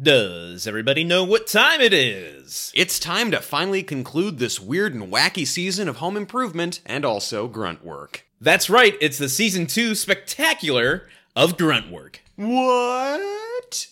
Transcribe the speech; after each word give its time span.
Does 0.00 0.66
everybody 0.66 1.04
know 1.04 1.22
what 1.22 1.46
time 1.46 1.82
it 1.82 1.92
is? 1.92 2.72
It's 2.74 2.98
time 2.98 3.30
to 3.30 3.40
finally 3.40 3.82
conclude 3.82 4.38
this 4.38 4.58
weird 4.58 4.94
and 4.94 5.12
wacky 5.12 5.46
season 5.46 5.86
of 5.86 5.96
home 5.96 6.16
improvement 6.16 6.80
and 6.86 7.04
also 7.04 7.46
grunt 7.46 7.84
work. 7.84 8.24
That's 8.40 8.70
right, 8.70 8.96
it's 9.02 9.18
the 9.18 9.28
season 9.28 9.66
two 9.66 9.94
spectacular 9.94 11.08
of 11.36 11.58
Grunt 11.58 11.90
Work. 11.92 12.22
What? 12.36 13.88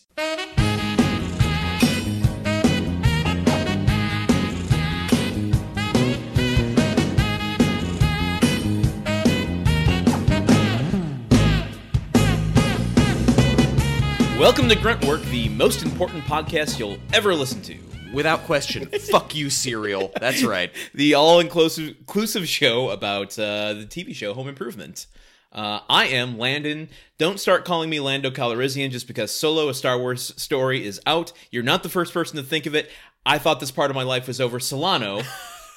Welcome 14.40 14.70
to 14.70 14.74
Grunt 14.74 15.04
Work, 15.04 15.20
the 15.24 15.50
most 15.50 15.82
important 15.82 16.24
podcast 16.24 16.78
you'll 16.78 16.96
ever 17.12 17.34
listen 17.34 17.60
to. 17.60 17.76
Without 18.10 18.44
question, 18.44 18.86
fuck 19.10 19.34
you, 19.34 19.50
cereal. 19.50 20.10
That's 20.18 20.42
right. 20.42 20.72
The 20.94 21.12
all 21.12 21.40
inclusive 21.40 21.88
inclusive 21.98 22.48
show 22.48 22.88
about 22.88 23.38
uh, 23.38 23.74
the 23.74 23.86
TV 23.86 24.14
show 24.14 24.32
Home 24.32 24.48
Improvement. 24.48 25.08
Uh, 25.52 25.80
I 25.90 26.06
am 26.06 26.38
Landon. 26.38 26.88
Don't 27.18 27.38
start 27.38 27.66
calling 27.66 27.90
me 27.90 28.00
Lando 28.00 28.30
Calrissian 28.30 28.90
just 28.90 29.06
because 29.06 29.30
Solo, 29.30 29.68
a 29.68 29.74
Star 29.74 29.98
Wars 29.98 30.32
story, 30.42 30.86
is 30.86 31.02
out. 31.04 31.34
You're 31.50 31.62
not 31.62 31.82
the 31.82 31.90
first 31.90 32.14
person 32.14 32.38
to 32.38 32.42
think 32.42 32.64
of 32.64 32.74
it. 32.74 32.90
I 33.26 33.36
thought 33.36 33.60
this 33.60 33.70
part 33.70 33.90
of 33.90 33.94
my 33.94 34.04
life 34.04 34.26
was 34.26 34.40
over. 34.40 34.58
Solano, 34.58 35.20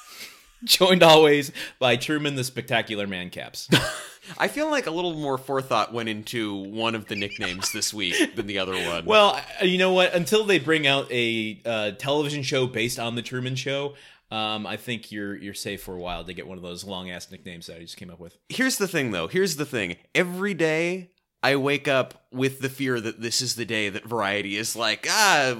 joined 0.64 1.02
always 1.02 1.52
by 1.78 1.96
Truman 1.96 2.34
the 2.34 2.44
Spectacular 2.44 3.06
Man 3.06 3.28
Caps. 3.28 3.68
I 4.38 4.48
feel 4.48 4.70
like 4.70 4.86
a 4.86 4.90
little 4.90 5.14
more 5.14 5.38
forethought 5.38 5.92
went 5.92 6.08
into 6.08 6.54
one 6.54 6.94
of 6.94 7.06
the 7.06 7.16
nicknames 7.16 7.72
this 7.72 7.92
week 7.92 8.34
than 8.36 8.46
the 8.46 8.58
other 8.58 8.74
one. 8.74 9.04
Well, 9.04 9.40
you 9.62 9.78
know 9.78 9.92
what? 9.92 10.14
Until 10.14 10.44
they 10.44 10.58
bring 10.58 10.86
out 10.86 11.10
a 11.10 11.60
uh, 11.64 11.90
television 11.92 12.42
show 12.42 12.66
based 12.66 12.98
on 12.98 13.14
the 13.14 13.22
Truman 13.22 13.56
Show, 13.56 13.94
um, 14.30 14.66
I 14.66 14.76
think 14.76 15.12
you're 15.12 15.36
you're 15.36 15.54
safe 15.54 15.82
for 15.82 15.94
a 15.94 16.00
while 16.00 16.24
to 16.24 16.32
get 16.32 16.46
one 16.46 16.56
of 16.56 16.62
those 16.62 16.84
long 16.84 17.10
ass 17.10 17.30
nicknames 17.30 17.66
that 17.66 17.76
I 17.76 17.80
just 17.80 17.96
came 17.96 18.10
up 18.10 18.18
with. 18.18 18.36
here's 18.48 18.78
the 18.78 18.88
thing 18.88 19.10
though. 19.10 19.28
Here's 19.28 19.56
the 19.56 19.66
thing. 19.66 19.96
Every 20.14 20.54
day 20.54 21.10
I 21.44 21.56
wake 21.56 21.88
up 21.88 22.14
with 22.32 22.60
the 22.60 22.70
fear 22.70 22.98
that 22.98 23.20
this 23.20 23.42
is 23.42 23.54
the 23.54 23.66
day 23.66 23.90
that 23.90 24.06
Variety 24.06 24.56
is 24.56 24.74
like, 24.74 25.06
ah, 25.10 25.54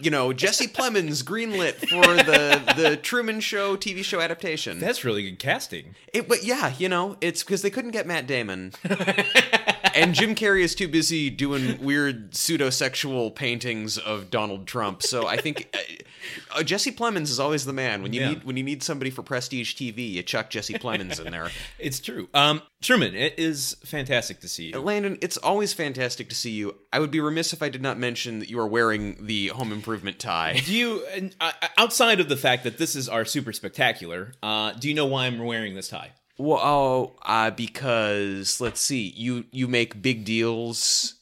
you 0.00 0.10
know, 0.10 0.32
Jesse 0.32 0.66
Plemons 0.68 1.22
greenlit 1.22 1.74
for 1.74 2.14
the 2.16 2.62
the 2.74 2.96
Truman 2.96 3.40
Show 3.40 3.76
TV 3.76 4.02
show 4.02 4.20
adaptation. 4.20 4.80
That's 4.80 5.04
really 5.04 5.22
good 5.28 5.38
casting. 5.38 5.94
It, 6.14 6.30
but 6.30 6.44
yeah, 6.44 6.72
you 6.78 6.88
know, 6.88 7.18
it's 7.20 7.42
because 7.42 7.60
they 7.60 7.68
couldn't 7.68 7.90
get 7.90 8.06
Matt 8.06 8.26
Damon, 8.26 8.72
and 10.02 10.14
Jim 10.14 10.34
Carrey 10.34 10.62
is 10.62 10.74
too 10.74 10.88
busy 10.88 11.30
doing 11.30 11.82
weird 11.82 12.34
pseudo-sexual 12.34 13.30
paintings 13.32 13.98
of 13.98 14.30
Donald 14.30 14.66
Trump. 14.66 15.02
So 15.02 15.26
I 15.26 15.36
think 15.36 15.68
uh, 15.74 16.58
uh, 16.58 16.62
Jesse 16.62 16.92
Plemons 16.92 17.30
is 17.30 17.38
always 17.40 17.64
the 17.64 17.72
man 17.72 18.02
when 18.02 18.12
you 18.12 18.20
Yeah. 18.20 18.28
need 18.30 18.44
when 18.44 18.56
you 18.56 18.62
need 18.62 18.82
somebody 18.82 19.10
for 19.10 19.22
prestige 19.22 19.74
TV. 19.74 20.10
You 20.12 20.22
chuck 20.22 20.50
Jesse 20.50 20.74
Plemons 20.74 21.24
in 21.24 21.30
there. 21.32 21.50
It's 21.78 22.00
true. 22.00 22.28
Um, 22.34 22.62
Truman, 22.82 23.14
it 23.14 23.34
is 23.38 23.76
fantastic 23.84 24.40
to 24.40 24.48
see 24.48 24.70
you. 24.70 24.80
Landon, 24.80 25.18
it's 25.22 25.36
always 25.36 25.72
fantastic 25.72 26.28
to 26.28 26.34
see 26.34 26.50
you. 26.50 26.76
I 26.92 26.98
would 26.98 27.10
be 27.10 27.20
remiss 27.20 27.52
if 27.52 27.62
I 27.62 27.68
did 27.68 27.82
not 27.82 27.98
mention 27.98 28.38
that 28.40 28.48
you 28.50 28.58
are 28.60 28.66
wearing 28.66 29.26
the 29.26 29.48
home 29.48 29.72
improvement 29.72 30.18
tie. 30.18 30.60
Do 30.64 30.72
you, 30.74 31.04
uh, 31.40 31.52
outside 31.76 32.20
of 32.20 32.28
the 32.28 32.36
fact 32.36 32.64
that 32.64 32.78
this 32.78 32.94
is 32.96 33.08
our 33.08 33.24
super 33.24 33.52
spectacular, 33.52 34.32
uh, 34.42 34.72
do 34.72 34.88
you 34.88 34.94
know 34.94 35.06
why 35.06 35.26
I'm 35.26 35.38
wearing 35.38 35.74
this 35.74 35.88
tie? 35.88 36.12
Well, 36.38 36.60
oh, 36.62 37.16
uh, 37.22 37.50
because 37.50 38.60
let's 38.60 38.80
see, 38.80 39.08
you 39.16 39.44
you 39.50 39.66
make 39.68 40.00
big 40.00 40.24
deals 40.24 41.14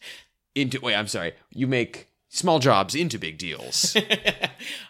into. 0.55 0.78
Wait, 0.81 0.95
I'm 0.95 1.09
sorry. 1.09 1.33
You 1.50 1.67
make 1.67 2.09
small 2.28 2.59
jobs 2.59 2.95
into 2.95 3.19
big 3.19 3.39
deals. 3.39 3.97
uh, 3.97 4.48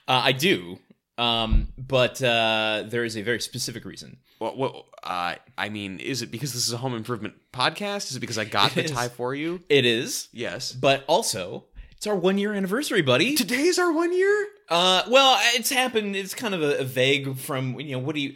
I 0.09 0.33
do, 0.33 0.79
um, 1.17 1.69
but 1.79 2.21
uh, 2.23 2.85
there 2.87 3.05
is 3.05 3.17
a 3.17 3.23
very 3.23 3.41
specific 3.41 3.85
reason. 3.85 4.19
what? 4.39 4.57
What? 4.57 4.85
Uh, 5.03 5.37
I 5.57 5.69
mean, 5.69 6.01
is 6.01 6.23
it 6.23 6.33
because 6.33 6.53
this 6.53 6.67
is 6.67 6.73
a 6.73 6.79
home 6.79 6.95
improvement 6.95 7.35
podcast? 7.53 8.11
Is 8.11 8.17
it 8.17 8.21
because 8.21 8.39
I 8.39 8.45
got 8.45 8.73
the 8.73 8.85
is. 8.85 8.91
tie 8.91 9.09
for 9.09 9.33
you? 9.35 9.61
It 9.69 9.85
is, 9.87 10.29
Yes. 10.33 10.73
but 10.73 11.05
also 11.07 11.67
it's 11.97 12.07
our 12.09 12.17
one 12.17 12.37
year 12.37 12.53
anniversary, 12.53 13.01
buddy. 13.03 13.37
Today's 13.37 13.79
our 13.79 13.93
one 13.93 14.13
year. 14.13 14.49
Uh, 14.69 15.03
well, 15.09 15.39
it's 15.55 15.71
happened. 15.71 16.17
It's 16.17 16.35
kind 16.35 16.53
of 16.53 16.63
a, 16.63 16.79
a 16.79 16.85
vague 16.85 17.39
from 17.39 17.79
you 17.79 17.93
know. 17.93 18.01
What 18.01 18.17
do 18.17 18.21
you? 18.21 18.35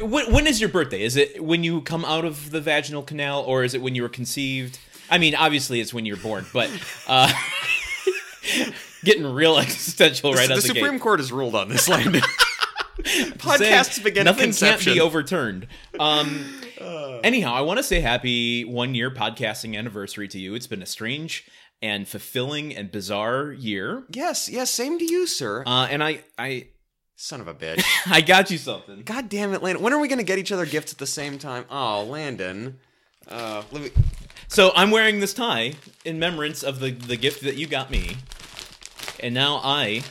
When, 0.00 0.32
when 0.32 0.46
is 0.46 0.60
your 0.60 0.68
birthday? 0.68 1.02
Is 1.02 1.16
it 1.16 1.42
when 1.42 1.64
you 1.64 1.80
come 1.82 2.04
out 2.04 2.24
of 2.24 2.50
the 2.50 2.60
vaginal 2.60 3.02
canal, 3.02 3.42
or 3.42 3.64
is 3.64 3.74
it 3.74 3.82
when 3.82 3.94
you 3.94 4.02
were 4.02 4.08
conceived? 4.08 4.78
I 5.10 5.18
mean, 5.18 5.34
obviously 5.34 5.80
it's 5.80 5.92
when 5.92 6.06
you're 6.06 6.16
born, 6.16 6.46
but 6.52 6.70
uh, 7.06 7.32
getting 9.04 9.26
real 9.26 9.58
existential 9.58 10.32
right 10.32 10.48
the 10.48 10.54
out 10.54 10.56
the 10.56 10.62
Supreme 10.62 10.92
gate. 10.92 11.00
Court 11.00 11.20
has 11.20 11.32
ruled 11.32 11.54
on 11.54 11.68
this, 11.68 11.88
Landon. 11.88 12.22
Podcasts 13.02 13.94
Saying 13.94 14.04
begin 14.04 14.24
Nothing 14.24 14.52
can't 14.52 14.84
be 14.84 15.00
overturned. 15.00 15.66
Um, 15.98 16.44
anyhow, 17.24 17.52
I 17.54 17.62
want 17.62 17.78
to 17.78 17.82
say 17.82 18.00
happy 18.00 18.64
one 18.64 18.94
year 18.94 19.10
podcasting 19.10 19.76
anniversary 19.76 20.28
to 20.28 20.38
you. 20.38 20.54
It's 20.54 20.66
been 20.66 20.82
a 20.82 20.86
strange 20.86 21.48
and 21.82 22.06
fulfilling 22.06 22.74
and 22.74 22.92
bizarre 22.92 23.50
year. 23.52 24.04
yes, 24.10 24.48
yes. 24.48 24.70
Same 24.70 24.98
to 24.98 25.04
you, 25.04 25.26
sir. 25.26 25.64
Uh, 25.66 25.88
and 25.90 26.02
I, 26.02 26.22
I, 26.38 26.68
Son 27.22 27.40
of 27.40 27.46
a 27.46 27.54
bitch. 27.62 27.84
I 28.10 28.20
got 28.20 28.50
you 28.50 28.58
something. 28.58 29.02
God 29.04 29.28
damn 29.28 29.54
it, 29.54 29.62
Landon. 29.62 29.80
When 29.80 29.92
are 29.92 30.00
we 30.00 30.08
going 30.08 30.18
to 30.18 30.24
get 30.24 30.40
each 30.40 30.50
other 30.50 30.66
gifts 30.66 30.90
at 30.90 30.98
the 30.98 31.06
same 31.06 31.38
time? 31.38 31.64
Oh, 31.70 32.02
Landon. 32.02 32.80
Uh, 33.28 33.62
let 33.70 33.80
me. 33.82 33.90
So 34.48 34.72
I'm 34.74 34.90
wearing 34.90 35.20
this 35.20 35.32
tie 35.32 35.74
in 36.04 36.14
remembrance 36.16 36.64
of 36.64 36.80
the, 36.80 36.90
the 36.90 37.16
gift 37.16 37.44
that 37.44 37.54
you 37.54 37.68
got 37.68 37.92
me. 37.92 38.16
And 39.20 39.34
now 39.34 39.60
I 39.62 40.02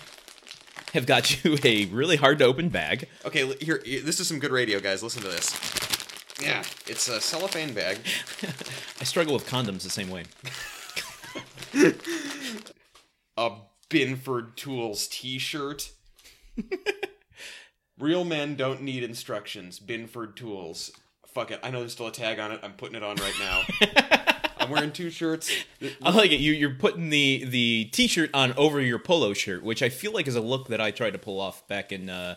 have 0.94 1.06
got 1.06 1.44
you 1.44 1.58
a 1.66 1.84
really 1.88 2.16
hard 2.16 2.40
to 2.40 2.46
open 2.46 2.70
bag. 2.70 3.10
Okay, 3.26 3.46
here. 3.58 3.82
here- 3.84 4.02
This 4.02 4.22
is 4.22 4.28
some 4.30 4.40
good 4.40 4.52
radio, 4.52 4.80
guys. 4.80 5.04
Listen 5.04 5.22
to 5.24 5.28
this. 5.28 5.54
Yeah, 6.42 6.64
it's 6.88 7.10
a 7.10 7.20
cellophane 7.20 7.74
bag. 7.74 7.98
I 9.02 9.04
struggle 9.04 9.34
with 9.34 9.46
condoms 9.48 9.84
the 9.84 9.90
same 9.90 10.10
way. 10.10 10.24
A 13.38 13.52
Binford 13.90 14.56
Tools 14.56 15.08
T-shirt. 15.10 15.92
Real 18.00 18.24
men 18.24 18.56
don't 18.56 18.82
need 18.82 19.04
instructions. 19.04 19.80
Binford 19.80 20.36
Tools. 20.36 20.92
Fuck 21.28 21.52
it. 21.52 21.60
I 21.64 21.70
know 21.72 21.80
there's 21.80 21.94
still 21.94 22.08
a 22.08 22.12
tag 22.12 22.40
on 22.40 22.52
it. 22.52 22.60
I'm 22.64 22.74
putting 22.74 22.96
it 22.96 23.04
on 23.04 23.16
right 23.18 23.34
now. 23.40 23.62
I'm 24.58 24.70
wearing 24.70 24.92
two 24.92 25.10
shirts. 25.10 25.52
I 26.02 26.12
like 26.12 26.32
it. 26.32 26.40
You, 26.40 26.52
you're 26.52 26.76
putting 26.76 27.10
the, 27.10 27.46
the 27.46 27.86
t-shirt 27.92 28.30
on 28.34 28.54
over 28.54 28.80
your 28.80 29.00
polo 29.00 29.34
shirt, 29.34 29.64
which 29.64 29.82
I 29.82 29.90
feel 29.90 30.14
like 30.14 30.28
is 30.28 30.36
a 30.36 30.42
look 30.42 30.68
that 30.68 30.80
I 30.82 30.92
tried 30.92 31.12
to 31.12 31.20
pull 31.20 31.40
off 31.40 31.68
back 31.68 31.92
in 31.92 32.10
uh, 32.10 32.36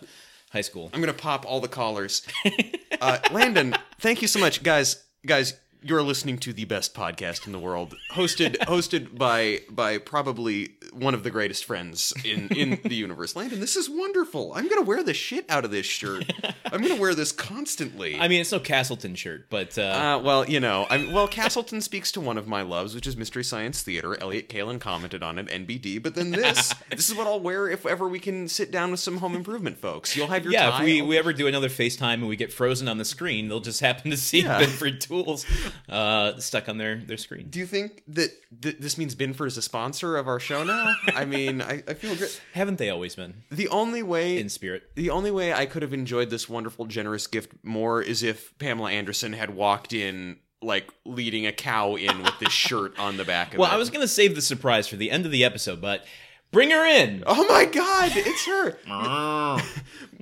high 0.51 0.63
school. 0.63 0.91
I'm 0.95 1.01
gonna 1.01 1.13
pop 1.13 1.45
all 1.47 1.61
the 1.61 1.69
collars. 1.69 2.27
Uh, 3.01 3.19
Landon, 3.33 3.75
thank 3.99 4.23
you 4.23 4.29
so 4.29 4.39
much, 4.39 4.63
guys. 4.63 5.03
Guys, 5.27 5.55
you're 5.85 6.03
listening 6.03 6.39
to 6.39 6.53
the 6.53 6.65
best 6.65 6.95
podcast 6.95 7.47
in 7.47 7.53
the 7.53 7.59
world, 7.59 7.95
hosted 8.13 8.57
hosted 8.61 9.17
by 9.19 9.61
by 9.71 9.99
probably 9.99 10.71
one 10.93 11.15
of 11.15 11.23
the 11.23 11.31
greatest 11.31 11.65
friends 11.65 12.13
in 12.25 12.49
in 12.49 12.81
the 12.83 12.95
universe. 12.95 13.37
Landon, 13.37 13.61
this 13.61 13.77
is 13.77 13.91
wonderful. 13.91 14.53
I'm 14.55 14.69
gonna 14.69 14.83
wear 14.83 15.03
the 15.03 15.15
shit 15.15 15.45
out 15.51 15.65
of 15.65 15.71
this 15.71 15.87
shirt. 15.87 16.33
I'm 16.75 16.83
gonna 16.83 17.01
wear 17.01 17.15
this 17.15 17.33
constantly. 17.33 18.19
I 18.19 18.29
mean, 18.29 18.41
it's 18.41 18.53
no 18.53 18.59
Castleton 18.59 19.15
shirt, 19.15 19.49
but 19.49 19.79
uh, 19.79 19.83
uh, 19.83 20.23
well, 20.23 20.45
you 20.49 20.61
know, 20.61 20.87
I'm, 20.91 21.13
well, 21.13 21.29
Castleton 21.29 21.81
speaks 21.81 22.11
to 22.13 22.21
one 22.21 22.37
of 22.37 22.47
my 22.49 22.63
loves, 22.63 22.95
which 22.95 23.07
is 23.07 23.17
Mystery 23.17 23.45
Science 23.45 23.83
Theater. 23.83 24.21
Elliot 24.21 24.49
Kalin 24.49 24.81
commented 24.81 25.23
on 25.23 25.39
it, 25.39 25.47
NBD. 25.47 26.03
But 26.03 26.15
then 26.17 26.31
this, 26.33 26.75
this 26.91 27.09
is 27.09 27.15
what 27.15 27.27
I'll 27.27 27.41
wear 27.41 27.69
if 27.69 27.87
ever 27.87 28.09
we 28.09 28.19
can 28.19 28.49
sit 28.49 28.71
down 28.71 28.91
with 28.91 29.01
some 29.01 29.19
home 29.19 29.35
improvement 29.37 29.79
folks. 29.79 30.17
You'll 30.17 30.27
have 30.27 30.45
your 30.45 30.53
time. 30.53 30.63
yeah, 30.63 30.79
if 30.79 30.85
we, 30.85 31.01
we 31.03 31.17
ever 31.17 31.33
do 31.33 31.47
another 31.47 31.69
FaceTime 31.69 32.15
and 32.15 32.29
we 32.29 32.37
get 32.37 32.53
frozen 32.53 32.89
on 32.89 32.99
the 32.99 33.05
screen, 33.05 33.49
they'll 33.49 33.61
just 33.61 33.81
happen 33.81 34.11
to 34.11 34.17
see 34.17 34.43
Yeah. 34.43 34.59
Binford 34.65 35.01
Tools 35.01 35.47
uh, 35.89 36.37
stuck 36.39 36.69
on 36.69 36.79
their, 36.79 36.97
their 36.97 37.17
screen. 37.17 37.47
Do 37.51 37.59
you 37.61 37.67
think 37.67 38.03
that 38.09 38.31
th- 38.61 38.79
this 38.81 38.99
means 38.99 39.15
Binford 39.15 39.47
is 39.49 39.57
a 39.57 39.63
sponsor 39.63 40.17
of 40.17 40.27
our 40.27 40.41
show 40.41 40.65
now? 40.65 40.93
I 41.15 41.25
mean, 41.25 41.63
I, 41.63 41.83
I 41.87 41.95
feel 41.95 42.17
great. 42.17 42.41
Haven't 42.53 42.79
they 42.79 42.91
always 42.91 43.15
been 43.15 43.35
The 43.51 43.69
only 43.69 44.03
way 44.03 44.39
in 44.39 44.49
spirit? 44.49 44.91
the 44.97 45.11
only 45.11 45.31
way 45.31 45.53
I 45.53 45.67
could 45.67 45.83
have 45.83 45.93
enjoyed 45.93 46.31
this 46.31 46.49
wonderful, 46.65 46.87
generous 46.87 47.27
gift 47.27 47.53
more 47.63 48.01
is 48.01 48.23
if 48.23 48.57
Pamela 48.59 48.91
Anderson 48.91 49.35
had 49.35 49.51
walked 49.55 49.93
in 49.93 50.39
like 50.63 50.89
leading 51.05 51.45
a 51.47 51.53
cow 51.53 51.95
in 51.95 52.23
with 52.23 52.39
this 52.41 52.53
shirt 52.55 52.99
on 52.99 53.19
the 53.19 53.25
back 53.25 53.53
of 53.53 53.59
Well, 53.59 53.71
it. 53.71 53.75
I 53.75 53.77
was 53.77 53.91
gonna 53.91 54.09
save 54.09 54.35
the 54.35 54.41
surprise 54.41 54.89
for 54.89 54.97
the 54.97 55.11
end 55.11 55.27
of 55.27 55.31
the 55.31 55.45
episode, 55.45 55.83
but 55.83 56.07
bring 56.53 56.71
her 56.71 56.87
in. 56.87 57.23
Oh 57.27 57.47
my 57.49 57.67
god, 57.67 58.13
it's 58.15 58.47
her. 58.47 58.79
Ah. 58.89 59.63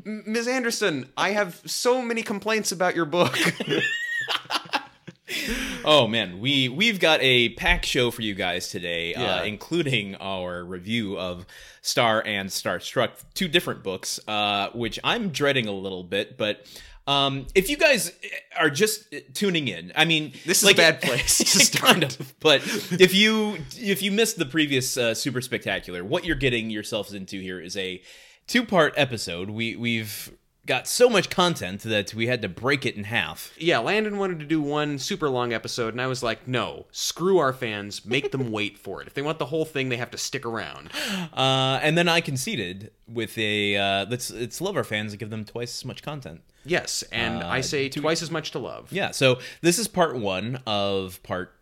M- 0.04 0.24
Ms. 0.26 0.48
Anderson, 0.48 1.08
I 1.16 1.30
have 1.30 1.62
so 1.64 2.02
many 2.02 2.22
complaints 2.24 2.72
about 2.72 2.96
your 2.96 3.04
book. 3.04 3.38
Oh 5.84 6.06
man, 6.06 6.40
we 6.40 6.68
we've 6.68 7.00
got 7.00 7.20
a 7.22 7.50
packed 7.50 7.86
show 7.86 8.10
for 8.10 8.22
you 8.22 8.34
guys 8.34 8.68
today, 8.70 9.12
Yeah. 9.12 9.36
uh, 9.36 9.44
including 9.44 10.14
our 10.16 10.64
review 10.64 11.18
of 11.18 11.46
Star 11.80 12.22
and 12.24 12.48
Starstruck, 12.48 13.10
two 13.34 13.48
different 13.48 13.82
books, 13.82 14.20
uh, 14.28 14.68
which 14.74 14.98
I'm 15.02 15.30
dreading 15.30 15.66
a 15.66 15.72
little 15.72 16.04
bit. 16.04 16.36
But 16.38 16.66
um, 17.06 17.46
if 17.56 17.68
you 17.68 17.76
guys 17.76 18.12
are 18.56 18.70
just 18.70 19.12
tuning 19.34 19.66
in, 19.66 19.92
I 19.96 20.04
mean, 20.04 20.32
This 20.46 20.62
is 20.62 20.70
a 20.70 20.74
bad 20.74 21.02
place 21.02 21.38
to 21.38 21.44
start. 21.64 21.84
kind 21.92 22.04
of. 22.04 22.34
But 22.38 22.62
if 22.92 23.12
you 23.14 23.58
if 23.78 24.02
you 24.02 24.12
missed 24.12 24.38
the 24.38 24.46
previous 24.46 24.96
uh, 24.96 25.14
super 25.14 25.40
spectacular, 25.40 26.04
what 26.04 26.24
you're 26.24 26.36
getting 26.36 26.70
yourselves 26.70 27.12
into 27.12 27.40
here 27.40 27.60
is 27.60 27.76
a 27.76 28.00
two 28.46 28.64
part 28.64 28.94
episode. 28.96 29.50
We 29.50 29.74
we've 29.76 30.32
got 30.64 30.86
so 30.86 31.08
much 31.10 31.28
content 31.28 31.80
that 31.82 32.14
we 32.14 32.28
had 32.28 32.40
to 32.42 32.48
break 32.48 32.86
it 32.86 32.94
in 32.94 33.04
half. 33.04 33.52
Yeah, 33.58 33.78
Landon 33.78 34.16
wanted 34.16 34.38
to 34.38 34.46
do 34.46 34.60
one 34.60 34.98
super 35.00 35.28
long 35.28 35.52
episode, 35.52 35.92
and 35.92 36.00
I 36.00 36.06
was 36.06 36.22
like, 36.22 36.46
no, 36.46 36.86
screw 36.92 37.38
our 37.38 37.52
fans, 37.52 38.06
make 38.06 38.30
them 38.30 38.52
wait 38.58 38.78
for 38.78 39.00
it. 39.02 39.08
If 39.08 39.14
they 39.14 39.22
want 39.22 39.38
the 39.40 39.46
whole 39.46 39.64
thing, 39.64 39.88
they 39.88 39.96
have 39.96 40.12
to 40.12 40.18
stick 40.18 40.46
around. 40.46 40.90
Uh, 41.32 41.80
and 41.82 41.98
then 41.98 42.08
I 42.08 42.20
conceded 42.20 42.92
with 43.08 43.36
a 43.38 43.76
uh, 43.76 44.06
let's 44.08 44.30
let's 44.30 44.60
love 44.60 44.76
our 44.76 44.84
fans 44.84 45.12
and 45.12 45.18
give 45.18 45.30
them 45.30 45.44
twice 45.44 45.76
as 45.80 45.84
much 45.84 46.02
content. 46.02 46.42
Yes, 46.64 47.02
and 47.10 47.42
Uh, 47.42 47.48
I 47.48 47.60
say 47.60 47.88
twice 47.88 48.22
as 48.22 48.30
much 48.30 48.52
to 48.52 48.60
love. 48.60 48.92
Yeah, 48.92 49.10
so 49.10 49.40
this 49.62 49.80
is 49.80 49.88
part 49.88 50.16
one 50.16 50.60
of 50.64 51.20
part 51.24 51.52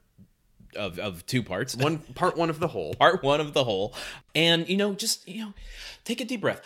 of 0.76 0.99
of 0.99 1.25
two 1.25 1.43
parts. 1.43 1.75
One 1.75 1.99
part 2.14 2.37
one 2.37 2.50
of 2.50 2.61
the 2.61 2.69
whole. 2.69 2.94
part 2.99 3.23
one 3.23 3.41
of 3.41 3.55
the 3.55 3.64
whole, 3.64 3.94
and 4.35 4.69
you 4.69 4.76
know, 4.76 4.93
just 4.93 5.26
you 5.26 5.43
know, 5.43 5.55
take 6.05 6.20
a 6.20 6.25
deep 6.26 6.43
breath. 6.43 6.61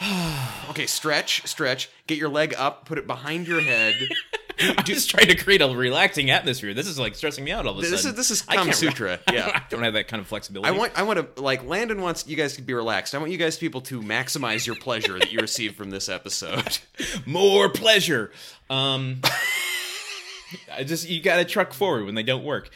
Okay, 0.70 0.86
stretch, 0.86 1.46
stretch. 1.46 1.90
Get 2.06 2.16
your 2.16 2.30
leg 2.30 2.54
up, 2.56 2.86
put 2.86 2.96
it 2.96 3.06
behind 3.06 3.46
your 3.46 3.60
head. 3.60 3.94
I'm 4.58 4.84
just 4.84 5.10
trying 5.10 5.26
to 5.26 5.34
create 5.34 5.60
a 5.60 5.66
relaxing 5.68 6.30
atmosphere. 6.30 6.72
This 6.72 6.86
is 6.86 6.98
like 6.98 7.14
stressing 7.14 7.44
me 7.44 7.50
out 7.50 7.66
all 7.66 7.72
of 7.72 7.78
a 7.78 7.82
This 7.82 8.02
sudden. 8.02 8.12
is 8.12 8.16
this 8.16 8.30
is 8.30 8.40
Kama 8.42 8.72
Sutra. 8.72 9.18
Yeah. 9.32 9.48
I 9.54 9.62
don't 9.68 9.82
have 9.82 9.92
that 9.94 10.08
kind 10.08 10.20
of 10.20 10.28
flexibility. 10.28 10.68
I 10.68 10.78
want 10.78 10.92
I 10.96 11.02
want 11.02 11.36
to 11.36 11.42
like 11.42 11.64
Landon 11.64 12.00
wants 12.00 12.26
you 12.26 12.36
guys 12.36 12.54
to 12.56 12.62
be 12.62 12.72
relaxed. 12.72 13.14
I 13.14 13.18
want 13.18 13.32
you 13.32 13.36
guys 13.38 13.58
people 13.58 13.82
to 13.82 14.00
maximize 14.00 14.66
your 14.66 14.76
pleasure 14.76 15.18
that 15.18 15.30
you 15.32 15.40
receive 15.40 15.74
from 15.74 15.90
this 15.90 16.08
episode. 16.08 16.78
more 17.26 17.68
pleasure. 17.68 18.30
Um, 18.70 19.20
I 20.72 20.84
just 20.84 21.08
you 21.08 21.20
got 21.20 21.36
to 21.36 21.44
truck 21.44 21.72
forward 21.74 22.06
when 22.06 22.14
they 22.14 22.22
don't 22.22 22.44
work. 22.44 22.70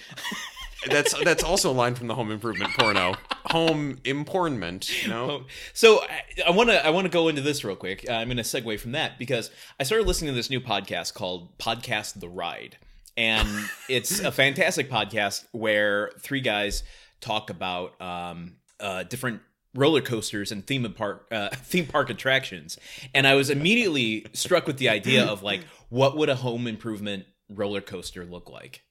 That's 0.90 1.14
that's 1.24 1.42
also 1.42 1.70
a 1.70 1.72
line 1.72 1.94
from 1.94 2.06
the 2.06 2.14
Home 2.14 2.30
Improvement 2.30 2.72
porno. 2.78 3.14
Home 3.46 3.98
impornment, 4.04 5.02
you 5.02 5.08
know. 5.08 5.44
So 5.72 6.04
I 6.46 6.50
want 6.50 6.70
to 6.70 6.84
I 6.84 6.90
want 6.90 7.06
to 7.06 7.10
go 7.10 7.28
into 7.28 7.42
this 7.42 7.64
real 7.64 7.76
quick. 7.76 8.06
Uh, 8.08 8.12
I'm 8.12 8.28
going 8.28 8.36
to 8.36 8.42
segue 8.42 8.78
from 8.80 8.92
that 8.92 9.18
because 9.18 9.50
I 9.78 9.84
started 9.84 10.06
listening 10.06 10.30
to 10.30 10.34
this 10.34 10.50
new 10.50 10.60
podcast 10.60 11.14
called 11.14 11.56
Podcast 11.58 12.20
The 12.20 12.28
Ride, 12.28 12.76
and 13.16 13.48
it's 13.88 14.20
a 14.20 14.32
fantastic 14.32 14.90
podcast 14.90 15.46
where 15.52 16.10
three 16.20 16.40
guys 16.40 16.82
talk 17.20 17.50
about 17.50 18.00
um, 18.00 18.56
uh, 18.80 19.04
different 19.04 19.40
roller 19.74 20.00
coasters 20.00 20.52
and 20.52 20.66
theme 20.66 20.90
park 20.92 21.26
uh, 21.30 21.48
theme 21.54 21.86
park 21.86 22.10
attractions. 22.10 22.78
And 23.14 23.26
I 23.26 23.34
was 23.34 23.50
immediately 23.50 24.26
struck 24.32 24.66
with 24.66 24.78
the 24.78 24.88
idea 24.88 25.24
of 25.24 25.42
like, 25.42 25.62
what 25.88 26.16
would 26.16 26.28
a 26.28 26.36
home 26.36 26.66
improvement 26.66 27.26
roller 27.48 27.80
coaster 27.80 28.24
look 28.24 28.50
like 28.50 28.82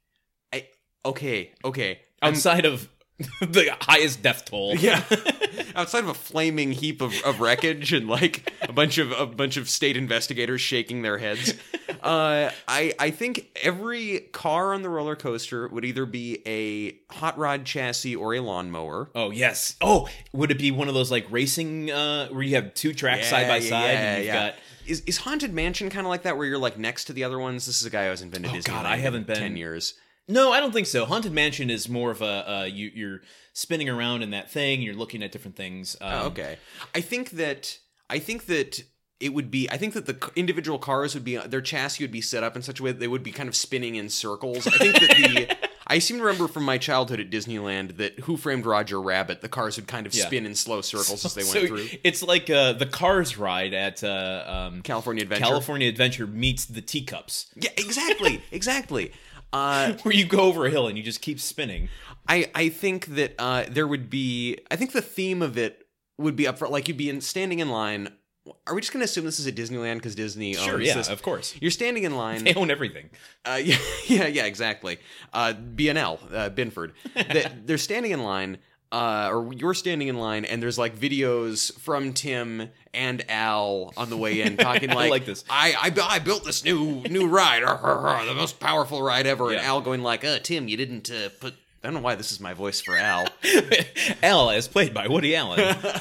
okay, 1.05 1.51
okay. 1.63 1.99
I'm- 2.21 2.33
outside 2.33 2.65
of 2.65 2.89
the 3.39 3.75
highest 3.81 4.21
death 4.21 4.45
toll? 4.45 4.75
Yeah. 4.75 5.01
Outside 5.77 6.03
of 6.05 6.09
a 6.09 6.13
flaming 6.13 6.71
heap 6.71 7.01
of, 7.01 7.13
of 7.25 7.41
wreckage 7.41 7.91
and 7.91 8.07
like 8.07 8.49
a 8.61 8.71
bunch 8.71 8.97
of 8.97 9.11
a 9.11 9.25
bunch 9.25 9.57
of 9.57 9.67
state 9.69 9.97
investigators 9.97 10.61
shaking 10.61 11.01
their 11.01 11.17
heads, 11.17 11.53
uh, 12.01 12.49
I 12.65 12.93
I 12.97 13.11
think 13.11 13.49
every 13.61 14.19
car 14.31 14.73
on 14.73 14.83
the 14.83 14.89
roller 14.89 15.17
coaster 15.17 15.67
would 15.67 15.83
either 15.83 16.05
be 16.05 16.41
a 16.45 17.13
hot 17.13 17.37
rod 17.37 17.65
chassis 17.65 18.15
or 18.15 18.33
a 18.35 18.39
lawnmower. 18.39 19.09
Oh 19.15 19.31
yes. 19.31 19.75
Oh, 19.81 20.07
would 20.31 20.49
it 20.51 20.59
be 20.59 20.71
one 20.71 20.87
of 20.87 20.93
those 20.93 21.11
like 21.11 21.25
racing 21.29 21.91
uh 21.91 22.29
where 22.29 22.43
you 22.43 22.55
have 22.55 22.73
two 22.73 22.93
tracks 22.93 23.27
side 23.27 23.47
by 23.49 23.57
Yeah, 23.57 23.69
side 23.69 23.83
yeah, 23.91 23.99
and 23.99 24.17
you've 24.19 24.27
yeah. 24.27 24.49
got 24.51 24.55
Is, 24.85 25.01
is 25.01 25.17
haunted 25.17 25.53
mansion 25.53 25.89
kind 25.89 26.05
of 26.05 26.09
like 26.09 26.23
that 26.23 26.37
where 26.37 26.45
you're 26.47 26.57
like 26.57 26.77
next 26.77 27.05
to 27.05 27.13
the 27.13 27.25
other 27.25 27.39
ones? 27.39 27.65
This 27.65 27.81
is 27.81 27.85
a 27.85 27.89
guy 27.89 28.03
who 28.05 28.09
hasn't 28.11 28.31
been 28.31 28.43
to 28.43 28.49
Oh, 28.49 28.53
Disney. 28.53 28.73
God, 28.73 28.85
I 28.85 28.95
haven't 28.97 29.27
been- 29.27 29.35
ten 29.37 29.57
years. 29.57 29.93
No, 30.27 30.51
I 30.51 30.59
don't 30.59 30.73
think 30.73 30.87
so. 30.87 31.05
Haunted 31.05 31.31
Mansion 31.31 31.69
is 31.69 31.87
more 31.87 32.11
of 32.11 32.21
a 32.21 32.49
uh 32.51 32.63
you 32.63 32.91
you're 32.93 33.21
spinning 33.53 33.89
around 33.89 34.21
in 34.23 34.31
that 34.31 34.49
thing, 34.51 34.81
you're 34.81 34.95
looking 34.95 35.21
at 35.23 35.31
different 35.31 35.55
things. 35.55 35.95
Um, 36.01 36.11
Oh, 36.13 36.25
okay. 36.27 36.57
I 36.93 37.01
think 37.01 37.31
that 37.31 37.77
I 38.09 38.19
think 38.19 38.45
that 38.47 38.83
it 39.21 39.33
would 39.33 39.49
be. 39.49 39.69
I 39.71 39.77
think 39.77 39.93
that 39.93 40.05
the 40.07 40.31
individual 40.35 40.77
cars 40.77 41.13
would 41.13 41.23
be 41.23 41.37
their 41.37 41.61
chassis 41.61 42.03
would 42.03 42.11
be 42.11 42.19
set 42.21 42.43
up 42.43 42.55
in 42.57 42.61
such 42.61 42.79
a 42.81 42.83
way 42.83 42.91
that 42.91 42.99
they 42.99 43.07
would 43.07 43.23
be 43.23 43.31
kind 43.31 43.47
of 43.47 43.55
spinning 43.55 43.95
in 43.95 44.09
circles. 44.09 44.67
I 44.67 44.71
think 44.71 44.93
that 44.99 45.09
the. 45.09 45.69
I 45.87 45.99
seem 45.99 46.17
to 46.17 46.23
remember 46.23 46.47
from 46.47 46.63
my 46.65 46.79
childhood 46.79 47.19
at 47.19 47.29
Disneyland 47.29 47.97
that 47.97 48.19
Who 48.21 48.37
Framed 48.37 48.65
Roger 48.65 48.99
Rabbit, 48.99 49.41
the 49.41 49.47
cars 49.47 49.75
would 49.75 49.87
kind 49.87 50.07
of 50.07 50.15
Yeah. 50.15 50.25
spin 50.25 50.45
in 50.47 50.55
slow 50.55 50.81
circles 50.81 51.23
as 51.23 51.35
they 51.35 51.43
went 51.43 51.53
So 51.53 51.67
through. 51.67 51.87
it's 52.03 52.23
like 52.23 52.49
uh 52.49 52.73
the 52.73 52.87
Cars 52.87 53.37
ride 53.37 53.73
at 53.75 54.03
uh 54.03 54.43
um 54.47 54.81
California 54.81 55.21
Adventure. 55.23 55.45
California 55.45 55.87
Adventure 55.87 56.25
meets 56.27 56.65
the 56.65 56.81
teacups. 56.81 57.45
Yeah, 57.55 57.69
exactly, 57.77 58.41
exactly. 58.51 59.11
Uh, 59.53 59.93
Where 60.03 60.13
you 60.13 60.25
go 60.25 60.41
over 60.41 60.65
a 60.65 60.69
hill 60.71 60.87
and 60.87 60.97
you 60.97 61.03
just 61.03 61.21
keep 61.21 61.39
spinning. 61.39 61.89
I 62.27 62.49
I 62.55 62.69
think 62.69 63.07
that 63.15 63.35
uh, 63.39 63.65
there 63.69 63.87
would 63.87 64.09
be. 64.09 64.57
I 64.71 64.75
think 64.75 64.91
the 64.91 65.01
theme 65.01 65.41
of 65.41 65.57
it 65.57 65.87
would 66.17 66.35
be 66.35 66.47
up 66.47 66.57
front. 66.57 66.71
Like 66.71 66.87
you'd 66.87 66.97
be 66.97 67.09
in, 67.09 67.21
standing 67.21 67.59
in 67.59 67.69
line. 67.69 68.09
Are 68.67 68.75
we 68.75 68.81
just 68.81 68.93
going 68.93 68.99
to 69.01 69.05
assume 69.05 69.25
this 69.25 69.39
is 69.39 69.47
at 69.47 69.55
Disneyland 69.55 69.95
because 69.95 70.13
Disney 70.13 70.53
Sure, 70.53 70.75
owns 70.75 70.85
yeah, 70.85 70.93
this? 70.93 71.09
of 71.09 71.23
course. 71.23 71.55
You're 71.59 71.71
standing 71.71 72.03
in 72.03 72.15
line. 72.15 72.43
They 72.43 72.53
own 72.53 72.69
everything. 72.69 73.09
Uh, 73.43 73.59
yeah, 73.63 73.77
yeah, 74.05 74.27
yeah, 74.27 74.45
exactly. 74.45 74.99
Uh, 75.33 75.53
BNL, 75.53 76.19
uh, 76.31 76.49
Binford. 76.49 76.93
They, 77.15 77.47
they're 77.65 77.79
standing 77.79 78.11
in 78.11 78.21
line, 78.21 78.59
uh, 78.95 79.29
or 79.29 79.51
you're 79.53 79.73
standing 79.73 80.07
in 80.07 80.17
line, 80.17 80.45
and 80.45 80.63
there's 80.63 80.77
like 80.77 80.95
videos 80.97 81.77
from 81.79 82.13
Tim 82.13 82.69
and 82.93 83.29
Al 83.29 83.91
on 83.97 84.09
the 84.09 84.15
way 84.15 84.39
in 84.41 84.55
talking 84.69 84.89
I 84.89 84.93
like, 84.93 85.09
like 85.09 85.25
this. 85.25 85.43
I, 85.49 85.75
I, 85.77 85.89
bu- 85.89 86.01
I 86.01 86.19
built 86.19 86.45
this 86.45 86.63
new 86.63 87.01
new 87.01 87.27
ride, 87.27 87.61
the 88.27 88.33
most 88.33 88.57
powerful 88.61 89.01
ride 89.03 89.27
ever. 89.27 89.51
And 89.51 89.59
Al 89.59 89.81
going 89.81 90.01
like, 90.01 90.23
uh, 90.23 90.39
Tim, 90.39 90.69
you 90.69 90.77
didn't 90.77 91.11
uh, 91.11 91.27
put. 91.41 91.55
I 91.83 91.87
don't 91.89 91.95
know 91.95 91.99
why 92.01 92.15
this 92.15 92.31
is 92.31 92.39
my 92.39 92.53
voice 92.53 92.79
for 92.81 92.97
Al. 92.97 93.27
Al, 94.23 94.49
is 94.51 94.67
played 94.67 94.93
by 94.93 95.07
Woody 95.07 95.35
Allen. 95.35 95.59
uh, 95.59 95.99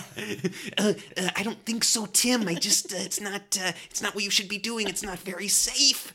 uh, 0.79 0.93
I 1.37 1.43
don't 1.43 1.63
think 1.67 1.83
so, 1.83 2.07
Tim. 2.07 2.49
I 2.49 2.55
just 2.55 2.93
uh, 2.93 2.99
it's 3.01 3.21
not 3.21 3.59
uh, 3.61 3.73
it's 3.91 4.01
not 4.01 4.15
what 4.15 4.23
you 4.23 4.31
should 4.31 4.49
be 4.49 4.59
doing. 4.59 4.89
It's 4.89 5.03
not 5.03 5.19
very 5.19 5.49
safe. 5.49 6.15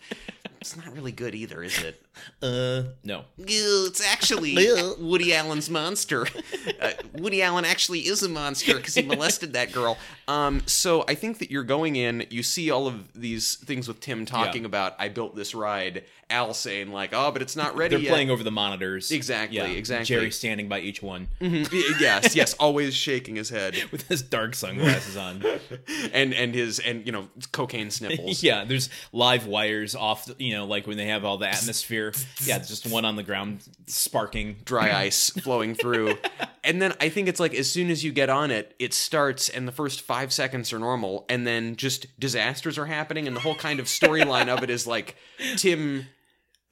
It's 0.61 0.75
not 0.75 0.93
really 0.93 1.11
good 1.13 1.35
either, 1.35 1.63
is 1.63 1.81
it? 1.81 2.01
uh, 2.43 2.83
no. 3.03 3.23
It's 3.37 4.05
actually 4.05 4.57
Woody 4.99 5.33
Allen's 5.33 5.69
monster. 5.69 6.27
Uh, 6.81 6.91
Woody 7.15 7.41
Allen 7.41 7.65
actually 7.65 7.99
is 8.01 8.23
a 8.23 8.29
monster 8.29 8.75
because 8.77 8.95
he 8.95 9.01
molested 9.01 9.51
that 9.53 9.73
girl. 9.73 9.97
Um, 10.29 10.61
so 10.65 11.03
I 11.09 11.15
think 11.15 11.39
that 11.39 11.51
you're 11.51 11.63
going 11.65 11.97
in, 11.97 12.25
you 12.29 12.41
see 12.41 12.71
all 12.71 12.87
of 12.87 13.11
these 13.13 13.55
things 13.55 13.87
with 13.89 13.99
Tim 13.99 14.25
talking 14.25 14.61
Yeah. 14.61 14.67
about, 14.67 14.95
I 14.97 15.09
built 15.09 15.35
this 15.35 15.53
ride. 15.53 16.05
Al 16.29 16.53
saying 16.53 16.91
like, 16.91 17.11
oh, 17.13 17.31
but 17.31 17.41
it's 17.41 17.55
not 17.55 17.75
ready 17.75 17.95
They're 17.95 18.03
yet. 18.03 18.11
playing 18.11 18.29
over 18.29 18.43
the 18.43 18.51
monitors. 18.51 19.11
Exactly, 19.11 19.57
Yeah. 19.57 19.65
exactly. 19.65 20.05
Jerry 20.05 20.31
standing 20.31 20.67
by 20.69 20.79
each 20.79 21.01
one 21.01 21.27
Mhm. 21.41 21.67
Yes, 21.99 22.35
yes, 22.41 22.53
always 22.55 22.93
shaking 22.95 23.35
his 23.35 23.49
head, 23.49 23.75
with 23.91 24.07
his 24.07 24.21
dark 24.21 24.53
sunglasses 24.55 25.17
on. 25.17 25.43
and 26.13 26.33
and 26.33 26.53
his 26.53 26.79
and 26.79 27.05
you 27.05 27.11
know 27.11 27.27
cocaine 27.51 27.89
sniffles. 27.91 28.43
yeah, 28.43 28.63
there's 28.63 28.89
live 29.11 29.45
wires 29.47 29.95
off, 29.95 30.25
the- 30.25 30.35
you 30.37 30.53
know, 30.55 30.65
like 30.65 30.85
when 30.87 30.97
they 30.97 31.07
have 31.07 31.25
all 31.25 31.37
the 31.37 31.47
atmosphere. 31.47 32.13
Yeah, 32.43 32.59
just 32.59 32.85
one 32.87 33.05
on 33.05 33.15
the 33.15 33.23
ground 33.23 33.67
sparking. 33.87 34.57
dry 34.65 34.91
ice 34.95 35.29
flowing 35.31 35.73
through. 35.75 36.17
And 36.63 36.81
then 36.81 36.93
I 37.01 37.09
think 37.09 37.27
it's 37.27 37.39
like 37.39 37.53
as 37.55 37.71
soon 37.71 37.89
as 37.89 38.03
you 38.03 38.11
get 38.11 38.29
on 38.29 38.51
it, 38.51 38.75
it 38.79 38.93
starts 38.93 39.49
and 39.49 39.67
the 39.67 39.71
first 39.71 40.01
five 40.01 40.31
seconds 40.31 40.71
are 40.73 40.79
normal, 40.79 41.25
and 41.29 41.47
then 41.47 41.75
just 41.75 42.05
disasters 42.19 42.77
are 42.77 42.85
happening, 42.85 43.25
and 43.27 43.35
the 43.35 43.39
whole 43.41 43.55
kind 43.55 43.79
of 43.79 43.87
storyline 43.87 44.47
of 44.47 44.61
it 44.63 44.69
is 44.69 44.85
like 44.85 45.15
Tim 45.55 46.05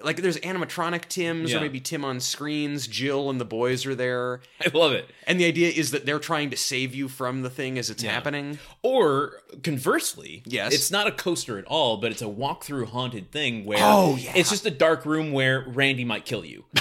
like 0.04 0.18
there's 0.18 0.38
animatronic 0.38 1.06
Tims 1.08 1.52
Yeah. 1.52 1.58
or 1.58 1.62
maybe 1.62 1.80
Tim 1.80 2.06
on 2.06 2.20
screens, 2.20 2.86
Jill 2.88 3.30
and 3.30 3.42
the 3.42 3.46
boys 3.46 3.86
are 3.86 3.96
there. 3.96 4.42
I 4.62 4.70
love 4.78 4.92
it. 4.92 5.10
And 5.26 5.40
the 5.40 5.46
idea 5.46 5.70
is 5.70 5.92
that 5.92 6.06
they're 6.06 6.20
trying 6.20 6.50
to 6.52 6.58
save 6.58 6.94
you 6.94 7.08
from 7.08 7.42
the 7.42 7.50
thing 7.50 7.78
as 7.80 7.90
it's 7.90 8.04
Yeah. 8.04 8.12
happening. 8.12 8.60
Or 8.84 9.42
conversely, 9.64 10.44
Yes. 10.46 10.74
it's 10.74 10.92
not 10.92 11.08
a 11.08 11.12
coaster 11.12 11.58
at 11.58 11.66
all, 11.66 11.98
but 11.98 12.12
it's 12.12 12.22
a 12.22 12.28
walk-through 12.30 12.86
haunted 12.88 13.32
thing 13.32 13.66
where 13.66 13.80
Oh, 13.82 14.16
yeah. 14.18 14.34
it's 14.36 14.50
just 14.52 14.66
a 14.66 14.72
dark 14.72 15.06
room 15.06 15.32
where 15.32 15.64
Randy 15.68 16.06
might 16.06 16.26
kill 16.26 16.46
you. 16.46 16.66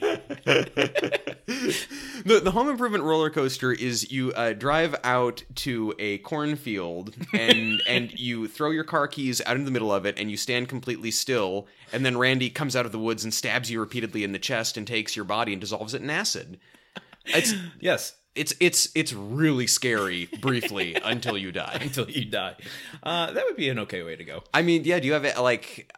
The 2.24 2.38
the 2.40 2.50
home 2.50 2.68
improvement 2.68 3.04
roller 3.04 3.30
coaster 3.30 3.72
is 3.72 4.12
you 4.12 4.32
uh, 4.32 4.52
drive 4.52 4.94
out 5.04 5.42
to 5.56 5.94
a 5.98 6.18
cornfield 6.18 7.14
and 7.32 7.80
and 7.88 8.12
you 8.18 8.46
throw 8.46 8.70
your 8.70 8.84
car 8.84 9.08
keys 9.08 9.40
out 9.46 9.56
in 9.56 9.64
the 9.64 9.70
middle 9.70 9.92
of 9.92 10.04
it 10.04 10.18
and 10.18 10.30
you 10.30 10.36
stand 10.36 10.68
completely 10.68 11.10
still 11.10 11.66
and 11.92 12.04
then 12.04 12.18
Randy 12.18 12.50
comes 12.50 12.76
out 12.76 12.86
of 12.86 12.92
the 12.92 12.98
woods 12.98 13.24
and 13.24 13.32
stabs 13.32 13.70
you 13.70 13.80
repeatedly 13.80 14.22
in 14.22 14.32
the 14.32 14.38
chest 14.38 14.76
and 14.76 14.86
takes 14.86 15.16
your 15.16 15.24
body 15.24 15.52
and 15.52 15.60
dissolves 15.60 15.94
it 15.94 16.02
in 16.02 16.10
acid. 16.10 16.60
It's 17.24 17.54
yes, 17.80 18.14
it's 18.34 18.54
it's 18.60 18.90
it's 18.94 19.12
really 19.12 19.66
scary 19.66 20.28
briefly 20.40 20.96
until 21.02 21.36
you 21.36 21.52
die. 21.52 21.78
until 21.80 22.08
you 22.08 22.26
die. 22.26 22.56
Uh, 23.02 23.32
that 23.32 23.44
would 23.46 23.56
be 23.56 23.68
an 23.68 23.78
okay 23.80 24.02
way 24.02 24.16
to 24.16 24.24
go. 24.24 24.42
I 24.52 24.62
mean, 24.62 24.84
yeah, 24.84 25.00
do 25.00 25.06
you 25.06 25.14
have 25.14 25.24
it 25.24 25.38
like 25.38 25.92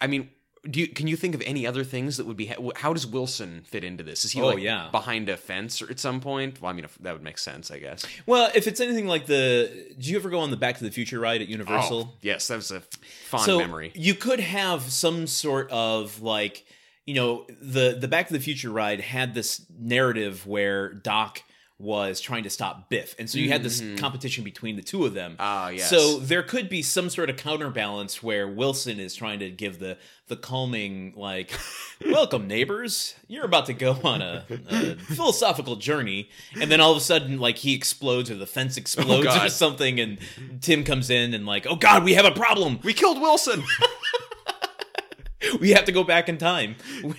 I 0.00 0.06
mean 0.06 0.30
do 0.70 0.80
you, 0.80 0.88
can 0.88 1.06
you 1.06 1.16
think 1.16 1.34
of 1.34 1.42
any 1.46 1.66
other 1.66 1.84
things 1.84 2.16
that 2.16 2.26
would 2.26 2.36
be? 2.36 2.52
How 2.76 2.92
does 2.92 3.06
Wilson 3.06 3.62
fit 3.66 3.84
into 3.84 4.02
this? 4.02 4.24
Is 4.24 4.32
he 4.32 4.40
Oh, 4.42 4.46
like 4.48 4.58
yeah. 4.60 4.88
behind 4.90 5.28
a 5.28 5.36
fence 5.36 5.80
or 5.82 5.90
at 5.90 5.98
some 6.00 6.20
point? 6.20 6.60
Well, 6.60 6.70
I 6.70 6.74
mean, 6.74 6.84
if, 6.84 6.96
that 6.98 7.12
would 7.12 7.22
make 7.22 7.38
sense, 7.38 7.70
I 7.70 7.78
guess. 7.78 8.04
Well, 8.26 8.50
if 8.54 8.66
it's 8.66 8.80
anything 8.80 9.06
like 9.06 9.26
the, 9.26 9.70
do 9.98 10.10
you 10.10 10.16
ever 10.16 10.30
go 10.30 10.40
on 10.40 10.50
the 10.50 10.56
Back 10.56 10.78
to 10.78 10.84
the 10.84 10.90
Future 10.90 11.20
ride 11.20 11.42
at 11.42 11.48
Universal? 11.48 12.10
Oh, 12.12 12.16
yes, 12.22 12.48
that 12.48 12.56
was 12.56 12.70
a 12.70 12.80
fond 13.28 13.44
so 13.44 13.58
memory. 13.58 13.92
you 13.94 14.14
could 14.14 14.40
have 14.40 14.82
some 14.82 15.26
sort 15.26 15.70
of 15.70 16.20
like 16.22 16.64
you 17.06 17.14
know 17.14 17.46
the 17.62 17.96
the 17.98 18.06
back 18.08 18.26
to 18.26 18.34
the 18.34 18.40
future 18.40 18.70
ride 18.70 19.00
had 19.00 19.32
this 19.32 19.64
narrative 19.78 20.46
where 20.46 20.92
doc 20.92 21.42
was 21.80 22.20
trying 22.20 22.42
to 22.42 22.50
stop 22.50 22.90
biff 22.90 23.14
and 23.20 23.30
so 23.30 23.38
you 23.38 23.48
had 23.50 23.62
this 23.62 23.80
competition 23.98 24.42
between 24.42 24.74
the 24.74 24.82
two 24.82 25.04
of 25.06 25.14
them 25.14 25.32
Mm-hmm. 25.32 25.40
Ah, 25.40 25.68
yes. 25.68 25.88
so 25.88 26.18
there 26.18 26.42
could 26.42 26.68
be 26.68 26.82
some 26.82 27.08
sort 27.08 27.30
of 27.30 27.36
counterbalance 27.36 28.20
where 28.20 28.48
wilson 28.48 28.98
is 28.98 29.14
trying 29.14 29.38
to 29.38 29.48
give 29.50 29.78
the 29.78 29.96
the 30.26 30.34
calming 30.36 31.12
like 31.16 31.52
welcome 32.06 32.48
neighbors 32.48 33.14
you're 33.28 33.44
about 33.44 33.66
to 33.66 33.72
go 33.74 33.92
on 34.02 34.20
a, 34.22 34.44
a 34.70 34.96
philosophical 34.96 35.76
journey 35.76 36.28
and 36.60 36.68
then 36.70 36.80
all 36.80 36.90
of 36.90 36.96
a 36.96 37.00
sudden 37.00 37.38
like 37.38 37.58
he 37.58 37.74
explodes 37.74 38.28
or 38.28 38.34
the 38.34 38.46
fence 38.46 38.76
explodes 38.76 39.26
or 39.26 39.30
Oh, 39.30 39.34
God. 39.36 39.52
something 39.52 40.00
and 40.00 40.18
tim 40.60 40.82
comes 40.82 41.10
in 41.10 41.32
and 41.32 41.46
like 41.46 41.64
oh 41.68 41.76
god 41.76 42.02
we 42.02 42.14
have 42.14 42.24
a 42.24 42.32
problem 42.32 42.80
We 42.82 42.92
killed 42.92 43.20
Wilson 43.20 43.62
we 45.60 45.70
have 45.70 45.84
to 45.84 45.92
go 45.92 46.02
back 46.04 46.28
in 46.28 46.38
time. 46.38 46.74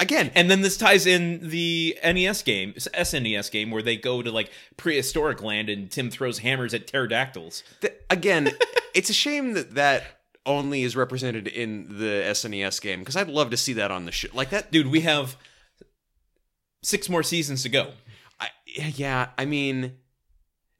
again. 0.00 0.32
And 0.34 0.50
then 0.50 0.62
this 0.62 0.76
ties 0.76 1.06
in 1.06 1.50
the 1.50 1.96
NES 2.02 2.42
game, 2.42 2.72
SNES 2.72 3.50
game, 3.52 3.70
where 3.70 3.82
they 3.82 3.96
go 3.96 4.22
to 4.22 4.32
like 4.32 4.50
prehistoric 4.76 5.42
land 5.42 5.68
and 5.68 5.90
Tim 5.90 6.10
throws 6.10 6.38
hammers 6.38 6.74
at 6.74 6.88
pterodactyls. 6.88 7.62
Th- 7.80 7.94
again, 8.08 8.50
it's 8.94 9.10
a 9.10 9.14
shame 9.14 9.52
that 9.52 9.74
that 9.74 10.02
only 10.46 10.82
is 10.82 10.96
represented 10.96 11.46
in 11.46 11.98
the 11.98 12.24
SNES 12.26 12.80
game 12.80 13.00
because 13.00 13.14
I'd 13.14 13.28
love 13.28 13.50
to 13.50 13.56
see 13.56 13.74
that 13.74 13.90
on 13.90 14.06
the 14.06 14.12
show. 14.12 14.28
Like 14.32 14.50
that, 14.50 14.72
Dude, 14.72 14.88
we 14.88 15.02
have 15.02 15.36
six 16.82 17.08
more 17.08 17.22
seasons 17.22 17.62
to 17.62 17.68
go. 17.68 17.90
I, 18.40 18.48
yeah. 18.66 19.28
I 19.36 19.44
mean, 19.44 19.98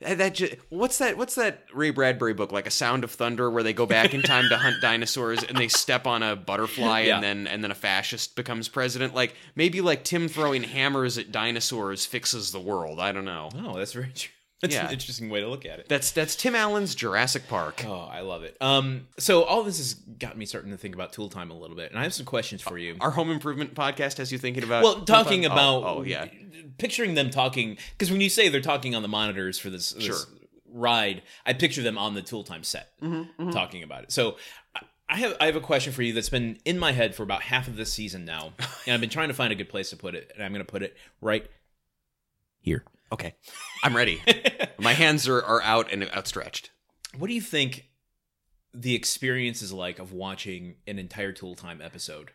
that, 0.00 0.19
that 0.19 0.35
ju- 0.35 0.54
what's 0.71 0.99
that? 0.99 1.16
What's 1.16 1.35
that 1.35 1.64
Ray 1.75 1.90
Bradbury 1.90 2.35
book? 2.35 2.52
Like 2.52 2.66
a 2.66 2.71
Sound 2.71 3.04
of 3.04 3.11
Thunder, 3.11 3.50
where 3.50 3.62
they 3.62 3.73
go 3.73 3.87
back 3.87 4.14
in 4.14 4.23
time 4.23 4.49
to 4.49 4.57
hunt 4.57 4.76
dinosaurs 4.83 5.42
and 5.42 5.57
they 5.57 5.69
step 5.69 6.07
on 6.07 6.23
a 6.23 6.37
butterfly 6.37 7.00
Yeah. 7.02 7.16
and 7.16 7.25
then 7.25 7.47
and 7.47 7.62
then 7.62 7.71
a 7.71 7.75
fascist 7.75 8.37
becomes 8.37 8.69
president. 8.69 9.14
Like 9.14 9.35
maybe 9.54 9.80
like 9.80 10.04
Tim 10.04 10.28
throwing 10.28 10.62
hammers 10.62 11.19
at 11.19 11.30
dinosaurs 11.33 12.07
fixes 12.07 12.50
the 12.52 12.61
world. 12.61 12.99
I 13.00 13.12
don't 13.12 13.25
know. 13.25 13.50
Oh, 13.64 13.76
that's 13.78 13.92
very 13.92 14.11
true. 14.14 14.30
That's 14.61 14.75
Yeah. 14.75 14.87
an 14.87 14.93
interesting 14.93 15.31
way 15.31 15.40
to 15.40 15.49
look 15.49 15.64
at 15.64 15.79
it. 15.79 15.88
That's 15.88 16.11
that's 16.12 16.37
Tim 16.37 16.55
Allen's 16.55 16.95
Jurassic 16.95 17.49
Park. 17.49 17.83
Oh, 17.87 18.00
I 18.11 18.21
love 18.21 18.43
it. 18.43 18.57
Um, 18.61 19.09
so 19.19 19.43
all 19.45 19.62
this 19.62 19.79
has 19.79 19.95
got 19.95 20.37
me 20.37 20.45
starting 20.45 20.71
to 20.71 20.76
think 20.76 20.95
about 20.95 21.12
Tool 21.14 21.29
Time 21.31 21.50
a 21.50 21.55
little 21.59 21.76
bit, 21.76 21.90
and 21.90 21.99
I 21.99 22.02
have 22.02 22.12
some 22.12 22.26
questions 22.26 22.61
for 22.61 22.76
you. 22.76 22.97
Our 23.00 23.11
home 23.12 23.31
improvement 23.31 23.75
podcast 23.75 24.19
has 24.19 24.31
you 24.31 24.38
thinking 24.38 24.62
about 24.62 24.83
Well, 24.85 25.02
talking 25.02 25.47
Oh, 25.47 25.52
about 25.52 25.85
oh, 25.85 26.02
yeah 26.02 26.26
picturing 26.79 27.14
them 27.14 27.31
talking 27.31 27.79
because 27.93 28.11
when 28.11 28.21
you 28.21 28.29
say 28.29 28.49
they're 28.50 28.61
talking 28.61 28.95
on 28.95 29.00
the 29.02 29.09
monitors 29.09 29.59
for 29.59 29.71
this, 29.71 29.90
this 29.93 30.05
Sure. 30.05 30.17
ride, 30.67 31.23
I 31.47 31.52
picture 31.55 31.83
them 31.83 31.97
on 31.99 32.12
the 32.14 32.23
Tool 32.23 32.45
Time 32.45 32.62
set 32.64 32.93
talking 33.52 33.83
about 33.83 34.05
it. 34.05 34.12
So 34.12 34.37
I- 34.75 34.81
I 35.12 35.17
have 35.17 35.37
I 35.40 35.47
have 35.47 35.57
a 35.57 35.61
question 35.61 35.93
for 35.93 36.02
you 36.02 36.12
that's 36.12 36.29
been 36.29 36.59
in 36.64 36.79
my 36.79 36.93
head 36.93 37.17
for 37.17 37.25
about 37.25 37.43
half 37.43 37.67
of 37.67 37.75
this 37.76 37.93
season 37.93 38.25
now, 38.25 38.52
and 38.87 38.95
I've 38.95 39.00
been 39.00 39.11
trying 39.11 39.26
to 39.26 39.35
find 39.35 39.52
a 39.52 39.57
good 39.57 39.69
place 39.69 39.90
to 39.90 39.97
put 39.97 40.14
it, 40.14 40.31
and 40.35 40.45
I'm 40.45 40.52
going 40.52 40.64
to 40.64 40.71
put 40.71 40.83
it 40.85 40.97
right 41.21 41.45
here. 42.61 42.85
Okay, 43.12 43.35
I'm 43.83 43.97
ready. 43.97 44.23
My 44.79 44.93
hands 44.93 45.29
are, 45.29 45.43
are 45.43 45.62
out 45.62 45.93
and 45.93 46.09
outstretched. 46.11 46.71
What 47.17 47.26
do 47.26 47.35
you 47.35 47.40
think 47.40 47.88
the 48.73 48.95
experience 48.95 49.62
is 49.62 49.73
like 49.73 49.99
of 49.99 50.12
watching 50.12 50.76
an 50.87 50.99
entire 50.99 51.33
Tool 51.33 51.55
Time 51.55 51.81
episode? 51.83 52.31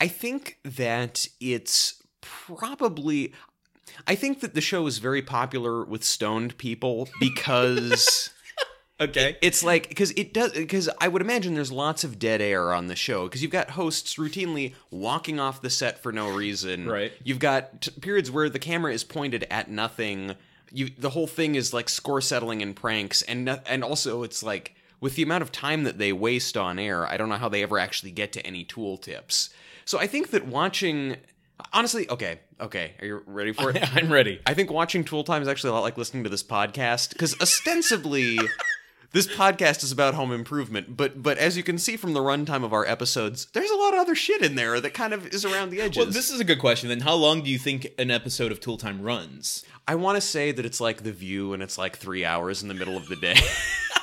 I 0.00 0.08
think 0.08 0.58
that 0.64 1.26
it's 1.40 2.02
probably. 2.20 3.34
I 4.06 4.14
think 4.14 4.40
that 4.40 4.54
the 4.54 4.60
show 4.60 4.86
is 4.86 4.98
very 4.98 5.22
popular 5.22 5.84
with 5.84 6.04
stoned 6.04 6.58
people 6.58 7.08
because 7.20 8.30
Okay. 9.00 9.36
it's 9.42 9.62
like 9.62 9.88
because 9.88 10.10
it 10.12 10.34
does 10.34 10.52
because 10.52 10.88
I 11.00 11.06
would 11.06 11.22
imagine 11.22 11.54
there's 11.54 11.70
lots 11.70 12.02
of 12.02 12.18
dead 12.18 12.40
air 12.40 12.72
on 12.74 12.88
the 12.88 12.96
show 12.96 13.24
because 13.26 13.42
you've 13.42 13.52
got 13.52 13.70
hosts 13.70 14.16
routinely 14.16 14.74
walking 14.90 15.38
off 15.38 15.62
the 15.62 15.70
set 15.70 16.02
for 16.02 16.10
no 16.10 16.34
reason. 16.34 16.88
Right. 16.88 17.12
You've 17.22 17.38
got 17.38 17.82
t- 17.82 17.92
periods 18.00 18.30
where 18.30 18.48
the 18.48 18.58
camera 18.58 18.92
is 18.92 19.04
pointed 19.04 19.46
at 19.50 19.70
nothing. 19.70 20.34
You 20.72 20.90
the 20.98 21.10
whole 21.10 21.28
thing 21.28 21.54
is 21.54 21.72
like 21.72 21.88
score 21.88 22.20
settling 22.20 22.60
and 22.60 22.74
pranks 22.74 23.22
and 23.22 23.44
no, 23.44 23.60
and 23.66 23.84
also 23.84 24.24
it's 24.24 24.42
like 24.42 24.74
with 25.00 25.14
the 25.14 25.22
amount 25.22 25.42
of 25.42 25.52
time 25.52 25.84
that 25.84 25.98
they 25.98 26.12
waste 26.12 26.56
on 26.56 26.78
air, 26.78 27.06
I 27.06 27.16
don't 27.16 27.28
know 27.28 27.36
how 27.36 27.48
they 27.48 27.62
ever 27.62 27.78
actually 27.78 28.10
get 28.10 28.32
to 28.32 28.44
any 28.44 28.64
tool 28.64 28.96
tips. 28.98 29.50
So 29.84 30.00
I 30.00 30.08
think 30.08 30.30
that 30.30 30.46
watching 30.46 31.16
honestly, 31.72 32.08
okay, 32.10 32.40
okay, 32.60 32.92
are 33.00 33.06
you 33.06 33.22
ready 33.26 33.52
for 33.52 33.70
it? 33.70 33.96
I'm 33.96 34.12
ready. 34.12 34.40
I 34.46 34.54
think 34.54 34.70
watching 34.70 35.04
Tool 35.04 35.24
Time 35.24 35.42
is 35.42 35.48
actually 35.48 35.70
a 35.70 35.72
lot 35.74 35.80
like 35.82 35.96
listening 35.96 36.24
to 36.24 36.30
this 36.30 36.42
podcast 36.42 37.10
because 37.10 37.40
ostensibly 37.40 38.38
this 39.12 39.26
podcast 39.26 39.82
is 39.82 39.90
about 39.90 40.14
home 40.14 40.32
improvement, 40.32 40.96
but 40.96 41.22
but 41.22 41.38
as 41.38 41.56
you 41.56 41.62
can 41.62 41.78
see 41.78 41.96
from 41.96 42.12
the 42.12 42.20
runtime 42.20 42.64
of 42.64 42.72
our 42.72 42.86
episodes, 42.86 43.46
there's 43.52 43.70
a 43.70 43.76
lot 43.76 43.94
of 43.94 44.00
other 44.00 44.14
shit 44.14 44.42
in 44.42 44.54
there 44.54 44.80
that 44.80 44.94
kind 44.94 45.14
of 45.14 45.26
is 45.28 45.44
around 45.44 45.70
the 45.70 45.80
edges. 45.80 45.96
Well, 45.96 46.12
this 46.12 46.30
is 46.30 46.40
a 46.40 46.44
good 46.44 46.58
question. 46.58 46.88
Then, 46.88 47.00
how 47.00 47.14
long 47.14 47.42
do 47.42 47.50
you 47.50 47.58
think 47.58 47.88
an 47.98 48.10
episode 48.10 48.52
of 48.52 48.60
Tool 48.60 48.76
Time 48.76 49.00
runs? 49.00 49.64
I 49.86 49.94
want 49.94 50.16
to 50.16 50.20
say 50.20 50.52
that 50.52 50.66
it's 50.66 50.80
like 50.80 51.02
The 51.02 51.12
View 51.12 51.54
and 51.54 51.62
it's 51.62 51.78
like 51.78 51.96
three 51.96 52.24
hours 52.24 52.62
in 52.62 52.68
the 52.68 52.74
middle 52.74 52.96
of 52.96 53.08
the 53.08 53.16
day. 53.16 53.36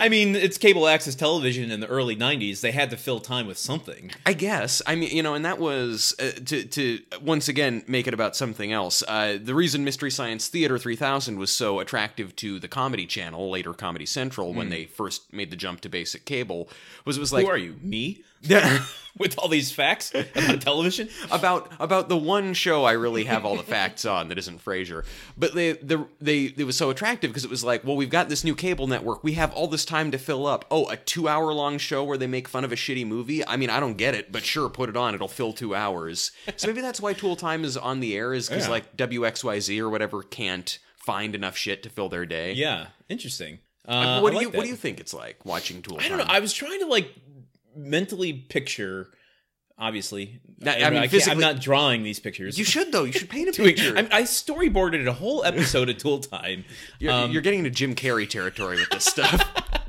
I 0.00 0.08
mean, 0.08 0.36
it's 0.36 0.58
cable 0.58 0.86
access 0.86 1.14
television 1.14 1.70
in 1.70 1.80
the 1.80 1.86
early 1.86 2.16
'90s. 2.16 2.60
They 2.60 2.72
had 2.72 2.90
to 2.90 2.96
fill 2.96 3.20
time 3.20 3.46
with 3.46 3.58
something. 3.58 4.10
I 4.26 4.32
guess. 4.32 4.82
I 4.86 4.94
mean, 4.94 5.10
you 5.14 5.22
know, 5.22 5.34
and 5.34 5.44
that 5.44 5.58
was 5.58 6.14
uh, 6.18 6.30
to 6.46 6.64
to 6.64 7.00
once 7.22 7.48
again 7.48 7.82
make 7.86 8.06
it 8.06 8.14
about 8.14 8.36
something 8.36 8.72
else. 8.72 9.02
Uh, 9.06 9.38
the 9.42 9.54
reason 9.54 9.84
Mystery 9.84 10.10
Science 10.10 10.48
Theater 10.48 10.78
3000 10.78 11.38
was 11.38 11.50
so 11.50 11.80
attractive 11.80 12.34
to 12.36 12.58
the 12.58 12.68
Comedy 12.68 13.06
Channel, 13.06 13.50
later 13.50 13.72
Comedy 13.72 14.06
Central, 14.06 14.52
when 14.52 14.70
they 14.70 14.84
first 14.84 15.32
made 15.32 15.50
the 15.50 15.56
jump 15.56 15.80
to 15.82 15.88
basic 15.88 16.24
cable, 16.24 16.68
was 17.04 17.16
it 17.16 17.20
was 17.20 17.32
like 17.32 17.44
Who 17.44 17.50
are 17.50 17.58
you? 17.58 17.76
Me? 17.82 18.22
Yeah. 18.42 18.84
With 19.18 19.36
all 19.38 19.48
these 19.48 19.70
facts 19.72 20.14
about 20.14 20.60
television? 20.62 21.08
about 21.30 21.70
about 21.80 22.08
the 22.08 22.16
one 22.16 22.54
show 22.54 22.84
I 22.84 22.92
really 22.92 23.24
have 23.24 23.44
all 23.44 23.56
the 23.56 23.62
facts 23.76 24.06
on 24.06 24.28
that 24.28 24.38
isn't 24.38 24.64
Frasier. 24.64 25.04
But 25.36 25.52
they 25.54 25.72
the 25.72 26.06
they 26.20 26.44
it 26.56 26.64
was 26.64 26.76
so 26.76 26.88
attractive 26.90 27.28
because 27.30 27.44
it 27.44 27.50
was 27.50 27.62
like, 27.62 27.84
well, 27.84 27.96
we've 27.96 28.08
got 28.08 28.28
this 28.30 28.44
new 28.44 28.54
cable 28.54 28.86
network. 28.86 29.22
We 29.22 29.32
have 29.32 29.52
all 29.52 29.66
this 29.66 29.84
time 29.84 30.10
to 30.12 30.16
fill 30.18 30.46
up. 30.46 30.64
Oh, 30.70 30.86
a 30.86 30.96
2-hour 30.96 31.52
long 31.52 31.76
show 31.76 32.02
where 32.04 32.16
they 32.16 32.28
make 32.28 32.48
fun 32.48 32.64
of 32.64 32.72
a 32.72 32.76
shitty 32.76 33.04
movie? 33.06 33.44
I 33.46 33.56
mean, 33.56 33.68
I 33.68 33.78
don't 33.80 33.96
get 33.98 34.14
it, 34.14 34.30
but 34.32 34.44
sure, 34.44 34.70
put 34.70 34.88
it 34.88 34.96
on. 34.96 35.14
It'll 35.14 35.28
fill 35.28 35.52
2 35.52 35.74
hours. 35.74 36.30
So 36.56 36.68
maybe 36.68 36.80
that's 36.80 37.00
why 37.00 37.12
Tool 37.12 37.36
Time 37.36 37.64
is 37.64 37.76
on 37.76 38.00
the 38.00 38.16
air 38.16 38.32
is 38.32 38.48
cuz 38.48 38.64
Yeah. 38.66 38.70
like 38.70 38.96
WXYZ 38.96 39.78
or 39.80 39.90
whatever 39.90 40.22
can't 40.22 40.78
find 40.96 41.34
enough 41.34 41.56
shit 41.58 41.82
to 41.82 41.90
fill 41.90 42.08
their 42.08 42.24
day. 42.24 42.52
Yeah, 42.52 42.86
interesting. 43.08 43.58
Uh, 43.86 44.20
what 44.20 44.30
do 44.32 44.38
you 44.38 44.46
like 44.46 44.54
what 44.54 44.62
do 44.62 44.68
you 44.68 44.76
think 44.76 45.00
it's 45.00 45.12
like 45.12 45.44
watching 45.44 45.82
Tool 45.82 45.96
Time? 45.96 46.06
I 46.06 46.08
don't 46.08 46.18
know. 46.18 46.24
I 46.32 46.38
was 46.40 46.52
trying 46.52 46.78
to 46.80 46.86
like 46.86 47.12
mentally 47.76 48.32
picture. 48.32 49.08
Obviously, 49.78 50.40
Not- 50.58 50.82
I, 50.82 50.90
mean 50.90 50.98
I 51.00 51.08
physically, 51.08 51.32
i'm 51.32 51.40
not 51.40 51.58
drawing 51.62 52.02
these 52.02 52.20
pictures. 52.20 52.58
you 52.58 52.64
should 52.66 52.92
though. 52.92 53.04
You 53.04 53.12
should 53.12 53.30
paint 53.30 53.48
a 53.48 53.52
picture. 53.62 53.96
I, 53.96 54.00
I 54.12 54.22
storyboarded 54.24 55.06
a 55.06 55.12
whole 55.14 55.42
episode 55.42 55.88
of 55.88 55.96
Tool 55.96 56.18
Time. 56.20 56.64
you're, 56.98 57.12
Um, 57.12 57.30
you're 57.30 57.40
getting 57.40 57.60
into 57.60 57.70
Jim 57.70 57.94
Carrey 57.94 58.28
territory 58.28 58.76
with 58.76 58.90
this 58.90 59.04
stuff. 59.04 59.42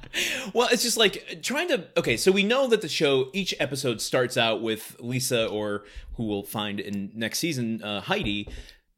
Well, 0.53 0.67
it's 0.69 0.83
just 0.83 0.97
like 0.97 1.39
trying 1.41 1.69
to. 1.69 1.85
Okay, 1.95 2.17
so 2.17 2.33
we 2.33 2.43
know 2.43 2.67
that 2.67 2.81
the 2.81 2.89
show, 2.89 3.29
each 3.31 3.55
episode 3.61 4.01
starts 4.01 4.35
out 4.35 4.61
with 4.61 4.97
Lisa, 4.99 5.47
or 5.47 5.85
who 6.15 6.25
we'll 6.25 6.43
find 6.43 6.81
in 6.81 7.11
next 7.15 7.39
season, 7.39 7.81
uh, 7.81 8.01
Heidi, 8.01 8.49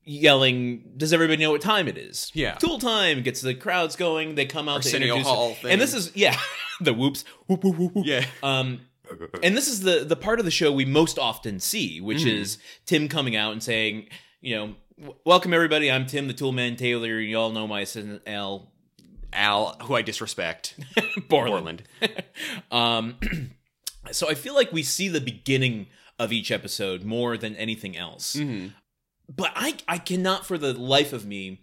yelling, 0.06 0.94
Does 0.98 1.14
everybody 1.14 1.42
know 1.44 1.52
what 1.52 1.62
time 1.62 1.88
it 1.88 1.98
is? 1.98 2.32
Yeah. 2.34 2.56
Tool 2.56 2.80
time 2.80 3.22
gets 3.24 3.42
the 3.42 3.54
crowds 3.56 3.96
going. 3.96 4.36
They 4.36 4.46
come 4.46 4.68
out 4.70 4.78
Arsenio 4.78 5.16
introduce. 5.16 5.28
Hall 5.28 5.54
thing. 5.54 5.72
And 5.72 5.82
this 5.82 5.94
is, 5.94 6.12
yeah, 6.16 6.38
the 6.82 6.94
whoops. 6.94 7.24
Whoop, 7.48 7.64
whoop, 7.64 7.78
whoop, 7.78 7.96
whoop. 7.96 8.06
Yeah. 8.06 8.26
Um, 8.42 8.82
and 9.44 9.56
this 9.56 9.68
is 9.68 9.82
the 9.82 10.04
the 10.06 10.16
part 10.16 10.40
of 10.40 10.46
the 10.46 10.52
show 10.52 10.72
we 10.72 10.86
most 10.86 11.20
often 11.20 11.60
see, 11.60 12.00
which 12.02 12.20
Mm-hmm. 12.20 12.42
is 12.42 12.58
Tim 12.86 13.08
coming 13.10 13.36
out 13.36 13.52
and 13.52 13.62
saying, 13.62 14.08
you 14.42 14.56
know, 14.56 14.76
welcome 15.26 15.54
everybody. 15.54 15.92
I'm 15.92 16.06
Tim 16.08 16.28
the 16.28 16.34
Toolman 16.34 16.78
Taylor. 16.78 17.20
You 17.20 17.38
all 17.38 17.52
know 17.52 17.68
my 17.68 17.82
assistant 17.82 18.22
Al 18.26 18.72
Al, 19.34 19.76
who 19.84 19.96
I 19.96 20.02
disrespect. 20.02 20.80
Borland. 21.30 21.84
Borland. 22.00 22.24
Um, 22.72 23.18
so 24.12 24.30
I 24.30 24.34
feel 24.34 24.54
like 24.56 24.72
we 24.72 24.84
see 24.84 25.08
the 25.08 25.22
beginning 25.22 25.88
of 26.20 26.32
each 26.32 26.52
episode 26.52 27.04
more 27.04 27.38
than 27.38 27.56
anything 27.56 27.96
else. 27.98 28.36
Mm-hmm. 28.36 28.68
But 29.28 29.52
I 29.56 29.76
I 29.88 29.98
cannot 29.98 30.46
for 30.46 30.58
the 30.58 30.74
life 30.74 31.14
of 31.14 31.26
me 31.26 31.62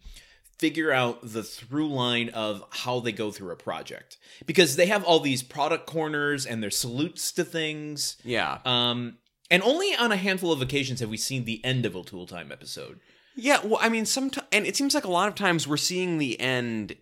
figure 0.59 0.93
out 0.93 1.21
the 1.23 1.43
through 1.43 1.89
line 1.89 2.29
of 2.29 2.63
how 2.71 3.01
they 3.01 3.13
go 3.13 3.31
through 3.31 3.51
a 3.51 3.57
project 3.57 4.19
because 4.45 4.77
they 4.77 4.87
have 4.87 5.03
all 5.05 5.19
these 5.19 5.43
product 5.43 5.87
corners 5.87 6.45
and 6.45 6.63
their 6.63 6.71
salutes 6.71 7.33
to 7.33 7.43
things. 7.45 8.19
Yeah. 8.23 8.59
Um, 8.67 9.17
and 9.51 9.63
only 9.63 9.97
on 9.97 10.13
a 10.13 10.17
handful 10.17 10.53
of 10.53 10.61
occasions 10.61 11.01
have 11.01 11.09
we 11.09 11.17
seen 11.17 11.47
the 11.47 11.65
end 11.65 11.87
of 11.87 11.97
a 11.97 12.03
Tool 12.03 12.27
Time 12.27 12.53
episode. 12.53 13.01
Yeah, 13.35 13.61
well, 13.65 13.79
I 13.81 13.89
mean, 13.89 14.05
sometimes, 14.05 14.47
and 14.53 14.67
it 14.67 14.77
seems 14.77 14.95
like 14.95 15.05
a 15.05 15.11
lot 15.11 15.29
of 15.29 15.35
times 15.35 15.67
we're 15.67 15.79
seeing 15.79 16.19
the 16.19 16.39
end 16.39 16.97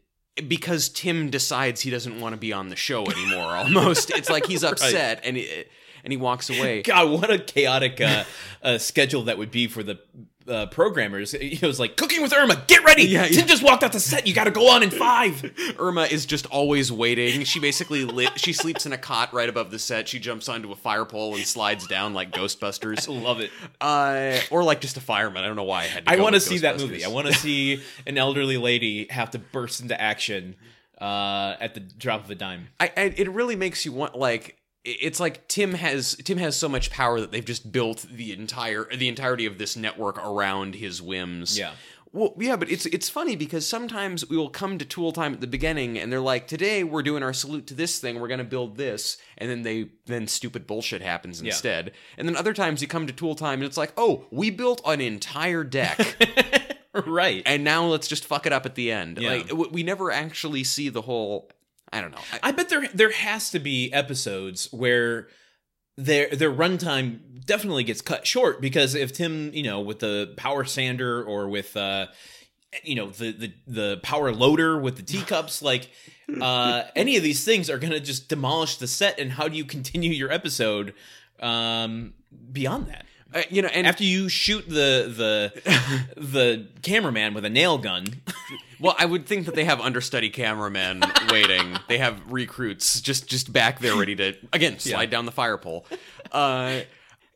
because 0.46 0.88
Tim 0.88 1.30
decides 1.30 1.80
he 1.80 1.90
doesn't 1.90 2.20
want 2.20 2.34
to 2.34 2.36
be 2.36 2.52
on 2.52 2.68
the 2.68 2.76
show 2.76 3.04
anymore. 3.10 3.56
Almost, 3.56 4.10
it's 4.10 4.30
like 4.30 4.46
he's 4.46 4.62
upset, 4.62 5.20
and 5.24 5.36
it, 5.36 5.70
and 6.04 6.12
he 6.12 6.16
walks 6.16 6.48
away. 6.48 6.82
God, 6.82 7.10
what 7.10 7.30
a 7.30 7.38
chaotic 7.38 8.00
uh, 8.00 8.24
uh, 8.62 8.78
schedule 8.78 9.24
that 9.24 9.36
would 9.36 9.50
be 9.50 9.66
for 9.66 9.82
the 9.82 9.98
uh, 10.48 10.66
programmers. 10.66 11.34
It 11.34 11.62
was 11.62 11.78
like 11.78 11.96
cooking 11.96 12.22
with 12.22 12.32
Irma. 12.32 12.62
Get 12.66 12.84
ready. 12.84 13.04
Yeah, 13.04 13.26
Tim 13.26 13.40
yeah. 13.40 13.44
just 13.46 13.62
walked 13.62 13.84
off 13.84 13.92
the 13.92 14.00
set. 14.00 14.26
You 14.26 14.34
got 14.34 14.44
to 14.44 14.50
go 14.50 14.68
on 14.68 14.82
in 14.82 14.90
five. 14.90 15.52
Irma 15.78 16.02
is 16.02 16.26
just 16.26 16.46
always 16.46 16.90
waiting. 16.90 17.44
She 17.44 17.60
basically 17.60 18.04
li- 18.04 18.28
she 18.36 18.52
sleeps 18.52 18.86
in 18.86 18.92
a 18.92 18.98
cot 18.98 19.32
right 19.32 19.48
above 19.48 19.70
the 19.70 19.78
set. 19.78 20.08
She 20.08 20.18
jumps 20.18 20.48
onto 20.48 20.72
a 20.72 20.76
fire 20.76 21.04
pole 21.04 21.34
and 21.34 21.46
slides 21.46 21.86
down 21.86 22.14
like 22.14 22.30
Ghostbusters. 22.32 23.08
Love 23.22 23.40
it. 23.40 23.50
Uh, 23.80 24.38
or 24.50 24.64
like 24.64 24.80
just 24.80 24.96
a 24.96 25.00
fireman. 25.00 25.44
I 25.44 25.46
don't 25.46 25.56
know 25.56 25.64
why 25.64 25.80
I 25.80 25.86
had. 25.86 26.06
To 26.06 26.12
I 26.12 26.16
want 26.16 26.34
to 26.34 26.40
see 26.40 26.58
that 26.58 26.78
movie. 26.78 27.04
I 27.04 27.08
want 27.08 27.26
to 27.28 27.32
see 27.38 27.82
an 28.06 28.18
elderly 28.18 28.56
lady 28.56 29.06
have 29.10 29.30
to 29.32 29.38
burst 29.38 29.80
into 29.80 30.00
action 30.00 30.56
uh, 31.00 31.56
at 31.60 31.74
the 31.74 31.80
drop 31.80 32.24
of 32.24 32.30
a 32.30 32.34
dime. 32.34 32.68
I, 32.80 32.92
I 32.96 33.02
it 33.16 33.30
really 33.30 33.56
makes 33.56 33.84
you 33.84 33.92
want 33.92 34.16
like 34.16 34.57
it's 35.00 35.20
like 35.20 35.46
Tim 35.48 35.74
has 35.74 36.14
Tim 36.16 36.38
has 36.38 36.56
so 36.56 36.68
much 36.68 36.90
power 36.90 37.20
that 37.20 37.30
they've 37.32 37.44
just 37.44 37.70
built 37.70 38.06
the 38.10 38.32
entire 38.32 38.84
the 38.94 39.08
entirety 39.08 39.46
of 39.46 39.58
this 39.58 39.76
network 39.76 40.18
around 40.18 40.74
his 40.76 41.02
whims. 41.02 41.58
Yeah. 41.58 41.72
Well, 42.12 42.34
yeah, 42.38 42.56
but 42.56 42.70
it's 42.70 42.86
it's 42.86 43.08
funny 43.08 43.36
because 43.36 43.66
sometimes 43.66 44.28
we 44.28 44.36
will 44.36 44.48
come 44.48 44.78
to 44.78 44.84
Tool 44.84 45.12
Time 45.12 45.34
at 45.34 45.40
the 45.42 45.46
beginning 45.46 45.98
and 45.98 46.10
they're 46.10 46.20
like, 46.20 46.48
"Today 46.48 46.82
we're 46.82 47.02
doing 47.02 47.22
our 47.22 47.34
salute 47.34 47.66
to 47.66 47.74
this 47.74 47.98
thing. 47.98 48.18
We're 48.18 48.28
going 48.28 48.38
to 48.38 48.44
build 48.44 48.76
this," 48.76 49.18
and 49.36 49.50
then 49.50 49.62
they 49.62 49.90
then 50.06 50.26
stupid 50.26 50.66
bullshit 50.66 51.02
happens 51.02 51.40
instead. 51.42 51.92
And 52.16 52.26
then 52.26 52.34
other 52.36 52.54
times 52.54 52.80
you 52.80 52.88
come 52.88 53.06
to 53.06 53.12
Tool 53.12 53.34
Time 53.34 53.58
and 53.58 53.64
it's 53.64 53.76
like, 53.76 53.92
"Oh, 53.96 54.24
we 54.30 54.50
built 54.50 54.80
an 54.86 55.02
entire 55.02 55.64
deck." 55.64 55.98
right. 57.06 57.42
and 57.44 57.62
now 57.62 57.84
let's 57.84 58.08
just 58.08 58.24
fuck 58.24 58.46
it 58.46 58.52
up 58.54 58.64
at 58.64 58.74
the 58.74 58.90
end. 58.90 59.18
Yeah. 59.18 59.42
Like 59.50 59.70
we 59.70 59.82
never 59.82 60.10
actually 60.10 60.64
see 60.64 60.88
the 60.88 61.02
whole. 61.02 61.50
I 61.92 62.00
don't 62.00 62.10
know. 62.10 62.18
I- 62.32 62.48
I 62.48 62.52
bet 62.52 62.68
there 62.68 62.88
there 62.94 63.12
has 63.12 63.50
to 63.50 63.58
be 63.58 63.92
episodes 63.92 64.68
where 64.72 65.28
their 65.96 66.28
their 66.34 66.52
runtime 66.52 67.44
definitely 67.44 67.82
gets 67.84 68.00
cut 68.02 68.26
short 68.26 68.60
because 68.60 68.94
if 68.94 69.12
Tim, 69.12 69.52
you 69.54 69.62
know, 69.62 69.80
with 69.80 70.00
the 70.00 70.32
power 70.36 70.64
sander 70.64 71.22
or 71.24 71.48
with 71.48 71.76
uh 71.76 72.06
you 72.84 72.94
know 72.94 73.08
the 73.10 73.32
the 73.32 73.52
the 73.66 73.96
power 74.02 74.30
loader 74.32 74.78
with 74.78 74.96
the 74.96 75.02
teacups 75.02 75.62
like 75.70 75.90
uh 76.40 76.82
any 76.94 77.16
of 77.16 77.22
these 77.22 77.42
things 77.44 77.70
are 77.70 77.78
going 77.78 77.92
to 77.92 78.00
just 78.00 78.28
demolish 78.28 78.76
the 78.76 78.86
set 78.86 79.18
and 79.18 79.32
how 79.32 79.48
do 79.48 79.56
you 79.56 79.64
continue 79.64 80.10
your 80.10 80.30
episode 80.30 80.92
um 81.40 82.12
beyond 82.52 82.86
that 82.88 83.06
uh, 83.34 83.42
you 83.50 83.60
know, 83.60 83.68
and 83.68 83.86
after 83.86 84.04
you 84.04 84.28
shoot 84.28 84.66
the 84.68 85.10
the 85.16 86.04
the 86.20 86.66
cameraman 86.82 87.32
with 87.34 87.44
a 87.46 87.50
nail 87.50 87.78
gun 87.78 88.04
well, 88.80 88.94
I 88.98 89.04
would 89.06 89.26
think 89.26 89.46
that 89.46 89.54
they 89.54 89.64
have 89.64 89.80
understudy 89.80 90.30
cameramen 90.30 91.02
waiting. 91.30 91.76
They 91.88 91.98
have 91.98 92.20
recruits 92.30 93.00
just 93.00 93.26
just 93.28 93.52
back 93.52 93.80
there 93.80 93.96
ready 93.96 94.14
to 94.16 94.34
again 94.52 94.78
slide 94.78 95.10
down 95.10 95.26
the 95.26 95.32
fire 95.32 95.58
pole. 95.58 95.86
Uh, 96.32 96.80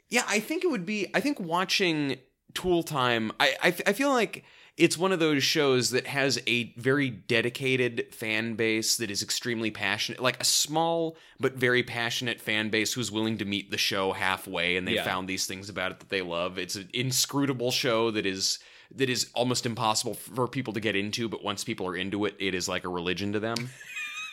yeah, 0.09 0.25
I 0.29 0.41
think 0.41 0.65
it 0.65 0.71
would 0.71 0.85
be. 0.87 1.09
I 1.15 1.21
think 1.21 1.41
watching 1.41 2.17
Tool 2.55 2.83
Time. 2.83 3.33
I 3.41 3.55
I, 3.63 3.67
I 3.87 3.93
feel 3.93 4.11
like. 4.11 4.45
It's 4.79 4.97
one 4.97 5.13
of 5.13 5.19
those 5.21 5.43
shows 5.45 5.91
that 5.91 6.07
has 6.07 6.41
a 6.47 6.73
very 6.79 7.11
dedicated 7.11 8.07
fan 8.15 8.55
base 8.55 8.97
that 8.97 9.11
is 9.11 9.23
extremely 9.23 9.71
passionate, 9.71 10.19
like 10.23 10.41
a 10.41 10.45
small 10.45 11.15
but 11.39 11.53
very 11.57 11.83
passionate 11.83 12.41
fan 12.41 12.71
base 12.71 12.95
who's 12.95 13.13
willing 13.13 13.37
to 13.37 13.45
meet 13.45 13.71
the 13.71 13.77
show 13.77 14.13
halfway, 14.13 14.77
and 14.79 14.89
they 14.89 14.95
Yeah. 14.95 15.05
found 15.05 15.29
these 15.29 15.45
things 15.45 15.69
about 15.69 15.93
it 15.93 15.99
that 16.01 16.09
they 16.09 16.23
love. 16.23 16.57
It's 16.57 16.75
an 16.75 16.89
inscrutable 16.95 17.71
show 17.71 18.11
that 18.13 18.25
is 18.25 18.61
that 18.97 19.09
is 19.11 19.31
almost 19.35 19.67
impossible 19.67 20.15
for 20.15 20.47
people 20.49 20.73
to 20.75 20.81
get 20.81 20.97
into, 20.97 21.29
but 21.29 21.43
once 21.43 21.65
people 21.65 21.87
are 21.87 21.97
into 21.97 22.25
it, 22.27 22.35
it 22.39 22.55
is 22.55 22.69
like 22.69 22.85
a 22.85 22.89
religion 22.89 23.33
to 23.33 23.41
them. 23.41 23.71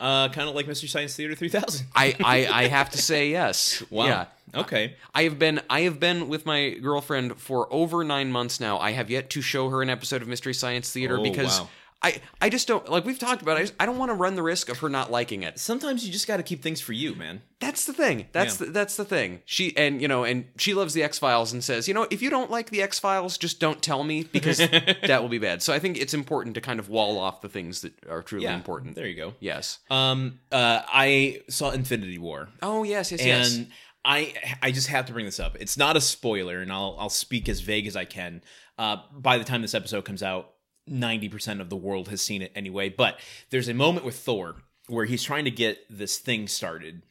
uh 0.00 0.28
kind 0.30 0.48
of 0.48 0.54
like 0.56 0.66
Mr. 0.66 0.88
Science 0.88 1.14
Theater 1.14 1.36
3000 1.36 1.86
I 1.94 2.16
I, 2.24 2.46
I 2.64 2.66
have 2.66 2.90
to 2.90 2.98
say 2.98 3.30
yes. 3.30 3.80
wow 3.90 4.06
Yeah. 4.06 4.26
okay 4.62 4.94
I 5.14 5.22
have 5.22 5.38
been 5.38 5.60
I 5.70 5.82
have 5.82 6.00
been 6.00 6.28
with 6.28 6.46
my 6.46 6.70
girlfriend 6.70 7.38
for 7.38 7.72
over 7.72 8.02
nine 8.02 8.32
months 8.32 8.58
now. 8.58 8.78
I 8.78 8.90
have 8.90 9.08
yet 9.08 9.30
to 9.30 9.40
show 9.40 9.68
her 9.70 9.82
an 9.82 9.88
episode 9.90 10.20
of 10.22 10.26
Mystery 10.26 10.52
Science 10.54 10.90
Theater 10.92 11.18
Oh, 11.18 11.22
because 11.22 11.60
wow. 11.60 11.68
I 12.02 12.20
I 12.40 12.48
just 12.48 12.66
don't 12.66 12.88
like 12.88 13.04
we've 13.04 13.18
talked 13.18 13.42
about. 13.42 13.56
It, 13.56 13.60
I, 13.60 13.62
just, 13.62 13.74
I 13.78 13.86
don't 13.86 13.98
want 13.98 14.10
to 14.10 14.14
run 14.14 14.34
the 14.34 14.42
risk 14.42 14.68
of 14.70 14.78
her 14.78 14.88
not 14.88 15.10
liking 15.10 15.42
it. 15.42 15.58
sometimes 15.58 16.06
you 16.06 16.10
just 16.12 16.26
got 16.26 16.38
to 16.38 16.42
keep 16.42 16.62
things 16.62 16.80
for 16.80 16.92
you 16.94 17.14
man 17.14 17.42
That's 17.60 17.84
the 17.84 17.92
thing. 17.92 18.26
That's 18.32 18.58
Yeah. 18.58 18.66
the, 18.66 18.72
that's 18.72 18.96
the 18.96 19.04
thing. 19.04 19.42
She 19.44 19.76
and 19.76 20.00
you 20.00 20.08
know 20.08 20.24
and 20.24 20.46
she 20.56 20.72
loves 20.74 20.94
the 20.94 21.02
X 21.02 21.18
Files 21.18 21.52
and 21.52 21.62
says 21.62 21.86
you 21.88 21.94
know 21.94 22.06
if 22.10 22.22
you 22.22 22.30
don't 22.30 22.50
like 22.50 22.70
the 22.70 22.80
X 22.82 22.98
Files 22.98 23.36
just 23.36 23.60
don't 23.60 23.82
tell 23.82 24.02
me 24.02 24.22
because 24.24 24.58
that 25.06 25.18
will 25.20 25.28
be 25.28 25.38
bad. 25.38 25.62
So 25.62 25.72
I 25.74 25.78
think 25.78 25.98
it's 25.98 26.14
important 26.14 26.54
to 26.54 26.60
kind 26.62 26.80
of 26.80 26.88
wall 26.88 27.18
off 27.18 27.42
the 27.42 27.48
things 27.50 27.82
that 27.82 27.92
are 28.08 28.22
truly 28.22 28.44
yeah 28.44 28.54
important. 28.54 28.94
there 28.94 29.06
you 29.06 29.16
go 29.16 29.34
Yes. 29.40 29.78
Um, 29.90 30.40
uh, 30.50 30.80
I 30.88 31.42
saw 31.50 31.70
Infinity 31.70 32.18
War, 32.18 32.48
Oh 32.62 32.82
yes 32.82 33.12
yes 33.12 33.22
yes. 33.24 33.54
and 33.56 33.68
I 34.04 34.32
I 34.62 34.70
just 34.72 34.86
have 34.88 35.04
to 35.06 35.12
bring 35.12 35.26
this 35.26 35.38
up. 35.38 35.58
It's 35.60 35.76
not 35.76 35.94
a 35.96 36.00
spoiler, 36.00 36.60
and 36.62 36.72
I'll 36.72 36.96
I'll 36.98 37.10
speak 37.10 37.46
as 37.50 37.60
vague 37.60 37.86
as 37.86 37.94
I 37.94 38.06
can. 38.06 38.42
Uh, 38.78 38.96
by 39.12 39.36
the 39.36 39.44
time 39.44 39.60
this 39.60 39.74
episode 39.74 40.06
comes 40.06 40.22
out, 40.22 40.52
ninety 40.90 41.28
percent 41.28 41.60
of 41.60 41.70
the 41.70 41.76
world 41.76 42.08
has 42.08 42.20
seen 42.20 42.42
it 42.42 42.52
anyway. 42.54 42.88
But 42.88 43.18
there's 43.50 43.68
a 43.68 43.74
moment 43.74 44.04
with 44.04 44.16
Thor 44.16 44.56
where 44.88 45.06
he's 45.06 45.22
trying 45.22 45.44
to 45.44 45.50
get 45.50 45.78
this 45.88 46.18
thing 46.18 46.48
started, 46.48 47.02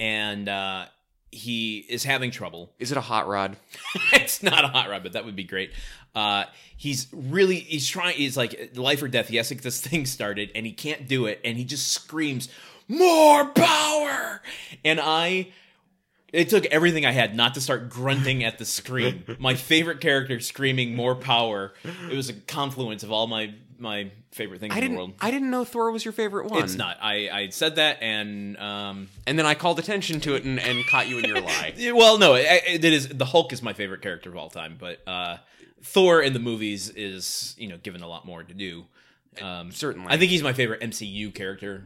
and 0.00 0.48
uh, 0.48 0.86
he 1.30 1.78
is 1.88 2.04
having 2.04 2.30
trouble. 2.30 2.72
Is 2.78 2.90
it 2.90 2.98
a 2.98 3.02
hot 3.02 3.28
rod? 3.28 3.56
it's 4.12 4.42
not 4.42 4.64
a 4.64 4.68
hot 4.68 4.90
rod, 4.90 5.02
but 5.02 5.12
that 5.12 5.24
would 5.24 5.36
be 5.36 5.44
great. 5.44 5.70
Uh, 6.14 6.44
he's 6.76 7.06
really 7.12 7.56
he's 7.56 7.88
trying. 7.88 8.16
He's 8.16 8.36
like 8.36 8.72
life 8.74 9.02
or 9.02 9.08
death. 9.08 9.28
He 9.28 9.36
has 9.36 9.48
to 9.48 9.54
get 9.54 9.62
this 9.62 9.80
thing 9.86 10.06
started, 10.06 10.50
and 10.54 10.66
he 10.66 10.72
can't 10.72 11.06
do 11.06 11.26
it, 11.26 11.40
and 11.44 11.56
he 11.56 11.64
just 11.64 11.88
screams 11.88 12.48
more 12.88 13.46
power. 13.46 14.42
And 14.84 15.00
I, 15.00 15.48
it 16.32 16.48
took 16.48 16.64
everything 16.66 17.04
I 17.06 17.12
had 17.12 17.34
not 17.34 17.54
to 17.54 17.60
start 17.60 17.88
grunting 17.88 18.44
at 18.44 18.58
the 18.58 18.64
screen. 18.64 19.24
My 19.38 19.54
favorite 19.54 20.00
character 20.00 20.40
screaming 20.40 20.94
more 20.94 21.14
power. 21.14 21.72
It 22.10 22.16
was 22.16 22.28
a 22.28 22.34
confluence 22.34 23.02
of 23.02 23.12
all 23.12 23.26
my 23.26 23.54
my 23.78 24.10
favorite 24.32 24.60
things 24.60 24.74
I 24.74 24.80
in 24.80 24.92
the 24.92 24.96
world. 24.96 25.14
I 25.20 25.30
didn't 25.30 25.50
know 25.50 25.64
Thor 25.64 25.90
was 25.90 26.04
your 26.04 26.12
favorite 26.12 26.50
one. 26.50 26.62
It's 26.62 26.76
not. 26.76 26.98
I 27.00 27.28
I 27.30 27.48
said 27.48 27.76
that, 27.76 28.02
and 28.02 28.56
um, 28.58 29.08
And 29.26 29.38
then 29.38 29.46
I 29.46 29.54
called 29.54 29.78
attention 29.78 30.20
to 30.20 30.34
it 30.34 30.44
and, 30.44 30.60
and 30.60 30.86
caught 30.86 31.08
you 31.08 31.18
in 31.18 31.24
your 31.24 31.40
lie. 31.40 31.74
Well, 31.94 32.18
no, 32.18 32.34
it, 32.34 32.62
it 32.66 32.84
is 32.84 33.08
the 33.08 33.24
Hulk 33.24 33.52
is 33.52 33.62
my 33.62 33.72
favorite 33.72 34.02
character 34.02 34.28
of 34.28 34.36
all 34.36 34.50
time, 34.50 34.76
but 34.78 35.00
uh, 35.06 35.38
Thor 35.82 36.20
in 36.22 36.32
the 36.34 36.38
movies 36.38 36.90
is 36.90 37.54
you 37.58 37.68
know 37.68 37.78
given 37.78 38.02
a 38.02 38.08
lot 38.08 38.26
more 38.26 38.42
to 38.42 38.54
do. 38.54 38.84
Um, 39.40 39.70
Certainly. 39.70 40.08
I 40.10 40.16
think 40.16 40.30
he's 40.30 40.42
my 40.42 40.52
favorite 40.52 40.80
MCU 40.80 41.34
character. 41.34 41.84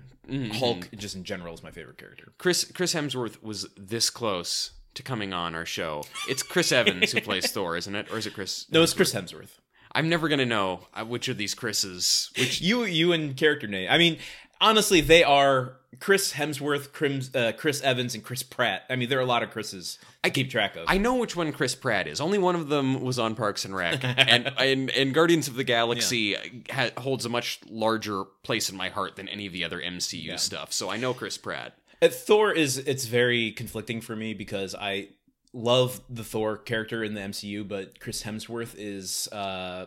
Hulk, 0.54 0.88
just 0.96 1.14
in 1.14 1.24
general, 1.24 1.52
is 1.52 1.62
my 1.62 1.70
favorite 1.70 1.98
character. 1.98 2.32
Chris 2.38 2.64
Chris 2.64 2.94
Hemsworth 2.94 3.42
was 3.42 3.66
this 3.76 4.08
close 4.08 4.70
to 4.94 5.02
coming 5.02 5.32
on 5.34 5.54
our 5.54 5.66
show. 5.66 6.04
It's 6.28 6.42
Chris 6.42 6.72
Evans 6.72 7.12
who 7.12 7.20
plays 7.20 7.50
Thor, 7.52 7.76
isn't 7.76 7.94
it? 7.94 8.10
Or 8.10 8.16
is 8.16 8.26
it 8.26 8.32
Chris? 8.34 8.66
No, 8.70 8.82
it's 8.82 8.94
Chris 8.94 9.12
Hemsworth. 9.12 9.58
I'm 9.92 10.08
never 10.08 10.28
gonna 10.28 10.46
know 10.46 10.86
uh, 10.94 11.04
which 11.04 11.28
of 11.28 11.36
these 11.36 11.54
Chris's. 11.54 12.30
Which 12.38 12.60
You, 12.60 12.84
you, 12.84 13.12
and 13.12 13.36
character 13.36 13.66
name. 13.66 13.88
I 13.90 13.98
mean, 13.98 14.18
honestly, 14.60 15.00
they 15.02 15.22
are 15.22 15.76
Chris 16.00 16.32
Hemsworth, 16.32 16.92
Chris, 16.92 17.30
uh, 17.34 17.52
Chris 17.56 17.80
Evans, 17.82 18.14
and 18.14 18.22
Chris 18.24 18.42
Pratt. 18.42 18.82
I 18.90 18.96
mean, 18.96 19.08
there 19.08 19.18
are 19.18 19.22
a 19.22 19.26
lot 19.26 19.42
of 19.42 19.50
Chris's. 19.50 19.98
I 20.22 20.30
keep 20.30 20.50
track 20.50 20.76
of. 20.76 20.84
I 20.88 20.98
know 20.98 21.14
which 21.16 21.36
one 21.36 21.52
Chris 21.52 21.74
Pratt 21.74 22.06
is. 22.06 22.20
Only 22.20 22.38
one 22.38 22.54
of 22.56 22.68
them 22.68 23.00
was 23.02 23.18
on 23.18 23.34
Parks 23.34 23.64
and 23.64 23.74
Rec, 23.74 24.02
and 24.04 24.52
and, 24.58 24.90
and 24.90 25.14
Guardians 25.14 25.48
of 25.48 25.54
the 25.56 25.64
Galaxy 25.64 26.36
ha- 26.70 26.90
holds 26.98 27.24
a 27.24 27.28
much 27.28 27.60
larger 27.68 28.24
place 28.42 28.70
in 28.70 28.76
my 28.76 28.88
heart 28.88 29.16
than 29.16 29.28
any 29.28 29.46
of 29.46 29.52
the 29.52 29.64
other 29.64 29.80
MCU 29.80 30.38
stuff. 30.38 30.72
So 30.72 30.90
I 30.90 30.96
know 30.96 31.14
Chris 31.14 31.36
Pratt. 31.38 31.76
Uh, 32.02 32.08
Thor 32.08 32.52
is 32.52 32.78
it's 32.78 33.06
very 33.06 33.52
conflicting 33.52 34.00
for 34.00 34.16
me 34.16 34.34
because 34.34 34.74
I 34.74 35.08
love 35.52 36.00
the 36.10 36.24
Thor 36.24 36.56
character 36.58 37.04
in 37.04 37.14
the 37.14 37.20
MCU, 37.20 37.66
but 37.66 38.00
Chris 38.00 38.22
Hemsworth 38.22 38.74
is 38.76 39.28
uh, 39.32 39.86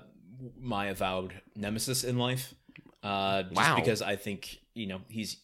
my 0.59 0.85
avowed 0.87 1.33
nemesis 1.55 2.03
in 2.03 2.17
life. 2.17 2.53
Uh, 3.03 3.43
just 3.43 3.55
Wow. 3.55 3.75
because 3.75 4.01
I 4.01 4.15
think 4.15 4.59
you 4.73 4.87
know 4.87 5.01
he's 5.09 5.37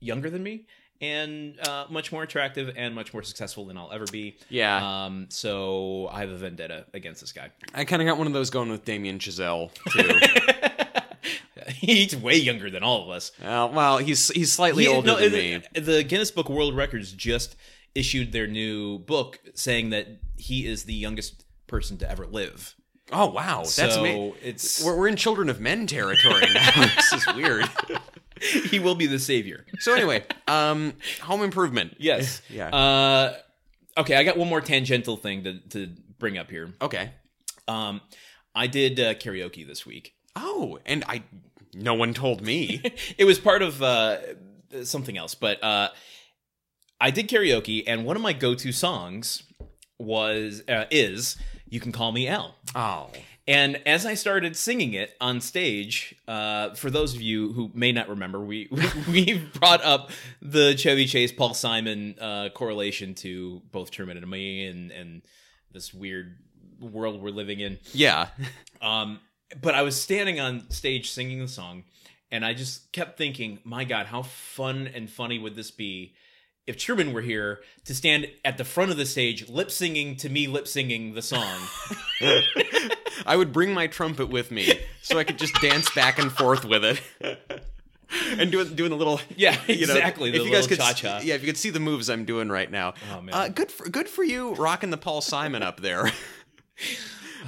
younger 0.00 0.30
than 0.30 0.42
me 0.42 0.66
and 1.00 1.58
uh, 1.66 1.86
much 1.90 2.10
more 2.10 2.22
attractive 2.24 2.72
and 2.76 2.94
much 2.94 3.12
more 3.12 3.22
successful 3.22 3.64
than 3.66 3.76
I'll 3.78 3.92
ever 3.92 4.04
be. 4.10 4.36
Yeah, 4.48 5.04
Um, 5.04 5.26
so 5.28 6.08
I 6.12 6.20
have 6.20 6.30
a 6.30 6.36
vendetta 6.36 6.86
against 6.92 7.20
this 7.20 7.30
guy. 7.32 7.50
I 7.72 7.84
kind 7.84 8.02
of 8.02 8.06
got 8.06 8.18
one 8.18 8.26
of 8.26 8.32
those 8.32 8.50
going 8.50 8.68
with 8.70 8.84
Damien 8.84 9.18
Chazelle 9.20 9.70
too. 9.92 11.70
he's 11.74 12.16
way 12.16 12.36
younger 12.36 12.70
than 12.70 12.82
all 12.82 13.04
of 13.04 13.10
us. 13.10 13.32
uh, 13.44 13.68
well, 13.72 13.98
he's 13.98 14.28
he's 14.30 14.52
slightly 14.52 14.84
He- 14.84 14.88
older 14.90 15.06
no, 15.06 15.16
than 15.16 15.32
the- 15.32 15.58
me. 15.58 15.80
The 15.80 16.02
Guinness 16.02 16.30
Book 16.30 16.48
of 16.48 16.54
World 16.54 16.74
Records 16.76 17.12
just 17.12 17.56
issued 17.94 18.32
their 18.32 18.46
new 18.46 18.98
book 18.98 19.38
saying 19.54 19.90
that 19.90 20.06
he 20.36 20.66
is 20.66 20.84
the 20.84 20.94
youngest 20.94 21.44
person 21.66 21.96
to 21.98 22.10
ever 22.10 22.26
live. 22.26 22.74
Oh 23.12 23.26
wow, 23.30 23.58
that's 23.60 23.74
so 23.74 24.00
amazing. 24.00 24.34
it's 24.42 24.84
We're, 24.84 24.96
we're 24.96 25.08
in 25.08 25.16
Children 25.16 25.48
of 25.48 25.60
Men 25.60 25.86
territory 25.86 26.44
now. 26.52 26.70
this 26.96 27.12
is 27.12 27.26
weird. 27.34 27.64
he 28.70 28.78
will 28.78 28.94
be 28.94 29.06
the 29.06 29.18
savior. 29.18 29.64
So 29.78 29.94
anyway, 29.94 30.24
um, 30.46 30.94
Home 31.22 31.42
Improvement. 31.42 31.96
Yes. 31.98 32.42
Yeah. 32.50 32.68
Uh, 32.68 33.36
okay, 33.98 34.16
I 34.16 34.24
got 34.24 34.36
one 34.36 34.48
more 34.48 34.60
tangential 34.60 35.16
thing 35.16 35.44
to 35.44 35.60
to 35.70 35.88
bring 36.18 36.38
up 36.38 36.50
here. 36.50 36.72
Okay. 36.80 37.10
Um, 37.68 38.00
I 38.54 38.66
did 38.66 38.98
uh, 38.98 39.14
karaoke 39.14 39.66
this 39.66 39.84
week. 39.86 40.14
Oh, 40.34 40.78
and 40.86 41.04
I, 41.06 41.22
no 41.74 41.94
one 41.94 42.14
told 42.14 42.42
me. 42.42 42.80
it 43.18 43.24
was 43.24 43.38
part 43.38 43.62
of 43.62 43.82
uh, 43.82 44.18
something 44.82 45.16
else, 45.16 45.34
but 45.34 45.62
uh, 45.62 45.90
I 47.00 47.10
did 47.10 47.28
karaoke, 47.28 47.84
and 47.86 48.04
one 48.04 48.16
of 48.16 48.22
my 48.22 48.32
go-to 48.32 48.72
songs 48.72 49.42
was 49.98 50.62
uh, 50.68 50.84
is 50.90 51.36
"You 51.68 51.80
Can 51.80 51.92
Call 51.92 52.12
Me 52.12 52.28
Al." 52.28 52.54
Oh. 52.74 53.10
And 53.48 53.80
as 53.86 54.04
I 54.04 54.12
started 54.12 54.56
singing 54.56 54.92
it 54.92 55.16
on 55.22 55.40
stage, 55.40 56.14
uh, 56.28 56.74
for 56.74 56.90
those 56.90 57.14
of 57.14 57.22
you 57.22 57.54
who 57.54 57.70
may 57.72 57.92
not 57.92 58.10
remember, 58.10 58.38
we 58.38 58.68
we 59.08 59.38
brought 59.54 59.82
up 59.82 60.10
the 60.42 60.76
Chevy 60.76 61.06
Chase 61.06 61.32
Paul 61.32 61.54
Simon 61.54 62.14
uh, 62.20 62.50
correlation 62.50 63.14
to 63.16 63.62
both 63.72 63.90
Truman 63.90 64.18
and 64.18 64.30
me, 64.30 64.66
and 64.66 64.92
and 64.92 65.22
this 65.72 65.94
weird 65.94 66.36
world 66.78 67.22
we're 67.22 67.30
living 67.30 67.58
in. 67.58 67.78
Yeah. 67.92 68.28
Um, 68.80 69.18
but 69.60 69.74
I 69.74 69.82
was 69.82 70.00
standing 70.00 70.38
on 70.38 70.70
stage 70.70 71.10
singing 71.10 71.40
the 71.40 71.48
song, 71.48 71.82
and 72.30 72.44
I 72.44 72.54
just 72.54 72.92
kept 72.92 73.18
thinking, 73.18 73.58
my 73.64 73.82
God, 73.82 74.06
how 74.06 74.22
fun 74.22 74.86
and 74.94 75.10
funny 75.10 75.40
would 75.40 75.56
this 75.56 75.72
be 75.72 76.14
if 76.68 76.76
Truman 76.76 77.14
were 77.14 77.22
here 77.22 77.60
to 77.86 77.94
stand 77.94 78.28
at 78.44 78.58
the 78.58 78.64
front 78.64 78.90
of 78.90 78.98
the 78.98 79.06
stage, 79.06 79.48
lip 79.48 79.70
singing 79.70 80.16
to 80.16 80.28
me, 80.28 80.46
lip 80.46 80.68
singing 80.68 81.14
the 81.14 81.22
song. 81.22 81.58
I 83.26 83.36
would 83.36 83.54
bring 83.54 83.72
my 83.72 83.86
trumpet 83.86 84.28
with 84.28 84.50
me 84.50 84.78
so 85.00 85.18
I 85.18 85.24
could 85.24 85.38
just 85.38 85.54
dance 85.62 85.90
back 85.94 86.18
and 86.18 86.30
forth 86.30 86.66
with 86.66 86.84
it. 86.84 87.00
and 88.38 88.52
doing 88.52 88.74
doing 88.74 88.90
the 88.90 88.96
little 88.96 89.18
Yeah, 89.36 89.56
you 89.66 89.86
know, 89.86 89.94
exactly, 89.94 90.30
the 90.30 90.40
if 90.40 90.46
you 90.46 90.52
guys 90.52 90.66
could, 90.66 90.78
cha-cha. 90.78 91.20
yeah, 91.22 91.34
if 91.34 91.40
you 91.40 91.46
could 91.46 91.56
see 91.56 91.70
the 91.70 91.80
moves 91.80 92.10
I'm 92.10 92.26
doing 92.26 92.50
right 92.50 92.70
now. 92.70 92.92
Oh, 93.14 93.22
man. 93.22 93.34
uh, 93.34 93.48
good 93.48 93.72
for 93.72 93.88
good 93.88 94.08
for 94.08 94.22
you, 94.22 94.54
rocking 94.54 94.90
the 94.90 94.98
Paul 94.98 95.22
Simon 95.22 95.62
up 95.62 95.80
there. 95.80 96.12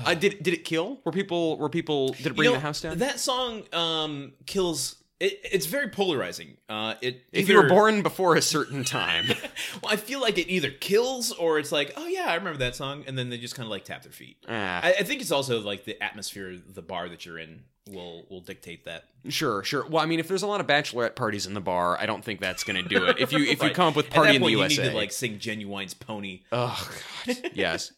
uh, 0.06 0.14
did 0.14 0.42
did 0.42 0.54
it 0.54 0.64
kill? 0.64 1.00
Were 1.04 1.12
people 1.12 1.59
were 1.59 1.68
people 1.68 2.14
did 2.14 2.28
it 2.28 2.37
bring 2.37 2.46
You 2.46 2.50
know, 2.52 2.54
the 2.54 2.61
house 2.61 2.80
down? 2.80 2.98
That 2.98 3.20
song 3.20 3.64
um, 3.74 4.33
kills. 4.46 4.96
It, 5.20 5.38
it's 5.44 5.66
very 5.66 5.88
polarizing. 5.88 6.56
Uh, 6.68 6.94
it 7.02 7.24
if 7.30 7.48
you 7.48 7.56
were 7.56 7.68
born 7.68 8.02
before 8.02 8.37
a 8.37 8.42
certain 8.42 8.85
time, 8.85 9.26
well, 9.83 9.92
I 9.92 9.96
feel 9.96 10.20
like 10.20 10.38
it 10.38 10.48
either 10.50 10.70
kills 10.70 11.30
or 11.30 11.59
it's 11.59 11.70
like, 11.70 11.92
oh 11.96 12.06
yeah, 12.06 12.24
I 12.26 12.37
remember 12.37 12.59
that 12.61 12.74
song, 12.74 13.04
and 13.06 13.18
then 13.18 13.28
they 13.28 13.37
just 13.37 13.54
kind 13.54 13.66
of 13.66 13.70
like 13.70 13.85
tap 13.85 14.02
their 14.02 14.12
feet. 14.12 14.38
Ah. 14.48 14.80
I, 14.83 14.94
I 15.00 15.02
think 15.02 15.20
it's 15.20 15.30
also 15.30 15.61
like 15.61 15.85
the 15.85 16.02
atmosphere, 16.02 16.56
the 16.66 16.80
bar 16.83 17.11
that 17.11 17.26
you're 17.26 17.38
in 17.38 17.64
will 17.90 18.24
will 18.30 18.40
dictate 18.40 18.85
that. 18.85 19.04
sure, 19.28 19.62
sure. 19.62 19.87
Well, 19.87 20.02
I 20.02 20.06
mean, 20.06 20.20
if 20.20 20.28
there's 20.28 20.42
a 20.42 20.46
lot 20.46 20.61
of 20.61 20.66
bachelorette 20.66 21.16
parties 21.16 21.46
in 21.46 21.54
the 21.54 21.61
bar, 21.61 21.98
I 21.98 22.06
don't 22.06 22.24
think 22.24 22.40
that's 22.40 22.64
going 22.64 22.83
to 22.83 22.88
do 22.88 23.04
it. 23.06 23.18
If 23.18 23.33
you 23.33 23.40
if 23.40 23.62
you 23.62 23.70
come 23.74 23.88
up 23.88 23.96
with 23.96 24.06
At 24.06 24.12
party 24.12 24.28
that 24.28 24.37
in 24.37 24.42
the 24.42 24.46
point, 24.46 24.52
USA, 24.59 24.74
you 24.74 24.83
need 24.83 24.90
to 24.90 24.96
like 24.96 25.12
sing 25.12 25.38
Ginuwine's 25.38 25.94
Pony. 25.94 26.42
Oh 26.52 26.90
God, 27.26 27.37
yes. 27.52 27.92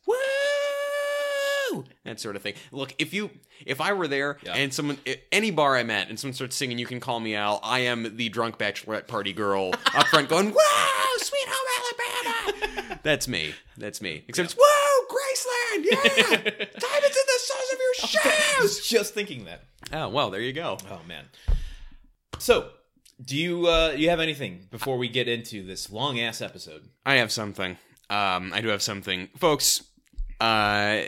Woo! 1.72 1.84
That 2.04 2.20
sort 2.20 2.36
of 2.36 2.42
thing. 2.42 2.54
Look, 2.70 2.94
if 2.98 3.12
you, 3.14 3.30
if 3.66 3.80
I 3.80 3.92
were 3.92 4.08
there 4.08 4.38
Yeah. 4.42 4.54
and 4.54 4.72
someone, 4.72 4.98
any 5.30 5.50
bar 5.50 5.76
I'm 5.76 5.90
at, 5.90 6.08
and 6.08 6.18
someone 6.18 6.34
starts 6.34 6.56
singing, 6.56 6.78
"You 6.78 6.86
can 6.86 7.00
call 7.00 7.20
me 7.20 7.34
Al," 7.34 7.60
I 7.62 7.80
am 7.80 8.16
the 8.16 8.28
drunk 8.28 8.58
bachelorette 8.58 9.06
party 9.06 9.32
girl 9.32 9.72
up 9.94 10.06
front 10.08 10.28
going, 10.28 10.50
"Whoa, 10.56 11.16
sweet 11.18 11.48
home 11.48 11.68
Alabama!" 11.78 13.00
That's 13.02 13.26
me. 13.28 13.54
That's 13.76 14.00
me. 14.00 14.24
Except 14.28 14.52
it's, 14.52 14.54
"Whoa, 14.60 15.06
Graceland! 15.08 15.84
Yeah, 15.90 15.96
diamonds 16.78 17.16
in 17.16 17.26
the 17.26 17.38
soles 17.38 17.72
of 17.72 17.78
your 17.78 17.94
I 18.02 18.06
shoes." 18.06 18.62
was 18.62 18.86
just 18.86 19.14
thinking 19.14 19.44
that. 19.46 19.64
Oh 19.92 20.08
well, 20.08 20.30
there 20.30 20.40
you 20.40 20.52
go. 20.52 20.78
Oh 20.90 21.00
man. 21.08 21.24
So, 22.38 22.70
do 23.24 23.36
you 23.36 23.66
uh 23.68 23.94
you 23.96 24.10
have 24.10 24.20
anything 24.20 24.66
before 24.70 24.98
we 24.98 25.08
get 25.08 25.28
into 25.28 25.64
this 25.64 25.90
long 25.90 26.18
ass 26.20 26.40
episode? 26.40 26.88
I 27.06 27.14
have 27.16 27.30
something. 27.32 27.76
Um, 28.10 28.52
I 28.52 28.60
do 28.60 28.68
have 28.68 28.82
something, 28.82 29.28
folks. 29.38 29.82
Uh, 30.42 31.02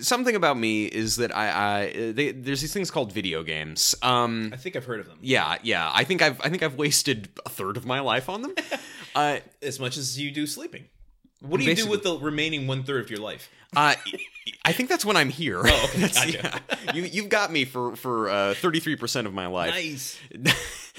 something 0.00 0.34
about 0.34 0.58
me 0.58 0.86
is 0.86 1.16
that 1.16 1.34
I, 1.36 1.82
I 1.84 2.12
they, 2.12 2.32
there's 2.32 2.60
these 2.60 2.72
things 2.72 2.90
called 2.90 3.12
video 3.12 3.42
games. 3.42 3.94
Um, 4.02 4.50
I 4.52 4.56
think 4.56 4.74
I've 4.76 4.84
heard 4.84 5.00
of 5.00 5.06
them. 5.06 5.18
yeah, 5.20 5.58
yeah. 5.62 5.90
I 5.94 6.04
think 6.04 6.22
I've 6.22 6.40
I 6.40 6.48
think 6.48 6.62
I've 6.62 6.74
wasted 6.74 7.28
a 7.46 7.48
third 7.48 7.76
of 7.76 7.86
my 7.86 8.00
life 8.00 8.28
on 8.28 8.42
them. 8.42 8.54
uh, 9.14 9.38
As 9.62 9.78
much 9.78 9.96
as 9.96 10.18
you 10.18 10.30
do 10.30 10.46
sleeping. 10.46 10.84
What 11.40 11.58
do 11.60 11.66
you 11.66 11.74
do 11.74 11.88
with 11.88 12.02
the 12.04 12.16
remaining 12.18 12.66
one 12.68 12.84
third 12.84 13.04
of 13.04 13.10
your 13.10 13.18
life? 13.20 13.48
uh, 13.76 13.94
I 14.64 14.72
think 14.72 14.88
that's 14.88 15.04
when 15.04 15.16
I'm 15.16 15.28
here. 15.30 15.60
Oh, 15.64 15.84
okay, 15.84 16.00
gotcha. 16.02 16.60
yeah. 16.70 16.92
You 16.94 17.02
you've 17.04 17.28
got 17.28 17.50
me 17.50 17.64
for 17.64 17.96
for 17.96 18.28
uh, 18.28 18.54
33 18.54 18.96
percent 18.96 19.26
of 19.26 19.34
my 19.34 19.46
life. 19.46 19.70
Nice. 19.74 20.18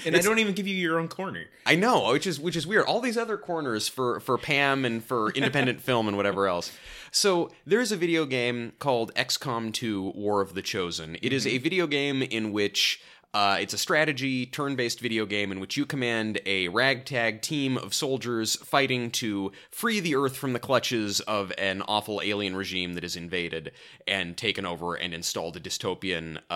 And 0.06 0.16
I 0.16 0.20
don't 0.20 0.38
even 0.40 0.54
give 0.54 0.66
you 0.66 0.74
your 0.76 0.98
own 0.98 1.08
corner. 1.08 1.44
I 1.64 1.76
know, 1.76 2.10
which 2.12 2.26
is 2.26 2.38
which 2.38 2.56
is 2.56 2.66
weird. 2.66 2.84
All 2.84 3.00
these 3.00 3.16
other 3.16 3.38
corners 3.38 3.88
for 3.88 4.20
for 4.20 4.36
Pam 4.36 4.84
and 4.84 5.02
for 5.02 5.30
independent 5.30 5.80
film 5.80 6.08
and 6.08 6.16
whatever 6.16 6.46
else. 6.46 6.72
So 7.14 7.52
there's 7.64 7.92
a 7.92 7.96
video 7.96 8.26
game 8.26 8.72
called 8.80 9.14
XCOM 9.14 9.72
2: 9.72 10.14
War 10.16 10.40
of 10.40 10.54
the 10.54 10.62
Chosen. 10.62 11.16
It 11.22 11.32
is 11.32 11.46
a 11.46 11.50
mm-hmm. 11.50 11.62
video 11.62 11.86
game 11.86 12.22
in 12.22 12.50
which 12.50 13.00
uh, 13.34 13.56
it's 13.60 13.74
a 13.74 13.78
strategy 13.78 14.46
turn-based 14.46 15.00
video 15.00 15.26
game 15.26 15.50
in 15.50 15.58
which 15.58 15.76
you 15.76 15.84
command 15.84 16.40
a 16.46 16.68
ragtag 16.68 17.42
team 17.42 17.76
of 17.76 17.92
soldiers 17.92 18.54
fighting 18.56 19.10
to 19.10 19.50
free 19.72 19.98
the 19.98 20.14
Earth 20.14 20.36
from 20.36 20.52
the 20.52 20.60
clutches 20.60 21.18
of 21.20 21.52
an 21.58 21.82
awful 21.88 22.20
alien 22.22 22.54
regime 22.54 22.94
that 22.94 23.02
has 23.02 23.16
invaded 23.16 23.72
and 24.06 24.36
taken 24.36 24.64
over 24.64 24.94
and 24.94 25.12
installed 25.12 25.56
a 25.56 25.60
dystopian 25.60 26.38
uh, 26.48 26.52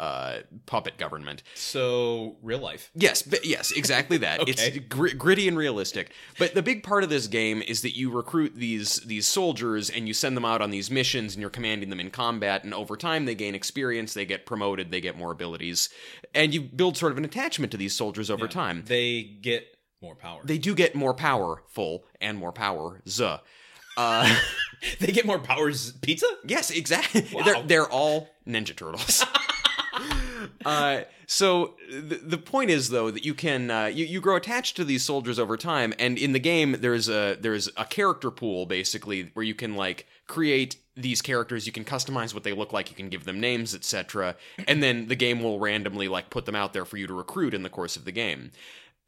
uh, 0.00 0.38
puppet 0.66 0.98
government. 0.98 1.44
So 1.54 2.36
real 2.42 2.58
life. 2.58 2.90
Yes, 2.96 3.22
but 3.22 3.46
yes, 3.46 3.70
exactly 3.70 4.16
that. 4.18 4.40
Okay. 4.48 4.52
It's 4.52 4.78
gr- 4.88 5.14
gritty 5.16 5.48
and 5.48 5.58
realistic. 5.58 6.12
But 6.38 6.54
the 6.54 6.62
big 6.62 6.82
part 6.82 7.02
of 7.02 7.10
this 7.10 7.26
game 7.26 7.60
is 7.60 7.82
that 7.82 7.96
you 7.96 8.10
recruit 8.10 8.54
these 8.54 8.96
these 9.00 9.26
soldiers 9.26 9.90
and 9.90 10.06
you 10.06 10.14
send 10.14 10.36
them 10.36 10.44
out 10.44 10.62
on 10.62 10.70
these 10.70 10.90
missions 10.90 11.34
and 11.34 11.40
you're 11.40 11.50
commanding 11.50 11.90
them 11.90 12.00
in 12.00 12.10
combat 12.10 12.64
and 12.64 12.72
over 12.72 12.96
time 12.96 13.26
they 13.26 13.34
gain 13.34 13.54
experience, 13.54 14.14
they 14.14 14.24
get 14.24 14.46
promoted, 14.46 14.90
they 14.90 15.00
get 15.00 15.18
more 15.18 15.32
abilities, 15.32 15.88
and 16.34 16.54
you 16.54 16.60
build 16.62 16.96
sort 16.96 17.12
of 17.12 17.18
an 17.18 17.24
attachment 17.24 17.72
to 17.72 17.78
these 17.78 17.94
soldiers 17.94 18.30
over 18.30 18.48
time. 18.48 18.84
They 18.86 19.22
get 19.22 19.66
more 20.00 20.14
power. 20.14 20.40
They 20.44 20.58
do 20.58 20.74
get 20.74 20.94
more 20.94 21.14
powerful 21.14 22.04
and 22.20 22.38
more 22.38 22.52
power. 22.52 23.00
Z. 23.08 23.36
Uh, 23.96 24.36
They 25.00 25.12
get 25.12 25.26
more 25.26 25.38
powers. 25.38 25.92
Pizza? 25.92 26.26
Yes, 26.46 26.70
exactly. 26.70 27.26
Wow. 27.32 27.42
They're 27.42 27.62
they're 27.62 27.88
all 27.90 28.28
Ninja 28.46 28.76
Turtles. 28.76 29.24
uh, 30.64 31.00
so 31.26 31.74
the, 31.90 32.20
the 32.22 32.38
point 32.38 32.70
is 32.70 32.90
though 32.90 33.10
that 33.10 33.24
you 33.24 33.34
can 33.34 33.70
uh, 33.70 33.86
you, 33.86 34.04
you 34.04 34.20
grow 34.20 34.36
attached 34.36 34.76
to 34.76 34.84
these 34.84 35.04
soldiers 35.04 35.38
over 35.38 35.56
time, 35.56 35.92
and 35.98 36.16
in 36.16 36.32
the 36.32 36.38
game 36.38 36.76
there's 36.80 37.08
a 37.08 37.36
there's 37.40 37.68
a 37.76 37.84
character 37.84 38.30
pool 38.30 38.66
basically 38.66 39.30
where 39.34 39.44
you 39.44 39.54
can 39.54 39.74
like 39.74 40.06
create 40.28 40.76
these 40.96 41.20
characters 41.20 41.66
you 41.66 41.72
can 41.72 41.84
customize 41.84 42.32
what 42.34 42.44
they 42.44 42.52
look 42.52 42.72
like 42.72 42.90
you 42.90 42.96
can 42.96 43.08
give 43.08 43.24
them 43.24 43.40
names 43.40 43.74
etc 43.74 44.36
and 44.66 44.82
then 44.82 45.08
the 45.08 45.16
game 45.16 45.42
will 45.42 45.58
randomly 45.58 46.06
like 46.08 46.28
put 46.30 46.44
them 46.46 46.54
out 46.54 46.72
there 46.72 46.84
for 46.84 46.96
you 46.96 47.06
to 47.06 47.14
recruit 47.14 47.54
in 47.54 47.62
the 47.64 47.68
course 47.68 47.96
of 47.96 48.04
the 48.04 48.12
game 48.12 48.50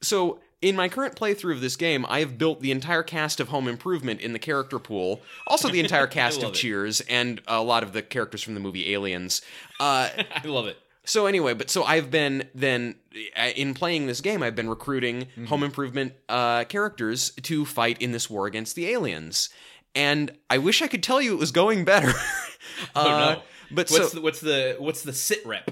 so, 0.02 0.40
in 0.62 0.76
my 0.76 0.88
current 0.88 1.14
playthrough 1.14 1.52
of 1.52 1.60
this 1.60 1.76
game, 1.76 2.06
I 2.08 2.20
have 2.20 2.38
built 2.38 2.62
the 2.62 2.70
entire 2.70 3.02
cast 3.02 3.38
of 3.38 3.48
Home 3.48 3.68
Improvement 3.68 4.22
in 4.22 4.32
the 4.32 4.38
character 4.38 4.78
pool, 4.78 5.20
also 5.46 5.68
the 5.68 5.80
entire 5.80 6.06
cast 6.20 6.42
of 6.42 6.50
it. 6.50 6.54
Cheers, 6.54 7.02
and 7.02 7.42
a 7.46 7.62
lot 7.62 7.82
of 7.82 7.92
the 7.92 8.00
characters 8.00 8.42
from 8.42 8.54
the 8.54 8.60
movie 8.60 8.94
Aliens. 8.94 9.42
Uh, 9.78 10.08
I 10.34 10.46
love 10.46 10.66
it. 10.68 10.78
so 11.04 11.26
anyway, 11.26 11.52
but 11.52 11.68
so 11.68 11.82
I've 11.84 12.10
been 12.10 12.48
then 12.54 12.94
in 13.56 13.74
playing 13.74 14.06
this 14.06 14.22
game, 14.22 14.42
I've 14.42 14.56
been 14.56 14.70
recruiting 14.70 15.26
Mm-hmm. 15.26 15.44
Home 15.46 15.62
Improvement 15.64 16.14
uh, 16.30 16.64
characters 16.64 17.32
to 17.42 17.66
fight 17.66 18.00
in 18.00 18.12
this 18.12 18.30
war 18.30 18.46
against 18.46 18.74
the 18.76 18.86
aliens, 18.88 19.50
and 19.94 20.30
I 20.48 20.58
wish 20.58 20.82
I 20.82 20.86
could 20.88 21.02
tell 21.02 21.20
you 21.20 21.32
it 21.32 21.38
was 21.38 21.52
going 21.52 21.84
better. 21.84 22.12
Oh 22.94 23.00
Uh, 23.10 23.18
no. 23.34 23.42
But 23.72 23.90
what's 23.90 24.10
so 24.12 24.16
the, 24.16 24.20
what's 24.22 24.40
the 24.40 24.76
what's 24.78 25.02
the 25.02 25.12
sit 25.12 25.44
rep, 25.44 25.70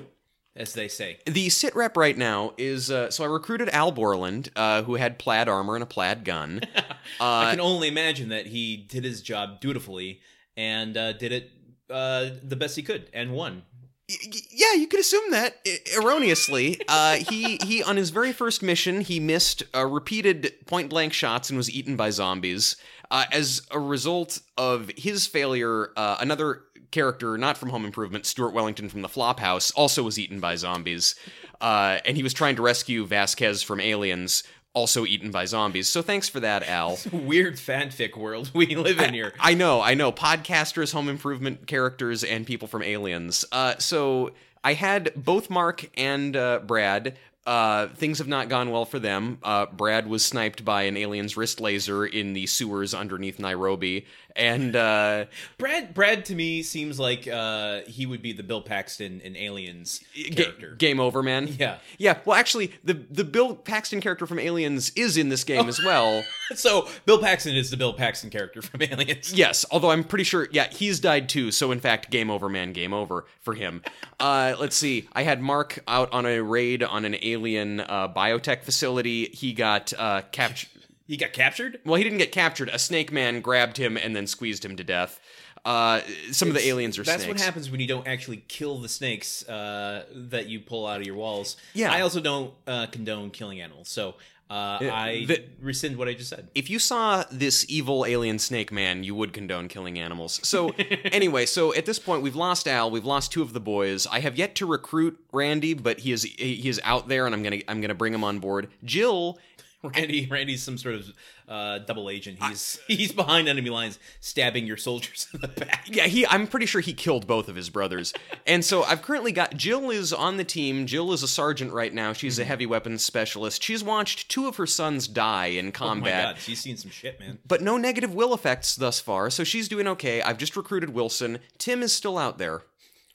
as 0.54 0.72
they 0.74 0.88
say? 0.88 1.18
the 1.26 1.48
sit 1.48 1.74
rep 1.74 1.96
right 1.96 2.16
now 2.18 2.52
is 2.58 2.90
uh, 2.90 3.10
so 3.10 3.24
I 3.24 3.28
recruited 3.28 3.68
Al 3.70 3.92
Borland, 3.92 4.50
uh, 4.56 4.82
who 4.82 4.96
had 4.96 5.18
plaid 5.18 5.48
armor 5.48 5.74
and 5.74 5.82
a 5.82 5.86
plaid 5.86 6.24
gun. 6.24 6.60
I 7.20 7.46
Uh, 7.46 7.50
can 7.52 7.60
only 7.60 7.88
imagine 7.88 8.28
that 8.30 8.46
he 8.46 8.76
did 8.76 9.04
his 9.04 9.22
job 9.22 9.60
dutifully 9.60 10.20
and 10.56 10.96
uh, 10.96 11.12
did 11.12 11.32
it 11.32 11.50
uh, 11.88 12.30
the 12.42 12.56
best 12.56 12.76
he 12.76 12.82
could 12.82 13.08
and 13.14 13.32
won. 13.32 13.62
Yeah, 14.08 14.72
you 14.72 14.86
could 14.86 15.00
assume 15.00 15.32
that 15.32 15.56
erroneously. 15.96 16.80
Uh, 16.88 17.16
he 17.16 17.58
he 17.58 17.82
on 17.82 17.96
his 17.96 18.08
very 18.08 18.32
first 18.32 18.62
mission, 18.62 19.02
he 19.02 19.20
missed 19.20 19.62
uh, 19.74 19.84
repeated 19.84 20.54
point 20.66 20.88
blank 20.88 21.12
shots 21.12 21.50
and 21.50 21.56
was 21.58 21.70
eaten 21.70 21.94
by 21.94 22.08
zombies. 22.08 22.76
Uh, 23.10 23.24
as 23.32 23.62
a 23.70 23.78
result 23.78 24.40
of 24.56 24.90
his 24.96 25.26
failure, 25.26 25.90
uh, 25.96 26.16
another 26.20 26.62
character, 26.90 27.36
not 27.36 27.58
from 27.58 27.68
Home 27.68 27.84
Improvement, 27.84 28.24
Stuart 28.26 28.52
Wellington 28.54 28.88
from 28.88 29.02
the 29.02 29.08
Flophouse, 29.08 29.72
also 29.76 30.02
was 30.02 30.18
eaten 30.18 30.40
by 30.40 30.56
zombies. 30.56 31.14
Uh, 31.60 31.98
and 32.04 32.16
he 32.16 32.22
was 32.22 32.32
trying 32.32 32.56
to 32.56 32.62
rescue 32.62 33.04
Vasquez 33.04 33.62
from 33.62 33.80
aliens, 33.80 34.44
also 34.74 35.04
eaten 35.04 35.30
by 35.30 35.44
zombies. 35.44 35.88
So 35.88 36.02
thanks 36.02 36.28
for 36.28 36.40
that, 36.40 36.66
Al. 36.68 36.98
Weird 37.12 37.56
fanfic 37.56 38.16
world 38.16 38.50
we 38.54 38.76
live 38.76 39.00
in 39.00 39.14
here. 39.14 39.32
I 39.40 39.54
know, 39.54 39.80
I 39.80 39.94
know. 39.94 40.12
Podcasters, 40.12 40.92
home 40.92 41.08
improvement 41.08 41.66
characters, 41.66 42.24
and 42.24 42.46
people 42.46 42.68
from 42.68 42.82
Aliens. 42.82 43.44
Uh, 43.50 43.76
so 43.78 44.32
I 44.62 44.74
had 44.74 45.12
both 45.16 45.50
Mark 45.50 45.90
and 45.96 46.36
uh, 46.36 46.60
Brad 46.60 47.16
uh, 47.48 47.88
things 47.94 48.18
have 48.18 48.28
not 48.28 48.50
gone 48.50 48.70
well 48.70 48.84
for 48.84 48.98
them. 48.98 49.38
Uh, 49.42 49.64
Brad 49.64 50.06
was 50.06 50.22
sniped 50.22 50.66
by 50.66 50.82
an 50.82 50.98
alien's 50.98 51.34
wrist 51.34 51.62
laser 51.62 52.04
in 52.04 52.34
the 52.34 52.44
sewers 52.44 52.92
underneath 52.92 53.38
Nairobi, 53.38 54.04
and 54.38 54.74
uh, 54.76 55.24
Brad 55.58 55.92
Brad 55.92 56.24
to 56.26 56.34
me 56.34 56.62
seems 56.62 56.98
like 56.98 57.26
uh, 57.28 57.80
he 57.86 58.06
would 58.06 58.22
be 58.22 58.32
the 58.32 58.42
Bill 58.42 58.62
Paxton 58.62 59.20
in 59.20 59.36
Aliens 59.36 60.00
ga- 60.14 60.44
character. 60.44 60.74
game 60.76 61.00
over, 61.00 61.22
man. 61.22 61.48
Yeah. 61.58 61.78
yeah. 61.98 62.18
Well, 62.24 62.36
actually, 62.38 62.72
the 62.84 62.94
the 62.94 63.24
Bill 63.24 63.54
Paxton 63.54 64.00
character 64.00 64.26
from 64.26 64.38
Aliens 64.38 64.90
is 64.96 65.16
in 65.16 65.28
this 65.28 65.44
game 65.44 65.68
as 65.68 65.82
well. 65.82 66.24
So 66.54 66.88
Bill 67.04 67.18
Paxton 67.18 67.54
is 67.56 67.70
the 67.70 67.76
Bill 67.76 67.92
Paxton 67.92 68.30
character 68.30 68.62
from 68.62 68.80
Aliens. 68.80 69.34
Yes, 69.34 69.66
although 69.70 69.90
I'm 69.90 70.02
pretty 70.02 70.24
sure, 70.24 70.48
yeah, 70.50 70.68
he's 70.70 70.98
died 70.98 71.28
too. 71.28 71.50
So 71.50 71.72
in 71.72 71.78
fact, 71.78 72.10
game 72.10 72.30
over, 72.30 72.48
man, 72.48 72.72
game 72.72 72.94
over 72.94 73.26
for 73.42 73.52
him. 73.52 73.82
Uh, 74.18 74.56
let's 74.58 74.74
see. 74.74 75.06
I 75.12 75.24
had 75.24 75.42
Mark 75.42 75.80
out 75.86 76.10
on 76.10 76.24
a 76.24 76.40
raid 76.40 76.82
on 76.82 77.04
an 77.04 77.16
alien 77.20 77.80
uh, 77.80 78.08
biotech 78.08 78.62
facility. 78.62 79.26
He 79.26 79.52
got 79.52 79.92
uh, 79.98 80.22
captured. 80.32 80.70
He 81.08 81.16
got 81.16 81.32
captured. 81.32 81.80
Well, 81.84 81.96
he 81.96 82.04
didn't 82.04 82.18
get 82.18 82.30
captured. 82.32 82.68
A 82.68 82.78
snake 82.78 83.10
man 83.10 83.40
grabbed 83.40 83.78
him 83.78 83.96
and 83.96 84.14
then 84.14 84.26
squeezed 84.26 84.64
him 84.64 84.76
to 84.76 84.84
death. 84.84 85.18
Uh, 85.64 86.00
some 86.30 86.48
of 86.48 86.54
the 86.54 86.66
aliens 86.68 86.98
are 86.98 87.04
snakes. 87.04 87.14
That's 87.16 87.24
snakes. 87.24 87.40
what 87.40 87.44
happens 87.44 87.70
when 87.70 87.80
you 87.80 87.88
don't 87.88 88.06
actually 88.06 88.44
kill 88.48 88.78
the 88.78 88.88
snakes 88.88 89.46
uh, 89.48 90.04
that 90.14 90.46
you 90.48 90.60
pull 90.60 90.86
out 90.86 91.00
of 91.00 91.06
your 91.06 91.16
walls. 91.16 91.56
Yeah. 91.74 91.90
I 91.92 92.02
also 92.02 92.20
don't 92.20 92.54
uh, 92.66 92.86
condone 92.86 93.30
killing 93.30 93.60
animals, 93.60 93.88
so 93.88 94.14
uh, 94.50 94.78
I 94.80 95.24
the- 95.26 95.44
rescind 95.60 95.96
what 95.98 96.08
I 96.08 96.14
just 96.14 96.30
said. 96.30 96.48
if 96.54 96.70
you 96.70 96.78
saw 96.78 97.24
this 97.30 97.66
evil 97.68 98.06
alien 98.06 98.38
snake 98.38 98.72
man, 98.72 99.02
you 99.04 99.14
would 99.14 99.32
condone 99.34 99.68
killing 99.68 99.98
animals. 99.98 100.40
So, 100.42 100.70
anyway, 101.04 101.44
so 101.44 101.74
at 101.74 101.84
this 101.84 101.98
point, 101.98 102.22
we've 102.22 102.36
lost 102.36 102.66
Al, 102.68 102.90
we've 102.90 103.04
lost 103.04 103.32
two 103.32 103.42
of 103.42 103.52
the 103.52 103.60
boys. 103.60 104.06
I 104.06 104.20
have 104.20 104.38
yet 104.38 104.54
to 104.56 104.66
recruit 104.66 105.18
Randy, 105.32 105.74
but 105.74 106.00
he 106.00 106.12
is 106.12 106.22
he 106.22 106.68
is 106.68 106.80
out 106.84 107.08
there, 107.08 107.26
and 107.26 107.34
I'm 107.34 107.42
gonna 107.42 107.60
I'm 107.68 107.80
gonna 107.80 107.94
bring 107.94 108.14
him 108.14 108.24
on 108.24 108.38
board. 108.38 108.68
Jill, 108.84 109.38
Randy, 109.84 110.26
Randy's 110.26 110.62
some 110.62 110.76
sort 110.76 110.96
of 110.96 111.12
uh, 111.46 111.78
double 111.78 112.10
agent. 112.10 112.42
He's 112.42 112.80
he's 112.88 113.12
behind 113.12 113.48
enemy 113.48 113.70
lines, 113.70 113.98
stabbing 114.20 114.66
your 114.66 114.76
soldiers 114.76 115.28
in 115.32 115.40
the 115.40 115.48
back. 115.48 115.86
yeah, 115.88 116.04
he 116.06 116.26
I'm 116.26 116.48
pretty 116.48 116.66
sure 116.66 116.80
he 116.80 116.92
killed 116.92 117.26
both 117.28 117.48
of 117.48 117.54
his 117.54 117.70
brothers, 117.70 118.12
and 118.46 118.64
so 118.64 118.82
I've 118.82 119.02
currently 119.02 119.30
got 119.30 119.56
Jill 119.56 119.90
is 119.90 120.12
on 120.12 120.36
the 120.36 120.44
team. 120.44 120.86
Jill 120.86 121.12
is 121.12 121.22
a 121.22 121.28
sergeant 121.28 121.72
right 121.72 121.94
now. 121.94 122.12
She's 122.12 122.38
a 122.40 122.44
heavy 122.44 122.66
weapons 122.66 123.04
specialist. 123.04 123.62
She's 123.62 123.84
watched 123.84 124.28
two 124.28 124.48
of 124.48 124.56
her 124.56 124.66
sons 124.66 125.06
die 125.06 125.46
in 125.46 125.70
combat. 125.70 126.12
Oh 126.12 126.28
my 126.28 126.32
god, 126.32 126.40
she's 126.40 126.60
seen 126.60 126.76
some 126.76 126.90
shit, 126.90 127.20
man. 127.20 127.38
but 127.46 127.62
no 127.62 127.76
negative 127.76 128.12
will 128.12 128.34
effects 128.34 128.74
thus 128.74 128.98
far, 128.98 129.30
so 129.30 129.44
she's 129.44 129.68
doing 129.68 129.86
okay. 129.86 130.20
I've 130.22 130.38
just 130.38 130.56
recruited 130.56 130.90
Wilson. 130.90 131.38
Tim 131.56 131.82
is 131.82 131.92
still 131.92 132.18
out 132.18 132.38
there. 132.38 132.62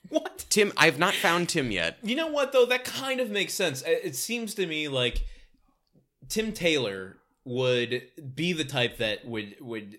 What? 0.08 0.44
Tim, 0.50 0.72
I've 0.76 0.98
not 0.98 1.14
found 1.14 1.48
Tim 1.48 1.70
yet. 1.70 1.98
You 2.02 2.14
know 2.16 2.26
what 2.28 2.52
though? 2.52 2.66
That 2.66 2.84
kind 2.84 3.20
of 3.20 3.30
makes 3.30 3.52
sense. 3.54 3.82
It 3.86 4.16
seems 4.16 4.54
to 4.54 4.66
me 4.66 4.88
like 4.88 5.24
Tim 6.28 6.52
Taylor 6.52 7.16
would 7.44 8.02
be 8.34 8.52
the 8.52 8.64
type 8.64 8.98
that 8.98 9.26
would 9.26 9.56
would 9.60 9.98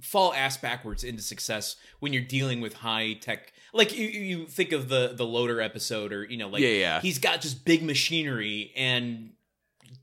fall 0.00 0.34
ass 0.34 0.56
backwards 0.56 1.04
into 1.04 1.22
success 1.22 1.76
when 2.00 2.12
you're 2.12 2.22
dealing 2.24 2.60
with 2.60 2.74
high 2.74 3.12
tech. 3.14 3.52
Like 3.72 3.96
you, 3.96 4.06
you 4.06 4.46
think 4.46 4.72
of 4.72 4.88
the 4.88 5.12
the 5.16 5.24
loader 5.24 5.60
episode, 5.60 6.12
or 6.12 6.24
you 6.24 6.36
know, 6.36 6.48
like 6.48 6.60
Yeah, 6.62 6.68
yeah. 6.68 7.00
he's 7.00 7.18
got 7.18 7.40
just 7.40 7.64
big 7.64 7.82
machinery 7.82 8.72
and 8.76 9.30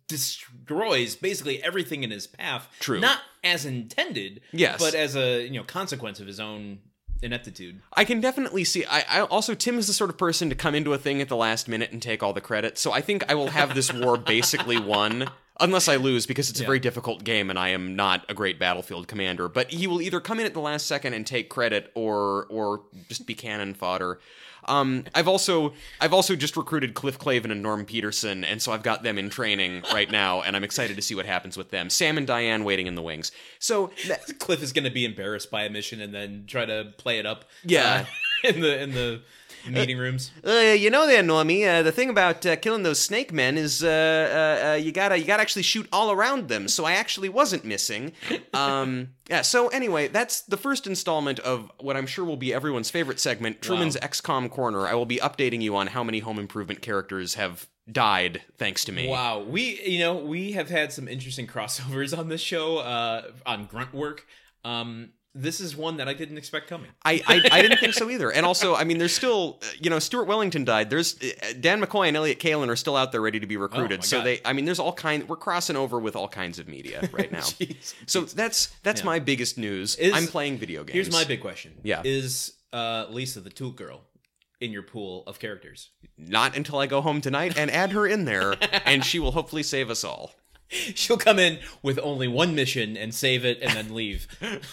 destroys 0.07 1.15
basically 1.15 1.61
everything 1.63 2.03
in 2.03 2.11
his 2.11 2.27
path. 2.27 2.67
True. 2.79 2.99
not 2.99 3.19
as 3.43 3.65
intended, 3.65 4.41
Yes. 4.51 4.79
but 4.79 4.95
as 4.95 5.15
a 5.15 5.43
you 5.45 5.51
know 5.59 5.63
consequence 5.63 6.19
of 6.19 6.27
his 6.27 6.39
own 6.39 6.79
ineptitude. 7.21 7.81
I 7.93 8.05
can 8.05 8.21
definitely 8.21 8.63
see. 8.63 8.85
I, 8.85 9.03
I 9.09 9.21
also 9.21 9.53
Tim 9.55 9.77
is 9.77 9.87
the 9.87 9.93
sort 9.93 10.09
of 10.09 10.17
person 10.17 10.49
to 10.49 10.55
come 10.55 10.75
into 10.75 10.93
a 10.93 10.97
thing 10.97 11.21
at 11.21 11.29
the 11.29 11.35
last 11.35 11.67
minute 11.67 11.91
and 11.91 12.01
take 12.01 12.23
all 12.23 12.33
the 12.33 12.41
credit. 12.41 12.77
So 12.77 12.91
I 12.91 13.01
think 13.01 13.29
I 13.29 13.35
will 13.35 13.49
have 13.49 13.75
this 13.75 13.91
war 13.93 14.17
basically 14.35 14.79
won, 14.79 15.29
unless 15.59 15.87
I 15.87 15.97
lose 15.97 16.25
because 16.25 16.49
it's 16.49 16.61
a 16.61 16.65
very 16.65 16.79
difficult 16.79 17.23
game 17.23 17.49
and 17.49 17.59
I 17.59 17.69
am 17.69 17.95
not 17.95 18.25
a 18.29 18.33
great 18.33 18.59
battlefield 18.59 19.07
commander. 19.07 19.49
But 19.49 19.71
he 19.71 19.87
will 19.87 20.01
either 20.01 20.19
come 20.19 20.39
in 20.39 20.45
at 20.45 20.53
the 20.53 20.61
last 20.61 20.85
second 20.85 21.13
and 21.13 21.25
take 21.25 21.49
credit, 21.49 21.91
or 21.95 22.45
or 22.49 22.81
just 23.07 23.25
be 23.25 23.35
cannon 23.35 23.73
fodder. 23.73 24.19
Um, 24.65 25.05
I've 25.15 25.27
also 25.27 25.73
I've 25.99 26.13
also 26.13 26.35
just 26.35 26.55
recruited 26.57 26.93
Cliff 26.93 27.17
Clavin 27.17 27.51
and 27.51 27.61
Norm 27.61 27.85
Peterson, 27.85 28.43
and 28.43 28.61
so 28.61 28.71
I've 28.71 28.83
got 28.83 29.03
them 29.03 29.17
in 29.17 29.29
training 29.29 29.83
right 29.93 30.09
now, 30.11 30.41
and 30.41 30.55
I'm 30.55 30.63
excited 30.63 30.95
to 30.95 31.01
see 31.01 31.15
what 31.15 31.25
happens 31.25 31.57
with 31.57 31.71
them. 31.71 31.89
Sam 31.89 32.17
and 32.17 32.27
Diane 32.27 32.63
waiting 32.63 32.87
in 32.87 32.95
the 32.95 33.01
wings. 33.01 33.31
So 33.59 33.91
that, 34.07 34.39
Cliff 34.39 34.61
is 34.61 34.73
going 34.73 34.83
to 34.83 34.91
be 34.91 35.05
embarrassed 35.05 35.49
by 35.49 35.63
a 35.63 35.69
mission 35.69 36.01
and 36.01 36.13
then 36.13 36.45
try 36.47 36.65
to 36.65 36.93
play 36.97 37.19
it 37.19 37.25
up. 37.25 37.45
Yeah. 37.63 38.05
uh, 38.43 38.47
in 38.49 38.61
the 38.61 38.81
in 38.81 38.91
the 38.93 39.21
meeting 39.67 39.97
rooms. 39.97 40.31
Uh, 40.45 40.75
you 40.77 40.89
know 40.89 41.07
there, 41.07 41.23
Normie. 41.23 41.67
Uh, 41.67 41.81
the 41.81 41.91
thing 41.91 42.09
about 42.09 42.45
uh, 42.45 42.55
killing 42.55 42.83
those 42.83 42.99
snake 42.99 43.31
men 43.33 43.57
is 43.57 43.83
uh, 43.83 43.87
uh, 43.87 44.69
uh, 44.69 44.73
you 44.75 44.91
gotta 44.91 45.17
you 45.17 45.25
gotta 45.25 45.41
actually 45.41 45.63
shoot 45.63 45.87
all 45.91 46.11
around 46.11 46.47
them. 46.47 46.67
So 46.67 46.85
I 46.85 46.93
actually 46.93 47.29
wasn't 47.29 47.65
missing. 47.65 48.13
Um, 48.53 49.09
yeah. 49.29 49.41
So 49.41 49.67
anyway, 49.69 50.07
that's 50.07 50.41
the 50.41 50.57
first 50.57 50.87
installment 50.87 51.39
of 51.39 51.71
what 51.79 51.97
I'm 51.97 52.07
sure 52.07 52.25
will 52.25 52.37
be 52.37 52.53
everyone's 52.53 52.89
favorite 52.89 53.19
segment, 53.19 53.61
Truman's 53.61 53.97
XCOM 53.97 54.49
Corner. 54.49 54.87
I 54.87 54.93
will 54.93 55.05
be 55.05 55.17
updating 55.17 55.61
you 55.61 55.75
on 55.75 55.87
how 55.87 56.03
many 56.03 56.19
Home 56.19 56.39
Improvement 56.39 56.81
characters 56.81 57.35
have 57.35 57.67
died 57.91 58.41
thanks 58.57 58.85
to 58.85 58.91
me. 58.91 59.07
Wow, 59.07 59.39
we 59.43 59.81
you 59.81 59.99
know 59.99 60.15
we 60.15 60.53
have 60.53 60.69
had 60.69 60.91
some 60.93 61.07
interesting 61.07 61.47
crossovers 61.47 62.17
on 62.17 62.29
this 62.29 62.41
show 62.41 62.77
uh, 62.77 63.31
on 63.45 63.65
grunt 63.65 63.93
work. 63.93 64.25
Um, 64.63 65.11
this 65.41 65.59
is 65.59 65.75
one 65.75 65.97
that 65.97 66.07
I 66.07 66.13
didn't 66.13 66.37
expect 66.37 66.67
coming. 66.67 66.89
I, 67.05 67.21
I, 67.27 67.41
I 67.51 67.61
didn't 67.61 67.79
think 67.79 67.93
so 67.93 68.09
either. 68.09 68.31
And 68.31 68.45
also, 68.45 68.75
I 68.75 68.83
mean, 68.83 68.97
there's 68.97 69.15
still, 69.15 69.59
you 69.79 69.89
know, 69.89 69.99
Stuart 69.99 70.25
Wellington 70.25 70.65
died. 70.65 70.89
There's 70.89 71.17
uh, 71.21 71.53
Dan 71.59 71.81
McCoy 71.81 72.07
and 72.09 72.17
Elliot 72.17 72.39
Kalin 72.39 72.67
are 72.69 72.75
still 72.75 72.95
out 72.95 73.11
there 73.11 73.21
ready 73.21 73.39
to 73.39 73.47
be 73.47 73.57
recruited. 73.57 73.99
my 74.01 74.05
so 74.05 74.17
God. 74.17 74.25
they, 74.25 74.41
I 74.45 74.53
mean, 74.53 74.65
there's 74.65 74.79
all 74.79 74.93
kind. 74.93 75.27
We're 75.29 75.35
crossing 75.37 75.75
over 75.75 75.99
with 75.99 76.15
all 76.15 76.27
kinds 76.27 76.59
of 76.59 76.67
media 76.67 77.07
right 77.11 77.31
now. 77.31 77.39
Jeez. 77.39 77.93
so 78.05 78.21
that's 78.21 78.67
that's 78.83 79.01
Yeah. 79.01 79.05
my 79.05 79.19
biggest 79.19 79.57
news. 79.57 79.95
Is- 79.95 80.13
I'm 80.13 80.27
playing 80.27 80.57
video 80.57 80.83
games. 80.83 80.93
Here's 80.93 81.11
my 81.11 81.23
big 81.23 81.41
question. 81.41 81.73
Yeah. 81.83 82.01
is 82.03 82.53
uh, 82.73 83.05
Lisa 83.09 83.39
the 83.39 83.49
Tool 83.49 83.71
Girl 83.71 84.01
in 84.61 84.71
your 84.71 84.83
pool 84.83 85.23
of 85.25 85.39
characters? 85.39 85.89
Not 86.17 86.57
until 86.57 86.79
I 86.79 86.85
go 86.87 87.01
home 87.01 87.21
tonight 87.21 87.57
and 87.57 87.71
add 87.71 87.91
her 87.93 88.05
in 88.05 88.25
there, 88.25 88.55
and 88.85 89.05
she 89.05 89.19
will 89.19 89.31
hopefully 89.31 89.63
save 89.63 89.89
us 89.89 90.03
all. 90.03 90.31
She'll 90.95 91.17
come 91.17 91.39
in 91.39 91.59
with 91.81 91.99
only 92.01 92.27
one 92.27 92.53
mission 92.53 92.95
and 92.95 93.13
save 93.13 93.43
it 93.43 93.59
and 93.61 93.71
then 93.71 93.93
leave. 93.93 94.27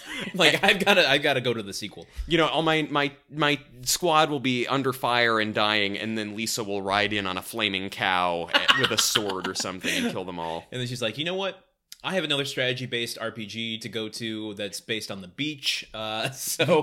like 0.35 0.63
I've 0.63 0.85
got 0.85 0.95
to, 0.95 1.09
I've 1.09 1.23
got 1.23 1.35
to 1.35 1.41
go 1.41 1.55
to 1.55 1.63
the 1.63 1.73
sequel. 1.73 2.07
You 2.27 2.39
know, 2.39 2.47
all 2.47 2.63
my 2.63 2.83
my 2.91 3.13
my 3.31 3.59
squad 3.83 4.31
will 4.31 4.41
be 4.41 4.67
under 4.67 4.93
fire 4.93 5.41
and 5.41 5.55
dying, 5.55 5.97
and 5.97 6.19
then 6.19 6.37
Lisa 6.37 6.63
will 6.65 6.83
ride 6.83 7.13
in 7.13 7.27
on 7.27 7.39
a 7.39 7.43
flaming 7.43 7.89
cow 7.89 8.49
with 8.81 8.91
a 8.91 8.99
sword 8.99 9.49
or 9.49 9.55
something 9.55 10.05
and 10.05 10.13
kill 10.13 10.25
them 10.25 10.39
all. 10.39 10.65
And 10.71 10.81
then 10.81 10.87
she's 10.87 11.03
like, 11.03 11.17
you 11.19 11.25
know 11.25 11.35
what? 11.35 11.63
I 12.05 12.15
have 12.15 12.25
another 12.25 12.45
strategy 12.45 12.87
based 12.87 13.19
RPG 13.19 13.81
to 13.81 13.89
go 13.89 14.09
to 14.11 14.55
that's 14.55 14.81
based 14.81 15.11
on 15.11 15.23
the 15.23 15.29
beach. 15.29 15.89
Uh, 15.93 16.31
so 16.31 16.83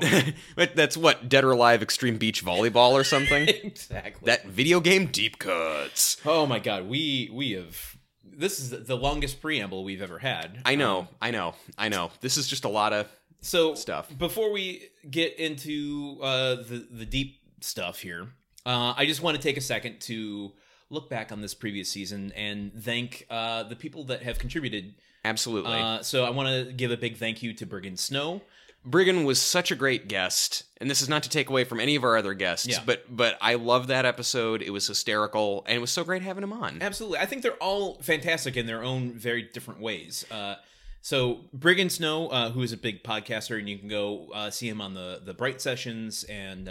that's 0.76 0.98
what 0.98 1.30
Dead 1.30 1.44
or 1.44 1.52
Alive 1.52 1.82
Extreme 1.82 2.18
Beach 2.18 2.44
Volleyball 2.44 2.92
or 2.92 3.04
something. 3.04 3.48
exactly. 3.48 4.26
that 4.26 4.46
video 4.46 4.80
game 4.80 5.06
deep 5.06 5.38
cuts. 5.38 6.18
oh 6.26 6.46
my 6.46 6.60
god, 6.60 6.90
we 6.90 7.30
we 7.32 7.52
have 7.52 7.96
this 8.44 8.60
is 8.60 8.72
the 8.72 8.98
longest 8.98 9.42
preamble 9.42 9.86
we've 9.86 10.02
ever 10.02 10.20
had. 10.20 10.62
I 10.66 10.76
know, 10.76 11.08
I 11.22 11.32
know, 11.32 11.56
I 11.78 11.88
know. 11.88 12.12
This 12.20 12.36
is 12.36 12.46
just 12.46 12.66
a 12.66 12.70
lot 12.70 12.92
of 12.92 13.08
so 13.40 13.74
stuff. 13.74 14.16
Before 14.18 14.52
we 14.52 14.90
get 15.10 15.40
into 15.40 16.20
uh, 16.22 16.56
the 16.56 16.86
the 16.92 17.06
deep 17.06 17.40
stuff 17.62 18.00
here, 18.00 18.28
uh, 18.66 18.94
I 18.98 19.06
just 19.06 19.22
want 19.22 19.38
to 19.38 19.42
take 19.42 19.56
a 19.56 19.62
second 19.62 20.02
to 20.02 20.52
look 20.90 21.10
back 21.10 21.32
on 21.32 21.40
this 21.40 21.54
previous 21.54 21.90
season 21.90 22.34
and 22.36 22.74
thank 22.84 23.26
uh, 23.30 23.64
the 23.64 23.78
people 23.78 24.04
that 24.06 24.24
have 24.24 24.40
contributed. 24.40 24.96
absolutely. 25.24 25.72
Uh, 25.80 26.02
so 26.02 26.26
I 26.26 26.32
want 26.32 26.50
to 26.50 26.74
give 26.74 26.92
a 26.92 26.98
big 26.98 27.16
thank 27.16 27.42
you 27.44 27.54
to 27.54 27.66
Briggon 27.66 27.98
Snow. 27.98 28.42
Briggon 28.88 29.24
was 29.26 29.40
such 29.42 29.72
a 29.72 29.76
great 29.76 30.08
guest, 30.10 30.64
and 30.82 30.90
this 30.90 31.02
is 31.02 31.08
not 31.08 31.24
to 31.24 31.30
take 31.30 31.50
away 31.50 31.64
from 31.64 31.80
any 31.80 31.96
of 31.96 32.04
our 32.04 32.18
other 32.18 32.34
guests, 32.34 32.68
Yeah. 32.68 32.80
but 32.86 33.06
but 33.16 33.38
I 33.42 33.56
love 33.56 33.88
that 33.88 34.06
episode. 34.06 34.62
It 34.62 34.72
was 34.72 34.88
hysterical, 34.88 35.64
and 35.68 35.78
it 35.78 35.80
was 35.80 35.92
so 35.92 36.04
great 36.04 36.22
having 36.22 36.44
him 36.44 36.52
on. 36.54 36.82
Absolutely. 36.82 37.20
I 37.20 37.26
think 37.26 37.44
they're 37.44 37.54
all 37.54 37.96
fantastic 38.02 38.58
in 38.58 38.66
their 38.66 38.84
own 38.84 39.14
very 39.14 39.44
different 39.44 39.80
ways. 39.80 40.26
Uh, 40.30 40.56
so 41.02 41.42
Briggon 41.58 41.90
Snow, 41.90 42.28
uh, 42.28 42.50
who 42.52 42.62
is 42.62 42.72
a 42.74 42.78
big 42.78 43.04
podcaster, 43.04 43.58
and 43.58 43.70
you 43.70 43.78
can 43.78 43.88
go 43.88 44.28
uh, 44.34 44.50
see 44.50 44.68
him 44.68 44.82
on 44.82 44.94
the 44.94 45.22
the 45.24 45.34
Bright 45.34 45.62
Sessions 45.62 46.24
and 46.26 46.68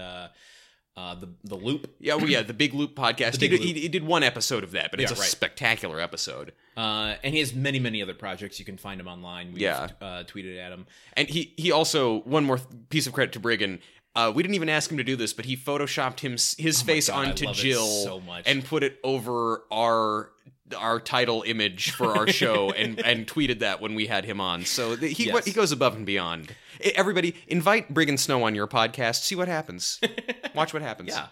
uh, 0.96 1.14
the 1.14 1.28
the 1.44 1.54
Loop. 1.56 1.90
Yeah, 2.00 2.16
well, 2.16 2.28
yeah, 2.28 2.42
the 2.42 2.52
Big 2.54 2.74
Loop 2.74 2.94
podcast. 2.94 3.40
Big 3.40 3.50
he, 3.52 3.56
did, 3.58 3.60
Loop. 3.60 3.76
He, 3.76 3.80
he 3.82 3.88
did 3.88 4.04
one 4.04 4.22
episode 4.22 4.62
of 4.64 4.72
that, 4.72 4.90
but 4.90 5.00
it's 5.00 5.10
Yeah, 5.10 5.16
a 5.16 5.20
right. 5.20 5.28
spectacular 5.28 6.00
episode. 6.00 6.52
Uh, 6.76 7.14
and 7.22 7.32
he 7.34 7.40
has 7.40 7.54
many 7.54 7.78
many 7.78 8.02
other 8.02 8.14
projects. 8.14 8.58
You 8.58 8.64
can 8.64 8.76
find 8.76 9.00
him 9.00 9.08
online. 9.08 9.52
We've 9.52 9.62
Yeah. 9.62 9.88
uh, 10.00 10.24
tweeted 10.24 10.58
at 10.58 10.72
him. 10.72 10.86
And 11.14 11.28
he 11.28 11.54
he 11.56 11.72
also 11.72 12.20
one 12.20 12.44
more 12.44 12.58
th- 12.58 12.68
piece 12.90 13.06
of 13.06 13.12
credit 13.12 13.32
to 13.32 13.40
Briggon. 13.40 13.80
Uh, 14.14 14.30
we 14.34 14.42
didn't 14.42 14.54
even 14.56 14.68
ask 14.68 14.90
him 14.90 14.98
to 14.98 15.04
do 15.04 15.16
this, 15.16 15.32
but 15.32 15.46
he 15.46 15.56
photoshopped 15.56 16.20
him 16.20 16.32
his 16.32 16.82
face 16.82 17.08
Oh 17.08 17.14
God, 17.14 17.28
onto 17.28 17.46
Jill 17.54 17.86
so 17.86 18.20
much. 18.20 18.42
and 18.46 18.62
put 18.62 18.82
it 18.82 18.98
over 19.02 19.62
our 19.72 20.30
our 20.76 21.00
title 21.00 21.42
image 21.46 21.90
for 21.90 22.16
our 22.16 22.26
show 22.26 22.70
and 22.76 22.98
and 23.04 23.26
tweeted 23.26 23.58
that 23.60 23.80
when 23.80 23.94
we 23.94 24.06
had 24.06 24.24
him 24.26 24.40
on. 24.40 24.64
So 24.66 24.96
th- 24.96 25.16
he 25.16 25.26
Yes. 25.28 25.44
he 25.46 25.52
goes 25.52 25.72
above 25.72 25.94
and 25.96 26.04
beyond. 26.04 26.54
I- 26.84 26.92
Everybody, 26.96 27.34
invite 27.48 27.92
Briggon 27.92 28.18
Snow 28.18 28.42
on 28.44 28.54
your 28.54 28.66
podcast. 28.66 29.22
See 29.22 29.34
what 29.36 29.48
happens. 29.48 30.00
Watch 30.54 30.72
what 30.72 30.82
happens. 30.82 31.10
Yeah. 31.10 31.26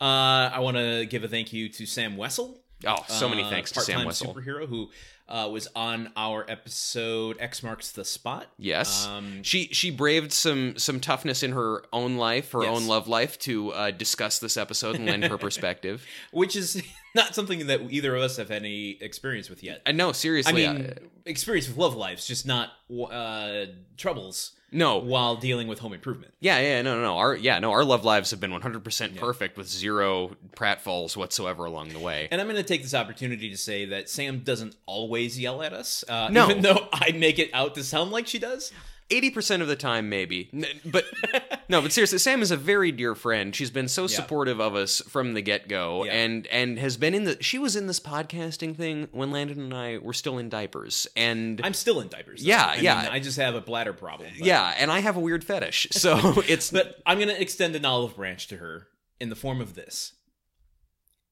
Uh, 0.00 0.50
I 0.54 0.60
want 0.60 0.76
to 0.76 1.06
give 1.06 1.24
a 1.24 1.28
thank 1.28 1.52
you 1.52 1.68
to 1.70 1.86
Sam 1.86 2.16
Wessel. 2.16 2.60
Oh, 2.86 3.02
so 3.08 3.28
many 3.28 3.42
uh, 3.42 3.48
thanks 3.50 3.70
to 3.72 3.80
Sam 3.80 4.04
Wessel. 4.04 4.34
superhero 4.34 4.68
who 4.68 4.90
uh, 5.26 5.48
was 5.50 5.68
on 5.74 6.10
our 6.16 6.44
episode 6.50 7.36
X 7.40 7.62
marks 7.62 7.92
the 7.92 8.04
spot. 8.04 8.46
Yes, 8.58 9.06
Um, 9.06 9.42
she 9.42 9.68
she 9.68 9.90
braved 9.90 10.32
some 10.32 10.76
some 10.76 11.00
toughness 11.00 11.42
in 11.42 11.52
her 11.52 11.82
own 11.94 12.16
life, 12.16 12.52
her 12.52 12.62
Yes. 12.62 12.76
own 12.76 12.86
love 12.86 13.08
life, 13.08 13.38
to 13.40 13.70
uh, 13.72 13.90
discuss 13.92 14.38
this 14.38 14.58
episode 14.58 14.96
and 14.96 15.06
lend 15.06 15.24
her 15.24 15.38
perspective. 15.48 16.04
which 16.32 16.56
is 16.56 16.82
not 17.14 17.34
something 17.34 17.68
that 17.68 17.80
either 17.90 18.14
of 18.16 18.22
us 18.22 18.36
have 18.36 18.50
any 18.50 18.98
experience 19.00 19.48
with 19.48 19.62
yet. 19.62 19.80
And 19.86 19.96
no, 19.96 20.12
I 20.12 20.52
mean, 20.52 20.86
uh, 20.86 20.94
experience 21.24 21.68
with 21.68 21.78
love 21.78 21.94
lives, 21.94 22.26
just 22.26 22.44
not 22.46 22.70
uh, 23.10 23.66
troubles 23.96 24.52
no, 24.74 24.98
while 24.98 25.36
dealing 25.36 25.68
with 25.68 25.78
home 25.78 25.92
improvement. 25.94 26.34
yeah, 26.40 26.58
yeah, 26.60 26.82
no, 26.82 26.96
no, 26.96 27.02
no. 27.02 27.16
Our 27.16 27.34
yeah, 27.36 27.58
no, 27.60 27.70
our 27.70 27.84
love 27.84 28.04
lives 28.04 28.30
have 28.32 28.40
been 28.40 28.50
one 28.52 28.60
hundred 28.60 28.84
percent 28.84 29.16
perfect 29.16 29.56
with 29.56 29.68
zero 29.68 30.36
pratfalls 30.54 31.16
whatsoever 31.16 31.64
along 31.64 31.90
the 31.90 31.98
way. 31.98 32.28
And 32.30 32.40
I'm 32.40 32.46
going 32.46 32.56
to 32.56 32.62
take 32.62 32.82
this 32.82 32.94
opportunity 32.94 33.48
to 33.50 33.56
say 33.56 33.86
that 33.86 34.10
Sam 34.10 34.40
doesn't 34.40 34.76
always 34.86 35.38
yell 35.40 35.62
at 35.62 35.72
us, 35.72 36.04
uh, 36.08 36.28
No. 36.30 36.44
even 36.50 36.62
though 36.62 36.88
I 36.92 37.12
make 37.12 37.38
it 37.38 37.50
out 37.54 37.74
to 37.76 37.84
sound 37.84 38.10
like 38.10 38.26
she 38.26 38.38
does. 38.38 38.72
Eighty 39.10 39.30
percent 39.30 39.60
of 39.60 39.68
the 39.68 39.76
time, 39.76 40.08
maybe. 40.08 40.48
But 40.84 41.04
no, 41.68 41.82
but 41.82 41.92
seriously, 41.92 42.18
Sam 42.18 42.40
is 42.40 42.50
a 42.50 42.56
very 42.56 42.90
dear 42.90 43.14
friend. 43.14 43.54
She's 43.54 43.70
been 43.70 43.86
so 43.86 44.06
supportive 44.06 44.60
of 44.60 44.74
us 44.74 45.02
from 45.02 45.34
the 45.34 45.42
get 45.42 45.68
go, 45.68 46.04
Yeah. 46.04 46.12
and 46.14 46.46
and 46.46 46.78
has 46.78 46.96
been 46.96 47.14
in 47.14 47.24
the. 47.24 47.36
She 47.42 47.58
was 47.58 47.76
in 47.76 47.86
this 47.86 48.00
podcasting 48.00 48.74
thing 48.76 49.08
when 49.12 49.30
Landon 49.30 49.60
and 49.60 49.74
I 49.74 49.98
were 49.98 50.14
still 50.14 50.38
in 50.38 50.48
diapers, 50.48 51.06
and 51.16 51.60
I'm 51.62 51.74
still 51.74 52.00
in 52.00 52.08
diapers. 52.08 52.42
though. 52.42 52.48
Yeah, 52.48 52.64
I 52.64 52.74
yeah. 52.76 53.02
mean, 53.02 53.10
I 53.12 53.20
just 53.20 53.36
have 53.38 53.54
a 53.54 53.60
bladder 53.60 53.92
problem. 53.92 54.30
but- 54.38 54.46
yeah, 54.46 54.72
and 54.78 54.90
I 54.90 55.00
have 55.00 55.16
a 55.18 55.20
weird 55.20 55.44
fetish, 55.44 55.88
so 55.92 56.42
it's 56.48 56.70
But 56.70 56.96
I'm 57.04 57.18
going 57.18 57.28
to 57.28 57.40
extend 57.40 57.76
an 57.76 57.84
olive 57.84 58.16
branch 58.16 58.48
to 58.48 58.56
her 58.56 58.86
in 59.20 59.28
the 59.28 59.36
form 59.36 59.60
of 59.60 59.74
this 59.74 60.14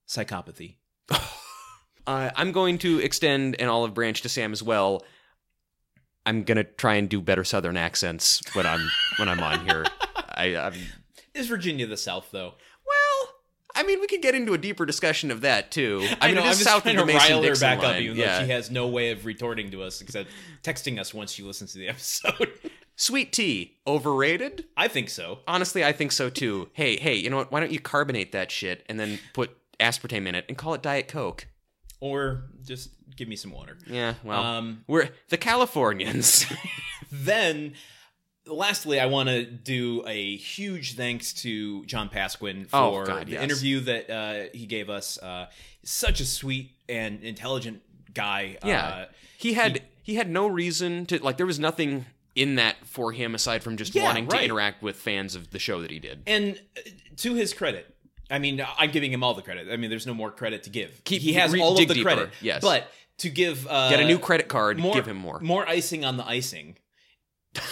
psychopathy. 0.09 0.77
Uh, 2.05 2.33
I'm 2.35 2.51
going 2.51 2.79
to 2.79 2.99
extend 2.99 3.61
an 3.61 3.69
olive 3.69 3.95
branch 3.95 4.23
to 4.23 4.29
Sam 4.29 4.51
as 4.51 4.61
well. 4.61 5.05
I'm 6.25 6.45
gonna 6.45 6.65
try 6.65 6.95
and 6.95 7.09
do 7.09 7.21
better 7.21 7.45
Southern 7.45 7.77
accents 7.77 8.41
when 8.55 8.67
I'm 8.67 8.81
when 9.17 9.29
I'm 9.29 9.41
on 9.41 9.67
here. 9.67 9.87
I, 10.35 10.57
I'm 10.57 10.75
Is 11.35 11.49
Virginia 11.49 11.87
the 11.87 11.97
South, 11.97 12.29
though? 12.31 12.55
well. 12.87 13.29
I 13.75 13.85
mean, 13.85 14.01
we 14.01 14.07
could 14.07 14.21
get 14.21 14.35
into 14.35 14.53
a 14.53 14.59
deeper 14.59 14.85
discussion 14.85 15.31
of 15.31 15.41
that 15.41 15.71
too. 15.71 16.07
I, 16.21 16.27
mean, 16.27 16.35
know, 16.35 16.43
it 16.43 16.45
I'm 16.45 16.51
is 16.51 16.59
just 16.59 16.69
south 16.69 16.83
trying 16.83 16.99
of 16.99 17.07
the 17.07 17.13
to 17.13 17.19
rile 17.19 17.43
her 17.43 17.57
back 17.57 17.79
up, 17.83 17.97
even 17.97 18.19
yeah. 18.19 18.41
though 18.41 18.45
she 18.45 18.51
has 18.51 18.71
no 18.71 18.89
way 18.89 19.13
of 19.13 19.25
retorting 19.25 19.71
to 19.71 19.83
us 19.83 20.03
except 20.03 20.29
texting 20.63 21.01
us 21.01 21.15
once 21.15 21.33
she 21.33 21.43
listens 21.43 21.73
to 21.73 21.79
the 21.79 21.89
episode. 21.89 22.53
Sweet 22.97 23.33
tea 23.33 23.79
overrated? 23.87 24.67
I 24.77 24.89
think 24.89 25.09
so. 25.09 25.39
Honestly, 25.49 25.83
I 25.85 25.93
think 25.93 26.13
so 26.13 26.29
too. 26.29 26.69
Hey, 26.75 26.97
hey, 26.97 27.15
you 27.15 27.31
know 27.31 27.39
what? 27.39 27.51
Why 27.51 27.61
don't 27.61 27.73
you 27.73 27.81
carbonate 27.81 28.33
that 28.33 28.51
shit 28.51 28.85
and 28.89 29.01
then 29.01 29.19
put 29.33 29.57
aspartame 29.81 30.27
in 30.27 30.35
it 30.35 30.45
and 30.49 30.59
call 30.59 30.75
it 30.75 30.83
Diet 30.83 31.09
Coke? 31.09 31.47
Or 32.01 32.45
just 32.63 32.91
give 33.17 33.29
me 33.29 33.37
some 33.37 33.51
water. 33.53 33.77
Yeah, 33.87 34.15
well, 34.25 34.43
Um, 34.43 34.85
we're 34.87 35.09
the 35.29 35.37
Californians. 35.39 36.47
then, 37.13 37.75
lastly, 38.47 39.01
I 39.01 39.07
want 39.07 39.29
to 39.29 39.45
do 39.45 40.05
a 40.07 40.37
huge 40.37 40.95
thanks 40.97 41.33
to 41.43 41.85
John 41.87 42.09
Pasquin 42.09 42.67
for 42.69 42.77
Oh, 43.03 43.05
God, 43.07 43.27
the 43.27 43.33
yes. 43.33 43.43
interview 43.43 43.81
that 43.81 44.11
uh, 44.11 44.45
he 44.55 44.67
gave 44.67 44.91
us. 44.91 45.19
Uh, 45.19 45.47
such 45.85 46.21
a 46.21 46.25
sweet 46.25 46.73
and 46.89 47.23
intelligent 47.23 47.83
guy. 48.15 48.57
Yeah. 48.65 48.87
Uh, 48.87 49.05
he 49.37 49.55
had 49.55 49.83
he, 50.03 50.15
had 50.15 50.29
no 50.31 50.47
reason 50.47 51.07
to 51.07 51.19
like. 51.23 51.37
There 51.37 51.47
was 51.47 51.59
nothing 51.59 52.07
in 52.35 52.55
that 52.57 52.77
for 52.87 53.13
him 53.13 53.35
aside 53.35 53.63
from 53.63 53.77
just 53.77 53.95
Yeah, 53.95 54.05
wanting 54.05 54.27
to 54.29 54.43
interact 54.43 54.83
with 54.83 54.97
fans 54.97 55.35
of 55.35 55.51
the 55.51 55.59
show 55.59 55.83
that 55.83 55.91
he 55.91 55.99
did. 55.99 56.23
and 56.27 56.59
uh, 56.77 56.81
to 57.17 57.35
his 57.35 57.53
credit, 57.53 57.95
I 58.31 58.39
mean, 58.39 58.65
I'm 58.79 58.91
giving 58.91 59.13
him 59.13 59.23
all 59.25 59.35
the 59.35 59.43
credit. 59.43 59.69
I 59.71 59.77
mean, 59.77 59.91
there's 59.91 60.07
no 60.07 60.15
more 60.15 60.31
credit 60.31 60.63
to 60.63 60.71
give. 60.71 61.03
Keep- 61.05 61.21
he 61.21 61.33
has 61.35 61.53
re- 61.53 61.61
all 61.61 61.73
of 61.73 61.77
the 61.89 61.93
deeper, 61.95 62.03
credit. 62.09 62.31
yes. 62.41 62.63
But 62.63 62.89
to 63.19 63.31
give 63.31 63.67
uh, 63.69 63.91
Get 63.91 64.01
a 64.01 64.05
new 64.05 64.19
credit 64.19 64.49
card. 64.49 64.79
more, 64.79 64.95
give 64.95 65.07
him 65.07 65.17
more. 65.17 65.39
More 65.41 65.67
icing 65.69 66.05
on 66.05 66.17
the 66.17 66.27
icing. 66.27 66.77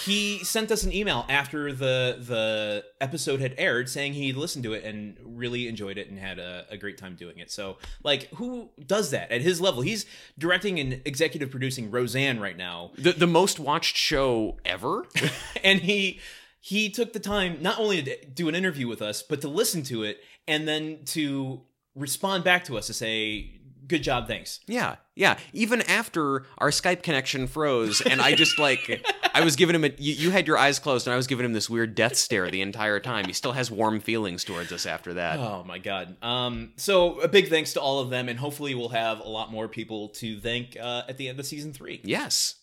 He 0.04 0.44
sent 0.44 0.70
us 0.70 0.82
an 0.82 0.92
email 0.92 1.24
after 1.30 1.72
the 1.72 2.18
the 2.20 2.84
episode 3.00 3.40
had 3.40 3.54
aired, 3.56 3.88
saying 3.88 4.12
he 4.12 4.34
listened 4.34 4.62
to 4.64 4.74
it 4.74 4.84
and 4.84 5.16
really 5.24 5.68
enjoyed 5.68 5.96
it 5.96 6.10
and 6.10 6.18
had 6.18 6.38
a, 6.38 6.66
a 6.70 6.76
great 6.76 6.98
time 6.98 7.16
doing 7.16 7.38
it. 7.38 7.50
So, 7.50 7.78
like, 8.04 8.28
who 8.34 8.68
does 8.86 9.10
that 9.12 9.32
at 9.32 9.40
his 9.40 9.58
level? 9.58 9.80
He's 9.80 10.04
directing 10.38 10.78
and 10.78 11.00
executive 11.06 11.50
producing 11.50 11.90
Roseanne 11.90 12.40
right 12.40 12.58
now, 12.58 12.90
The 12.98 13.12
the 13.12 13.26
most 13.26 13.58
watched 13.58 13.96
show 13.96 14.58
ever. 14.66 15.06
and 15.64 15.80
he 15.80 16.20
he 16.60 16.90
took 16.90 17.14
the 17.14 17.20
time 17.20 17.56
not 17.62 17.78
only 17.78 18.02
to 18.02 18.24
do 18.26 18.50
an 18.50 18.54
interview 18.54 18.86
with 18.86 19.00
us, 19.00 19.22
but 19.22 19.40
to 19.40 19.48
listen 19.48 19.82
to 19.84 20.02
it 20.02 20.18
and 20.46 20.68
then 20.68 21.04
to 21.06 21.62
respond 21.94 22.44
back 22.44 22.64
to 22.64 22.76
us 22.76 22.86
to 22.88 22.92
say, 22.92 23.59
"Good 23.90 24.02
job, 24.02 24.28
thanks." 24.28 24.60
Yeah, 24.66 24.96
yeah. 25.16 25.36
Even 25.52 25.82
after 25.82 26.46
our 26.58 26.70
Skype 26.70 27.02
connection 27.02 27.46
froze, 27.46 28.00
and 28.00 28.22
I 28.22 28.34
just 28.34 28.58
like, 28.58 29.04
I 29.34 29.42
was 29.42 29.56
giving 29.56 29.74
him 29.74 29.84
a. 29.84 29.90
You, 29.98 30.14
you 30.14 30.30
had 30.30 30.46
your 30.46 30.56
eyes 30.56 30.78
closed, 30.78 31.06
and 31.06 31.12
I 31.12 31.16
was 31.16 31.26
giving 31.26 31.44
him 31.44 31.52
this 31.52 31.68
weird 31.68 31.94
death 31.94 32.16
stare 32.16 32.50
the 32.50 32.62
entire 32.62 33.00
time. 33.00 33.26
He 33.26 33.32
still 33.32 33.52
has 33.52 33.70
warm 33.70 34.00
feelings 34.00 34.44
towards 34.44 34.70
us 34.70 34.86
after 34.86 35.14
that. 35.14 35.40
Oh 35.40 35.64
my 35.66 35.78
god. 35.78 36.16
Um 36.22 36.72
so 36.76 37.20
a 37.20 37.28
big 37.28 37.48
thanks 37.48 37.72
to 37.72 37.80
all 37.80 37.98
of 38.00 38.10
them 38.10 38.28
and 38.28 38.38
hopefully 38.38 38.74
we'll 38.74 38.90
have 38.90 39.20
a 39.20 39.28
lot 39.28 39.50
more 39.50 39.68
people 39.68 40.10
to 40.10 40.38
thank 40.40 40.76
uh 40.80 41.02
at 41.08 41.16
the 41.16 41.28
end 41.28 41.40
of 41.40 41.46
season 41.46 41.72
3. 41.72 42.00
Yes. 42.04 42.54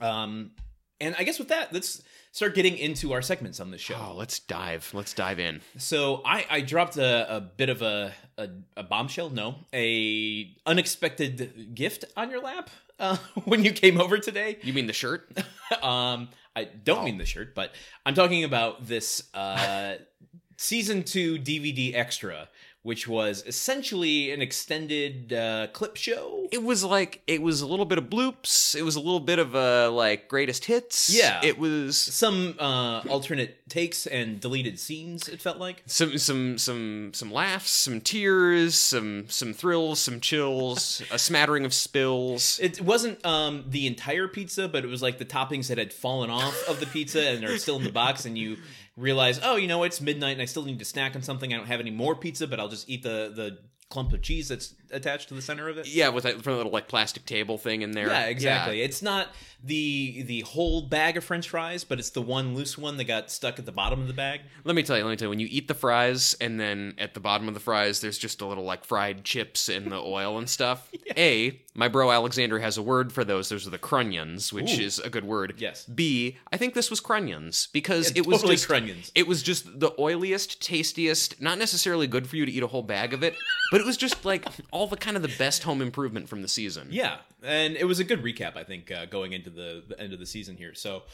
Um 0.00 0.52
and 1.00 1.14
I 1.18 1.24
guess 1.24 1.38
with 1.38 1.48
that, 1.48 1.72
let's 1.72 2.02
start 2.36 2.54
getting 2.54 2.76
into 2.76 3.14
our 3.14 3.22
segments 3.22 3.60
on 3.60 3.70
the 3.70 3.78
show. 3.78 3.96
Oh, 3.98 4.14
let's 4.14 4.40
dive. 4.40 4.90
Let's 4.92 5.14
dive 5.14 5.38
in. 5.38 5.62
So 5.78 6.20
I, 6.22 6.44
I 6.50 6.60
dropped 6.60 6.98
a, 6.98 7.36
a 7.36 7.40
bit 7.40 7.70
of 7.70 7.80
a, 7.80 8.12
a 8.36 8.50
a 8.76 8.82
bombshell, 8.82 9.30
no, 9.30 9.54
a 9.72 10.54
unexpected 10.66 11.74
gift 11.74 12.04
on 12.14 12.30
your 12.30 12.42
lap 12.42 12.68
uh, 13.00 13.16
when 13.46 13.64
you 13.64 13.72
came 13.72 13.98
over 13.98 14.18
today. 14.18 14.58
You 14.62 14.74
mean 14.74 14.86
the 14.86 14.92
shirt? 14.92 15.26
um, 15.82 16.28
I 16.54 16.64
don't 16.64 17.04
mean 17.04 17.16
the 17.16 17.24
shirt, 17.24 17.54
but 17.54 17.72
I'm 18.04 18.14
talking 18.14 18.44
about 18.44 18.86
this 18.86 19.22
uh, 19.32 19.94
season 20.58 21.04
two 21.04 21.38
DVD 21.38 21.94
extra, 21.94 22.48
which 22.86 23.08
was 23.08 23.42
essentially 23.48 24.30
an 24.30 24.40
extended 24.40 25.32
uh, 25.32 25.66
clip 25.72 25.96
show. 25.96 26.46
It 26.52 26.62
was 26.62 26.84
like 26.84 27.20
it 27.26 27.42
was 27.42 27.60
a 27.60 27.66
little 27.66 27.84
bit 27.84 27.98
of 27.98 28.04
bloops. 28.04 28.76
It 28.76 28.82
was 28.82 28.94
a 28.94 29.00
little 29.00 29.18
bit 29.18 29.40
of 29.40 29.56
a 29.56 29.88
like 29.88 30.28
greatest 30.28 30.66
hits. 30.66 31.10
Yeah. 31.10 31.40
It 31.42 31.58
was 31.58 31.98
Some 31.98 32.54
uh, 32.60 33.00
alternate 33.08 33.68
takes 33.68 34.06
and 34.06 34.40
deleted 34.40 34.78
scenes. 34.78 35.28
It 35.28 35.42
felt 35.42 35.58
like. 35.58 35.82
some 35.86 36.16
some 36.16 36.58
some 36.58 37.10
some 37.12 37.32
laughs, 37.32 37.70
some 37.72 38.00
tears, 38.00 38.76
some 38.76 39.28
some 39.28 39.52
thrills, 39.52 39.98
some 39.98 40.20
chills, 40.20 41.02
a 41.10 41.18
smattering 41.18 41.64
of 41.64 41.74
spills. 41.74 42.60
It 42.62 42.80
wasn't 42.80 43.26
um, 43.26 43.64
the 43.66 43.88
entire 43.88 44.28
pizza, 44.28 44.68
but 44.68 44.84
it 44.84 44.88
was 44.88 45.02
like 45.02 45.18
the 45.18 45.24
toppings 45.24 45.66
that 45.66 45.78
had 45.78 45.92
fallen 45.92 46.30
off 46.30 46.68
of 46.68 46.78
the 46.78 46.86
pizza 46.86 47.30
and 47.30 47.44
are 47.44 47.58
still 47.58 47.78
in 47.78 47.82
the 47.84 47.90
box, 47.90 48.26
and 48.26 48.38
you 48.38 48.58
realize, 48.96 49.40
oh, 49.42 49.56
you 49.56 49.68
know, 49.68 49.82
it's 49.82 50.00
midnight 50.00 50.32
and 50.32 50.42
I 50.42 50.46
still 50.46 50.64
need 50.64 50.78
to 50.78 50.84
snack 50.84 51.14
on 51.14 51.22
something. 51.22 51.52
I 51.52 51.56
don't 51.56 51.66
have 51.66 51.80
any 51.80 51.90
more 51.90 52.14
pizza, 52.14 52.46
but 52.46 52.58
I'll 52.58 52.68
just 52.68 52.88
eat 52.88 53.02
the 53.02 53.32
the 53.34 53.58
clump 53.88 54.12
of 54.12 54.20
cheese 54.20 54.48
that's 54.48 54.74
attached 54.90 55.28
to 55.28 55.34
the 55.34 55.42
center 55.42 55.68
of 55.68 55.78
it. 55.78 55.86
Yeah, 55.86 56.08
with 56.08 56.24
that 56.24 56.42
from 56.42 56.54
a 56.54 56.56
little 56.56 56.72
like 56.72 56.88
plastic 56.88 57.26
table 57.26 57.58
thing 57.58 57.82
in 57.82 57.92
there. 57.92 58.08
Yeah, 58.08 58.26
exactly. 58.26 58.82
It's 58.82 59.02
not 59.02 59.28
the 59.64 60.22
the 60.22 60.40
whole 60.42 60.82
bag 60.82 61.16
of 61.16 61.24
French 61.24 61.48
fries, 61.48 61.84
but 61.84 61.98
it's 61.98 62.10
the 62.10 62.22
one 62.22 62.54
loose 62.54 62.76
one 62.78 62.96
that 62.98 63.04
got 63.04 63.30
stuck 63.30 63.58
at 63.58 63.66
the 63.66 63.72
bottom 63.72 64.00
of 64.00 64.06
the 64.06 64.12
bag. 64.14 64.42
Let 64.64 64.76
me 64.76 64.82
tell 64.82 64.96
you, 64.96 65.04
let 65.04 65.10
me 65.10 65.16
tell 65.16 65.26
you, 65.26 65.30
when 65.30 65.40
you 65.40 65.48
eat 65.50 65.68
the 65.68 65.74
fries 65.74 66.36
and 66.40 66.60
then 66.60 66.94
at 66.98 67.14
the 67.14 67.20
bottom 67.20 67.48
of 67.48 67.54
the 67.54 67.60
fries 67.60 68.00
there's 68.00 68.18
just 68.18 68.40
a 68.40 68.46
little 68.46 68.64
like 68.64 68.84
fried 68.84 69.24
chips 69.24 69.68
in 69.68 69.88
the 69.88 70.00
oil 70.04 70.38
and 70.38 70.48
stuff. 70.48 70.90
A, 71.16 71.60
my 71.74 71.88
bro 71.88 72.10
Alexander 72.10 72.58
has 72.58 72.78
a 72.78 72.82
word 72.82 73.12
for 73.12 73.24
those. 73.24 73.48
Those 73.48 73.66
are 73.66 73.70
the 73.70 73.78
crunions, 73.78 74.52
which 74.52 74.78
Ooh. 74.78 74.82
is 74.82 74.98
a 74.98 75.10
good 75.10 75.24
word. 75.24 75.54
Yes. 75.58 75.84
B, 75.84 76.36
I 76.52 76.56
think 76.56 76.74
this 76.74 76.90
was 76.90 77.00
crunions 77.00 77.70
because 77.72 78.10
Yeah, 78.10 78.20
it 78.20 78.26
was 78.26 78.38
totally 78.38 78.56
just 78.56 78.68
crunions. 78.68 79.10
It 79.14 79.26
was 79.26 79.42
just 79.42 79.80
the 79.80 79.90
oiliest, 79.92 80.58
tastiest, 80.60 81.40
not 81.40 81.58
necessarily 81.58 82.06
good 82.06 82.26
for 82.28 82.36
you 82.36 82.46
to 82.46 82.52
eat 82.52 82.62
a 82.62 82.66
whole 82.66 82.82
bag 82.82 83.12
of 83.12 83.22
it, 83.22 83.34
but 83.70 83.80
it 83.80 83.86
was 83.86 83.96
just 83.96 84.24
like 84.24 84.46
all 84.76 84.86
the 84.86 84.96
kind 84.96 85.16
of 85.16 85.22
the 85.22 85.34
best 85.38 85.62
home 85.62 85.80
improvement 85.80 86.28
from 86.28 86.42
the 86.42 86.48
season. 86.48 86.88
Yeah, 86.90 87.16
and 87.42 87.76
it 87.76 87.84
was 87.84 87.98
a 87.98 88.04
good 88.04 88.22
recap, 88.22 88.56
I 88.56 88.62
think, 88.64 88.90
uh, 88.90 89.06
going 89.06 89.32
into 89.32 89.48
the, 89.48 89.82
the 89.88 89.98
end 89.98 90.12
of 90.12 90.18
the 90.18 90.26
season 90.26 90.56
here. 90.56 90.74
So, 90.74 91.04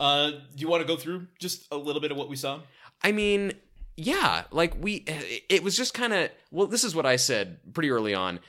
uh, 0.00 0.30
do 0.30 0.38
you 0.56 0.66
want 0.68 0.82
to 0.82 0.86
go 0.86 0.96
through 0.96 1.28
just 1.38 1.68
a 1.70 1.76
little 1.76 2.02
bit 2.02 2.10
of 2.10 2.16
what 2.16 2.28
we 2.28 2.34
saw? 2.34 2.60
I 3.00 3.12
mean, 3.12 3.52
yeah, 3.96 4.44
like 4.50 4.74
we, 4.80 5.04
it 5.48 5.62
was 5.62 5.76
just 5.76 5.94
kind 5.94 6.12
of. 6.12 6.30
Well, 6.50 6.66
this 6.66 6.82
is 6.82 6.94
what 6.96 7.06
I 7.06 7.16
said 7.16 7.58
pretty 7.72 7.90
early 7.90 8.12
on, 8.12 8.40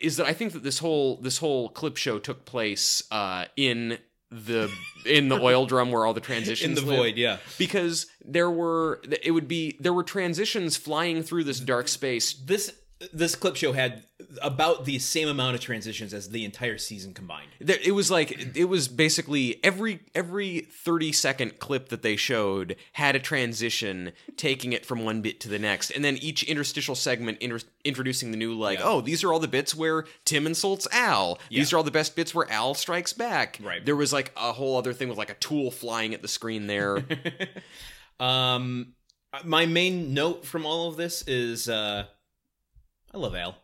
is 0.00 0.16
that 0.16 0.26
I 0.26 0.32
think 0.32 0.52
that 0.54 0.62
this 0.62 0.78
whole 0.78 1.16
this 1.16 1.38
whole 1.38 1.68
clip 1.68 1.96
show 1.98 2.18
took 2.18 2.46
place 2.46 3.02
uh, 3.10 3.44
in 3.56 3.98
the 4.30 4.70
in 5.06 5.28
the 5.28 5.38
oil 5.38 5.66
drum 5.66 5.92
where 5.92 6.06
all 6.06 6.14
the 6.14 6.20
transitions 6.20 6.78
In 6.78 6.84
the 6.84 6.90
live. 6.90 6.98
void, 6.98 7.16
yeah. 7.16 7.36
because 7.58 8.06
there 8.24 8.50
were 8.50 9.00
it 9.22 9.30
would 9.32 9.48
be 9.48 9.76
there 9.80 9.92
were 9.92 10.02
transitions 10.02 10.76
flying 10.76 11.22
through 11.22 11.44
this 11.44 11.60
dark 11.60 11.88
space. 11.88 12.32
This 12.32 12.72
this 13.12 13.34
clip 13.34 13.56
show 13.56 13.72
had 13.72 14.04
about 14.42 14.84
the 14.84 14.98
same 14.98 15.28
amount 15.28 15.54
of 15.54 15.60
transitions 15.60 16.14
as 16.14 16.30
the 16.30 16.44
entire 16.44 16.78
season 16.78 17.12
combined. 17.14 17.50
There- 17.60 17.78
It 17.82 17.92
was 17.92 18.10
like 18.10 18.56
it 18.56 18.64
was 18.66 18.88
basically 18.88 19.62
every 19.64 20.00
every 20.14 20.60
30 20.60 21.12
second 21.12 21.58
clip 21.58 21.88
that 21.90 22.02
they 22.02 22.16
showed 22.16 22.76
had 22.94 23.16
a 23.16 23.18
transition 23.18 24.12
taking 24.36 24.72
it 24.72 24.86
from 24.86 25.04
one 25.04 25.20
bit 25.20 25.40
to 25.40 25.48
the 25.48 25.58
next 25.58 25.90
and 25.90 26.04
then 26.04 26.16
each 26.18 26.42
interstitial 26.44 26.94
segment 26.94 27.38
inter- 27.40 27.60
introducing 27.84 28.30
the 28.30 28.36
new 28.36 28.54
like 28.54 28.78
Yeah. 28.78 28.84
oh 28.86 29.00
these 29.00 29.22
are 29.24 29.32
all 29.32 29.40
the 29.40 29.48
bits 29.48 29.74
where 29.74 30.04
Tim 30.24 30.46
insults 30.46 30.86
Al 30.92 31.38
these 31.50 31.70
Yeah. 31.70 31.76
are 31.76 31.78
all 31.78 31.84
the 31.84 31.90
best 31.90 32.16
bits 32.16 32.34
where 32.34 32.50
Al 32.50 32.74
strikes 32.74 33.12
back 33.12 33.58
Right. 33.62 33.84
there 33.84 33.96
was 33.96 34.12
like 34.12 34.32
a 34.36 34.52
whole 34.52 34.76
other 34.78 34.92
thing 34.92 35.08
with 35.08 35.18
like 35.18 35.30
a 35.30 35.34
tool 35.34 35.70
flying 35.70 36.14
at 36.14 36.22
the 36.22 36.28
screen 36.28 36.66
there 36.66 37.04
Um, 38.20 38.94
my 39.44 39.66
main 39.66 40.14
note 40.14 40.44
from 40.46 40.64
all 40.64 40.88
of 40.88 40.96
this 40.96 41.22
is 41.26 41.68
uh, 41.68 42.04
I 43.14 43.18
love 43.18 43.34
Al. 43.34 43.56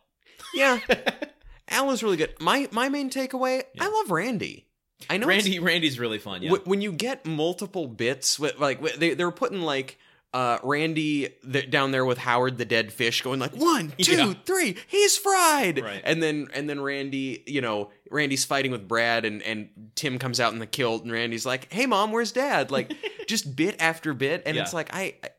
yeah 0.55 0.79
Al 1.69 1.91
is 1.91 2.03
really 2.03 2.17
good 2.17 2.33
my 2.39 2.67
my 2.71 2.89
main 2.89 3.09
takeaway 3.09 3.63
I 3.79 3.87
love 3.89 4.11
Randy 4.11 4.67
I 5.09 5.17
know 5.17 5.27
Randy 5.27 5.57
Randy's 5.59 5.99
really 5.99 6.19
fun. 6.19 6.43
Yeah. 6.43 6.51
Wh- 6.51 6.67
when 6.67 6.79
you 6.81 6.91
get 6.91 7.25
multiple 7.25 7.87
bits 7.87 8.37
with 8.39 8.59
like 8.59 8.81
they 8.97 9.13
they 9.15 9.23
were 9.25 9.31
putting 9.31 9.61
like 9.61 9.97
uh 10.33 10.59
Randy 10.63 11.29
th- 11.51 11.69
down 11.71 11.91
there 11.91 12.05
with 12.05 12.17
Howard 12.19 12.57
the 12.57 12.65
dead 12.65 12.93
fish 12.93 13.21
going 13.23 13.39
like 13.39 13.55
one 13.55 13.91
two 14.01 14.15
Yeah. 14.15 14.33
three 14.45 14.77
he's 14.87 15.17
fried 15.17 15.81
Right. 15.83 16.01
and 16.05 16.21
then 16.21 16.47
and 16.53 16.69
then 16.69 16.79
Randy 16.81 17.43
you 17.47 17.61
know 17.61 17.89
Randy's 18.11 18.45
fighting 18.45 18.71
with 18.71 18.87
Brad 18.87 19.25
and 19.25 19.41
and 19.41 19.69
Tim 19.95 20.19
comes 20.19 20.39
out 20.39 20.53
in 20.53 20.59
the 20.59 20.67
kilt 20.67 21.03
and 21.03 21.11
Randy's 21.11 21.45
like 21.45 21.71
hey 21.73 21.85
mom 21.87 22.11
where's 22.11 22.31
dad 22.31 22.69
like 22.71 22.93
just 23.27 23.55
bit 23.55 23.75
after 23.81 24.13
bit 24.13 24.43
and 24.45 24.55
Yeah. 24.55 24.61
it's 24.63 24.73
like 24.73 24.93
I, 24.93 25.15
I 25.23 25.29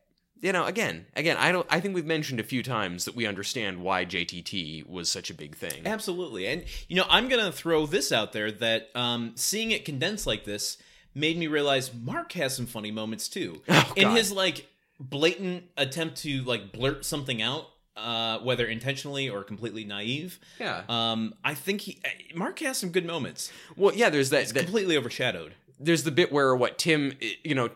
you 0.43 0.51
know 0.51 0.65
again 0.65 1.05
again 1.15 1.37
I 1.37 1.51
don't 1.51 1.65
I 1.69 1.79
think 1.79 1.95
we've 1.95 2.05
mentioned 2.05 2.39
a 2.39 2.43
few 2.43 2.61
times 2.61 3.05
that 3.05 3.15
we 3.15 3.25
understand 3.25 3.79
why 3.81 4.05
JTT 4.05 4.87
was 4.87 5.09
such 5.09 5.29
a 5.31 5.33
big 5.33 5.55
thing 5.55 5.87
Absolutely. 5.87 6.45
And, 6.47 6.65
you 6.87 6.95
know, 6.97 7.05
I'm 7.09 7.27
going 7.29 7.43
to 7.43 7.51
throw 7.51 7.85
this 7.87 8.11
out 8.11 8.31
there 8.33 8.51
that 8.51 8.89
um, 8.93 9.31
seeing 9.35 9.71
it 9.71 9.85
condensed 9.85 10.27
like 10.27 10.43
this 10.43 10.77
made 11.15 11.37
me 11.37 11.47
realize 11.47 11.91
Mark 11.93 12.31
has 12.33 12.55
some 12.55 12.65
funny 12.67 12.91
moments 12.91 13.27
too. 13.29 13.61
Oh, 13.69 13.93
In 13.95 14.11
his, 14.11 14.31
like, 14.31 14.67
blatant 14.99 15.63
attempt 15.77 16.17
to, 16.23 16.41
like, 16.43 16.71
blurt 16.71 17.05
something 17.05 17.41
out, 17.41 17.67
uh, 17.95 18.39
whether 18.39 18.65
intentionally 18.65 19.29
or 19.29 19.43
completely 19.43 19.83
naive. 19.85 20.39
yeah 20.59 20.83
Um, 20.89 21.35
I 21.43 21.53
think 21.53 21.81
he, 21.81 21.99
Mark 22.35 22.59
has 22.59 22.77
some 22.77 22.89
good 22.89 23.05
moments. 23.05 23.51
well 23.77 23.93
yeah 23.95 24.09
there's 24.09 24.29
that, 24.31 24.47
that 24.49 24.63
Completely 24.63 24.97
overshadowed. 24.97 25.53
there's 25.79 26.03
the 26.03 26.11
bit 26.11 26.31
where 26.31 26.55
what 26.55 26.77
Tim, 26.77 27.13
you 27.43 27.53
know, 27.55 27.69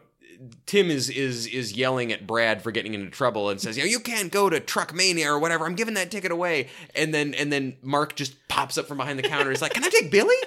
Tim 0.65 0.89
is 0.89 1.09
is 1.09 1.47
is 1.47 1.73
yelling 1.73 2.11
at 2.11 2.27
Brad 2.27 2.61
for 2.61 2.71
getting 2.71 2.93
into 2.93 3.09
trouble 3.09 3.49
and 3.49 3.59
says, 3.59 3.77
"You 3.77 3.83
know, 3.83 3.89
you 3.89 3.99
can't 3.99 4.31
go 4.31 4.49
to 4.49 4.59
Truck 4.59 4.93
Mania 4.93 5.31
or 5.31 5.39
whatever. 5.39 5.65
I'm 5.65 5.75
giving 5.75 5.93
that 5.95 6.11
ticket 6.11 6.31
away." 6.31 6.69
And 6.95 7.13
then 7.13 7.33
and 7.33 7.51
then 7.51 7.77
Mark 7.81 8.15
just 8.15 8.47
pops 8.47 8.77
up 8.77 8.87
from 8.87 8.97
behind 8.97 9.19
the 9.19 9.23
counter. 9.23 9.49
He's 9.49 9.61
like, 9.61 9.73
"Can 9.73 9.83
I 9.83 9.89
take 9.89 10.11
Billy?" 10.11 10.35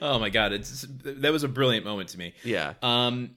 Oh 0.00 0.20
my 0.20 0.30
god, 0.30 0.52
it's 0.52 0.86
that 1.02 1.32
was 1.32 1.42
a 1.42 1.48
brilliant 1.48 1.84
moment 1.84 2.10
to 2.10 2.18
me. 2.18 2.34
Yeah. 2.44 2.74
Um, 2.82 3.30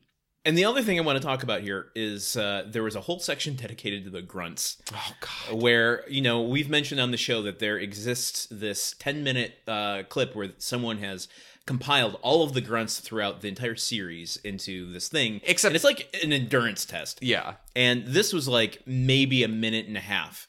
and 0.46 0.58
the 0.58 0.66
other 0.66 0.82
thing 0.82 1.00
I 1.00 1.02
want 1.02 1.18
to 1.20 1.24
talk 1.24 1.44
about 1.44 1.62
here 1.62 1.88
is 1.96 2.38
uh, 2.38 2.66
there 2.68 2.84
was 2.84 2.96
a 2.96 3.02
whole 3.02 3.20
section 3.20 3.56
dedicated 3.56 4.04
to 4.06 4.10
the 4.10 4.22
grunts. 4.22 4.78
Oh 4.94 5.14
God. 5.20 5.62
where 5.62 6.08
you 6.08 6.22
know 6.22 6.42
we've 6.44 6.70
mentioned 6.70 7.02
on 7.02 7.12
the 7.12 7.18
show 7.18 7.42
that 7.42 7.60
there 7.60 7.78
exists 7.78 8.48
this 8.52 8.96
10 9.00 9.24
minute 9.24 9.56
uh, 9.68 10.04
clip 10.08 10.36
where 10.36 10.52
someone 10.60 11.00
has 11.00 11.28
compiled 11.70 12.18
all 12.22 12.42
of 12.44 12.54
the 12.54 12.62
grunts 12.70 13.00
throughout 13.00 13.42
the 13.42 13.48
entire 13.48 13.76
series 13.76 14.38
into 14.38 14.92
this 14.92 15.08
thing 15.08 15.40
Except- 15.44 15.70
and 15.70 15.76
it's 15.76 15.86
like 15.92 16.02
an 16.24 16.34
endurance 16.34 16.84
test 16.86 17.20
Yeah. 17.22 17.56
and 17.76 17.98
this 18.08 18.34
was 18.34 18.48
like 18.48 18.82
maybe 18.88 19.44
a 19.44 19.48
minute 19.48 19.86
and 19.88 19.96
a 19.96 20.06
half 20.16 20.48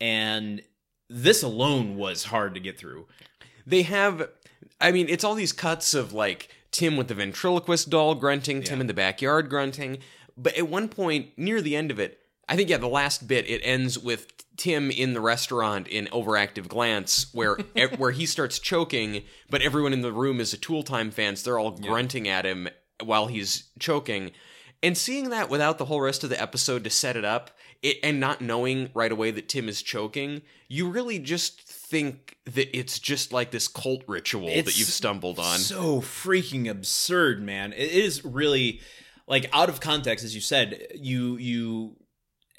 and 0.00 0.60
this 1.08 1.42
alone 1.42 1.96
was 1.96 2.24
hard 2.24 2.52
to 2.54 2.60
get 2.60 2.78
through 2.78 3.06
They 3.66 3.82
have. 3.82 4.28
I 4.80 4.92
mean, 4.92 5.08
it's 5.08 5.24
all 5.24 5.34
these 5.34 5.52
cuts 5.52 5.92
of 5.94 6.12
like 6.12 6.48
Tim 6.70 6.96
with 6.98 7.08
the 7.08 7.14
ventriloquist 7.14 7.88
doll 7.90 8.14
grunting, 8.14 8.62
Tim 8.62 8.80
in 8.80 8.86
the 8.86 8.94
backyard 8.94 9.48
grunting. 9.50 9.98
But 10.36 10.56
at 10.56 10.68
one 10.68 10.88
point 10.88 11.30
near 11.36 11.60
the 11.62 11.74
end 11.76 11.90
of 11.90 11.98
it, 11.98 12.18
I 12.48 12.56
think 12.56 12.70
yeah, 12.70 12.78
the 12.78 12.88
last 12.88 13.28
bit 13.28 13.48
it 13.48 13.60
ends 13.62 13.98
with 13.98 14.32
Tim 14.56 14.90
in 14.90 15.12
the 15.12 15.20
restaurant 15.20 15.86
in 15.88 16.06
overactive 16.06 16.68
glance, 16.68 17.32
where 17.32 17.56
where 17.96 18.10
he 18.10 18.26
starts 18.26 18.58
choking, 18.58 19.22
but 19.50 19.62
everyone 19.62 19.92
in 19.92 20.02
the 20.02 20.12
room 20.12 20.40
is 20.40 20.52
a 20.52 20.58
Tool 20.58 20.82
Time 20.82 21.10
fans. 21.10 21.42
They're 21.42 21.58
all 21.58 21.72
grunting 21.72 22.28
at 22.28 22.44
him 22.44 22.68
while 23.02 23.26
he's 23.26 23.68
choking, 23.78 24.32
and 24.82 24.96
seeing 24.96 25.30
that 25.30 25.48
without 25.48 25.78
the 25.78 25.84
whole 25.86 26.00
rest 26.00 26.24
of 26.24 26.30
the 26.30 26.40
episode 26.40 26.84
to 26.84 26.90
set 26.90 27.16
it 27.16 27.24
up, 27.24 27.50
it, 27.82 27.98
and 28.02 28.18
not 28.18 28.40
knowing 28.40 28.90
right 28.94 29.12
away 29.12 29.30
that 29.30 29.48
Tim 29.48 29.68
is 29.68 29.82
choking, 29.82 30.42
you 30.68 30.88
really 30.88 31.18
just 31.18 31.62
think 31.62 32.36
that 32.44 32.76
it's 32.76 32.98
just 32.98 33.32
like 33.32 33.50
this 33.50 33.68
cult 33.68 34.02
ritual 34.06 34.48
that 34.48 34.78
you've 34.78 34.88
stumbled 34.88 35.38
on. 35.38 35.58
so 35.58 36.00
freaking 36.00 36.68
absurd 36.68 37.42
man 37.42 37.72
it 37.72 37.90
is 37.90 38.24
really 38.24 38.80
like 39.26 39.48
out 39.52 39.68
of 39.68 39.80
context 39.80 40.24
as 40.24 40.34
you 40.34 40.40
said 40.40 40.86
you 40.94 41.36
you 41.38 41.96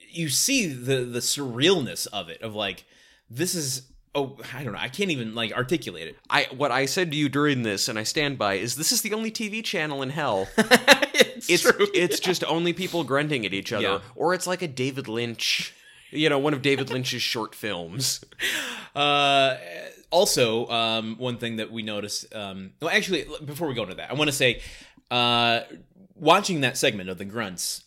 you 0.10 0.30
see 0.30 0.68
the 0.68 0.98
the 1.06 1.20
surrealness 1.20 2.08
of 2.12 2.30
it 2.30 2.42
of 2.42 2.56
like 2.56 2.86
this 3.30 3.54
is 3.56 3.84
oh 4.16 4.38
i 4.56 4.64
don't 4.64 4.74
know 4.74 4.80
i 4.80 4.88
can't 4.90 5.12
even 5.12 5.36
like 5.36 5.52
articulate 5.54 6.08
it 6.08 6.18
I 6.30 6.48
what 6.56 6.72
I 6.72 6.86
said 6.86 7.12
to 7.12 7.18
you 7.18 7.28
during 7.30 7.64
this, 7.64 7.88
and 7.88 7.98
I 8.00 8.04
stand 8.04 8.38
by, 8.38 8.56
is 8.56 8.76
this 8.76 8.92
is 8.92 9.02
the 9.02 9.14
only 9.14 9.32
TV 9.32 9.64
channel 9.64 10.02
in 10.04 10.10
hell. 10.12 10.48
it's, 10.58 11.50
It's 11.50 11.64
true. 11.64 11.88
it's 11.94 12.20
just 12.30 12.44
only 12.46 12.72
people 12.74 13.04
grunting 13.04 13.46
at 13.46 13.54
each 13.54 13.74
other, 13.74 13.84
Yeah. 13.84 14.00
or 14.16 14.34
it's 14.36 14.46
like 14.48 14.62
a 14.62 14.68
David 14.68 15.08
Lynch, 15.08 15.74
you 16.12 16.30
know, 16.30 16.38
one 16.40 16.54
of 16.54 16.62
David 16.62 16.90
Lynch's 16.94 17.22
short 17.24 17.56
films. 17.56 18.24
Uh, 18.96 19.58
also, 20.12 20.68
um, 20.70 21.16
one 21.18 21.38
thing 21.38 21.58
that 21.58 21.72
we 21.72 21.82
noticed. 21.84 22.34
Um, 22.34 22.72
well, 22.82 22.92
actually, 22.92 23.26
before 23.46 23.68
we 23.68 23.74
go 23.74 23.84
into 23.84 23.96
that, 23.96 24.10
I 24.12 24.14
want 24.14 24.30
to 24.30 24.36
say, 24.36 24.62
uh, 25.12 25.62
watching 26.16 26.62
that 26.62 26.78
segment 26.78 27.10
of 27.10 27.18
the 27.18 27.26
grunts, 27.26 27.84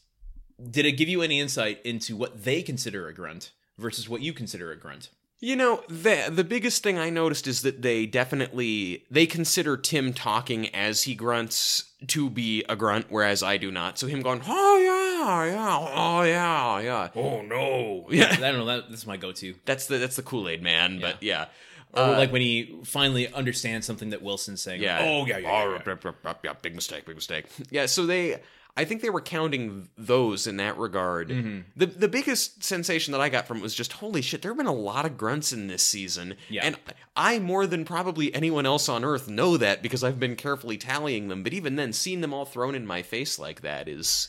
did 0.71 0.87
it 0.87 0.93
give 0.93 1.09
you 1.09 1.23
any 1.23 1.41
insight 1.41 1.81
into 1.85 2.17
what 2.17 2.45
they 2.45 2.63
consider 2.63 3.09
a 3.09 3.15
grunt 3.15 3.51
versus 3.79 4.09
what 4.09 4.21
you 4.21 4.33
consider 4.33 4.71
a 4.71 4.77
grunt? 4.77 5.11
You 5.45 5.57
know, 5.57 5.83
the 5.89 6.29
the 6.31 6.45
biggest 6.45 6.85
thing 6.85 6.99
I 6.99 7.11
noticed 7.11 7.49
is 7.49 7.63
that 7.63 7.83
they 7.83 8.07
definitely 8.07 9.05
they 9.11 9.27
consider 9.27 9.77
Tim 9.77 10.13
talking 10.13 10.73
as 10.73 11.03
he 11.03 11.17
grunts 11.17 11.91
to 12.07 12.31
be 12.31 12.65
a 12.69 12.77
grunt, 12.77 13.07
whereas 13.09 13.43
I 13.43 13.57
do 13.57 13.73
not. 13.73 13.99
So 13.99 14.07
him 14.07 14.23
going, 14.23 14.43
oh 14.47 14.79
yeah, 14.79 15.53
yeah, 15.53 15.79
oh 15.81 16.23
yeah, 16.23 16.79
yeah. 16.81 17.09
Oh 17.17 17.43
no! 17.43 18.07
Yeah. 18.09 18.29
I 18.31 18.37
don't 18.37 18.59
know. 18.59 18.67
That 18.67 18.89
that's 18.91 19.05
my 19.05 19.17
go-to. 19.17 19.57
That's 19.65 19.87
the 19.87 19.99
that's 19.99 20.15
the 20.15 20.23
Kool 20.23 20.49
Aid 20.49 20.63
man, 20.63 21.01
but 21.01 21.21
yeah. 21.21 21.47
Or 21.95 22.05
Uh, 22.05 22.19
like 22.19 22.33
when 22.33 22.41
he 22.41 22.79
finally 22.85 23.27
understands 23.33 23.85
something 23.85 24.11
that 24.11 24.23
Wilson's 24.23 24.63
saying. 24.63 24.81
Yeah. 24.81 25.01
Oh 25.03 25.27
yeah, 25.27 25.39
yeah, 25.39 25.49
yeah. 25.49 25.79
Oh, 26.25 26.35
yeah. 26.45 26.53
big 26.63 26.75
mistake, 26.77 27.05
big 27.05 27.17
mistake. 27.17 27.47
Yeah, 27.71 27.87
so 27.87 28.07
they 28.07 28.41
I 28.75 28.85
think 28.87 29.03
they 29.03 29.11
were 29.11 29.21
counting 29.21 29.89
those 29.99 30.47
in 30.47 30.57
that 30.57 30.79
regard. 30.79 31.29
Mm-hmm. 31.29 31.61
The 31.77 31.87
the 31.87 32.09
biggest 32.09 32.65
sensation 32.65 33.13
that 33.13 33.21
I 33.21 33.29
got 33.29 33.47
from 33.47 33.59
it 33.59 33.63
was 33.63 33.75
just 33.75 33.93
holy 33.95 34.23
shit, 34.23 34.41
there 34.41 34.51
have 34.51 34.57
been 34.57 34.67
a 34.67 34.73
lot 34.73 35.05
of 35.05 35.19
grunts 35.19 35.53
in 35.53 35.67
this 35.67 35.83
season. 35.83 36.37
Yeah. 36.49 36.63
And 36.65 36.77
I 37.15 37.39
more 37.39 37.67
than 37.67 37.85
probably 37.85 38.35
anyone 38.35 38.65
else 38.65 38.89
on 38.89 39.05
earth 39.05 39.29
know 39.29 39.59
that 39.59 39.83
because 39.83 40.03
I've 40.03 40.19
been 40.19 40.37
carefully 40.37 40.79
tallying 40.79 41.29
them, 41.29 41.43
but 41.43 41.53
even 41.53 41.77
then 41.77 41.93
seeing 41.93 42.23
them 42.23 42.33
all 42.33 42.47
thrown 42.47 42.75
in 42.75 42.87
my 42.87 43.03
face 43.03 43.39
like 43.39 43.61
that 43.61 43.89
is 43.89 44.29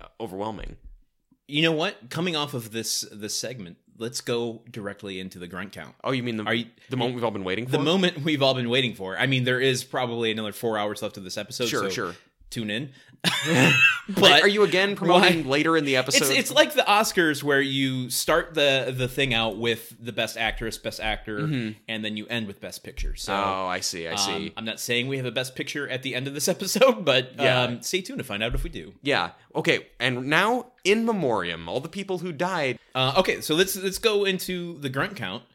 uh, 0.00 0.06
overwhelming. 0.20 0.76
You 1.46 1.62
know 1.62 1.72
what? 1.72 2.10
Coming 2.10 2.34
off 2.34 2.54
of 2.54 2.72
this 2.72 3.02
this 3.12 3.36
segment, 3.38 3.76
let's 3.98 4.20
go 4.20 4.62
directly 4.68 5.20
into 5.20 5.38
the 5.38 5.46
grunt 5.46 5.70
count. 5.72 5.94
Oh, 6.02 6.10
you 6.10 6.24
mean 6.24 6.38
the 6.38 6.50
you- 6.50 6.66
the 6.88 6.96
moment 6.96 7.14
we've 7.14 7.24
all 7.24 7.30
been 7.30 7.44
waiting 7.44 7.66
for? 7.66 7.72
The 7.72 7.78
moment 7.78 8.24
we've 8.24 8.42
all 8.42 8.54
been 8.54 8.68
waiting 8.68 8.94
for. 8.94 9.16
I 9.16 9.26
mean, 9.26 9.44
there 9.44 9.60
is 9.60 9.84
probably 9.84 10.32
another 10.32 10.52
four 10.52 10.76
hours 10.76 11.02
left 11.02 11.16
of 11.16 11.22
this 11.22 11.38
episode. 11.38 11.68
Sure, 11.68 11.84
so 11.84 11.88
sure. 11.90 12.14
Tune 12.50 12.68
in. 12.68 12.90
Are- 13.24 13.72
but 14.08 14.42
are 14.42 14.48
you 14.48 14.62
again 14.64 14.96
promoting 14.96 15.44
why- 15.44 15.50
later 15.50 15.76
in 15.76 15.84
the 15.84 15.96
episode? 15.96 16.22
It's 16.22 16.30
it's 16.30 16.50
like 16.50 16.74
the 16.74 16.82
Oscars 16.82 17.42
where 17.42 17.60
you 17.60 18.10
start 18.10 18.54
the 18.54 18.92
the 18.96 19.06
thing 19.08 19.32
out 19.34 19.56
with 19.58 19.94
the 20.00 20.12
best 20.12 20.36
actress, 20.36 20.78
best 20.78 21.00
actor, 21.00 21.38
and 21.38 22.04
then 22.04 22.16
you 22.16 22.26
end 22.26 22.46
with 22.46 22.60
best 22.60 22.82
picture. 22.82 23.14
So. 23.16 23.32
Mm-hmm. 23.32 23.48
Oh, 23.50 23.66
I 23.66 23.80
see, 23.80 24.08
I 24.08 24.16
see. 24.16 24.32
um, 24.32 24.50
I'm 24.56 24.64
not 24.64 24.80
saying 24.80 25.06
we 25.08 25.16
have 25.18 25.26
a 25.26 25.30
best 25.30 25.54
picture 25.54 25.88
at 25.88 26.02
the 26.02 26.14
end 26.14 26.26
of 26.26 26.34
this 26.34 26.48
episode, 26.56 27.04
but 27.04 27.32
Yeah. 27.38 27.62
um, 27.62 27.82
stay 27.82 28.00
tuned 28.00 28.18
to 28.18 28.24
find 28.24 28.42
out 28.42 28.54
if 28.54 28.64
we 28.64 28.70
do. 28.70 28.94
Yeah. 29.02 29.30
Okay. 29.54 29.86
And 30.00 30.26
now, 30.26 30.72
in 30.84 31.04
memoriam, 31.04 31.68
all 31.68 31.80
the 31.80 31.88
people 31.88 32.18
who 32.18 32.32
died, 32.32 32.78
Uh, 32.94 33.14
okay, 33.18 33.40
so 33.40 33.54
let's 33.54 33.76
let's 33.76 33.98
go 33.98 34.24
into 34.24 34.78
the 34.80 34.88
grunt 34.88 35.16
count. 35.16 35.42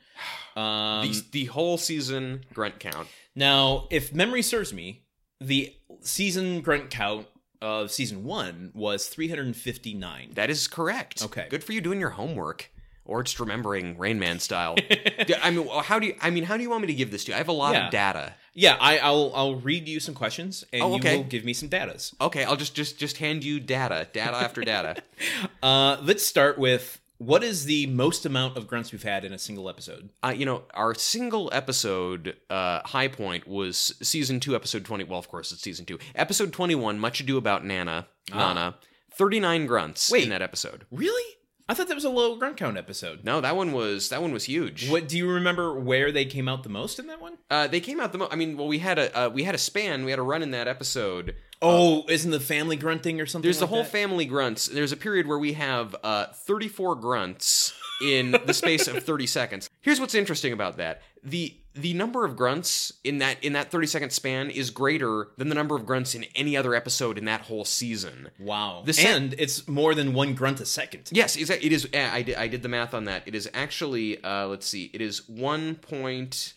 Um, 0.55 1.09
the, 1.11 1.23
the 1.31 1.45
whole 1.45 1.77
season 1.77 2.45
grunt 2.53 2.79
count. 2.79 3.09
Now, 3.35 3.87
if 3.91 4.13
memory 4.13 4.41
serves 4.41 4.71
me, 4.73 5.03
the 5.41 5.75
season 5.99 6.61
grunt 6.61 6.89
count 6.89 7.27
of 7.65 7.91
season 7.91 8.23
one 8.23 8.71
was 8.73 9.07
359. 9.07 10.31
That 10.35 10.49
is 10.49 10.67
correct. 10.67 11.23
Okay. 11.23 11.47
Good 11.49 11.63
for 11.63 11.73
you 11.73 11.81
doing 11.81 11.99
your 11.99 12.11
homework. 12.11 12.71
Or 13.07 13.21
just 13.21 13.39
remembering 13.39 13.99
Rain 13.99 14.17
Man 14.17 14.39
style. 14.39 14.75
I 15.43 15.51
mean, 15.51 15.67
how 15.83 15.99
do 15.99 16.07
you? 16.07 16.15
I 16.23 16.31
mean, 16.31 16.43
how 16.43 16.57
do 16.57 16.63
you 16.63 16.71
want 16.71 16.81
me 16.81 16.87
to 16.87 16.93
give 16.95 17.11
this 17.11 17.23
to 17.25 17.31
you? 17.31 17.35
I 17.35 17.37
have 17.37 17.49
a 17.49 17.51
lot 17.51 17.73
Yeah. 17.75 17.85
of 17.85 17.91
data. 17.91 18.33
Yeah, 18.55 18.77
I, 18.79 18.97
I'll 18.97 19.31
I'll 19.35 19.55
read 19.57 19.87
you 19.87 19.99
some 19.99 20.15
questions, 20.15 20.65
and 20.73 20.81
Oh, 20.81 20.95
okay. 20.95 21.11
you 21.11 21.17
will 21.19 21.25
give 21.25 21.45
me 21.45 21.53
some 21.53 21.69
datas. 21.69 22.15
Okay, 22.19 22.43
I'll 22.43 22.55
just 22.55 22.73
just 22.73 22.97
just 22.97 23.17
hand 23.17 23.43
you 23.43 23.59
data, 23.59 24.07
data 24.11 24.35
after 24.37 24.61
data. 24.61 24.95
Uh, 25.61 25.97
let's 26.03 26.25
start 26.25 26.57
with 26.57 26.99
what 27.17 27.43
is 27.43 27.65
the 27.65 27.87
most 27.87 28.25
amount 28.25 28.57
of 28.57 28.67
grunts 28.67 28.91
we've 28.91 29.03
had 29.03 29.23
in 29.23 29.33
a 29.33 29.39
single 29.39 29.69
episode? 29.69 30.09
Uh, 30.23 30.33
you 30.35 30.45
know, 30.45 30.63
our 30.73 30.93
single 30.93 31.49
episode 31.53 32.35
uh, 32.49 32.81
high 32.85 33.07
point 33.07 33.47
was 33.47 33.93
season 34.01 34.39
two, 34.39 34.55
episode 34.55 34.83
20. 34.85 35.05
Well, 35.05 35.19
of 35.19 35.29
course, 35.29 35.51
it's 35.51 35.61
season 35.61 35.85
two. 35.85 35.99
Episode 36.13 36.51
21, 36.51 36.99
Much 36.99 37.19
Ado 37.19 37.37
About 37.37 37.63
Nana. 37.65 38.07
Nana. 38.33 38.75
39 39.13 39.65
grunts 39.65 40.11
Wait. 40.11 40.23
in 40.23 40.29
that 40.29 40.41
episode. 40.41 40.85
Really? 40.91 41.23
I 41.67 41.73
thought 41.73 41.87
that 41.87 41.95
was 41.95 42.05
a 42.05 42.09
low 42.09 42.35
grunt 42.35 42.57
count 42.57 42.77
episode. 42.77 43.23
No, 43.23 43.41
that 43.41 43.55
one 43.55 43.71
was 43.71 44.09
that 44.09 44.21
one 44.21 44.31
was 44.31 44.43
huge. 44.45 44.89
What 44.89 45.07
do 45.07 45.17
you 45.17 45.27
remember 45.27 45.79
where 45.79 46.11
they 46.11 46.25
came 46.25 46.47
out 46.47 46.61
the 46.61 46.69
most 46.69 46.99
in 46.99 47.07
that 47.07 47.19
one? 47.19 47.37
Uh, 47.49 47.65
they 47.67 47.79
came 47.79 47.99
out 47.99 48.11
the. 48.11 48.19
Mo- 48.19 48.27
I 48.31 48.35
mean, 48.35 48.55
well, 48.55 48.67
we 48.67 48.79
had 48.79 48.99
a 48.99 49.17
uh, 49.25 49.29
we 49.29 49.43
had 49.43 49.55
a 49.55 49.59
span. 49.59 50.05
We 50.05 50.11
had 50.11 50.19
a 50.19 50.23
run 50.23 50.43
in 50.43 50.51
that 50.51 50.67
episode. 50.67 51.35
Oh, 51.61 52.03
isn't 52.07 52.29
the 52.29 52.39
family 52.39 52.75
grunting 52.75 53.19
or 53.19 53.25
something? 53.25 53.47
There's 53.47 53.59
the 53.59 53.67
whole 53.67 53.83
that? 53.83 53.91
family 53.91 54.25
grunts. 54.25 54.67
There's 54.67 54.91
a 54.91 54.97
period 54.97 55.25
where 55.25 55.39
we 55.39 55.53
have 55.53 55.95
uh, 56.03 56.27
34 56.33 56.95
grunts 56.95 57.73
in 58.01 58.35
the 58.45 58.53
space 58.53 58.87
of 58.87 59.03
30 59.03 59.27
seconds. 59.27 59.69
Here's 59.81 59.99
what's 59.99 60.15
interesting 60.15 60.53
about 60.53 60.77
that: 60.77 61.01
the 61.23 61.55
the 61.73 61.93
number 61.93 62.23
of 62.23 62.37
grunts 62.37 62.93
in 63.03 63.17
that 63.17 63.43
in 63.43 63.53
that 63.53 63.69
30 63.69 63.87
second 63.87 64.09
span 64.11 64.49
is 64.49 64.69
greater 64.69 65.27
than 65.37 65.49
the 65.49 65.55
number 65.55 65.75
of 65.75 65.85
grunts 65.85 66.15
in 66.15 66.25
any 66.35 66.55
other 66.55 66.73
episode 66.73 67.17
in 67.17 67.25
that 67.25 67.41
whole 67.41 67.65
season. 67.65 68.29
Wow. 68.39 68.83
The 68.85 68.93
set- 68.93 69.15
and 69.15 69.35
it's 69.37 69.67
more 69.67 69.93
than 69.93 70.13
one 70.13 70.33
grunt 70.35 70.59
a 70.61 70.65
second. 70.65 71.09
Yes, 71.11 71.35
it 71.35 71.49
is. 71.49 71.85
uh, 71.93 71.97
I 72.11 72.21
did, 72.21 72.35
I 72.35 72.47
did 72.47 72.63
the 72.63 72.69
math 72.69 72.93
on 72.93 73.05
that. 73.05 73.23
It 73.25 73.35
is 73.35 73.49
actually. 73.53 74.23
Uh, 74.23 74.47
let's 74.47 74.65
see. 74.65 74.89
It 74.93 75.01
is 75.01 75.27
one 75.27 75.75
point. 75.75 76.53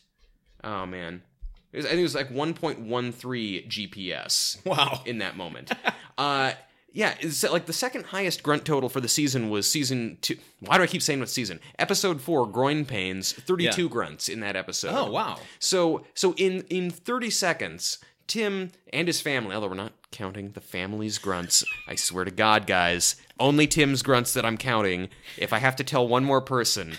Oh 0.63 0.87
man, 0.87 1.23
it 1.73 1.77
was, 1.79 1.87
I 1.87 1.91
think 1.91 2.01
it 2.01 2.03
was 2.03 2.15
like 2.15 2.31
1.13 2.31 3.69
GPS. 3.69 4.65
Wow. 4.65 5.03
in 5.05 5.19
that 5.19 5.37
moment. 5.37 5.73
uh, 6.19 6.53
yeah, 6.93 7.15
it's 7.21 7.43
like 7.45 7.67
the 7.67 7.73
second 7.73 8.07
highest 8.07 8.43
grunt 8.43 8.65
total 8.65 8.89
for 8.89 9.01
the 9.01 9.09
season 9.09 9.51
was 9.51 9.71
season 9.71 10.19
two. 10.21 10.37
Why 10.61 10.77
do 10.79 10.83
I 10.83 10.87
keep 10.87 11.03
saying 11.03 11.21
what 11.21 11.29
season? 11.29 11.61
Episode 11.79 12.21
four, 12.21 12.47
groin 12.47 12.85
pains, 12.85 13.33
thirty-two 13.33 13.83
Yeah. 13.85 13.89
grunts 13.89 14.29
in 14.29 14.41
that 14.41 14.57
episode. 14.57 14.95
Oh, 14.95 15.11
wow. 15.11 15.39
So, 15.59 16.05
so 16.15 16.35
in 16.37 16.63
in 16.71 16.91
thirty 16.91 17.31
seconds, 17.31 17.99
Tim 18.27 18.71
and 18.93 19.07
his 19.07 19.21
family, 19.21 19.55
although 19.55 19.69
we're 19.69 19.75
not 19.75 19.93
counting 20.11 20.53
the 20.53 20.61
family's 20.61 21.19
grunts, 21.19 21.65
I 21.87 21.95
swear 21.95 22.25
to 22.25 22.31
God, 22.31 22.67
guys, 22.67 23.17
only 23.39 23.67
Tim's 23.67 24.03
grunts 24.03 24.33
that 24.35 24.45
I'm 24.47 24.57
counting. 24.57 25.09
If 25.37 25.53
I 25.53 25.59
have 25.59 25.77
to 25.77 25.85
tell 25.85 26.09
one 26.09 26.25
more 26.25 26.41
person. 26.41 26.97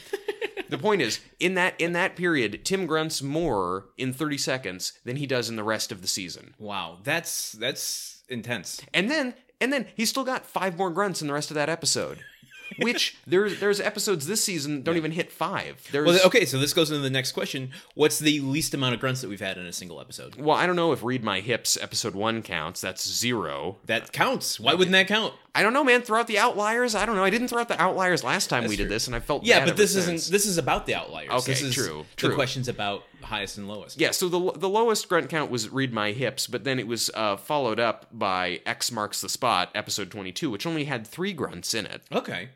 The 0.69 0.77
point 0.77 1.01
is, 1.01 1.19
in 1.39 1.55
that 1.55 1.73
in 1.81 1.93
that 1.93 2.15
period, 2.15 2.63
Tim 2.63 2.85
grunts 2.85 3.23
more 3.23 3.85
in 3.97 4.13
30 4.13 4.37
seconds 4.37 4.93
than 5.03 5.15
he 5.15 5.25
does 5.25 5.49
in 5.49 5.55
the 5.55 5.63
rest 5.63 5.91
of 5.91 6.03
the 6.03 6.07
season. 6.07 6.53
Wow. 6.59 6.99
That's 7.03 7.53
that's 7.53 8.21
intense. 8.29 8.79
And 8.93 9.09
then 9.09 9.33
and 9.61 9.71
then 9.73 9.87
he's 9.95 10.09
still 10.09 10.23
got 10.23 10.45
five 10.45 10.77
more 10.77 10.89
grunts 10.89 11.21
in 11.21 11.27
the 11.27 11.33
rest 11.33 11.51
of 11.51 11.55
that 11.55 11.69
episode. 11.69 12.19
Which 12.77 13.17
there's 13.27 13.59
there's 13.59 13.81
episodes 13.81 14.27
this 14.27 14.43
season 14.43 14.83
don't 14.83 14.95
even 14.95 15.11
hit 15.11 15.31
five. 15.31 15.87
There's 15.91 16.05
Well, 16.05 16.19
okay, 16.27 16.45
so 16.45 16.59
this 16.59 16.71
goes 16.71 16.91
into 16.91 17.01
the 17.01 17.09
next 17.09 17.31
question. 17.31 17.71
What's 17.95 18.19
the 18.19 18.39
least 18.41 18.73
amount 18.75 18.93
of 18.93 18.99
grunts 18.99 19.21
that 19.21 19.27
we've 19.27 19.39
had 19.39 19.57
in 19.57 19.65
a 19.65 19.73
single 19.73 19.99
episode? 19.99 20.35
well, 20.35 20.55
I 20.55 20.67
don't 20.67 20.75
know 20.75 20.91
if 20.91 21.03
Read 21.03 21.23
My 21.23 21.39
Hips 21.39 21.77
episode 21.81 22.13
one 22.13 22.43
counts. 22.43 22.79
That's 22.79 23.09
zero. 23.09 23.77
That 23.85 24.11
counts. 24.11 24.59
Why 24.59 24.75
wouldn't 24.75 24.91
that 24.91 25.07
count? 25.07 25.33
I 25.55 25.63
don't 25.63 25.73
know, 25.73 25.83
man. 25.83 26.01
Throw 26.01 26.19
out 26.19 26.27
the 26.27 26.37
outliers. 26.37 26.93
I 26.95 27.05
don't 27.05 27.15
know. 27.15 27.23
I 27.23 27.29
didn't 27.29 27.47
throw 27.47 27.59
out 27.59 27.67
the 27.67 27.81
outliers 27.81 28.23
last 28.23 28.49
time 28.49 28.67
we 28.67 28.75
did 28.75 28.87
this, 28.89 29.07
and 29.07 29.15
I 29.15 29.19
felt 29.19 29.43
Yeah, 29.43 29.65
but 29.65 29.77
this 29.77 29.93
since. 29.93 30.07
isn't. 30.07 30.31
This 30.31 30.45
is 30.45 30.57
about 30.57 30.85
the 30.85 30.95
outliers. 30.95 31.29
Okay, 31.31 31.51
this 31.53 31.61
is 31.61 31.73
true, 31.75 32.05
The 32.17 32.33
questions 32.35 32.67
about 32.67 33.03
highest 33.21 33.57
and 33.57 33.67
lowest. 33.67 33.99
Yeah, 33.99 34.11
so 34.11 34.29
the 34.29 34.51
the 34.57 34.69
lowest 34.69 35.09
grunt 35.09 35.29
count 35.29 35.49
was 35.49 35.69
"Read 35.69 35.91
My 35.93 36.11
Hips," 36.11 36.45
but 36.47 36.63
then 36.63 36.79
it 36.79 36.87
was 36.87 37.09
uh, 37.15 37.35
followed 37.37 37.79
up 37.79 38.05
by 38.11 38.61
"X 38.65 38.91
Marks 38.91 39.21
the 39.21 39.29
Spot" 39.29 39.69
episode 39.73 40.11
twenty 40.11 40.31
two, 40.31 40.49
which 40.51 40.65
only 40.67 40.85
had 40.85 41.05
three 41.07 41.33
grunts 41.33 41.73
in 41.73 41.85
it. 41.85 42.03
Okay. 42.11 42.49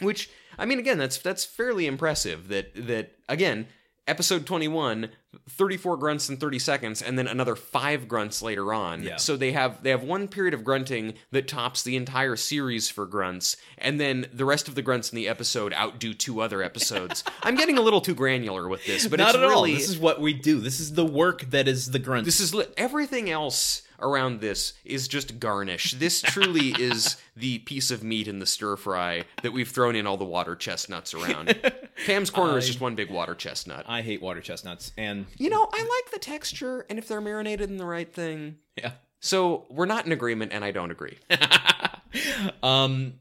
Which 0.00 0.30
I 0.58 0.64
mean, 0.64 0.78
again, 0.78 0.96
that's 0.98 1.18
that's 1.18 1.44
fairly 1.44 1.86
impressive. 1.86 2.48
That 2.48 2.72
that 2.86 3.12
again, 3.28 3.66
episode 4.08 4.46
21, 4.46 5.10
34 5.50 5.96
grunts 5.98 6.28
in 6.28 6.36
30 6.36 6.58
seconds, 6.58 7.02
and 7.02 7.18
then 7.18 7.26
another 7.28 7.54
five 7.54 8.08
grunts 8.08 8.42
later 8.42 8.72
on. 8.72 9.02
Yeah. 9.02 9.16
So 9.16 9.36
they 9.36 9.52
have 9.52 9.82
they 9.82 9.90
have 9.90 10.02
one 10.02 10.26
period 10.28 10.54
of 10.54 10.64
grunting 10.64 11.14
that 11.30 11.46
tops 11.46 11.82
the 11.82 11.96
entire 11.96 12.34
series 12.36 12.88
for 12.88 13.06
grunts, 13.06 13.56
and 13.76 14.00
then 14.00 14.26
the 14.32 14.44
rest 14.44 14.68
of 14.68 14.74
the 14.74 14.82
grunts 14.82 15.12
in 15.12 15.16
the 15.16 15.28
episode 15.28 15.72
outdo 15.74 16.14
two 16.14 16.40
other 16.40 16.62
episodes. 16.62 17.22
I'm 17.42 17.54
getting 17.56 17.78
a 17.78 17.82
little 17.82 18.00
too 18.00 18.14
granular 18.14 18.68
with 18.68 18.84
this, 18.86 19.06
but 19.06 19.18
Not 19.20 19.28
it's 19.30 19.38
at 19.38 19.44
all. 19.44 19.50
really 19.50 19.74
This 19.74 19.88
is 19.88 19.98
what 19.98 20.20
we 20.20 20.32
do. 20.32 20.60
This 20.60 20.80
is 20.80 20.94
the 20.94 21.06
work 21.06 21.42
that 21.50 21.68
is 21.68 21.90
the 21.90 21.98
grunt. 21.98 22.24
this 22.24 22.40
is 22.40 22.54
li- 22.54 22.66
everything 22.76 23.30
else 23.30 23.82
around 24.00 24.40
this 24.40 24.74
is 24.84 25.08
just 25.08 25.40
garnish. 25.40 25.92
This 25.92 26.22
truly 26.22 26.68
is 26.78 27.16
the 27.36 27.58
piece 27.60 27.90
of 27.90 28.02
meat 28.02 28.28
in 28.28 28.38
the 28.38 28.46
stir 28.46 28.76
fry 28.76 29.24
that 29.42 29.52
we've 29.52 29.68
thrown 29.68 29.96
in 29.96 30.06
all 30.06 30.16
the 30.16 30.24
water 30.24 30.54
chestnuts 30.54 31.14
around. 31.14 31.58
Pam's 32.06 32.30
corner 32.30 32.56
is 32.58 32.66
just 32.66 32.80
one 32.80 32.94
big 32.94 33.10
water 33.10 33.34
chestnut. 33.34 33.84
I 33.88 34.02
hate 34.02 34.22
water 34.22 34.40
chestnuts, 34.40 34.92
and 34.96 35.26
You 35.36 35.50
know, 35.50 35.68
I 35.72 35.78
like 35.78 36.12
the 36.12 36.18
texture, 36.20 36.86
and 36.88 36.98
if 36.98 37.08
they're 37.08 37.20
marinated 37.20 37.70
in 37.70 37.76
the 37.76 37.86
right 37.86 38.12
thing. 38.12 38.56
yeah. 38.76 38.92
So 39.20 39.66
we're 39.68 39.86
not 39.86 40.06
in 40.06 40.12
agreement, 40.12 40.52
and 40.52 40.64
I 40.64 40.70
don't 40.70 40.92
agree. 40.92 41.18
um, 42.62 43.14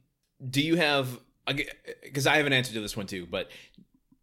do 0.48 0.62
you 0.62 0.76
have? 0.76 1.20
Because 2.04 2.28
I 2.28 2.38
have 2.38 2.46
an 2.46 2.54
answer 2.54 2.74
to 2.74 2.82
this 2.82 2.96
one 2.98 3.08
too, 3.08 3.26
but 3.30 3.50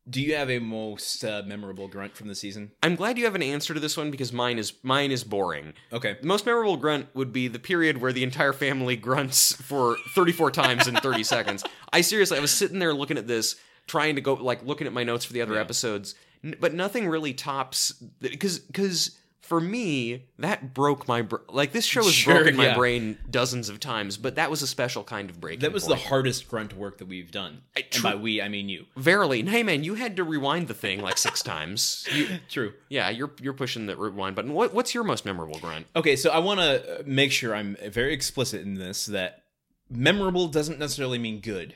do 0.08 0.20
you 0.20 0.34
have 0.34 0.50
a 0.50 0.58
most 0.58 1.24
uh, 1.24 1.42
memorable 1.46 1.88
grunt 1.88 2.16
from 2.16 2.28
the 2.28 2.34
season? 2.34 2.72
I'm 2.82 2.94
glad 2.94 3.16
you 3.16 3.24
have 3.24 3.34
an 3.34 3.42
answer 3.42 3.72
to 3.74 3.80
this 3.80 3.96
one 3.96 4.10
because 4.10 4.32
mine 4.32 4.58
is 4.58 4.72
mine 4.82 5.10
is 5.10 5.24
boring. 5.24 5.72
Okay. 5.92 6.16
The 6.20 6.26
most 6.26 6.44
memorable 6.46 6.76
grunt 6.76 7.06
would 7.14 7.32
be 7.32 7.48
the 7.48 7.58
period 7.58 8.00
where 8.00 8.12
the 8.12 8.22
entire 8.22 8.52
family 8.52 8.96
grunts 9.08 9.52
for 9.54 9.96
34 10.14 10.50
times 10.50 10.86
in 10.86 10.94
30 10.96 11.24
seconds. 11.24 11.64
I 11.92 12.02
seriously, 12.02 12.36
I 12.36 12.40
was 12.40 12.50
sitting 12.50 12.78
there 12.78 12.92
looking 12.92 13.16
at 13.18 13.26
this, 13.26 13.56
trying 13.86 14.14
to 14.16 14.20
go 14.20 14.34
like 14.34 14.62
looking 14.64 14.86
at 14.86 14.92
my 14.92 15.04
notes 15.04 15.24
for 15.24 15.32
the 15.32 15.40
other 15.42 15.54
Yeah. 15.54 15.60
episodes, 15.60 16.14
n- 16.44 16.56
but 16.60 16.74
nothing 16.74 17.08
really 17.08 17.32
tops 17.32 17.92
because 18.20 18.58
because 18.58 19.18
for 19.44 19.60
me 19.60 20.24
that 20.38 20.72
broke 20.72 21.06
my 21.06 21.20
br- 21.20 21.36
like 21.50 21.72
this 21.72 21.84
show 21.84 22.02
has 22.02 22.14
Sure, 22.14 22.34
broken 22.36 22.56
my 22.56 22.68
yeah. 22.68 22.74
brain 22.74 23.18
dozens 23.30 23.68
of 23.68 23.78
times, 23.78 24.16
but 24.16 24.36
that 24.36 24.50
was 24.50 24.62
a 24.62 24.66
special 24.66 25.04
kind 25.04 25.28
of 25.28 25.38
break. 25.40 25.60
That 25.60 25.72
was 25.72 25.86
the 25.86 25.96
hardest 25.96 26.48
grunt 26.48 26.74
work 26.74 26.96
that 26.98 27.06
we've 27.08 27.30
done. 27.30 27.60
and 27.76 27.84
tru- 27.90 28.02
by 28.02 28.14
we, 28.14 28.40
I 28.40 28.48
mean 28.48 28.68
you. 28.70 28.86
verily. 28.96 29.42
Hey 29.44 29.62
man, 29.62 29.84
you 29.84 29.94
had 29.96 30.16
to 30.16 30.24
rewind 30.24 30.68
the 30.68 30.74
thing 30.74 31.02
like 31.02 31.18
six 31.18 31.42
times. 31.42 32.06
You, 32.12 32.26
True. 32.48 32.72
yeah, 32.88 33.10
you're 33.10 33.32
you're 33.40 33.52
pushing 33.52 33.84
the 33.86 33.96
rewind 33.96 34.34
button. 34.34 34.54
What 34.54 34.72
what's 34.72 34.94
your 34.94 35.04
most 35.04 35.24
memorable 35.26 35.58
grunt? 35.58 35.86
Okay, 35.94 36.16
so 36.16 36.30
I 36.30 36.38
want 36.38 36.60
to 36.60 37.02
make 37.06 37.30
sure 37.30 37.54
I'm 37.54 37.76
very 37.90 38.14
explicit 38.14 38.62
in 38.62 38.74
this 38.74 39.04
that 39.06 39.42
memorable 39.90 40.48
doesn't 40.48 40.78
necessarily 40.78 41.18
mean 41.18 41.40
good. 41.40 41.74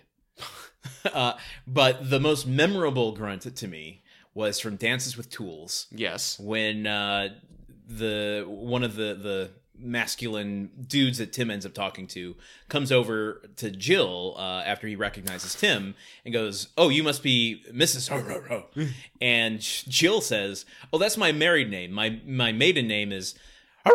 uh, 1.12 1.34
but 1.66 2.08
the 2.08 2.18
most 2.20 2.46
memorable 2.46 3.12
grunt 3.12 3.42
to 3.54 3.68
me 3.68 4.02
was 4.34 4.60
from 4.60 4.76
Dances 4.76 5.16
with 5.16 5.28
Tools 5.30 5.86
Yes. 5.90 6.38
when 6.38 6.86
uh, 6.86 7.30
the 7.88 8.44
one 8.46 8.82
of 8.84 8.94
the 8.96 9.14
the 9.14 9.50
masculine 9.80 10.70
dudes 10.88 11.18
that 11.18 11.32
Tim 11.32 11.50
ends 11.52 11.64
up 11.64 11.72
talking 11.72 12.06
to 12.08 12.34
comes 12.68 12.90
over 12.90 13.48
to 13.56 13.70
Jill 13.70 14.34
uh, 14.36 14.62
after 14.66 14.86
he 14.88 14.96
recognizes 14.96 15.54
Tim 15.54 15.94
and 16.24 16.34
goes, 16.34 16.68
"Oh, 16.76 16.88
you 16.90 17.02
must 17.02 17.22
be 17.22 17.62
Mrs. 17.72 18.08
Ho, 18.08 18.20
Ho, 18.20 18.42
Ho." 18.48 18.86
and 19.20 19.60
Jill 19.60 20.20
says, 20.20 20.64
"Oh, 20.92 20.98
that's 20.98 21.16
my 21.16 21.32
married 21.32 21.70
name. 21.70 21.92
My 21.92 22.20
my 22.26 22.52
maiden 22.52 22.86
name 22.88 23.10
is." 23.12 23.34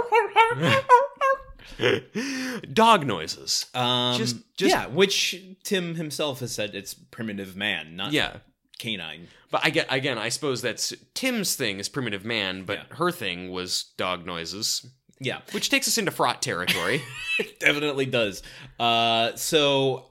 Dog 2.74 3.06
noises. 3.06 3.66
Um, 3.74 4.18
Just- 4.18 4.38
just- 4.56 4.70
yeah, 4.76 4.88
which 4.88 5.36
Tim 5.64 5.96
himself 5.96 6.40
has 6.42 6.52
said 6.54 6.76
it's 6.76 6.94
primitive 6.94 7.56
man, 7.56 7.96
not 7.96 8.14
Yeah. 8.14 8.38
Canine. 8.84 9.28
But 9.52 9.62
I 9.64 9.70
get 9.70 9.88
again, 9.90 10.18
I 10.18 10.30
suppose 10.30 10.62
that's 10.62 10.94
Tim's 11.14 11.56
thing 11.56 11.80
is 11.80 11.88
primitive 11.90 12.26
man, 12.26 12.64
but 12.66 12.80
Yeah. 12.80 12.96
her 12.98 13.12
thing 13.12 13.50
was 13.52 13.92
dog 13.98 14.26
noises. 14.26 14.86
Yeah, 15.20 15.40
Which 15.52 15.70
takes 15.70 15.88
us 15.88 15.98
into 15.98 16.12
fraught 16.12 16.42
territory. 16.42 17.02
definitely 17.60 18.06
does. 18.08 18.44
Uh, 18.80 19.36
so 19.36 20.10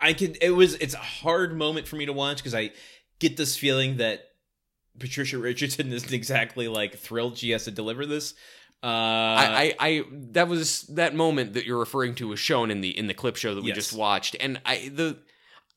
I 0.00 0.14
could. 0.14 0.38
It 0.42 0.50
was. 0.50 0.74
It's 0.74 0.94
a 0.94 0.98
hard 0.98 1.56
moment 1.56 1.86
for 1.86 1.96
me 1.96 2.06
to 2.06 2.12
watch 2.12 2.38
because 2.38 2.54
I 2.54 2.72
get 3.20 3.36
this 3.36 3.56
feeling 3.56 3.98
that 3.98 4.24
Patricia 4.98 5.38
Richardson 5.38 5.92
isn't 5.92 6.12
exactly 6.12 6.66
like 6.66 6.96
thrilled 6.98 7.38
she 7.38 7.50
has 7.50 7.64
to 7.64 7.70
deliver 7.70 8.04
this. 8.04 8.34
Uh, 8.82 8.86
I, 8.88 9.74
I, 9.80 9.86
I 9.88 10.02
that 10.32 10.48
was 10.48 10.82
that 10.88 11.14
moment 11.14 11.54
that 11.54 11.64
you're 11.64 11.78
referring 11.78 12.14
to 12.16 12.28
was 12.28 12.38
shown 12.40 12.70
in 12.70 12.80
the 12.80 12.96
in 12.96 13.06
the 13.06 13.14
clip 13.14 13.36
show 13.36 13.54
that 13.54 13.62
we 13.62 13.68
Yes. 13.68 13.76
just 13.76 13.92
watched, 13.92 14.34
and 14.40 14.60
I 14.66 14.90
the 14.92 15.18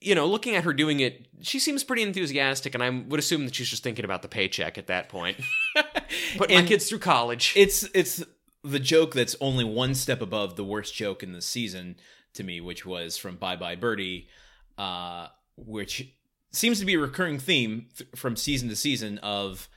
you 0.02 0.16
know 0.16 0.26
looking 0.26 0.56
at 0.56 0.64
her 0.64 0.74
doing 0.74 1.00
it, 1.00 1.28
she 1.42 1.60
seems 1.60 1.84
pretty 1.84 2.04
enthusiastic, 2.04 2.74
and 2.74 2.84
I 2.84 2.90
would 2.90 3.20
assume 3.20 3.46
that 3.46 3.56
she's 3.56 3.70
just 3.70 3.84
thinking 3.84 4.06
about 4.06 4.22
the 4.22 4.28
paycheck 4.28 4.78
at 4.78 4.88
that 4.88 5.10
point. 5.10 5.38
Put 6.38 6.50
my 6.50 6.58
And- 6.58 6.68
kids 6.68 6.88
through 6.90 7.00
college. 7.00 7.54
it's 7.56 7.84
it's 7.94 8.24
the 8.64 8.80
joke 8.80 9.14
that's 9.14 9.36
only 9.40 9.64
one 9.64 9.96
step 9.96 10.22
above 10.22 10.56
the 10.58 10.64
worst 10.66 10.94
joke 10.94 11.24
in 11.24 11.32
the 11.34 11.42
season 11.42 11.96
to 12.34 12.44
me, 12.44 12.60
which 12.62 12.86
was 12.86 13.18
from 13.18 13.36
Bye 13.38 13.56
Bye 13.56 13.76
Birdie, 13.76 14.28
uh, 14.78 15.28
which 15.58 16.14
seems 16.52 16.80
to 16.80 16.86
be 16.86 16.96
a 16.96 17.00
recurring 17.00 17.40
theme 17.40 17.88
th- 17.98 18.10
from 18.16 18.36
season 18.36 18.70
to 18.70 18.76
season 18.76 19.18
of 19.20 19.70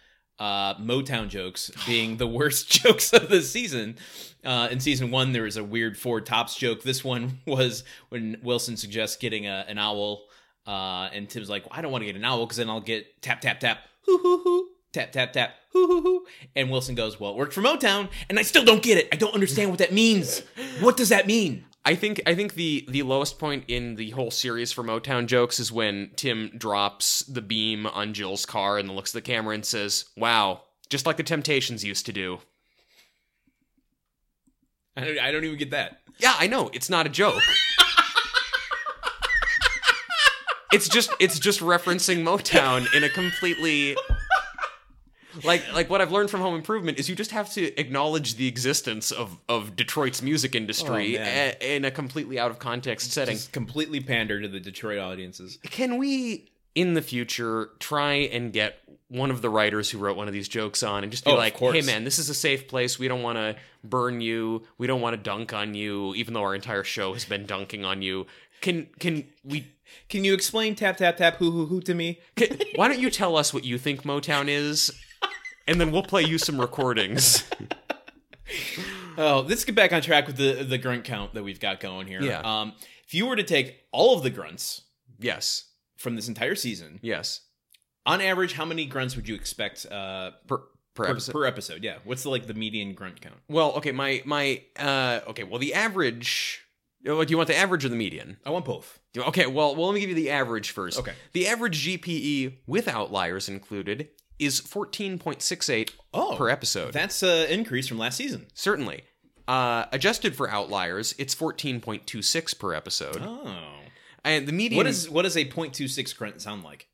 uh, 0.42 0.74
Motown 0.78 1.28
jokes 1.28 1.70
being 1.86 2.16
the 2.16 2.26
worst 2.26 2.68
jokes 2.82 3.12
of 3.12 3.28
the 3.28 3.42
season. 3.42 3.96
Uh, 4.44 4.66
in 4.72 4.80
season 4.80 5.12
one, 5.12 5.32
there 5.32 5.44
was 5.44 5.56
a 5.56 5.62
weird 5.62 5.96
Four 5.96 6.20
Tops 6.20 6.56
joke. 6.56 6.82
This 6.82 7.04
one 7.04 7.38
was 7.46 7.84
when 8.08 8.38
Wilson 8.42 8.76
suggests 8.76 9.16
getting 9.16 9.46
a, 9.46 9.64
an 9.68 9.78
owl 9.78 10.24
Uh, 10.66 11.08
and 11.14 11.28
Tim's 11.28 11.48
like, 11.48 11.62
well, 11.64 11.78
I 11.78 11.80
don't 11.82 11.92
want 11.92 12.02
to 12.02 12.06
get 12.06 12.16
an 12.16 12.24
owl 12.24 12.44
because 12.44 12.56
then 12.56 12.68
I'll 12.68 12.80
get 12.80 13.22
tap 13.22 13.40
tap 13.40 13.60
tap 13.60 13.78
hoo 14.06 14.18
hoo 14.18 14.38
hoo 14.42 14.68
tap 14.92 15.12
tap 15.12 15.32
tap 15.32 15.54
hoo 15.72 15.86
hoo 15.86 16.00
hoo. 16.02 16.26
And 16.56 16.70
Wilson 16.70 16.94
goes, 16.96 17.18
well, 17.20 17.32
it 17.32 17.36
worked 17.36 17.52
for 17.52 17.62
Motown, 17.62 18.08
and 18.28 18.36
I 18.38 18.42
still 18.42 18.64
don't 18.64 18.82
get 18.82 18.98
it. 18.98 19.08
I 19.12 19.16
don't 19.16 19.34
understand 19.34 19.70
what 19.70 19.78
that 19.78 19.92
means. 19.92 20.42
What 20.80 20.96
does 20.96 21.08
that 21.10 21.26
mean? 21.26 21.64
I 21.84 21.96
think 21.96 22.20
I 22.26 22.34
think 22.34 22.54
the 22.54 22.86
the 22.88 23.02
lowest 23.02 23.38
point 23.38 23.64
in 23.66 23.96
the 23.96 24.10
whole 24.10 24.30
series 24.30 24.70
for 24.70 24.84
Motown 24.84 25.26
jokes 25.26 25.58
is 25.58 25.72
when 25.72 26.10
Tim 26.14 26.52
drops 26.56 27.20
the 27.20 27.42
beam 27.42 27.86
on 27.86 28.14
Jill's 28.14 28.46
car 28.46 28.78
and 28.78 28.90
looks 28.90 29.10
at 29.10 29.24
the 29.24 29.32
camera 29.32 29.54
and 29.54 29.66
says, 29.66 30.04
"Wow, 30.16 30.62
just 30.88 31.06
like 31.06 31.16
the 31.16 31.24
Temptations 31.24 31.84
used 31.84 32.06
to 32.06 32.12
do." 32.12 32.38
I 34.96 35.04
don't, 35.04 35.18
I 35.18 35.32
don't 35.32 35.44
even 35.44 35.58
get 35.58 35.70
that. 35.70 35.98
Yeah, 36.18 36.34
I 36.38 36.46
know 36.46 36.70
it's 36.72 36.88
not 36.88 37.06
a 37.06 37.08
joke. 37.08 37.42
it's 40.72 40.88
just 40.88 41.10
it's 41.18 41.40
just 41.40 41.58
referencing 41.60 42.22
Motown 42.22 42.86
in 42.94 43.02
a 43.02 43.08
completely 43.08 43.96
like 45.44 45.62
like 45.72 45.88
what 45.90 46.00
I've 46.00 46.12
learned 46.12 46.30
from 46.30 46.40
Home 46.40 46.54
Improvement 46.54 46.98
is 46.98 47.08
you 47.08 47.14
just 47.14 47.30
have 47.32 47.50
to 47.54 47.78
acknowledge 47.80 48.34
the 48.36 48.46
existence 48.48 49.10
of 49.10 49.38
of 49.48 49.76
Detroit's 49.76 50.22
music 50.22 50.54
industry 50.54 51.18
Oh, 51.18 51.22
a- 51.22 51.76
in 51.76 51.84
a 51.84 51.90
completely 51.90 52.38
out 52.38 52.50
of 52.50 52.58
context 52.58 53.12
setting. 53.12 53.36
Just 53.36 53.52
completely 53.52 54.00
pander 54.00 54.40
to 54.40 54.48
the 54.48 54.60
Detroit 54.60 54.98
audiences. 54.98 55.58
Can 55.64 55.98
we 55.98 56.50
in 56.74 56.94
the 56.94 57.02
future 57.02 57.70
try 57.78 58.14
and 58.14 58.52
get 58.52 58.78
one 59.08 59.30
of 59.30 59.42
the 59.42 59.50
writers 59.50 59.90
who 59.90 59.98
wrote 59.98 60.16
one 60.16 60.26
of 60.26 60.32
these 60.32 60.48
jokes 60.48 60.82
on 60.82 61.02
and 61.02 61.12
just 61.12 61.24
be 61.26 61.30
Oh, 61.30 61.34
like, 61.36 61.58
"Hey 61.58 61.82
man, 61.82 62.04
this 62.04 62.18
is 62.18 62.30
a 62.30 62.34
safe 62.34 62.66
place. 62.66 62.98
We 62.98 63.08
don't 63.08 63.20
want 63.22 63.36
to 63.36 63.56
burn 63.84 64.20
you. 64.22 64.62
We 64.78 64.86
don't 64.86 65.02
want 65.02 65.14
to 65.14 65.22
dunk 65.22 65.52
on 65.52 65.74
you 65.74 66.14
even 66.14 66.32
though 66.34 66.40
our 66.42 66.54
entire 66.54 66.84
show 66.84 67.12
has 67.12 67.24
been 67.26 67.44
dunking 67.46 67.84
on 67.84 68.00
you." 68.02 68.26
Can 68.62 68.86
can 69.00 69.24
we 69.44 69.66
Can 70.08 70.24
you 70.24 70.32
explain 70.32 70.74
tap 70.74 70.96
tap 70.96 71.18
tap 71.18 71.36
hoo 71.36 71.50
hoo 71.50 71.66
hoo 71.66 71.80
to 71.82 71.92
me? 71.94 72.20
can, 72.36 72.58
why 72.76 72.88
don't 72.88 73.00
you 73.00 73.10
tell 73.10 73.36
us 73.36 73.52
what 73.52 73.64
you 73.64 73.76
think 73.76 74.04
Motown 74.04 74.48
is? 74.48 74.90
And 75.72 75.80
then 75.80 75.90
we'll 75.90 76.02
play 76.02 76.22
you 76.22 76.36
some 76.38 76.60
recordings. 76.60 77.44
Oh, 79.18 79.44
let's 79.46 79.64
get 79.64 79.74
back 79.74 79.92
on 79.92 80.00
track 80.00 80.26
with 80.26 80.36
the 80.36 80.64
the 80.64 80.78
grunt 80.78 81.04
count 81.04 81.34
that 81.34 81.42
we've 81.42 81.60
got 81.60 81.80
going 81.80 82.06
here. 82.06 82.22
Yeah. 82.22 82.40
Um, 82.40 82.72
if 83.06 83.12
you 83.12 83.26
were 83.26 83.36
to 83.36 83.42
take 83.42 83.84
all 83.92 84.16
of 84.16 84.22
the 84.22 84.30
grunts 84.30 84.82
yes. 85.18 85.66
from 85.98 86.16
this 86.16 86.28
entire 86.28 86.54
season, 86.54 86.98
Yes. 87.02 87.40
on 88.06 88.22
average, 88.22 88.54
how 88.54 88.64
many 88.64 88.86
grunts 88.86 89.14
would 89.14 89.28
you 89.28 89.34
expect 89.34 89.84
uh, 89.90 90.30
Per 90.46 90.56
per 90.56 90.64
per, 90.94 91.10
episode. 91.10 91.32
per 91.32 91.44
episode? 91.44 91.84
Yeah. 91.84 91.98
What's 92.04 92.22
the 92.22 92.30
like 92.30 92.46
the 92.46 92.54
median 92.54 92.94
grunt 92.94 93.20
count? 93.20 93.36
well, 93.48 93.72
okay, 93.74 93.92
my 93.92 94.22
my 94.24 94.62
uh 94.78 95.20
okay, 95.28 95.44
well 95.44 95.58
the 95.58 95.74
average 95.74 96.62
oh, 97.06 97.22
do 97.22 97.30
you 97.30 97.36
want 97.36 97.48
the 97.48 97.56
average 97.56 97.84
or 97.84 97.90
the 97.90 97.96
median? 97.96 98.38
I 98.46 98.50
want 98.50 98.64
both. 98.64 98.98
Okay, 99.16 99.46
well, 99.46 99.76
well, 99.76 99.86
let 99.88 99.94
me 99.94 100.00
give 100.00 100.08
you 100.08 100.16
the 100.16 100.30
average 100.30 100.70
first. 100.70 100.98
Okay. 100.98 101.12
The 101.32 101.48
average 101.48 101.86
GPE 101.86 102.58
with 102.66 102.88
outliers 102.88 103.48
included 103.48 104.08
is 104.44 104.60
14.68 104.60 105.90
Oh, 106.14 106.34
per 106.36 106.48
episode. 106.48 106.92
That's 106.92 107.22
an 107.22 107.48
increase 107.48 107.88
from 107.88 107.98
last 107.98 108.16
season. 108.16 108.46
Certainly. 108.54 109.02
Uh, 109.48 109.86
adjusted 109.92 110.34
for 110.36 110.48
outliers, 110.50 111.14
it's 111.18 111.34
14.26 111.34 112.58
per 112.58 112.74
episode. 112.74 113.18
Oh. 113.22 113.56
And 114.24 114.46
the 114.46 114.52
median 114.52 114.76
What 114.76 114.86
is 114.86 115.10
what 115.10 115.22
does 115.22 115.36
a 115.36 115.44
.26 115.44 116.16
grunt 116.16 116.40
sound 116.40 116.62
like? 116.64 116.86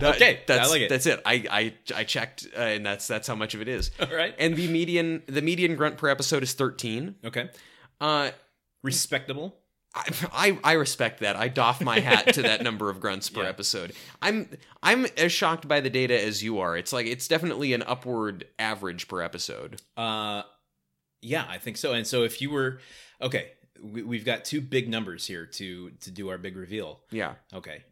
That- 0.00 0.14
okay, 0.14 0.42
That's 0.46 0.68
I 0.68 0.70
like 0.70 0.82
it. 0.82 0.88
That's 0.88 1.06
it. 1.06 1.20
I 1.26 1.44
I 1.50 1.74
I 1.96 2.04
checked, 2.04 2.46
uh, 2.56 2.60
and 2.60 2.86
that's 2.86 3.08
that's 3.08 3.26
how 3.26 3.34
much 3.34 3.54
of 3.56 3.60
it 3.60 3.66
is. 3.66 3.90
All 3.98 4.06
right. 4.14 4.32
And 4.38 4.54
the 4.54 4.68
median 4.68 5.24
the 5.26 5.42
median 5.42 5.74
grunt 5.74 5.96
per 5.96 6.08
episode 6.08 6.44
is 6.44 6.52
13. 6.52 7.16
Okay. 7.24 7.48
Uh, 8.00 8.30
Respectable. 8.84 9.56
I, 9.94 10.12
I 10.32 10.58
I 10.64 10.72
respect 10.74 11.20
that. 11.20 11.34
I 11.36 11.48
doff 11.48 11.80
my 11.80 11.98
hat 12.00 12.34
to 12.34 12.42
that 12.42 12.62
number 12.62 12.90
of 12.90 13.00
grunts 13.00 13.30
per 13.30 13.42
Yeah. 13.44 13.48
episode. 13.48 13.92
I'm 14.20 14.48
I'm 14.82 15.06
as 15.16 15.32
shocked 15.32 15.66
by 15.66 15.80
the 15.80 15.90
data 15.90 16.20
as 16.22 16.42
you 16.42 16.58
are. 16.60 16.76
It's 16.76 16.92
like 16.92 17.06
it's 17.06 17.26
definitely 17.26 17.72
an 17.72 17.82
upward 17.82 18.44
average 18.58 19.08
per 19.08 19.22
episode. 19.22 19.80
Uh, 19.96 20.42
yeah, 21.22 21.46
I 21.48 21.58
think 21.58 21.76
so. 21.78 21.94
And 21.94 22.06
so 22.06 22.22
if 22.22 22.40
you 22.42 22.50
were 22.50 22.80
okay, 23.20 23.52
we, 23.82 24.02
we've 24.02 24.24
got 24.24 24.44
two 24.44 24.60
big 24.60 24.88
numbers 24.88 25.26
here 25.26 25.46
to 25.46 25.90
to 25.90 26.10
do 26.10 26.28
our 26.28 26.38
big 26.38 26.56
reveal. 26.56 27.00
Yeah. 27.10 27.34
Okay, 27.54 27.82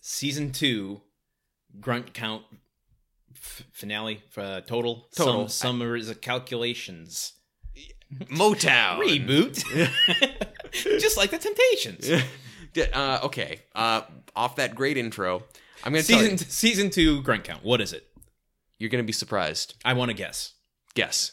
season 0.00 0.52
two, 0.52 1.02
grunt 1.80 2.14
count 2.14 2.44
f- 3.36 3.64
finale 3.72 4.22
uh, 4.36 4.62
total 4.62 5.08
Total. 5.14 5.48
Some, 5.48 5.78
some 5.80 5.96
is 5.96 6.12
calculations 6.14 7.34
Motown 8.30 8.98
reboot, 9.00 9.62
just 10.72 11.16
like 11.16 11.30
the 11.30 11.38
Temptations. 11.38 12.10
uh, 12.92 13.20
okay. 13.24 13.60
Uh, 13.74 14.02
off 14.34 14.56
that 14.56 14.74
great 14.74 14.96
intro, 14.96 15.42
I'm 15.84 15.92
gonna 15.92 16.02
tell 16.02 16.18
Season 16.18 16.32
you, 16.32 16.38
season 16.38 16.90
two 16.90 17.22
grunt 17.22 17.44
count. 17.44 17.64
What 17.64 17.80
is 17.80 17.92
it? 17.92 18.06
you're 18.78 18.90
gonna 18.90 19.04
be 19.04 19.12
surprised. 19.12 19.76
I 19.84 19.92
want 19.92 20.10
to 20.10 20.14
guess. 20.16 20.54
Guess. 20.94 21.32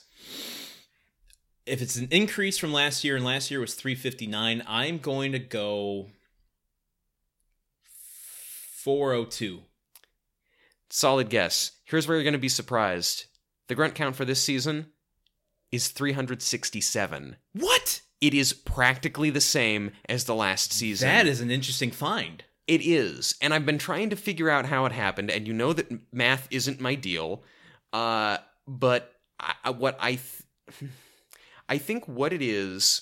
If 1.65 1.81
it's 1.81 1.95
an 1.95 2.07
increase 2.11 2.59
from 2.59 2.71
last 2.71 3.03
year, 3.03 3.15
and 3.15 3.25
last 3.25 3.49
year 3.49 3.59
was 3.59 3.73
359, 3.73 4.63
I'm 4.67 4.99
going 4.99 5.31
to 5.31 5.39
go 5.39 6.07
402. 8.83 9.61
Solid 10.91 11.29
guess. 11.29 11.71
Here's 11.85 12.07
where 12.07 12.17
you're 12.17 12.23
gonna 12.23 12.37
be 12.37 12.49
surprised. 12.49 13.25
The 13.67 13.75
grunt 13.75 13.95
count 13.95 14.15
for 14.15 14.25
this 14.25 14.43
season 14.43 14.87
is 15.71 15.89
367. 15.89 17.35
What? 17.53 17.98
It 18.21 18.33
is 18.33 18.51
practically 18.53 19.29
the 19.29 19.41
same 19.41 19.91
as 20.07 20.25
the 20.25 20.35
last 20.35 20.73
season. 20.73 21.07
That 21.07 21.25
is 21.27 21.39
an 21.41 21.51
interesting 21.51 21.91
find. 21.91 22.43
It 22.67 22.81
is, 22.85 23.35
and 23.41 23.53
I've 23.53 23.65
been 23.65 23.79
trying 23.79 24.11
to 24.11 24.15
figure 24.15 24.49
out 24.49 24.67
how 24.67 24.85
it 24.85 24.91
happened. 24.91 25.31
And 25.31 25.47
you 25.47 25.53
know 25.53 25.73
that 25.73 26.13
math 26.13 26.47
isn't 26.51 26.79
my 26.79 26.93
deal, 26.95 27.41
uh, 27.93 28.37
but 28.67 29.15
I, 29.39 29.71
what 29.71 29.97
I, 29.99 30.19
th- 30.79 30.91
I 31.69 31.77
think 31.79 32.07
what 32.07 32.31
it 32.31 32.41
is, 32.43 33.01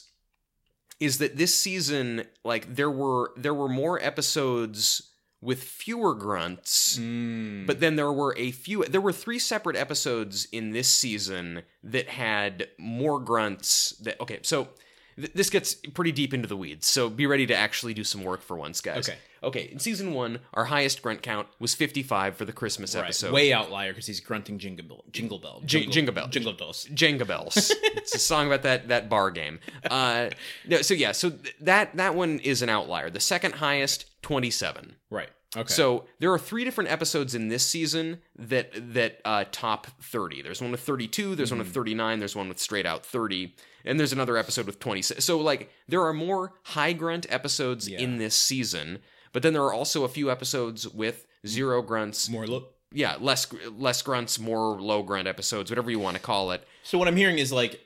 is 1.02 1.18
that 1.18 1.36
this 1.36 1.54
season, 1.54 2.24
like 2.46 2.76
there 2.76 2.90
were 2.90 3.32
there 3.36 3.54
were 3.54 3.68
more 3.68 4.02
episodes 4.02 5.12
with 5.42 5.62
fewer 5.62 6.16
grunts, 6.16 6.98
Mm. 6.98 7.68
but 7.68 7.80
then 7.82 7.98
there 7.98 8.12
were 8.14 8.36
a 8.38 8.52
few. 8.52 8.84
There 8.86 9.02
were 9.02 9.12
three 9.12 9.38
separate 9.40 9.76
episodes 9.76 10.46
in 10.52 10.72
this 10.72 10.88
season 10.88 11.64
that 11.84 12.08
had 12.08 12.70
more 12.78 13.20
grunts. 13.20 13.92
That 14.02 14.20
okay, 14.22 14.40
so. 14.44 14.70
Th- 15.18 15.34
This 15.34 15.50
gets 15.50 15.74
pretty 15.76 16.12
deep 16.14 16.34
into 16.34 16.48
the 16.48 16.56
weeds, 16.56 16.88
so 16.88 17.10
be 17.10 17.26
ready 17.28 17.46
to 17.48 17.56
actually 17.56 17.94
do 17.94 18.04
some 18.04 18.24
work 18.24 18.42
for 18.42 18.56
once, 18.58 18.80
guys. 18.82 19.10
Okay. 19.10 19.18
Okay, 19.44 19.70
in 19.72 19.78
season 19.78 20.14
one, 20.14 20.40
our 20.56 20.66
highest 20.66 21.04
grunt 21.04 21.22
count 21.22 21.48
was 21.60 21.76
55 21.76 22.36
for 22.38 22.46
the 22.46 22.52
Christmas 22.52 22.96
Right. 22.96 23.04
episode. 23.04 23.32
Way 23.32 23.54
outlier 23.54 23.92
because 23.92 24.08
he's 24.08 24.20
grunting 24.20 24.58
jingle 24.58 24.86
bell. 24.88 25.04
Jingle 25.12 25.38
bell. 25.38 25.62
Jing- 25.64 25.92
jingle 25.92 26.14
bell. 26.14 26.28
Jingle 26.28 26.54
bells. 26.54 26.88
Jenga 26.92 27.28
Bells. 27.28 27.72
it's 27.84 28.16
a 28.16 28.20
song 28.20 28.48
about 28.48 28.64
that 28.64 28.88
that 28.88 29.10
bar 29.10 29.30
game. 29.30 29.60
Uh, 29.90 30.30
no, 30.66 30.82
so 30.82 30.96
yeah, 30.96 31.12
so 31.12 31.30
th- 31.30 31.56
that 31.62 31.96
that 31.98 32.16
one 32.16 32.40
is 32.40 32.64
an 32.64 32.70
outlier. 32.70 33.12
The 33.12 33.20
second 33.20 33.54
highest, 33.56 34.06
27. 34.24 34.96
Right. 35.12 35.30
Okay. 35.56 35.74
So 35.74 36.06
there 36.20 36.32
are 36.34 36.38
three 36.40 36.64
different 36.66 36.92
episodes 36.92 37.34
in 37.34 37.48
this 37.48 37.66
season 37.66 38.20
that 38.38 38.72
that 38.94 39.22
uh, 39.24 39.46
top 39.52 39.88
30. 40.02 40.42
There's 40.42 40.62
one 40.62 40.72
with 40.72 40.82
32, 40.82 41.36
there's 41.36 41.50
Hmm. 41.50 41.56
one 41.58 41.66
with 41.66 41.74
39, 41.74 42.20
there's 42.20 42.36
one 42.36 42.50
with 42.50 42.60
straight 42.60 42.86
out 42.86 43.06
30, 43.06 43.56
and 43.86 43.98
there's 44.00 44.12
another 44.12 44.36
episode 44.38 44.66
with 44.66 44.80
26. 44.80 45.24
So 45.24 45.40
like 45.40 45.70
there 45.88 46.04
are 46.04 46.14
more 46.14 46.54
high 46.64 46.92
grunt 46.94 47.26
episodes 47.30 47.88
Yeah. 47.88 48.00
in 48.00 48.18
this 48.18 48.36
season, 48.36 49.00
but 49.32 49.42
then 49.42 49.54
there 49.54 49.64
are 49.64 49.74
also 49.74 50.04
a 50.04 50.10
few 50.10 50.30
episodes 50.30 50.86
with 50.88 51.26
zero 51.46 51.82
grunts. 51.82 52.28
more 52.30 52.46
look. 52.46 52.74
Yeah, 52.92 53.16
less 53.20 53.48
less 53.78 54.02
grunts, 54.02 54.38
more 54.40 54.80
low 54.82 55.02
grunt 55.04 55.28
episodes, 55.28 55.72
whatever 55.72 55.90
you 55.92 56.00
want 56.00 56.16
to 56.18 56.22
call 56.24 56.52
it. 56.52 56.66
So 56.84 56.98
what 56.98 57.08
I'm 57.08 57.18
hearing 57.18 57.38
is 57.38 57.52
like 57.54 57.80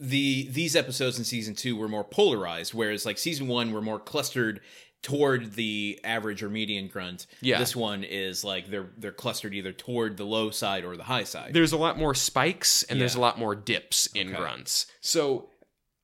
the 0.00 0.48
these 0.50 0.74
episodes 0.74 1.18
in 1.18 1.24
season 1.24 1.54
two 1.54 1.76
were 1.76 1.88
more 1.88 2.02
polarized, 2.04 2.74
whereas 2.74 3.06
like 3.06 3.18
season 3.18 3.46
one 3.48 3.72
were 3.72 3.80
more 3.82 4.00
clustered 4.00 4.60
toward 5.02 5.52
the 5.54 6.00
average 6.04 6.42
or 6.42 6.48
median 6.50 6.88
grunt. 6.88 7.26
Yeah. 7.40 7.58
This 7.58 7.74
one 7.76 8.04
is 8.04 8.42
like 8.44 8.68
they're 8.68 8.90
they're 8.98 9.12
clustered 9.12 9.54
either 9.54 9.72
toward 9.72 10.16
the 10.16 10.24
low 10.24 10.50
side 10.50 10.84
or 10.84 10.96
the 10.96 11.04
high 11.04 11.24
side. 11.24 11.54
there's 11.54 11.72
a 11.72 11.76
lot 11.76 11.96
more 11.98 12.14
spikes 12.14 12.82
and 12.84 13.00
there's 13.00 13.14
a 13.14 13.20
lot 13.20 13.38
more 13.38 13.54
dips 13.54 14.06
in 14.14 14.28
Okay. 14.28 14.36
grunts. 14.36 14.86
So, 15.00 15.50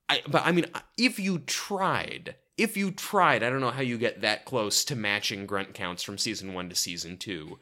I 0.08 0.22
but 0.28 0.46
I 0.46 0.52
mean, 0.52 0.66
if 0.96 1.18
you 1.18 1.38
tried, 1.40 2.36
if 2.56 2.76
you 2.76 2.90
tried, 2.92 3.42
I 3.42 3.50
don't 3.50 3.60
know 3.60 3.70
how 3.70 3.82
you 3.82 3.98
get 3.98 4.20
that 4.20 4.44
close 4.44 4.84
to 4.86 4.94
matching 4.96 5.46
grunt 5.46 5.74
counts 5.74 6.02
from 6.02 6.16
season 6.18 6.54
one 6.54 6.68
to 6.68 6.74
season 6.74 7.16
two. 7.16 7.58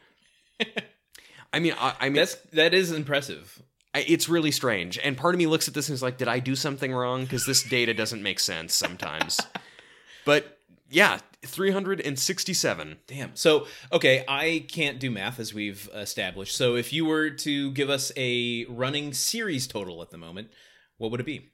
I 1.52 1.58
mean, 1.60 1.74
I, 1.78 1.94
I 2.00 2.04
mean, 2.08 2.14
That's 2.16 2.34
that 2.52 2.74
is 2.74 2.92
impressive. 2.92 3.62
It's 3.94 4.26
really 4.28 4.50
strange. 4.52 4.98
And 4.98 5.18
part 5.18 5.34
of 5.34 5.38
me 5.38 5.46
looks 5.46 5.68
at 5.68 5.74
this 5.74 5.88
and 5.90 5.94
is 5.94 6.02
like, 6.02 6.16
did 6.16 6.26
I 6.28 6.38
do 6.38 6.56
something 6.56 6.92
wrong? 6.94 7.24
Because 7.24 7.44
this 7.44 7.62
data 7.62 7.92
doesn't 7.92 8.22
make 8.22 8.40
sense 8.40 8.74
sometimes. 8.74 9.38
but 10.24 10.58
yeah, 10.92 11.18
367. 11.44 12.96
Damn. 13.06 13.34
So, 13.34 13.66
okay, 13.92 14.24
I 14.28 14.64
can't 14.68 14.98
do 15.00 15.10
math 15.10 15.38
as 15.40 15.52
we've 15.52 15.88
established. 15.94 16.54
So, 16.56 16.76
if 16.76 16.92
you 16.92 17.04
were 17.04 17.30
to 17.30 17.70
give 17.72 17.90
us 17.90 18.12
a 18.16 18.64
running 18.66 19.12
series 19.12 19.66
total 19.66 20.02
at 20.02 20.10
the 20.10 20.18
moment, 20.18 20.50
what 20.98 21.10
would 21.10 21.20
it 21.20 21.26
be? 21.26 21.50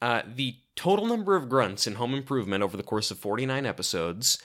Uh, 0.00 0.22
the 0.26 0.56
total 0.76 1.06
number 1.06 1.34
of 1.36 1.48
grunts 1.48 1.86
in 1.86 1.94
Home 1.96 2.14
Improvement 2.14 2.62
over 2.62 2.76
the 2.76 2.82
course 2.82 3.10
of 3.10 3.18
49 3.18 3.66
episodes 3.66 4.38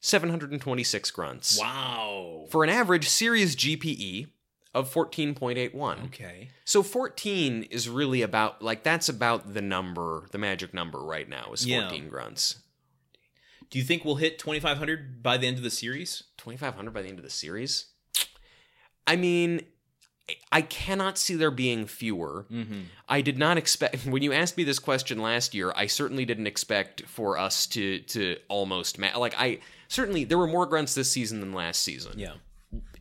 726 0.00 1.10
grunts. 1.10 1.58
Wow. 1.58 2.46
For 2.50 2.62
an 2.62 2.70
average 2.70 3.08
series 3.08 3.56
GPE 3.56 4.28
of 4.74 4.92
14.81. 4.92 6.04
Okay. 6.06 6.50
So 6.64 6.82
14 6.82 7.62
is 7.64 7.88
really 7.88 8.20
about, 8.22 8.60
like, 8.62 8.82
that's 8.82 9.08
about 9.08 9.54
the 9.54 9.62
number, 9.62 10.26
the 10.32 10.38
magic 10.38 10.74
number 10.74 10.98
right 10.98 11.28
now 11.28 11.50
is 11.52 11.66
Yeah. 11.66 11.88
14 11.88 12.08
grunts. 12.08 12.56
Do 13.70 13.78
you 13.78 13.84
think 13.84 14.04
we'll 14.04 14.16
hit 14.16 14.38
2,500 14.38 15.22
by 15.22 15.36
the 15.36 15.46
end 15.46 15.56
of 15.56 15.62
the 15.62 15.70
series? 15.70 16.24
2,500 16.38 16.92
by 16.92 17.02
the 17.02 17.08
end 17.08 17.18
of 17.18 17.24
the 17.24 17.30
series? 17.30 17.86
I 19.06 19.16
mean, 19.16 19.62
I 20.50 20.62
cannot 20.62 21.18
see 21.18 21.34
there 21.36 21.50
being 21.50 21.86
fewer. 21.86 22.46
Mm-hmm. 22.50 22.80
I 23.08 23.20
did 23.20 23.38
not 23.38 23.56
expect 23.56 24.06
when 24.06 24.22
you 24.22 24.32
asked 24.32 24.56
me 24.56 24.64
this 24.64 24.78
question 24.78 25.20
last 25.20 25.54
year. 25.54 25.72
I 25.76 25.86
certainly 25.86 26.24
didn't 26.24 26.46
expect 26.46 27.02
for 27.06 27.38
us 27.38 27.66
to 27.68 28.00
to 28.00 28.36
almost 28.48 28.98
ma- 28.98 29.16
like 29.16 29.34
I 29.38 29.60
certainly 29.88 30.24
there 30.24 30.38
were 30.38 30.48
more 30.48 30.66
grunts 30.66 30.94
this 30.94 31.10
season 31.10 31.40
than 31.40 31.52
last 31.52 31.82
season. 31.82 32.18
Yeah. 32.18 32.34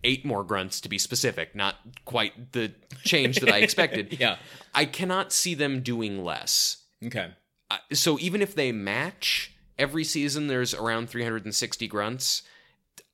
Eight 0.03 0.24
more 0.24 0.43
grunts 0.43 0.82
to 0.82 0.89
be 0.89 0.99
specific, 0.99 1.55
not 1.55 1.78
quite 2.05 2.51
the 2.51 2.74
change 3.03 3.39
that 3.39 3.51
I 3.51 3.59
expected. 3.59 4.18
Yeah. 4.20 4.38
I 4.74 4.86
cannot 4.86 5.34
see 5.34 5.55
them 5.55 5.82
doing 5.82 6.24
less. 6.24 6.84
Okay. 7.03 7.32
Uh, 7.72 7.78
so 7.91 8.20
even 8.20 8.43
if 8.43 8.53
they 8.53 8.72
match 8.72 9.55
every 9.78 10.03
season, 10.03 10.47
there's 10.47 10.73
around 10.73 11.09
360 11.09 11.88
grunts. 11.88 12.41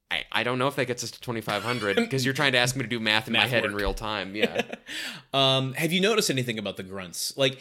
I, 0.10 0.24
I 0.32 0.44
don't 0.44 0.60
know 0.60 0.68
if 0.68 0.76
that 0.76 0.86
gets 0.88 1.04
us 1.04 1.12
to 1.12 1.22
2,500 1.22 1.96
because 1.96 2.26
you're 2.26 2.34
trying 2.34 2.52
to 2.52 2.58
ask 2.58 2.76
me 2.76 2.82
to 2.84 2.88
do 2.90 3.00
math 3.00 3.28
in 3.28 3.34
my 3.34 3.40
Math 3.40 3.50
head 3.50 3.66
in 3.66 3.74
real 3.74 3.94
time. 3.94 4.36
Yeah. 4.36 4.62
Um, 5.34 5.74
have 5.76 5.94
you 5.94 6.02
noticed 6.02 6.30
anything 6.30 6.60
about 6.60 6.76
the 6.76 6.84
grunts? 6.84 7.38
Like, 7.38 7.60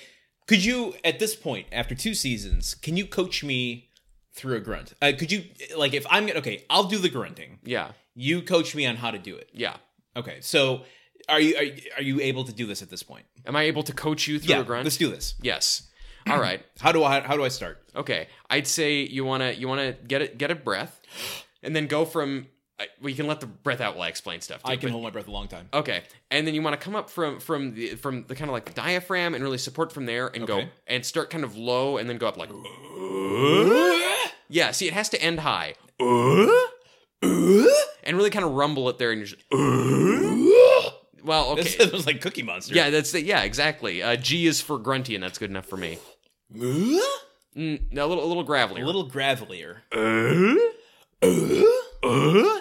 could 0.49 0.65
you, 0.65 0.95
at 1.05 1.21
this 1.21 1.37
point, 1.37 1.69
after 1.71 1.95
two 1.95 2.15
seasons, 2.15 2.75
can 2.75 2.97
you 2.97 3.07
coach 3.07 3.45
me 3.45 3.89
through 4.35 4.57
a 4.57 4.61
grunt? 4.61 4.95
Uh, 5.01 5.13
could 5.17 5.31
you, 5.31 5.45
like, 5.77 5.95
if 5.95 6.05
I'm 6.11 6.29
okay, 6.31 6.65
I'll 6.69 6.85
do 6.85 6.99
the 6.99 7.09
grunting. 7.09 7.61
yeah. 7.63 7.93
You 8.17 8.43
coach 8.43 8.75
me 8.75 8.87
on 8.87 8.97
how 8.97 9.13
to 9.13 9.19
do 9.21 9.37
it. 9.37 9.51
Yeah. 9.53 9.77
Okay, 10.17 10.39
so 10.41 10.83
are 11.29 11.39
you 11.41 11.57
are, 11.57 11.63
you- 11.63 11.83
are 11.99 12.03
you 12.03 12.21
able 12.21 12.43
to 12.45 12.53
do 12.53 12.67
this 12.67 12.83
at 12.83 12.91
this 12.91 13.05
point? 13.05 13.25
Am 13.47 13.55
I 13.55 13.63
able 13.63 13.85
to 13.85 13.93
coach 13.93 14.27
you 14.27 14.41
through 14.41 14.57
Yeah, 14.57 14.61
a 14.63 14.65
grunt? 14.65 14.83
let's 14.85 14.97
do 14.97 15.09
this. 15.09 15.37
Yes. 15.41 15.89
All 16.29 16.39
right. 16.41 16.65
How 16.81 16.93
do 16.93 17.03
I 17.05 17.21
how 17.21 17.37
do 17.37 17.45
I 17.45 17.49
start? 17.49 17.83
Okay. 17.97 18.29
I'd 18.49 18.67
say 18.67 19.03
you 19.03 19.25
wanna 19.25 19.53
you 19.53 19.69
wanna 19.69 19.93
get 19.93 20.23
it 20.23 20.39
get 20.39 20.51
a 20.51 20.55
breath, 20.55 21.01
and 21.63 21.75
then 21.75 21.87
go 21.87 22.05
from. 22.05 22.47
I- 22.79 22.89
Well, 23.03 23.11
you 23.11 23.17
can 23.17 23.27
let 23.27 23.41
the 23.41 23.47
breath 23.47 23.81
out 23.83 23.95
while 23.95 24.05
I 24.05 24.09
explain 24.09 24.41
stuff. 24.41 24.63
Too, 24.63 24.71
I 24.73 24.77
can 24.77 24.89
but- 24.89 24.93
hold 24.93 25.05
my 25.05 25.11
breath 25.11 25.29
a 25.29 25.31
long 25.31 25.49
time. 25.49 25.69
Okay, 25.75 26.03
and 26.31 26.47
then 26.47 26.55
you 26.55 26.63
want 26.63 26.79
to 26.79 26.83
come 26.85 26.97
up 26.97 27.11
from 27.11 27.39
from 27.41 27.75
the 27.75 27.95
from 27.97 28.25
the 28.27 28.35
kind 28.35 28.49
of 28.49 28.55
like 28.55 28.65
the 28.65 28.73
diaphragm 28.73 29.35
and 29.35 29.45
really 29.45 29.59
support 29.59 29.93
from 29.93 30.07
there 30.07 30.29
and 30.29 30.47
go 30.47 30.59
Okay. 30.59 30.69
and 30.87 31.05
start 31.05 31.29
kind 31.31 31.45
of 31.45 31.57
low 31.57 31.97
and 31.99 32.09
then 32.09 32.17
go 32.19 32.27
up 32.29 32.37
like. 32.37 32.51
Yeah, 34.53 34.73
see, 34.73 34.89
it 34.89 34.95
has 34.95 35.09
to 35.11 35.23
end 35.23 35.39
high. 35.41 35.75
And 38.03 38.17
really 38.17 38.31
kind 38.31 38.45
of 38.45 38.53
rumble 38.53 38.89
it 38.89 38.99
there, 38.99 39.13
and 39.13 39.21
you're 39.21 39.29
just. 39.29 39.45
Well, 41.23 41.51
okay. 41.51 41.63
This 41.77 41.93
was 41.93 42.07
like 42.07 42.23
Cookie 42.23 42.43
Monster. 42.43 42.75
Yeah, 42.75 42.89
that's 42.89 43.13
the, 43.13 43.23
yeah, 43.23 43.43
exactly. 43.43 44.03
Uh, 44.03 44.17
G 44.17 44.47
is 44.47 44.63
for 44.63 44.79
grunty, 44.79 45.15
and 45.15 45.23
that's 45.23 45.37
good 45.37 45.51
enough 45.51 45.67
for 45.67 45.77
me. 45.77 45.99
A 46.55 47.01
Mm, 47.57 47.97
a 47.97 48.07
little, 48.07 48.25
a 48.25 48.27
little 48.27 48.47
gravelier. 48.47 48.83
A 48.83 48.87
little 48.87 49.11
gravelier. 49.11 49.79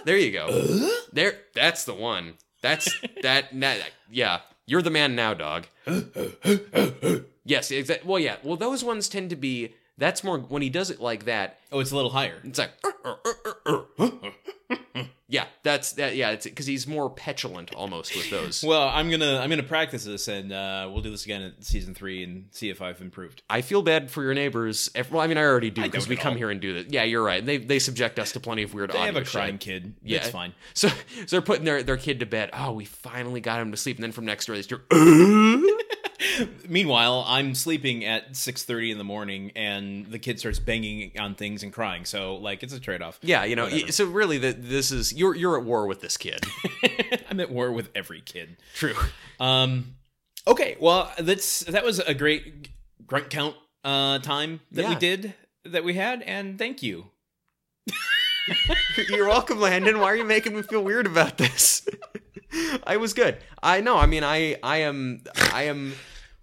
There 0.06 0.18
you 0.18 0.32
go. 0.32 0.48
Uh? 0.48 0.90
There, 1.14 1.36
that's 1.54 1.86
the 1.86 1.94
one. 1.94 2.34
That's 2.62 2.90
that, 3.22 3.48
that. 3.60 3.92
Yeah, 4.10 4.40
you're 4.66 4.82
the 4.82 4.90
man 4.90 5.16
now, 5.16 5.34
dog. 5.34 5.68
Uh, 5.86 6.02
uh, 6.44 7.20
yes, 7.46 7.72
exactly. 7.72 8.08
Well, 8.10 8.20
yeah. 8.20 8.38
Well, 8.44 8.58
those 8.58 8.84
ones 8.84 9.08
tend 9.08 9.30
to 9.30 9.36
be. 9.36 9.76
That's 10.00 10.24
more 10.24 10.40
when 10.40 10.62
he 10.62 10.70
does 10.70 10.90
it 10.90 11.00
like 11.00 11.26
that. 11.26 11.60
Oh, 11.72 11.80
it's 11.80 11.92
a 11.92 11.96
little 11.96 12.12
higher. 12.12 12.40
It's 12.44 12.58
like. 12.58 12.72
yeah, 15.28 15.46
that's 15.62 15.94
that. 15.94 16.16
Yeah, 16.16 16.32
it's 16.32 16.46
because 16.46 16.66
he's 16.66 16.88
more 16.88 17.10
petulant 17.10 17.74
almost 17.76 18.16
with 18.16 18.30
those. 18.30 18.64
Well, 18.70 18.88
I'm 18.88 19.10
gonna 19.10 19.40
I'm 19.40 19.50
gonna 19.50 19.64
practice 19.64 20.04
this, 20.04 20.28
and 20.28 20.52
uh, 20.52 20.88
we'll 20.92 21.02
do 21.02 21.12
this 21.12 21.26
again 21.26 21.42
in 21.42 21.62
season 21.62 21.94
three 21.96 22.24
and 22.24 22.48
see 22.52 22.70
if 22.70 22.82
I've 22.82 23.02
improved. 23.02 23.42
I 23.50 23.62
feel 23.62 23.82
bad 23.82 24.12
for 24.12 24.22
your 24.24 24.34
neighbors. 24.34 24.90
Well, 25.12 25.22
I 25.22 25.28
mean, 25.28 25.38
I 25.38 25.44
already 25.44 25.70
do 25.70 25.82
because 25.82 26.08
we 26.08 26.16
come 26.16 26.34
all. 26.34 26.38
here 26.38 26.50
and 26.50 26.60
do 26.62 26.74
this. 26.74 26.86
Yeah, 26.90 27.04
you're 27.04 27.24
right. 27.24 27.46
They 27.46 27.58
they 27.58 27.80
subject 27.80 28.20
us 28.20 28.32
to 28.34 28.40
plenty 28.40 28.64
of 28.64 28.74
weird 28.74 28.92
They 28.92 29.00
have 29.00 29.16
a 29.16 29.24
crying 29.24 29.56
shit. 29.56 29.84
kid. 29.84 29.94
Yeah. 30.04 30.20
it's 30.20 30.30
fine. 30.30 30.54
So, 30.74 30.88
so 30.88 30.96
they're 31.30 31.42
putting 31.42 31.66
their, 31.66 31.84
their 31.84 31.98
kid 31.98 32.22
to 32.22 32.26
bed. 32.26 32.52
Oh, 32.54 32.72
we 32.74 32.86
finally 32.86 33.42
got 33.42 33.60
him 33.60 33.72
to 33.72 33.78
sleep. 33.78 33.98
And 33.98 34.04
then 34.04 34.12
from 34.12 34.26
next 34.26 34.46
door, 34.46 34.56
they 34.56 34.62
start. 34.62 34.86
Meanwhile, 36.68 37.26
I'm 37.28 37.56
sleeping 37.56 38.06
at 38.06 38.34
6:30 38.34 38.92
in 38.92 38.98
the 38.98 39.04
morning, 39.04 39.52
and 39.56 40.06
the 40.08 40.20
kid 40.20 40.40
starts 40.40 40.60
banging 40.60 41.12
on 41.20 41.36
things 41.36 41.64
and 41.64 41.72
crying. 41.72 42.06
So, 42.06 42.36
like, 42.36 42.64
it's 42.64 42.74
a 42.74 42.80
trade 42.80 43.02
off. 43.02 43.20
Yeah, 43.22 43.44
you 43.44 43.56
know. 43.56 43.66
Whatever. 43.66 43.92
So 43.92 44.06
really, 44.06 44.38
the, 44.38 44.54
this 44.54 44.92
is 44.92 45.14
you're 45.14 45.36
you're 45.36 45.58
at 45.58 45.66
war 45.66 45.88
with 45.88 46.02
this 46.02 46.18
kid. 46.18 46.46
I'm 47.30 47.40
at 47.40 47.52
war 47.52 47.72
with 47.72 47.90
every 47.96 48.22
kid. 48.22 48.58
True. 48.76 48.96
Um, 49.40 49.96
okay, 50.48 50.78
well, 50.80 51.12
that's 51.20 51.62
that 51.62 51.84
was 51.84 52.00
a 52.00 52.14
great 52.14 52.70
grunt 53.06 53.30
count 53.30 53.56
uh 53.84 54.20
time 54.20 54.60
that 54.72 54.90
we 54.90 54.96
did 54.96 55.34
that 55.66 55.84
we 55.84 55.94
had, 55.94 56.22
and 56.24 56.58
thank 56.58 56.84
you. 56.84 57.08
You're 59.10 59.28
welcome, 59.28 59.60
Landon. 59.60 60.00
Why 60.00 60.08
are 60.08 60.16
you 60.16 60.26
making 60.26 60.56
me 60.56 60.62
feel 60.62 60.84
weird 60.84 61.06
about 61.06 61.38
this? 61.38 61.88
I 62.84 62.98
was 62.98 63.14
good. 63.14 63.38
I 63.62 63.82
know. 63.82 63.98
I 63.98 64.06
mean, 64.06 64.24
I 64.24 64.58
I 64.64 64.78
am 64.78 65.24
I 65.54 65.64
am 65.64 65.94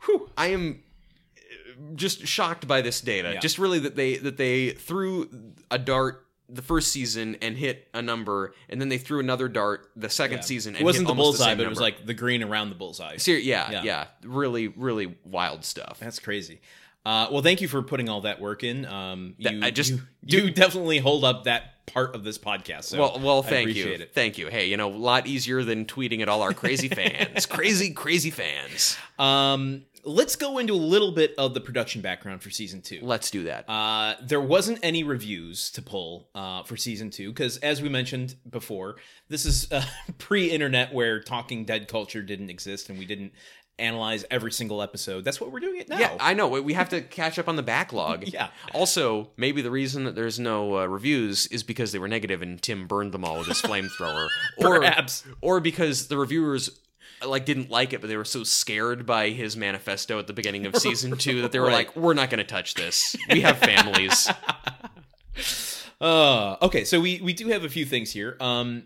whew, 0.06 0.30
I 0.36 0.48
am 0.48 0.82
just 1.94 2.26
shocked 2.26 2.66
by 2.66 2.80
this 2.80 3.00
data. 3.00 3.32
Yeah. 3.34 3.40
Just 3.40 3.58
really 3.58 3.78
that 3.80 3.96
they 3.96 4.16
that 4.16 4.36
they 4.36 4.70
threw 4.70 5.28
a 5.70 5.78
dart 5.78 6.22
the 6.48 6.62
first 6.62 6.92
season 6.92 7.36
and 7.42 7.56
hit 7.56 7.88
a 7.92 8.00
number, 8.00 8.54
and 8.68 8.80
then 8.80 8.88
they 8.88 8.98
threw 8.98 9.18
another 9.18 9.48
dart 9.48 9.90
the 9.96 10.08
second 10.08 10.44
season. 10.44 10.74
And 10.74 10.82
It 10.82 10.84
wasn't 10.84 11.08
the 11.08 11.14
bullseye, 11.14 11.44
same 11.46 11.56
but 11.58 11.66
it 11.66 11.68
was 11.68 11.80
like 11.80 12.06
the 12.06 12.14
green 12.14 12.42
around 12.42 12.68
the 12.68 12.76
bullseye. 12.76 13.16
Ser- 13.16 13.38
yeah, 13.38 13.70
Yeah. 13.70 13.82
yeah, 13.82 14.06
really, 14.22 14.68
really 14.68 15.16
wild 15.24 15.64
stuff. 15.64 15.98
That's 16.00 16.20
crazy. 16.20 16.60
Uh, 17.04 17.28
well, 17.32 17.42
thank 17.42 17.60
you 17.60 17.68
for 17.68 17.82
putting 17.82 18.08
all 18.08 18.20
that 18.22 18.40
work 18.40 18.62
in. 18.64 18.84
Um, 18.84 19.34
you, 19.38 19.60
I 19.62 19.70
just- 19.70 19.90
you, 20.24 20.40
you 20.44 20.50
definitely 20.52 20.98
hold 20.98 21.24
up 21.24 21.44
that 21.44 21.84
part 21.86 22.14
of 22.14 22.22
this 22.24 22.38
podcast. 22.38 22.84
So 22.84 22.98
well, 23.00 23.20
well, 23.20 23.42
thank 23.42 23.74
you, 23.74 23.86
it. 23.86 24.12
thank 24.12 24.38
you. 24.38 24.48
Hey, 24.48 24.66
you 24.66 24.76
know, 24.76 24.88
a 24.88 24.96
lot 24.96 25.26
easier 25.26 25.62
than 25.64 25.84
tweeting 25.84 26.20
at 26.20 26.28
all 26.28 26.42
our 26.42 26.52
crazy 26.52 26.88
fans, 27.00 27.46
crazy, 27.46 27.90
crazy 27.92 28.30
fans. 28.30 28.96
Um, 29.18 29.84
let's 30.06 30.36
go 30.36 30.58
into 30.58 30.72
a 30.72 30.76
little 30.76 31.12
bit 31.12 31.34
of 31.36 31.52
the 31.52 31.60
production 31.60 32.00
background 32.00 32.42
for 32.42 32.48
season 32.50 32.80
two. 32.80 33.00
Let's 33.02 33.30
do 33.30 33.44
that. 33.44 33.68
Uh, 33.68 34.14
there 34.22 34.40
wasn't 34.40 34.78
any 34.82 35.02
reviews 35.04 35.70
to 35.72 35.82
pull 35.82 36.28
uh, 36.34 36.62
for 36.62 36.76
season 36.76 37.10
two 37.10 37.28
because, 37.30 37.58
as 37.58 37.82
we 37.82 37.88
mentioned 37.88 38.36
before, 38.48 38.96
this 39.28 39.44
is 39.44 39.70
uh, 39.72 39.84
pre-internet 40.18 40.94
where 40.94 41.20
Talking 41.20 41.64
Dead 41.64 41.88
culture 41.88 42.22
didn't 42.22 42.48
exist, 42.50 42.88
and 42.88 42.98
we 42.98 43.04
didn't 43.04 43.32
analyze 43.78 44.24
every 44.30 44.50
single 44.52 44.80
episode. 44.80 45.22
That's 45.22 45.38
what 45.38 45.52
we're 45.52 45.60
doing 45.60 45.78
it 45.80 45.88
now. 45.90 45.98
Yeah, 45.98 46.16
I 46.18 46.32
know. 46.32 46.48
We- 46.48 46.72
have 46.72 46.88
to 46.90 47.02
catch 47.02 47.38
up 47.38 47.46
on 47.46 47.56
the 47.56 47.62
backlog. 47.62 48.24
Yeah. 48.32 48.48
Also, 48.72 49.30
maybe 49.36 49.60
the 49.60 49.70
reason 49.70 50.04
that 50.04 50.14
there's 50.14 50.38
no 50.38 50.78
uh, 50.78 50.86
reviews 50.86 51.46
is 51.48 51.62
because 51.62 51.92
they 51.92 51.98
were 51.98 52.08
negative 52.08 52.40
and 52.42 52.60
Tim 52.62 52.86
burned 52.86 53.12
them 53.12 53.22
all 53.24 53.38
with 53.38 53.48
his 53.48 53.60
flamethrower. 53.62 54.28
or, 54.58 54.80
Perhaps. 54.80 55.24
or 55.42 55.60
because 55.60 56.08
the 56.08 56.16
reviewers 56.16 56.70
like 57.24 57.44
didn't 57.46 57.70
like 57.70 57.92
it, 57.92 58.00
but 58.00 58.08
they 58.08 58.16
were 58.16 58.24
so 58.24 58.42
scared 58.44 59.06
by 59.06 59.30
his 59.30 59.56
manifesto 59.56 60.18
at 60.18 60.26
the 60.26 60.32
beginning 60.32 60.66
of 60.66 60.76
season 60.86 61.16
two 61.16 61.42
that 61.42 61.52
they 61.52 61.58
were 61.60 61.66
Right. 61.66 61.86
like, 61.86 61.96
"We're 61.96 62.14
not 62.14 62.30
going 62.30 62.38
to 62.38 62.44
touch 62.44 62.74
this. 62.74 63.14
We 63.30 63.40
have 63.42 63.58
families." 63.58 64.28
Uh, 66.00 66.56
okay, 66.60 66.84
so 66.84 67.00
we 67.00 67.20
we 67.22 67.32
do 67.32 67.48
have 67.48 67.64
a 67.64 67.68
few 67.68 67.86
things 67.86 68.12
here. 68.12 68.36
Um, 68.40 68.84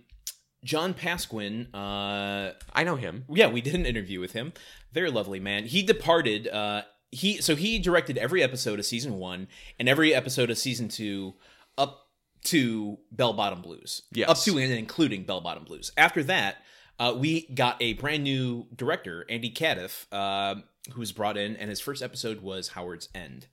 John 0.64 0.95
Pasquin. 0.95 1.66
Uh, 1.74 2.53
I 2.72 2.85
know 2.85 2.97
him. 2.97 3.24
yeah, 3.28 3.49
we 3.49 3.61
did 3.61 3.74
an 3.74 3.85
interview 3.87 4.20
with 4.20 4.33
him. 4.33 4.53
Very 4.93 5.11
lovely 5.11 5.41
man. 5.41 5.64
He 5.64 5.83
departed. 5.83 6.47
Uh, 6.49 6.83
he 7.11 7.39
so 7.41 7.57
he 7.57 7.78
directed 7.81 8.16
every 8.16 8.43
episode 8.45 8.78
of 8.78 8.87
season 8.87 9.14
one 9.18 9.49
and 9.78 9.89
every 9.89 10.14
episode 10.14 10.51
of 10.51 10.59
season 10.59 10.89
two 10.89 11.35
up 11.76 12.07
to 12.45 12.99
Bell 13.11 13.33
Bottom 13.33 13.61
Blues. 13.61 14.03
Yes. 14.12 14.28
up 14.28 14.39
to 14.39 14.59
and 14.59 14.72
including 14.72 15.24
Bell 15.24 15.41
Bottom 15.41 15.64
Blues. 15.64 15.91
After 15.97 16.22
that, 16.24 16.59
uh, 17.01 17.14
we 17.16 17.46
got 17.46 17.80
a 17.80 17.94
brand 17.94 18.22
new 18.22 18.66
director, 18.76 19.24
Andy 19.28 19.51
Cadiff, 19.51 20.07
uh, 20.12 20.61
who 20.92 21.01
was 21.01 21.12
brought 21.12 21.38
in, 21.38 21.57
and 21.57 21.70
his 21.70 21.80
first 21.80 22.03
episode 22.03 22.42
was 22.42 22.68
Howard's 22.68 23.09
End. 23.14 23.46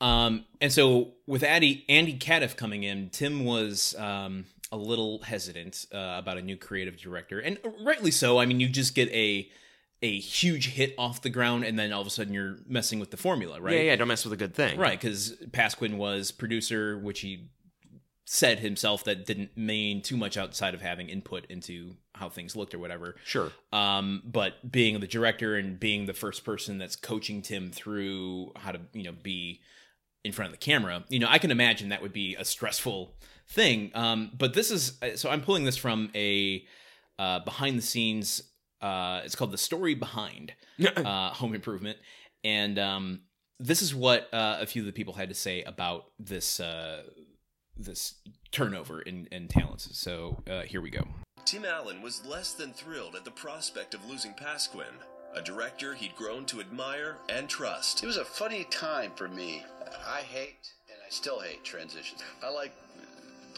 Um, 0.00 0.44
and 0.60 0.72
so 0.72 1.12
with 1.26 1.44
Andy 1.44 1.84
Andy 1.88 2.18
Cadiff 2.18 2.56
coming 2.56 2.82
in, 2.82 3.10
Tim 3.10 3.44
was 3.44 3.94
um, 3.96 4.46
a 4.72 4.76
little 4.76 5.20
hesitant 5.22 5.86
uh, 5.94 6.16
about 6.18 6.36
a 6.36 6.42
new 6.42 6.56
creative 6.56 6.96
director, 6.96 7.38
and 7.38 7.58
rightly 7.80 8.10
so. 8.10 8.38
I 8.38 8.46
mean, 8.46 8.58
you 8.58 8.68
just 8.68 8.96
get 8.96 9.08
a 9.10 9.48
a 10.02 10.18
huge 10.18 10.70
hit 10.70 10.94
off 10.98 11.22
the 11.22 11.30
ground, 11.30 11.64
and 11.64 11.78
then 11.78 11.92
all 11.92 12.00
of 12.00 12.08
a 12.08 12.10
sudden 12.10 12.34
you're 12.34 12.56
messing 12.66 12.98
with 12.98 13.12
the 13.12 13.16
formula, 13.16 13.60
right? 13.60 13.76
Yeah, 13.76 13.82
yeah. 13.82 13.96
Don't 13.96 14.08
mess 14.08 14.24
with 14.24 14.32
a 14.32 14.36
good 14.36 14.54
thing. 14.54 14.78
Right, 14.78 15.00
because 15.00 15.36
Pasquin 15.52 15.96
was 15.96 16.32
producer, 16.32 16.98
which 16.98 17.20
he 17.20 17.50
said 18.26 18.60
himself 18.60 19.04
that 19.04 19.26
didn't 19.26 19.56
mean 19.56 20.00
too 20.00 20.16
much 20.16 20.36
outside 20.36 20.74
of 20.74 20.80
having 20.80 21.08
input 21.08 21.44
into 21.50 21.94
how 22.14 22.28
things 22.28 22.56
looked 22.56 22.74
or 22.74 22.78
whatever. 22.78 23.16
Sure. 23.24 23.52
Um, 23.72 24.22
but 24.24 24.70
being 24.70 24.98
the 25.00 25.06
director 25.06 25.56
and 25.56 25.78
being 25.78 26.06
the 26.06 26.14
first 26.14 26.44
person 26.44 26.78
that's 26.78 26.96
coaching 26.96 27.42
Tim 27.42 27.70
through 27.70 28.52
how 28.56 28.72
to, 28.72 28.80
you 28.92 29.02
know, 29.04 29.12
be 29.12 29.60
in 30.24 30.32
front 30.32 30.46
of 30.46 30.58
the 30.58 30.64
camera, 30.64 31.04
you 31.08 31.18
know, 31.18 31.26
I 31.28 31.38
can 31.38 31.50
imagine 31.50 31.90
that 31.90 32.00
would 32.00 32.14
be 32.14 32.34
a 32.36 32.44
stressful 32.44 33.14
thing. 33.48 33.90
Um, 33.94 34.30
but 34.36 34.54
this 34.54 34.70
is 34.70 34.98
so 35.16 35.28
I'm 35.28 35.42
pulling 35.42 35.64
this 35.64 35.76
from 35.76 36.10
a 36.14 36.64
uh, 37.18 37.40
behind 37.40 37.76
the 37.76 37.82
scenes. 37.82 38.42
Uh, 38.80 39.20
it's 39.24 39.34
called 39.34 39.50
the 39.50 39.58
story 39.58 39.94
behind 39.94 40.54
uh, 40.96 41.30
Home 41.30 41.54
Improvement, 41.54 41.98
and 42.42 42.78
um, 42.78 43.20
this 43.60 43.82
is 43.82 43.94
what 43.94 44.28
uh, 44.32 44.58
a 44.60 44.66
few 44.66 44.82
of 44.82 44.86
the 44.86 44.92
people 44.92 45.14
had 45.14 45.28
to 45.28 45.34
say 45.34 45.62
about 45.62 46.06
this 46.18 46.60
uh, 46.60 47.02
this 47.76 48.14
turnover 48.50 49.00
in, 49.00 49.26
in 49.30 49.48
talents. 49.48 49.88
So 49.92 50.42
uh, 50.48 50.62
here 50.62 50.80
we 50.80 50.90
go. 50.90 51.06
Tim 51.44 51.64
Allen 51.64 52.00
was 52.00 52.24
less 52.24 52.52
than 52.52 52.72
thrilled 52.72 53.14
at 53.14 53.24
the 53.24 53.30
prospect 53.30 53.94
of 53.94 54.08
losing 54.08 54.32
Pasquin, 54.32 54.94
a 55.34 55.42
director 55.42 55.94
he'd 55.94 56.16
grown 56.16 56.46
to 56.46 56.60
admire 56.60 57.16
and 57.28 57.48
trust. 57.48 58.02
It 58.02 58.06
was 58.06 58.16
a 58.16 58.24
funny 58.24 58.64
time 58.70 59.12
for 59.14 59.28
me. 59.28 59.64
I 60.08 60.20
hate, 60.20 60.72
and 60.88 60.98
I 61.06 61.10
still 61.10 61.40
hate 61.40 61.62
transitions. 61.64 62.22
I 62.42 62.50
like 62.50 62.72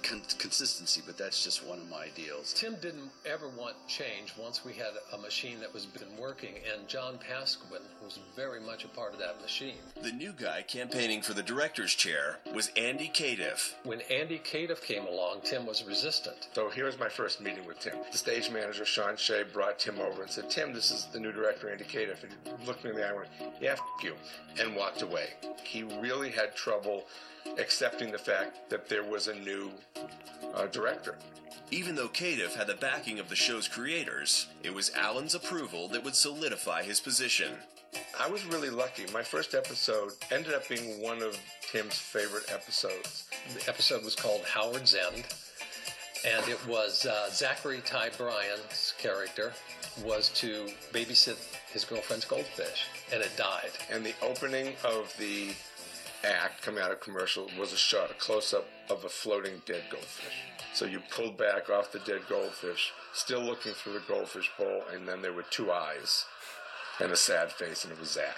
con- 0.03 0.22
consistency, 0.38 1.03
but 1.07 1.16
that's 1.16 1.42
just 1.42 1.66
one 1.66 1.78
of 1.78 1.88
my 1.88 2.05
ideals. 2.05 2.53
Tim 2.53 2.76
didn't 2.80 3.11
ever 3.24 3.49
want 3.49 3.74
change 3.88 4.32
once 4.38 4.64
we 4.64 4.72
had 4.72 4.90
a 5.12 5.18
machine 5.18 5.61
that 5.61 5.72
was 5.72 5.86
been 5.86 6.16
working, 6.18 6.55
and 6.72 6.86
John 6.88 7.18
Pasquin 7.18 7.80
was 8.03 8.18
very 8.34 8.61
much 8.61 8.84
a 8.84 8.88
part 8.88 9.12
of 9.12 9.18
that 9.18 9.40
machine. 9.40 9.76
The 10.03 10.12
new 10.12 10.32
guy 10.32 10.62
campaigning 10.62 11.22
for 11.22 11.34
the 11.34 11.42
director's 11.42 11.94
chair 11.94 12.38
was 12.55 12.70
Andy 12.76 13.11
Cadiff. 13.12 13.74
When 13.84 14.01
Andy 14.03 14.38
Cadiff 14.38 14.82
came 14.82 15.07
along, 15.07 15.40
Tim 15.44 15.66
was 15.66 15.84
resistant. 15.84 16.49
So 16.55 16.68
here 16.70 16.86
was 16.86 16.99
my 16.99 17.09
first 17.09 17.40
meeting 17.40 17.66
with 17.66 17.80
Tim. 17.80 17.94
The 18.12 18.18
stage 18.18 18.51
manager, 18.51 18.84
Sean 18.84 19.16
Shea, 19.16 19.44
brought 19.44 19.78
Tim 19.78 19.99
over 19.99 20.22
and 20.22 20.30
said, 20.30 20.51
Tim, 20.51 20.72
this 20.72 20.90
is 20.90 21.07
the 21.12 21.20
new 21.20 21.32
director, 21.32 21.70
Andy 21.70 21.84
Cadiff. 21.84 22.22
And 22.22 22.32
he 22.61 22.66
looked 22.66 22.84
me 22.84 22.90
in 22.90 22.97
the 22.97 23.05
eye 23.05 23.09
and 23.09 23.16
went, 23.16 23.28
yeah, 23.61 23.72
f- 23.72 23.80
you, 24.03 24.14
and 24.61 24.74
walked 24.76 25.03
away. 25.03 25.28
He 25.64 25.82
really 25.82 26.30
had 26.30 26.55
trouble 26.55 27.07
accepting 27.59 28.12
the 28.12 28.18
fact 28.18 28.70
that 28.70 28.88
there 28.88 29.05
was 29.05 29.28
a 29.28 29.34
new 29.34 29.70
uh, 30.55 30.66
director. 30.66 31.16
Even 31.70 31.97
though 31.97 32.09
Cadiff 32.09 32.55
had 32.55 32.68
the 32.68 32.74
backing 32.74 33.18
of 33.18 33.28
the 33.28 33.36
show's 33.36 33.66
creators, 33.66 34.47
it 34.62 34.72
was 34.72 34.92
Allen's 34.94 35.34
approval 35.34 35.88
that 35.88 36.05
would 36.05 36.14
solidify 36.14 36.82
his 36.82 37.01
position. 37.01 37.53
I 38.18 38.28
was 38.28 38.44
really 38.47 38.70
lucky. 38.70 39.05
My 39.12 39.22
first 39.22 39.55
episode 39.55 40.12
ended 40.30 40.55
up 40.55 40.68
being 40.68 41.03
one 41.03 41.22
of 41.22 41.36
Tim's 41.70 41.99
favorite 41.99 42.53
episodes. 42.53 43.28
The 43.55 43.68
episode 43.68 44.05
was 44.05 44.14
called 44.14 44.42
Howard's 44.42 44.94
End, 44.94 45.24
and 46.26 46.49
it 46.49 46.64
was 46.66 47.07
uh, 47.07 47.30
Zachary 47.30 47.80
Ty 47.84 48.11
Bryan's 48.16 48.94
character 48.99 49.53
was 50.05 50.28
to 50.30 50.68
babysit 50.92 51.36
his 51.72 51.84
girlfriend's 51.84 52.24
goldfish, 52.24 52.86
and 53.12 53.22
it 53.22 53.30
died. 53.36 53.70
And 53.90 54.05
the 54.05 54.14
opening 54.22 54.74
of 54.84 55.14
the 55.18 55.55
act 56.26 56.62
coming 56.62 56.82
out 56.82 56.90
of 56.90 57.00
commercial 57.00 57.48
was 57.58 57.72
a 57.72 57.76
shot, 57.76 58.10
a 58.10 58.14
close 58.14 58.52
up 58.52 58.66
of 58.90 59.04
a 59.04 59.08
floating 59.08 59.62
dead 59.64 59.84
goldfish. 59.90 60.34
So 60.74 60.84
you 60.84 61.00
pulled 61.10 61.38
back 61.38 61.70
off 61.70 61.92
the 61.92 62.00
dead 62.00 62.22
goldfish, 62.28 62.92
still 63.12 63.40
looking 63.40 63.72
through 63.72 63.94
the 63.94 64.02
goldfish 64.08 64.50
bowl, 64.58 64.82
and 64.92 65.08
then 65.08 65.22
there 65.22 65.32
were 65.32 65.44
two 65.50 65.72
eyes 65.72 66.24
and 67.00 67.12
a 67.12 67.16
sad 67.16 67.52
face, 67.52 67.84
and 67.84 67.92
it 67.92 68.00
was 68.00 68.10
Zach. 68.10 68.36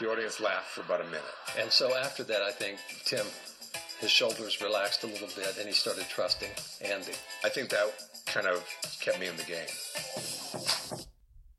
The 0.00 0.10
audience 0.10 0.40
laughed 0.40 0.68
for 0.68 0.80
about 0.80 1.00
a 1.00 1.04
minute. 1.04 1.22
And 1.58 1.70
so 1.70 1.94
after 1.94 2.24
that, 2.24 2.42
I 2.42 2.50
think 2.50 2.78
Tim, 3.04 3.26
his 4.00 4.10
shoulders 4.10 4.60
relaxed 4.60 5.04
a 5.04 5.06
little 5.06 5.28
bit, 5.36 5.56
and 5.58 5.66
he 5.66 5.72
started 5.72 6.06
trusting 6.08 6.50
Andy. 6.80 7.12
I 7.44 7.48
think 7.48 7.68
that 7.68 7.92
kind 8.26 8.46
of 8.46 8.66
kept 9.00 9.20
me 9.20 9.28
in 9.28 9.36
the 9.36 9.44
game. 9.44 11.02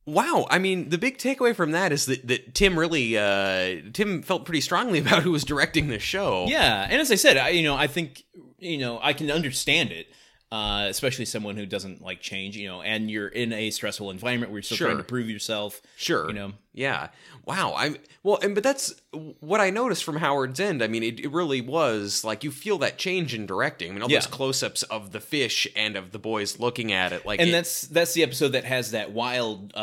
Wow, 0.06 0.48
I 0.50 0.60
mean, 0.60 0.90
the 0.90 0.98
big 0.98 1.18
takeaway 1.18 1.56
from 1.56 1.72
that 1.72 1.94
is 1.94 2.08
that, 2.08 2.28
that 2.28 2.54
Tim 2.54 2.78
really, 2.78 3.18
uh, 3.18 3.78
Tim 3.94 4.22
felt 4.22 4.44
pretty 4.46 4.60
strongly 4.62 5.00
about 5.06 5.24
who 5.24 5.32
was 5.32 5.44
directing 5.46 5.88
the 5.88 6.00
show. 6.00 6.46
Yeah, 6.50 6.86
and 6.90 7.00
as 7.02 7.12
I 7.12 7.16
said, 7.16 7.38
I 7.38 7.50
you 7.50 7.64
know 7.64 7.76
I 7.76 7.88
think 7.88 8.24
you 8.60 8.78
know 8.80 9.00
I 9.02 9.14
can 9.14 9.32
understand 9.32 9.92
it, 9.92 10.08
uh, 10.52 10.88
especially 10.90 11.24
someone 11.26 11.56
who 11.56 11.66
doesn't 11.66 12.02
like 12.02 12.20
change. 12.20 12.58
You 12.58 12.68
know, 12.68 12.82
and 12.82 13.10
you're 13.10 13.30
in 13.30 13.54
a 13.54 13.70
stressful 13.70 14.12
environment 14.12 14.52
where 14.52 14.58
you're 14.58 14.64
still 14.64 14.78
Sure. 14.78 14.88
trying 14.88 14.98
to 14.98 15.04
prove 15.06 15.30
yourself. 15.30 15.82
Sure. 15.96 16.28
you 16.28 16.34
know. 16.34 16.52
Yeah. 16.74 17.10
Wow. 17.46 17.74
I 17.74 17.96
well, 18.24 18.40
and 18.42 18.56
but 18.56 18.64
that's 18.64 18.94
what 19.42 19.62
I 19.62 19.70
noticed 19.70 20.04
from 20.04 20.16
Howard's 20.16 20.60
End. 20.60 20.82
I 20.82 20.88
mean, 20.88 21.04
it, 21.04 21.20
it 21.20 21.32
really 21.32 21.62
was 21.62 22.24
like 22.24 22.44
you 22.44 22.50
feel 22.52 22.78
that 22.80 22.98
change 22.98 23.36
in 23.36 23.46
directing. 23.46 23.92
I 23.92 23.94
mean, 23.94 24.02
all 24.02 24.10
Yeah. 24.10 24.18
those 24.20 24.28
close-ups 24.28 24.82
of 24.84 25.12
the 25.12 25.20
fish 25.20 25.68
and 25.76 25.96
of 25.96 26.12
the 26.12 26.20
boys 26.20 26.58
looking 26.60 26.92
at 26.92 27.12
it, 27.14 27.26
like, 27.26 27.40
And 27.40 27.50
it- 27.50 27.52
that's 27.52 27.82
that's 27.82 28.14
the 28.14 28.24
episode 28.24 28.50
that 28.54 28.64
has 28.64 28.92
that 28.92 29.12
wild 29.12 29.72
uh, 29.76 29.78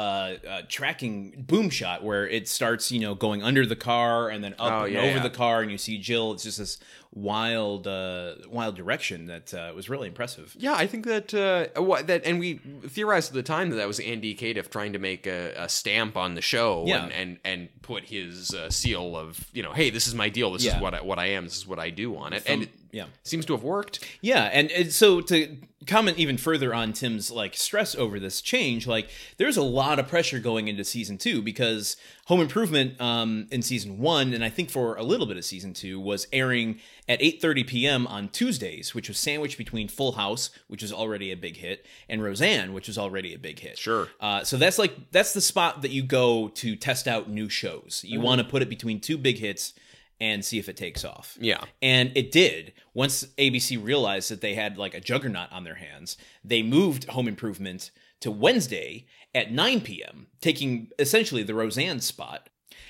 uh, 0.49 0.62
tracking 0.68 1.45
boom 1.47 1.70
shot 1.70 2.03
where 2.03 2.26
it 2.26 2.49
starts, 2.49 2.91
you 2.91 2.99
know, 3.01 3.14
going 3.14 3.43
under 3.43 3.64
the 3.66 3.76
car 3.76 4.28
and 4.28 4.43
then 4.43 4.55
up 4.59 4.72
Oh, 4.72 4.84
and 4.86 4.95
yeah, 4.95 5.01
over 5.03 5.16
yeah. 5.18 5.22
the 5.22 5.30
car, 5.30 5.62
and 5.62 5.70
you 5.70 5.78
see 5.78 5.99
Jill. 5.99 6.32
It's 6.32 6.43
just 6.45 6.59
this 6.59 6.78
wild, 7.12 7.86
uh, 7.88 8.34
wild 8.49 8.76
direction 8.76 9.26
that 9.26 9.53
uh, 9.53 9.72
was 9.74 9.88
really 9.91 10.09
impressive. 10.09 10.55
Yeah, 10.59 10.74
I 10.74 10.86
think 10.86 11.07
that 11.07 11.34
uh, 11.34 11.80
what 11.80 12.07
that, 12.07 12.24
and 12.24 12.38
we 12.38 12.55
theorized 12.86 13.30
at 13.30 13.34
the 13.34 13.43
time 13.43 13.70
that 13.70 13.76
that 13.76 13.86
was 13.88 14.01
Andy 14.01 14.34
Cadiff 14.34 14.70
trying 14.70 14.93
to 14.93 14.99
make 14.99 15.26
a, 15.26 15.53
a 15.57 15.68
stamp 15.68 16.16
on 16.16 16.34
the 16.34 16.41
show, 16.41 16.80
Yeah. 16.87 17.05
and 17.05 17.12
and, 17.12 17.39
and 17.45 17.83
put 17.83 18.05
his 18.05 18.55
uh, 18.55 18.70
seal 18.70 19.16
of 19.16 19.45
you 19.53 19.62
know, 19.62 19.72
hey, 19.72 19.91
this 19.91 20.07
is 20.07 20.14
my 20.14 20.28
deal, 20.28 20.53
this 20.53 20.64
Yeah. 20.64 20.76
is 20.76 20.83
what 20.83 20.95
I, 20.95 21.03
what 21.03 21.18
I 21.18 21.26
am, 21.31 21.45
this 21.45 21.57
is 21.57 21.66
what 21.66 21.78
I 21.78 21.91
do 21.91 22.16
on 22.16 22.33
it, 22.33 22.43
and 22.47 22.62
it 22.62 22.70
yeah. 22.93 23.07
seems 23.22 23.47
to 23.47 23.53
have 23.53 23.62
worked. 23.62 24.05
Yeah, 24.20 24.45
and, 24.45 24.70
and 24.70 24.93
so 24.93 25.20
to 25.22 25.57
comment 25.86 26.18
even 26.18 26.36
further 26.36 26.74
on 26.74 26.93
Tim's 26.93 27.30
like 27.30 27.57
stress 27.57 27.95
over 27.95 28.20
this 28.20 28.41
change, 28.41 28.86
like 28.86 29.11
there's 29.38 29.57
a 29.57 29.62
lot 29.62 29.99
of 29.99 30.09
pressure 30.09 30.38
going 30.38 30.68
into 30.68 30.84
season 30.84 31.16
two 31.18 31.41
because 31.43 31.97
Home 32.26 32.41
Improvement 32.41 33.01
um, 33.01 33.47
in 33.51 33.62
season 33.62 33.99
one, 33.99 34.32
and 34.32 34.45
I 34.45 34.51
think 34.51 34.70
for 34.70 34.95
a 34.97 35.03
little 35.03 35.26
bit 35.26 35.36
of 35.36 35.45
season 35.45 35.72
two, 35.72 35.99
was 35.99 36.26
airing 36.32 36.80
at 37.09 37.20
8:30 37.20 37.66
p.m. 37.66 38.07
on 38.07 38.28
Tuesdays, 38.28 38.95
which 38.95 39.09
was 39.09 39.18
sandwiched 39.18 39.59
between 39.59 39.88
Full 39.88 40.12
House, 40.12 40.51
which 40.68 40.82
was 40.82 40.93
already 40.93 41.32
a 41.32 41.36
big 41.36 41.57
hit, 41.57 41.86
and 42.09 42.22
Roseanne, 42.22 42.72
which 42.72 42.88
was 42.88 42.99
already 42.99 43.34
a 43.34 43.38
big 43.38 43.59
hit. 43.61 43.78
Sure. 43.78 44.09
Uh, 44.20 44.45
so 44.45 44.57
that's 44.57 44.78
like 44.78 45.11
that's 45.12 45.32
the 45.32 45.41
spot 45.41 45.82
that 45.82 45.91
you 45.91 46.03
go 46.03 46.49
to 46.49 46.76
test 46.76 47.09
out 47.09 47.30
new 47.30 47.49
shows. 47.49 48.05
You 48.07 48.20
want 48.20 48.41
to 48.41 48.47
put 48.47 48.62
it 48.62 48.68
between 48.68 49.01
two 49.01 49.16
big 49.16 49.38
hits 49.38 49.74
and 50.20 50.44
see 50.44 50.58
if 50.58 50.68
it 50.68 50.76
takes 50.76 51.04
off. 51.04 51.36
Yeah. 51.40 51.64
And 51.80 52.12
it 52.14 52.30
did. 52.30 52.72
Once 52.92 53.24
ABC 53.38 53.82
realized 53.82 54.30
that 54.30 54.40
they 54.40 54.54
had 54.54 54.76
like 54.76 54.94
a 54.94 55.00
juggernaut 55.00 55.50
on 55.50 55.64
their 55.64 55.76
hands, 55.76 56.16
they 56.44 56.62
moved 56.62 57.08
Home 57.10 57.26
Improvement 57.26 57.90
to 58.20 58.30
Wednesday 58.30 59.06
at 59.34 59.52
9 59.52 59.80
p.m., 59.80 60.26
taking 60.40 60.88
essentially 60.98 61.42
the 61.42 61.54
Roseanne 61.54 62.00
spot. 62.00 62.48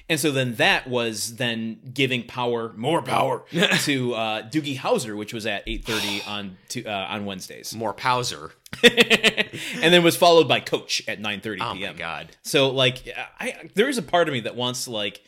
And 0.08 0.18
so 0.18 0.32
then 0.32 0.56
that 0.56 0.88
was 0.88 1.36
then 1.36 1.78
giving 1.94 2.24
power, 2.24 2.72
more 2.76 3.00
power, 3.00 3.44
to 3.52 4.14
uh, 4.14 4.42
Doogie 4.42 4.76
Howser, 4.76 5.16
which 5.16 5.32
was 5.32 5.46
at 5.46 5.64
8:30 5.66 6.26
on 6.28 6.56
to, 6.70 6.84
uh, 6.84 7.06
on 7.10 7.26
Wednesdays, 7.26 7.74
More 7.76 7.94
Powser. 7.94 8.50
and 8.82 9.94
then 9.94 10.02
was 10.02 10.16
followed 10.16 10.48
by 10.48 10.58
Coach 10.58 11.02
at 11.06 11.20
9:30 11.20 11.42
p.m. 11.42 11.62
Oh 11.62 11.74
my 11.74 11.92
god. 11.92 12.36
So 12.42 12.70
like 12.70 13.08
I 13.38 13.70
there 13.74 13.88
is 13.88 13.98
a 13.98 14.02
part 14.02 14.26
of 14.28 14.32
me 14.32 14.40
that 14.40 14.56
wants 14.56 14.84
to 14.84 14.90
like 14.90 15.22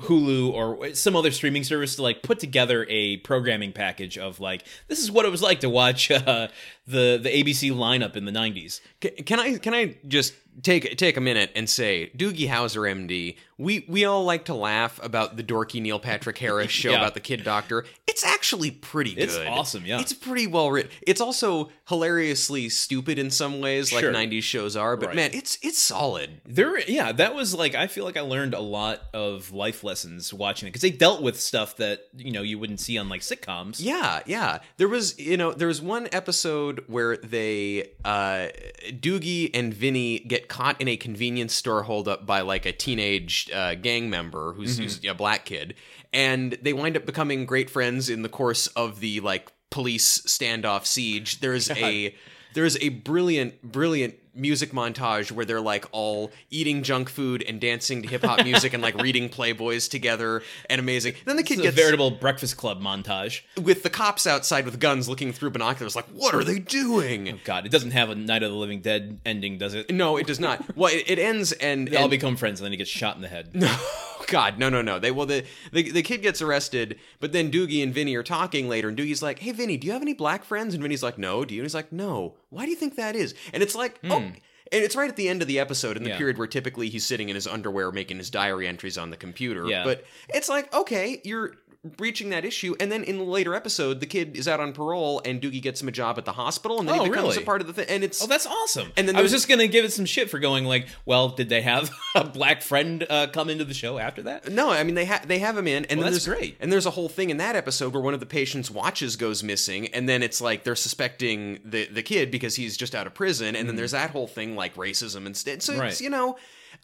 Hulu 0.00 0.52
or 0.52 0.94
some 0.94 1.16
other 1.16 1.32
streaming 1.32 1.64
service 1.64 1.96
to 1.96 2.02
like 2.02 2.22
put 2.22 2.38
together 2.38 2.86
a 2.88 3.16
programming 3.18 3.72
package 3.72 4.16
of 4.16 4.38
like 4.38 4.64
this 4.86 5.00
is 5.00 5.10
what 5.10 5.24
it 5.26 5.30
was 5.30 5.42
like 5.42 5.60
to 5.60 5.68
watch 5.68 6.10
uh, 6.10 6.48
the 6.88 7.18
the 7.22 7.28
ABC 7.30 7.70
lineup 7.72 8.16
in 8.16 8.24
the 8.24 8.32
90s. 8.32 8.80
Can, 9.00 9.10
can 9.24 9.40
I 9.40 9.58
can 9.58 9.74
I 9.74 9.96
just 10.08 10.34
take 10.62 10.96
take 10.96 11.16
a 11.16 11.20
minute 11.20 11.52
and 11.54 11.68
say 11.70 12.10
Doogie 12.16 12.48
Howser 12.48 12.82
MD? 12.90 13.36
We 13.58 13.84
we 13.88 14.04
all 14.04 14.24
like 14.24 14.46
to 14.46 14.54
laugh 14.54 14.98
about 15.02 15.36
the 15.36 15.42
dorky 15.44 15.82
Neil 15.82 15.98
Patrick 16.00 16.38
Harris 16.38 16.70
show 16.70 16.90
Yeah. 16.92 16.96
about 16.98 17.14
the 17.14 17.20
kid 17.20 17.44
doctor. 17.44 17.84
It's 18.06 18.24
actually 18.24 18.70
pretty 18.70 19.14
good. 19.14 19.24
It's 19.24 19.36
awesome, 19.36 19.84
yeah. 19.84 20.00
It's 20.00 20.12
pretty 20.12 20.46
well 20.46 20.70
written. 20.70 20.90
It's 21.02 21.20
also 21.20 21.70
hilariously 21.88 22.68
stupid 22.68 23.18
in 23.18 23.30
some 23.30 23.60
ways, 23.60 23.92
like 23.92 24.00
Sure. 24.02 24.12
'90s 24.12 24.42
shows 24.42 24.76
are. 24.76 24.96
But 24.96 25.08
Right. 25.08 25.16
man, 25.16 25.30
it's 25.34 25.58
it's 25.62 25.78
solid. 25.78 26.40
There 26.46 26.78
yeah, 26.88 27.12
that 27.12 27.34
was 27.34 27.54
like 27.54 27.74
I 27.74 27.86
feel 27.88 28.04
like 28.04 28.16
I 28.16 28.20
learned 28.22 28.54
a 28.54 28.60
lot 28.60 29.02
of 29.12 29.52
life 29.52 29.84
lessons 29.84 30.32
watching 30.32 30.68
it 30.68 30.72
cuz 30.72 30.82
they 30.82 30.90
dealt 30.90 31.20
with 31.22 31.38
stuff 31.40 31.76
that, 31.76 32.02
you 32.16 32.32
know, 32.32 32.42
you 32.42 32.58
wouldn't 32.58 32.80
see 32.80 32.96
on 32.96 33.08
like 33.08 33.20
sitcoms. 33.20 33.76
Yeah, 33.80 34.20
yeah. 34.26 34.60
There 34.78 34.88
was, 34.88 35.18
you 35.18 35.36
know, 35.36 35.52
there 35.52 35.68
was 35.68 35.80
one 35.82 36.08
episode 36.12 36.77
where 36.86 37.16
they, 37.16 37.90
uh, 38.04 38.48
Doogie 38.90 39.50
and 39.54 39.72
Vinny 39.72 40.20
get 40.20 40.48
caught 40.48 40.80
in 40.80 40.88
a 40.88 40.96
convenience 40.96 41.54
store 41.54 41.82
holdup 41.82 42.26
by 42.26 42.40
like 42.40 42.66
a 42.66 42.72
teenage 42.72 43.50
uh, 43.52 43.74
gang 43.74 44.10
member 44.10 44.52
who's, 44.52 44.78
who's 44.78 45.04
a 45.04 45.14
black 45.14 45.44
kid, 45.44 45.74
and 46.12 46.58
they 46.62 46.72
wind 46.72 46.96
up 46.96 47.06
becoming 47.06 47.46
great 47.46 47.68
friends 47.68 48.08
in 48.08 48.22
the 48.22 48.28
course 48.28 48.66
of 48.68 49.00
the 49.00 49.20
like 49.20 49.52
police 49.70 50.20
standoff 50.22 50.86
siege. 50.86 51.40
There's 51.40 51.70
a 51.76 52.14
there's 52.54 52.76
a 52.78 52.88
brilliant, 52.88 53.62
brilliant 53.62 54.14
music 54.38 54.70
montage 54.72 55.30
where 55.32 55.44
they're 55.44 55.60
like 55.60 55.84
all 55.92 56.30
eating 56.50 56.82
junk 56.82 57.08
food 57.08 57.42
and 57.42 57.60
dancing 57.60 58.02
to 58.02 58.08
hip 58.08 58.22
hop 58.24 58.44
music 58.44 58.72
and 58.72 58.82
like 58.82 58.94
reading 59.02 59.28
Playboys 59.28 59.90
together 59.90 60.42
and 60.70 60.80
amazing. 60.80 61.14
Then 61.24 61.36
the 61.36 61.42
kid 61.42 61.54
It's 61.54 61.60
a 61.60 61.64
gets 61.64 61.76
veritable 61.76 62.12
Breakfast 62.12 62.56
Club 62.56 62.80
montage. 62.80 63.42
with 63.60 63.82
the 63.82 63.90
cops 63.90 64.26
outside 64.26 64.64
with 64.64 64.80
guns 64.80 65.08
looking 65.08 65.32
through 65.32 65.50
binoculars 65.50 65.96
like 65.96 66.06
what 66.06 66.34
are 66.34 66.44
they 66.44 66.58
doing? 66.58 67.28
Oh, 67.28 67.38
God, 67.44 67.66
it 67.66 67.72
doesn't 67.72 67.90
have 67.90 68.10
a 68.10 68.14
Night 68.14 68.42
of 68.42 68.50
the 68.50 68.56
Living 68.56 68.80
Dead 68.80 69.20
ending, 69.26 69.58
does 69.58 69.74
it? 69.74 69.90
No, 69.90 70.16
it 70.16 70.26
does 70.26 70.40
not. 70.40 70.76
Well, 70.76 70.92
it, 70.92 71.04
it 71.08 71.18
ends 71.18 71.52
and, 71.52 71.88
They 71.88 71.96
all 71.96 72.08
become 72.08 72.36
friends, 72.36 72.60
and 72.60 72.64
then 72.64 72.72
he 72.72 72.78
gets 72.78 72.90
shot 72.90 73.16
in 73.16 73.22
the 73.22 73.28
head. 73.28 73.50
Oh, 73.60 74.04
God, 74.28 74.58
no, 74.58 74.68
no, 74.68 74.80
no. 74.82 74.98
They 74.98 75.10
well, 75.10 75.26
the, 75.26 75.44
the 75.72 75.90
the 75.90 76.02
kid 76.02 76.22
gets 76.22 76.40
arrested, 76.40 76.98
but 77.18 77.32
then 77.32 77.50
Doogie 77.50 77.82
and 77.82 77.92
Vinny 77.92 78.14
are 78.14 78.22
talking 78.22 78.68
later, 78.68 78.88
and 78.88 78.96
Doogie's 78.96 79.22
like, 79.22 79.40
"Hey, 79.40 79.50
Vinny, 79.52 79.76
do 79.76 79.86
you 79.86 79.92
have 79.92 80.02
any 80.02 80.14
black 80.14 80.44
friends?" 80.44 80.74
And 80.74 80.82
Vinny's 80.82 81.02
like, 81.02 81.18
"No." 81.18 81.44
Do 81.44 81.54
you? 81.54 81.60
And 81.62 81.64
he's 81.64 81.74
like, 81.74 81.90
"No." 81.92 82.34
Why 82.50 82.64
do 82.64 82.70
you 82.70 82.76
think 82.76 82.96
that 82.96 83.16
is? 83.16 83.34
And 83.52 83.62
it's 83.62 83.74
like, 83.74 83.98
oh, 84.04 84.16
and 84.20 84.34
it's 84.70 84.94
right 84.96 85.08
at 85.08 85.16
the 85.16 85.28
end 85.28 85.40
of 85.42 85.48
the 85.48 85.58
episode, 85.58 85.96
in 85.96 86.02
the 86.02 86.10
Hmm. 86.10 86.12
Yeah. 86.12 86.18
period 86.18 86.38
where 86.38 86.46
typically 86.46 86.88
he's 86.90 87.04
sitting 87.06 87.28
in 87.30 87.34
his 87.34 87.46
underwear 87.46 87.90
making 87.90 88.18
his 88.18 88.28
diary 88.30 88.68
entries 88.68 88.98
on 88.98 89.10
the 89.10 89.16
computer. 89.16 89.66
Yeah. 89.66 89.82
But 89.84 90.04
it's 90.34 90.48
like, 90.48 90.72
okay, 90.74 91.20
you're 91.24 91.54
breaching 91.84 92.30
that 92.30 92.44
issue, 92.44 92.74
and 92.80 92.90
then 92.90 93.04
in 93.04 93.18
the 93.18 93.24
later 93.24 93.54
episode, 93.54 94.00
the 94.00 94.06
kid 94.06 94.36
is 94.36 94.48
out 94.48 94.58
on 94.58 94.72
parole, 94.72 95.22
and 95.24 95.40
Doogie 95.40 95.62
gets 95.62 95.80
him 95.80 95.86
a 95.88 95.92
job 95.92 96.18
at 96.18 96.24
the 96.24 96.32
hospital, 96.32 96.80
and 96.80 96.88
then 96.88 96.98
Oh, 96.98 97.04
he 97.04 97.08
becomes 97.10 97.28
really? 97.30 97.42
a 97.42 97.46
part 97.46 97.60
of 97.60 97.66
the 97.68 97.72
thing, 97.72 97.86
and 97.88 98.02
it's 98.02 98.22
Oh, 98.22 98.26
that's 98.26 98.46
awesome. 98.46 98.92
And 98.96 99.08
then 99.08 99.14
I 99.16 99.22
was 99.22 99.30
just 99.30 99.48
gonna 99.48 99.68
give 99.68 99.84
it 99.84 99.92
some 99.92 100.04
shit 100.04 100.28
for 100.28 100.38
going 100.40 100.64
like, 100.64 100.88
well, 101.06 101.28
did 101.28 101.48
they 101.48 101.62
have 101.62 101.90
a 102.16 102.24
black 102.24 102.62
friend 102.62 103.06
uh, 103.08 103.28
come 103.28 103.48
into 103.48 103.64
the 103.64 103.74
show 103.74 103.98
after 103.98 104.22
that? 104.22 104.50
No, 104.50 104.70
I 104.70 104.82
mean 104.82 104.96
they 104.96 105.04
have 105.04 105.28
they 105.28 105.38
have 105.38 105.56
him 105.56 105.68
in, 105.68 105.84
and 105.84 105.98
Well, 105.98 106.06
then 106.06 106.12
that's 106.14 106.24
there's, 106.24 106.36
great. 106.38 106.56
And 106.60 106.72
there's 106.72 106.86
a 106.86 106.90
whole 106.90 107.08
thing 107.08 107.30
in 107.30 107.36
that 107.36 107.54
episode 107.54 107.92
where 107.94 108.02
one 108.02 108.14
of 108.14 108.20
the 108.20 108.26
patient's 108.26 108.70
watches 108.70 109.14
goes 109.16 109.42
missing, 109.44 109.86
and 109.94 110.08
then 110.08 110.22
it's 110.22 110.40
like 110.40 110.64
they're 110.64 110.74
suspecting 110.76 111.60
the 111.64 111.86
the 111.86 112.02
kid 112.02 112.30
because 112.32 112.56
he's 112.56 112.76
just 112.76 112.94
out 112.94 113.06
of 113.06 113.14
prison, 113.14 113.54
and 113.54 113.68
then 113.68 113.76
there's 113.76 113.92
that 113.92 114.10
whole 114.10 114.26
thing 114.26 114.56
like 114.56 114.74
racism 114.74 115.26
instead. 115.26 115.62
So 115.62 115.74
Mm. 115.74 115.78
Right. 115.80 115.92
it's 115.92 116.00
you 116.00 116.10
know. 116.10 116.36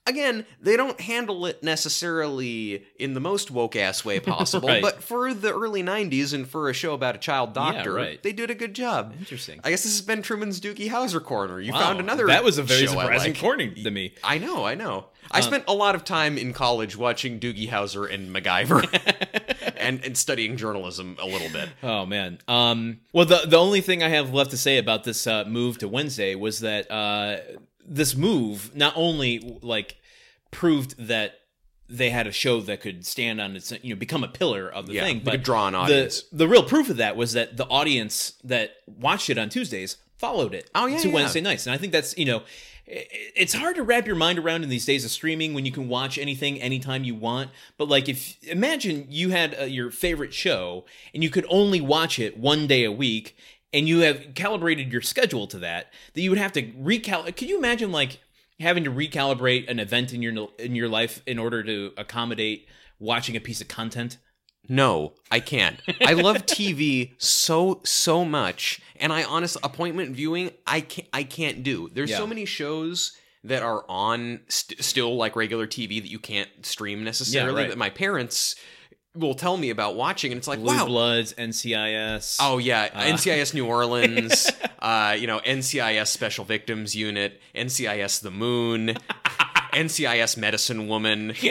Again, 0.07 0.45
they 0.61 0.77
don't 0.77 1.01
handle 1.01 1.47
it 1.47 1.63
necessarily 1.63 2.85
in 2.99 3.15
the 3.15 3.21
most 3.21 3.51
woke 3.51 3.75
ass 3.75 4.05
way 4.05 4.21
possible, 4.21 4.69
Right. 4.69 4.83
but 4.83 5.03
for 5.03 5.33
the 5.33 5.53
early 5.53 5.83
'90s 5.83 6.35
and 6.35 6.47
for 6.47 6.69
a 6.69 6.75
show 6.75 6.93
about 6.93 7.15
a 7.15 7.19
child 7.19 7.55
doctor, 7.55 7.95
right. 7.95 8.23
they 8.23 8.33
did 8.33 8.51
a 8.51 8.55
good 8.55 8.75
job. 8.75 9.15
Interesting. 9.19 9.61
I 9.65 9.71
guess 9.71 9.83
this 9.83 9.93
has 9.93 10.03
been 10.03 10.21
Truman's 10.21 10.61
Doogie 10.61 10.89
Howser 10.91 11.23
corner. 11.25 11.59
You 11.61 11.73
Wow, 11.73 11.81
found 11.81 12.01
another. 12.01 12.27
That 12.27 12.45
was 12.45 12.59
a 12.59 12.63
very 12.63 12.87
surprising 12.87 13.33
like. 13.33 13.41
corner 13.41 13.71
to 13.71 13.91
me. 13.91 14.13
I 14.23 14.37
know, 14.39 14.65
I 14.67 14.75
know. 14.75 15.07
I 15.31 15.41
spent 15.41 15.65
a 15.67 15.75
lot 15.75 15.95
of 15.95 16.05
time 16.05 16.37
in 16.37 16.53
college 16.53 16.97
watching 16.99 17.41
Doogie 17.41 17.69
Howser 17.71 18.13
and 18.13 18.29
MacGyver, 18.35 19.75
and 19.79 20.05
and 20.05 20.17
studying 20.19 20.57
journalism 20.59 21.17
a 21.19 21.27
little 21.27 21.49
bit. 21.49 21.71
Oh 21.83 22.05
man. 22.05 22.39
Um. 22.47 23.01
Well, 23.13 23.25
the 23.25 23.43
the 23.47 23.57
only 23.57 23.81
thing 23.81 24.03
I 24.03 24.11
have 24.11 24.35
left 24.35 24.51
to 24.51 24.59
say 24.59 24.77
about 24.77 25.05
this 25.05 25.27
uh, 25.27 25.45
move 25.47 25.79
to 25.79 25.89
Wednesday 25.89 26.35
was 26.35 26.61
that 26.61 26.91
uh, 26.91 27.39
this 27.87 28.15
move 28.17 28.75
not 28.75 28.93
only 28.97 29.59
like 29.63 29.97
proved 30.51 30.97
that 31.09 31.41
they 31.89 32.11
had 32.11 32.27
a 32.27 32.33
show 32.33 32.61
that 32.63 32.81
could 32.81 33.05
stand 33.05 33.41
on 33.41 33.55
its 33.57 33.73
you 33.83 33.95
know 33.95 33.99
become 33.99 34.25
a 34.25 34.29
pillar 34.29 34.69
of 34.69 34.87
the 34.87 34.95
Yeah, 34.95 35.05
thing, 35.05 35.21
but 35.25 35.43
draw 35.43 35.67
an 35.67 35.73
the- 35.75 35.79
audience. 35.81 36.25
The, 36.33 36.49
real 36.49 36.63
proof 36.63 36.89
of 36.89 36.97
that 36.97 37.17
was 37.17 37.35
that 37.35 37.57
the 37.57 37.67
audience 37.67 38.35
that 38.45 38.77
watched 38.87 39.29
it 39.29 39.37
on 39.39 39.49
Tuesdays 39.51 39.99
followed 40.17 40.55
it. 40.55 40.71
Oh, 40.75 40.87
yeah, 40.87 40.99
to 40.99 41.09
yeah. 41.09 41.15
Wednesday 41.15 41.41
nights, 41.43 41.67
and 41.67 41.75
I 41.75 41.79
think 41.79 41.93
that's 41.93 42.17
you 42.17 42.25
know. 42.25 42.43
It's 42.87 43.55
hard 43.55 43.77
to 43.77 43.83
wrap 43.83 44.07
your 44.07 44.15
mind 44.15 44.39
around 44.39 44.63
in 44.63 44.69
these 44.69 44.85
days 44.85 45.07
of 45.07 45.11
streaming 45.11 45.55
when 45.55 45.65
you 45.65 45.73
can 45.73 45.89
watch 45.89 46.19
anything 46.19 46.61
anytime 46.61 47.03
you 47.03 47.15
want. 47.15 47.51
But 47.79 47.89
like, 47.89 48.11
if 48.11 48.37
imagine 48.47 49.07
you 49.09 49.31
had 49.31 49.57
uh, 49.59 49.65
your 49.65 49.91
favorite 49.91 50.35
show 50.35 50.85
and 51.15 51.23
you 51.23 51.31
could 51.31 51.47
only 51.49 51.81
watch 51.81 52.19
it 52.19 52.37
one 52.37 52.67
day 52.67 52.85
a 52.85 52.93
week, 52.93 53.39
and 53.75 53.87
you 53.87 53.99
have 54.01 54.35
calibrated 54.35 54.91
your 54.91 55.03
schedule 55.03 55.47
to 55.49 55.59
that, 55.59 55.93
that 56.15 56.21
you 56.23 56.31
would 56.31 56.39
have 56.39 56.53
to 56.53 56.63
recalibrate. 56.63 57.37
Could 57.37 57.49
you 57.51 57.59
imagine 57.59 57.93
like 57.93 58.21
having 58.61 58.85
to 58.85 58.91
recalibrate 58.91 59.69
an 59.69 59.79
event 59.81 60.15
in 60.15 60.23
your 60.23 60.49
in 60.59 60.75
your 60.75 60.89
life 60.89 61.23
in 61.27 61.39
order 61.39 61.63
to 61.63 61.93
accommodate 61.99 62.67
watching 62.99 63.37
a 63.37 63.41
piece 63.41 63.61
of 63.61 63.69
content? 63.69 64.17
No, 64.67 65.13
I 65.31 65.41
can't. 65.41 65.79
I 66.01 66.15
love 66.15 66.37
TV 66.47 67.13
so 67.19 67.81
so 67.85 68.25
much, 68.25 68.81
and 68.97 69.13
I 69.13 69.25
honestly 69.25 69.61
appointment 69.63 70.17
viewing 70.17 70.53
I 70.67 70.81
can't 70.81 71.09
I 71.13 71.25
can't 71.25 71.63
do. 71.63 71.91
There's 71.93 72.11
Yeah. 72.11 72.17
so 72.19 72.27
many 72.27 72.47
shows 72.47 73.15
that 73.43 73.63
are 73.63 73.85
on 73.91 74.41
st- 74.49 74.83
still 74.83 75.17
like 75.17 75.37
regular 75.37 75.67
TV 75.67 76.01
that 76.01 76.11
you 76.11 76.19
can't 76.19 76.49
stream 76.65 77.05
necessarily. 77.05 77.53
Yeah, 77.53 77.59
right. 77.65 77.69
That 77.69 77.77
my 77.79 77.91
parents 77.91 78.57
will 79.15 79.35
tell 79.35 79.57
me 79.57 79.71
about 79.71 79.95
watching, 79.97 80.33
and 80.33 80.39
it's 80.39 80.49
like 80.49 80.59
Blue 80.59 80.77
wow. 80.77 80.87
Bloods, 80.87 81.33
NCIS. 81.35 82.39
Oh 82.41 82.59
yeah, 82.59 82.89
Uh, 82.93 83.03
NCIS 83.03 83.55
New 83.55 83.67
Orleans, 83.67 84.51
uh, 84.81 85.17
you 85.19 85.27
know 85.27 85.41
NCIS 85.41 86.09
Special 86.09 86.45
Victims 86.45 86.95
Unit, 86.95 87.41
NCIS 87.55 88.21
The 88.23 88.31
Moon, 88.31 88.97
NCIS 89.73 90.37
Medicine 90.37 90.89
Woman, 90.89 91.33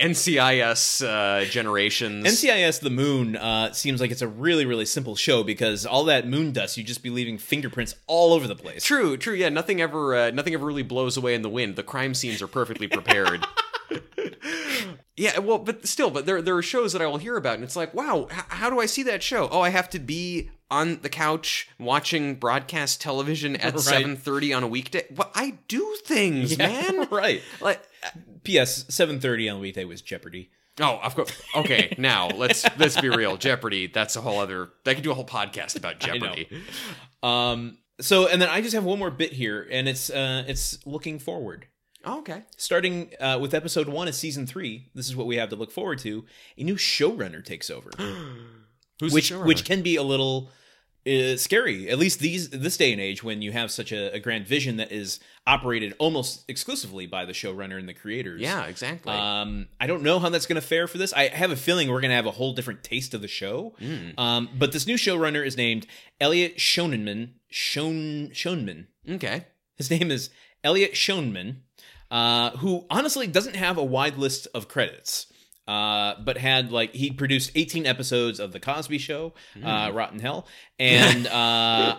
NCIS 0.00 1.06
uh, 1.06 1.44
Generations. 1.44 2.26
NCIS 2.26 2.80
The 2.80 2.90
Moon 2.90 3.36
uh, 3.36 3.72
seems 3.72 4.00
like 4.00 4.10
it's 4.10 4.22
a 4.22 4.28
really, 4.28 4.66
really 4.66 4.86
simple 4.86 5.14
show 5.16 5.42
because 5.42 5.86
all 5.86 6.04
that 6.04 6.26
moon 6.26 6.52
dust, 6.52 6.76
you'd 6.76 6.86
just 6.86 7.02
be 7.02 7.10
leaving 7.10 7.38
fingerprints 7.38 7.94
all 8.06 8.32
over 8.32 8.46
the 8.46 8.56
place. 8.56 8.84
True, 8.84 9.16
true. 9.16 9.34
Yeah, 9.34 9.48
nothing 9.50 9.80
ever, 9.80 10.14
uh, 10.14 10.30
nothing 10.30 10.54
ever 10.54 10.66
really 10.66 10.82
blows 10.82 11.16
away 11.16 11.34
in 11.34 11.42
the 11.42 11.50
wind. 11.50 11.76
The 11.76 11.82
crime 11.82 12.14
scenes 12.14 12.42
are 12.42 12.48
perfectly 12.48 12.88
prepared. 12.88 13.44
yeah, 15.16 15.38
well, 15.38 15.58
but 15.58 15.86
still, 15.86 16.10
but 16.10 16.26
there 16.26 16.42
there 16.42 16.56
are 16.56 16.62
shows 16.62 16.92
that 16.92 17.02
I 17.02 17.06
will 17.06 17.18
hear 17.18 17.36
about, 17.36 17.54
and 17.56 17.64
it's 17.64 17.76
like, 17.76 17.94
wow, 17.94 18.28
h- 18.30 18.44
how 18.48 18.70
do 18.70 18.80
I 18.80 18.86
see 18.86 19.02
that 19.04 19.22
show? 19.22 19.48
Oh, 19.50 19.60
I 19.60 19.70
have 19.70 19.88
to 19.90 19.98
be 19.98 20.50
on 20.70 21.00
the 21.02 21.08
couch 21.08 21.68
watching 21.78 22.34
broadcast 22.36 23.00
television 23.00 23.56
at 23.56 23.74
Right. 23.74 23.80
seven 23.82 24.16
thirty 24.16 24.52
on 24.52 24.62
a 24.62 24.68
weekday. 24.68 25.04
What 25.14 25.30
I 25.34 25.58
do 25.68 25.96
things, 26.04 26.56
Yeah, 26.58 26.66
man. 26.68 27.08
right. 27.10 27.42
Like, 27.60 27.82
P.S. 28.44 28.84
7:30 28.84 29.50
on 29.50 29.56
a 29.58 29.60
weekday 29.60 29.84
was 29.84 30.02
Jeopardy. 30.02 30.50
oh, 30.80 30.98
of 31.02 31.14
course. 31.14 31.32
Okay, 31.54 31.94
now 31.98 32.28
let's 32.28 32.64
let's 32.78 33.00
be 33.00 33.08
real. 33.08 33.36
Jeopardy. 33.36 33.86
That's 33.86 34.16
a 34.16 34.20
whole 34.20 34.40
other. 34.40 34.70
I 34.86 34.94
could 34.94 35.04
do 35.04 35.10
a 35.10 35.14
whole 35.14 35.26
podcast 35.26 35.76
about. 35.76 35.98
Jeopardy. 36.00 36.48
Um. 37.22 37.78
So, 38.00 38.26
and 38.26 38.42
then 38.42 38.48
I 38.48 38.60
just 38.60 38.74
have 38.74 38.82
one 38.82 38.98
more 38.98 39.10
bit 39.12 39.32
here, 39.32 39.64
and 39.70 39.88
it's 39.88 40.10
uh, 40.10 40.42
it's 40.48 40.84
looking 40.84 41.20
forward. 41.20 41.66
Oh, 42.06 42.18
okay. 42.18 42.42
Starting 42.56 43.10
uh, 43.20 43.38
with 43.40 43.54
episode 43.54 43.88
one 43.88 44.08
of 44.08 44.14
season 44.14 44.46
three, 44.46 44.90
this 44.94 45.08
is 45.08 45.16
what 45.16 45.26
we 45.26 45.36
have 45.36 45.48
to 45.50 45.56
look 45.56 45.70
forward 45.70 45.98
to. 46.00 46.24
A 46.58 46.62
new 46.62 46.76
showrunner 46.76 47.44
takes 47.44 47.70
over, 47.70 47.90
which 49.00 49.30
which 49.30 49.64
can 49.64 49.82
be 49.82 49.96
a 49.96 50.02
little 50.02 50.50
uh, 51.06 51.36
scary. 51.36 51.88
At 51.88 51.98
least 51.98 52.20
these 52.20 52.50
this 52.50 52.76
day 52.76 52.92
and 52.92 53.00
age, 53.00 53.22
when 53.22 53.42
you 53.42 53.52
have 53.52 53.70
such 53.70 53.92
a, 53.92 54.14
a 54.14 54.20
grand 54.20 54.46
vision 54.46 54.76
that 54.76 54.90
is 54.92 55.20
operated 55.46 55.94
almost 55.98 56.44
exclusively 56.48 57.06
by 57.06 57.24
the 57.24 57.32
showrunner 57.32 57.78
and 57.78 57.88
the 57.88 57.94
creators. 57.94 58.40
Yeah, 58.40 58.64
exactly. 58.64 59.12
Um, 59.12 59.68
I 59.80 59.86
don't 59.86 60.02
know 60.02 60.18
how 60.18 60.28
that's 60.30 60.46
going 60.46 60.60
to 60.60 60.66
fare 60.66 60.86
for 60.86 60.98
this. 60.98 61.12
I 61.12 61.28
have 61.28 61.50
a 61.50 61.56
feeling 61.56 61.90
we're 61.90 62.00
going 62.00 62.10
to 62.10 62.16
have 62.16 62.26
a 62.26 62.32
whole 62.32 62.54
different 62.54 62.82
taste 62.82 63.14
of 63.14 63.20
the 63.20 63.28
show. 63.28 63.74
Mm. 63.80 64.18
Um, 64.18 64.48
but 64.58 64.72
this 64.72 64.86
new 64.86 64.96
showrunner 64.96 65.44
is 65.46 65.56
named 65.56 65.86
Elliot 66.20 66.56
Schonenman. 66.56 67.30
Shon 67.50 68.30
Schonman. 68.32 68.86
okay. 69.08 69.46
His 69.76 69.90
name 69.90 70.10
is 70.10 70.30
Elliot 70.64 70.94
Shoenman, 70.94 71.56
uh, 72.10 72.50
who 72.58 72.86
honestly 72.90 73.26
doesn't 73.26 73.56
have 73.56 73.78
a 73.78 73.84
wide 73.84 74.16
list 74.18 74.48
of 74.54 74.68
credits. 74.68 75.26
Uh, 75.66 76.14
but 76.22 76.36
had 76.36 76.70
like 76.70 76.92
he 76.94 77.10
produced 77.10 77.50
18 77.54 77.86
episodes 77.86 78.38
of 78.38 78.52
the 78.52 78.60
Cosby 78.60 78.98
Show, 78.98 79.32
uh, 79.64 79.88
Hmm. 79.90 79.96
Rotten 79.96 80.18
Hell, 80.18 80.46
and 80.78 81.26
uh, 81.26 81.96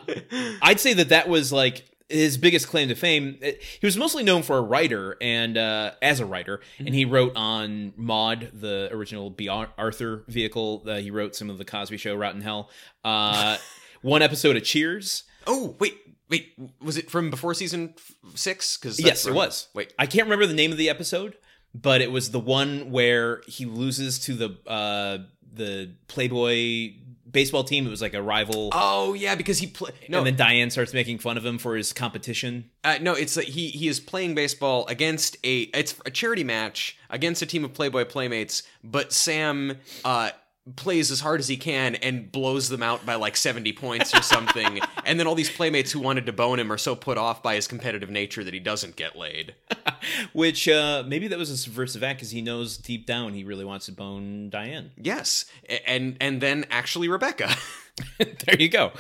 I'd 0.61 0.79
say 0.79 0.93
that 0.93 1.09
that 1.09 1.27
was 1.27 1.51
like 1.51 1.83
his 2.07 2.37
biggest 2.37 2.67
claim 2.67 2.89
to 2.89 2.95
fame. 2.95 3.39
It- 3.41 3.63
he 3.63 3.87
was 3.87 3.97
mostly 3.97 4.21
known 4.21 4.43
for 4.43 4.59
a 4.59 4.61
writer 4.61 5.17
and 5.19 5.57
uh, 5.57 5.93
as 5.99 6.19
a 6.19 6.27
writer, 6.27 6.61
and 6.77 6.93
he 6.93 7.05
wrote 7.05 7.31
on 7.35 7.93
Maude, 7.97 8.51
the 8.53 8.87
original 8.91 9.31
Bea 9.31 9.49
Arthur 9.49 10.23
vehicle. 10.27 10.83
Uh, 10.85 10.97
he 10.97 11.09
wrote 11.09 11.35
some 11.35 11.49
of 11.49 11.57
the 11.57 11.65
Cosby 11.65 11.97
Show, 11.97 12.13
Rotten 12.13 12.41
Hell. 12.41 12.69
Uh, 13.03 13.57
one 14.03 14.21
episode 14.21 14.55
of 14.57 14.63
Cheers. 14.63 15.23
Oh 15.47 15.75
wait, 15.79 16.04
wait. 16.29 16.53
Was 16.81 16.97
it 16.97 17.09
from 17.09 17.29
before 17.29 17.53
season 17.53 17.93
six? 18.35 18.77
Because 18.77 18.99
Yes, 18.99 19.25
it 19.25 19.33
was. 19.33 19.67
Wait, 19.73 19.93
I 19.99 20.05
can't 20.05 20.25
remember 20.25 20.45
the 20.45 20.53
name 20.53 20.71
of 20.71 20.77
the 20.77 20.89
episode, 20.89 21.37
but 21.73 22.01
it 22.01 22.11
was 22.11 22.31
the 22.31 22.39
one 22.39 22.91
where 22.91 23.41
he 23.47 23.65
loses 23.65 24.19
to 24.19 24.33
the 24.33 24.57
uh, 24.69 25.19
the 25.53 25.93
Playboy 26.07 26.93
baseball 27.29 27.63
team. 27.63 27.85
It 27.85 27.89
was 27.89 28.01
like 28.01 28.13
a 28.13 28.21
rival. 28.21 28.69
oh 28.73 29.13
yeah, 29.13 29.35
because 29.35 29.59
he 29.59 29.67
play. 29.67 29.91
No, 30.07 30.19
And 30.19 30.27
then 30.27 30.35
Diane 30.35 30.69
starts 30.69 30.93
making 30.93 31.19
fun 31.19 31.37
of 31.37 31.45
him 31.45 31.57
for 31.57 31.75
his 31.75 31.93
competition. 31.93 32.69
uh, 32.83 32.97
no, 33.01 33.13
it's 33.13 33.35
like 33.35 33.47
he 33.47 33.69
he 33.69 33.87
is 33.87 33.99
playing 33.99 34.35
baseball 34.35 34.85
against 34.87 35.37
a 35.43 35.61
it's 35.63 35.95
a 36.05 36.11
charity 36.11 36.43
match 36.43 36.97
against 37.09 37.41
a 37.41 37.45
team 37.45 37.65
of 37.65 37.73
Playboy 37.73 38.05
playmates, 38.05 38.63
but 38.83 39.11
Sam 39.13 39.77
uh 40.03 40.31
plays 40.75 41.11
as 41.11 41.19
hard 41.19 41.39
as 41.39 41.47
he 41.47 41.57
can 41.57 41.95
and 41.95 42.31
blows 42.31 42.69
them 42.69 42.81
out 42.81 43.05
by 43.05 43.15
like 43.15 43.37
70 43.37 43.71
points 43.73 44.15
or 44.15 44.21
something 44.23 44.79
and 45.05 45.19
then 45.19 45.27
all 45.27 45.35
these 45.35 45.49
playmates 45.49 45.91
who 45.91 45.99
wanted 45.99 46.25
to 46.25 46.33
bone 46.33 46.59
him 46.59 46.71
are 46.71 46.77
so 46.77 46.95
put 46.95 47.17
off 47.19 47.43
by 47.43 47.53
his 47.53 47.67
competitive 47.67 48.09
nature 48.09 48.43
that 48.43 48.53
he 48.53 48.59
doesn't 48.59 48.95
get 48.95 49.15
laid 49.15 49.53
Which 50.33 50.67
uh, 50.67 51.03
maybe 51.07 51.27
that 51.29 51.37
was 51.37 51.49
a 51.49 51.57
subversive 51.57 52.03
act 52.03 52.19
because 52.19 52.31
he 52.31 52.41
knows 52.41 52.77
deep 52.77 53.05
down 53.05 53.33
he 53.33 53.43
really 53.43 53.65
wants 53.65 53.85
to 53.85 53.91
bone 53.91 54.49
Diane. 54.49 54.91
yes 54.97 55.45
and 55.85 56.17
and 56.19 56.41
then 56.41 56.65
actually 56.71 57.09
rebecca 57.09 57.49
there 58.17 58.55
you 58.59 58.69
go. 58.69 58.91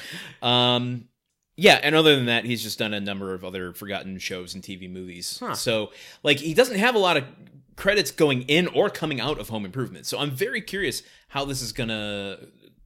Um, 0.41 1.09
Yeah, 1.57 1.79
and 1.81 1.95
other 1.95 2.15
than 2.15 2.25
that, 2.25 2.43
he's 2.45 2.61
just 2.61 2.79
done 2.79 2.93
a 2.93 2.99
number 2.99 3.33
of 3.33 3.45
other 3.45 3.73
forgotten 3.73 4.17
shows 4.19 4.53
and 4.55 4.63
TV 4.63 4.91
movies. 4.91 5.39
So, 5.53 5.91
like, 6.21 6.37
he 6.39 6.53
doesn't 6.53 6.77
have 6.77 6.95
a 6.95 6.99
lot 6.99 7.15
of 7.17 7.23
credits 7.75 8.11
going 8.11 8.43
in 8.43 8.67
or 8.67 8.89
coming 8.89 9.19
out 9.19 9.39
of 9.39 9.49
Home 9.49 9.65
Improvement. 9.65 10.05
So, 10.05 10.19
I'm 10.19 10.31
very 10.31 10.61
curious 10.61 11.03
how 11.29 11.45
this 11.45 11.61
is 11.61 11.71
gonna 11.71 12.37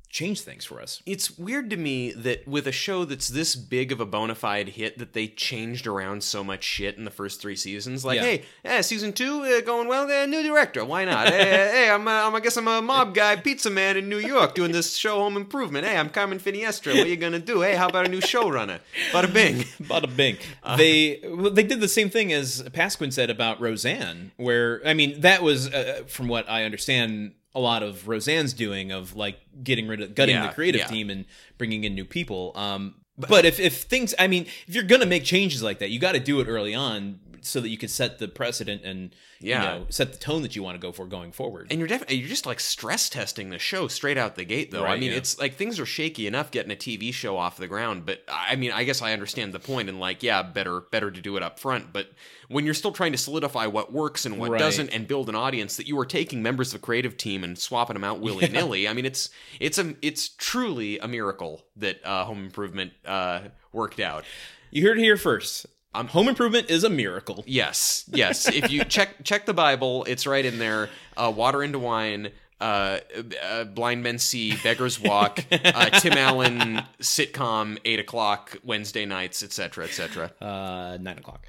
change 0.09 0.41
things 0.41 0.65
for 0.65 0.81
us. 0.81 1.03
It's 1.05 1.37
weird 1.37 1.69
to 1.69 1.77
me 1.77 2.11
that 2.13 2.47
with 2.47 2.65
a 2.67 2.71
show 2.71 3.05
that's 3.05 3.27
this 3.27 3.55
big 3.55 3.91
of 3.91 3.99
a 3.99 4.05
bona 4.07 4.33
fide 4.33 4.69
hit 4.69 4.97
that 4.97 5.13
they 5.13 5.27
changed 5.27 5.85
around 5.85 6.23
so 6.23 6.43
much 6.43 6.63
shit 6.63 6.97
in 6.97 7.05
the 7.05 7.11
first 7.11 7.39
three 7.39 7.55
seasons. 7.55 8.03
Like, 8.03 8.15
Yeah. 8.17 8.23
hey, 8.23 8.43
eh, 8.65 8.81
season 8.81 9.13
two 9.13 9.43
uh, 9.43 9.61
going 9.61 9.87
well, 9.87 10.09
uh, 10.11 10.25
new 10.25 10.41
director, 10.41 10.83
why 10.83 11.05
not? 11.05 11.29
hey, 11.29 11.43
hey, 11.43 11.89
I'm, 11.91 12.07
uh, 12.07 12.11
I'm, 12.27 12.33
I 12.33 12.39
guess 12.39 12.57
I'm 12.57 12.67
a 12.67 12.81
mob 12.81 13.13
guy, 13.21 13.35
pizza 13.35 13.69
man 13.69 13.97
in 13.97 14.09
New 14.09 14.17
York 14.17 14.55
doing 14.55 14.71
this 14.71 14.95
show 14.95 15.19
Home 15.19 15.37
Improvement. 15.37 15.85
Hey, 15.85 15.95
I'm 15.95 16.09
Carmen 16.09 16.39
Finestra. 16.39 16.95
What 16.97 17.05
are 17.05 17.09
you 17.09 17.15
gonna 17.17 17.37
do? 17.39 17.61
Hey, 17.61 17.75
how 17.75 17.87
about 17.87 18.07
a 18.07 18.09
new 18.09 18.19
showrunner? 18.21 18.79
Bada 19.11 19.31
bing. 19.31 19.57
Bada 19.83 20.13
bing. 20.13 20.37
they 20.77 21.19
well, 21.23 21.51
they 21.51 21.63
did 21.63 21.81
the 21.81 21.87
same 21.87 22.09
thing 22.09 22.33
as 22.33 22.63
Pasquin 22.73 23.11
said 23.11 23.29
about 23.29 23.61
Roseanne, 23.61 24.31
where 24.37 24.81
I 24.85 24.95
mean 24.95 25.21
that 25.21 25.43
was, 25.43 25.71
uh, 25.71 26.01
from 26.07 26.27
what 26.27 26.49
I 26.49 26.63
understand, 26.63 27.33
a 27.55 27.59
lot 27.59 27.83
of 27.83 28.07
Roseanne's 28.07 28.53
doing 28.53 28.91
of 28.91 29.15
like 29.15 29.39
getting 29.63 29.87
rid 29.87 30.01
of 30.01 30.15
gutting 30.15 30.35
Yeah, 30.35 30.47
the 30.47 30.53
creative 30.53 30.81
yeah. 30.81 30.87
team 30.87 31.09
and 31.09 31.25
bringing 31.57 31.83
in 31.83 31.95
new 31.95 32.05
people. 32.05 32.51
Um, 32.55 32.95
but 33.17 33.45
if 33.45 33.59
if 33.59 33.81
things, 33.83 34.13
I 34.17 34.27
mean, 34.27 34.45
if 34.67 34.75
you're 34.75 34.83
gonna 34.83 35.05
make 35.05 35.23
changes 35.25 35.61
like 35.63 35.79
that, 35.79 35.89
you 35.89 35.99
got 35.99 36.13
to 36.13 36.19
do 36.19 36.39
it 36.39 36.47
early 36.47 36.73
on 36.73 37.19
so 37.45 37.59
that 37.61 37.69
you 37.69 37.77
could 37.77 37.89
set 37.89 38.19
the 38.19 38.27
precedent 38.27 38.83
and 38.83 39.15
Yeah. 39.39 39.61
you 39.75 39.79
know 39.79 39.85
set 39.89 40.11
the 40.11 40.17
tone 40.19 40.41
that 40.41 40.55
you 40.55 40.63
want 40.63 40.75
to 40.75 40.79
go 40.79 40.91
for 40.91 41.05
going 41.05 41.31
forward. 41.31 41.67
And 41.69 41.79
you're 41.79 41.87
definitely 41.87 42.17
you're 42.17 42.27
just 42.29 42.45
like 42.45 42.59
stress 42.59 43.09
testing 43.09 43.49
the 43.49 43.59
show 43.59 43.87
straight 43.87 44.17
out 44.17 44.35
the 44.35 44.43
gate, 44.45 44.71
though. 44.71 44.85
I 44.85 44.97
mean, 44.97 45.11
yeah. 45.11 45.17
it's 45.17 45.39
like 45.39 45.55
things 45.55 45.79
are 45.79 45.85
shaky 45.85 46.27
enough 46.27 46.51
getting 46.51 46.71
a 46.71 46.75
TV 46.75 47.13
show 47.13 47.37
off 47.37 47.57
the 47.57 47.67
ground, 47.67 48.05
but 48.05 48.23
I 48.27 48.55
mean, 48.55 48.71
I 48.71 48.83
guess 48.83 49.01
I 49.01 49.13
understand 49.13 49.53
the 49.53 49.59
point. 49.59 49.89
And 49.89 49.99
like, 49.99 50.23
yeah, 50.23 50.41
better 50.43 50.81
better 50.81 51.11
to 51.11 51.21
do 51.21 51.37
it 51.37 51.43
up 51.43 51.59
front. 51.59 51.91
But 51.93 52.11
when 52.49 52.65
you're 52.65 52.73
still 52.73 52.91
trying 52.91 53.11
to 53.11 53.17
solidify 53.17 53.67
what 53.67 53.93
works 53.93 54.25
and 54.25 54.37
what 54.39 54.49
Right. 54.51 54.59
doesn't, 54.59 54.89
and 54.89 55.07
build 55.07 55.29
an 55.29 55.35
audience, 55.35 55.77
that 55.77 55.87
you 55.87 55.97
are 55.99 56.05
taking 56.05 56.41
members 56.41 56.73
of 56.73 56.81
the 56.81 56.85
creative 56.85 57.15
team 57.17 57.43
and 57.43 57.57
swapping 57.57 57.93
them 57.93 58.03
out 58.03 58.19
willy 58.21 58.47
nilly. 58.49 58.87
I 58.87 58.93
mean, 58.93 59.05
it's 59.05 59.29
it's 59.59 59.77
a 59.77 59.95
it's 60.01 60.29
truly 60.29 60.99
a 60.99 61.07
miracle 61.07 61.65
that 61.75 62.05
uh, 62.05 62.25
Home 62.25 62.43
Improvement 62.43 62.91
uh, 63.05 63.41
worked 63.71 63.99
out. 63.99 64.25
you 64.71 64.85
heard 64.87 64.97
it 64.97 65.03
here 65.03 65.15
first. 65.17 65.65
Um, 65.93 66.07
Home 66.09 66.27
Improvement 66.27 66.69
is 66.69 66.83
a 66.83 66.89
miracle. 66.89 67.43
Yes, 67.47 68.05
yes. 68.13 68.47
if 68.47 68.71
you 68.71 68.83
check 68.85 69.23
check 69.23 69.45
the 69.45 69.53
Bible, 69.53 70.03
it's 70.05 70.27
right 70.27 70.45
in 70.45 70.59
there. 70.59 70.89
Uh, 71.17 71.31
water 71.35 71.63
into 71.63 71.79
wine. 71.79 72.31
Uh, 72.61 72.99
uh, 73.41 73.63
blind 73.63 74.03
men 74.03 74.19
see, 74.19 74.55
beggars 74.63 74.99
walk. 74.99 75.45
Uh, 75.51 75.89
Tim 75.99 76.13
Allen 76.13 76.83
sitcom, 77.01 77.77
eight 77.85 77.99
o'clock 77.99 78.57
Wednesday 78.63 79.05
nights, 79.05 79.41
etc., 79.43 79.85
etc. 79.85 80.31
Uh, 80.41 80.97
nine 80.99 81.17
o'clock. 81.17 81.45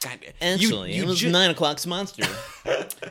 God, 0.00 0.18
Actually, 0.40 0.94
you, 0.94 1.02
it 1.02 1.06
was 1.06 1.18
ju- 1.18 1.30
nine 1.30 1.50
o'clock's 1.50 1.86
monster. 1.86 2.24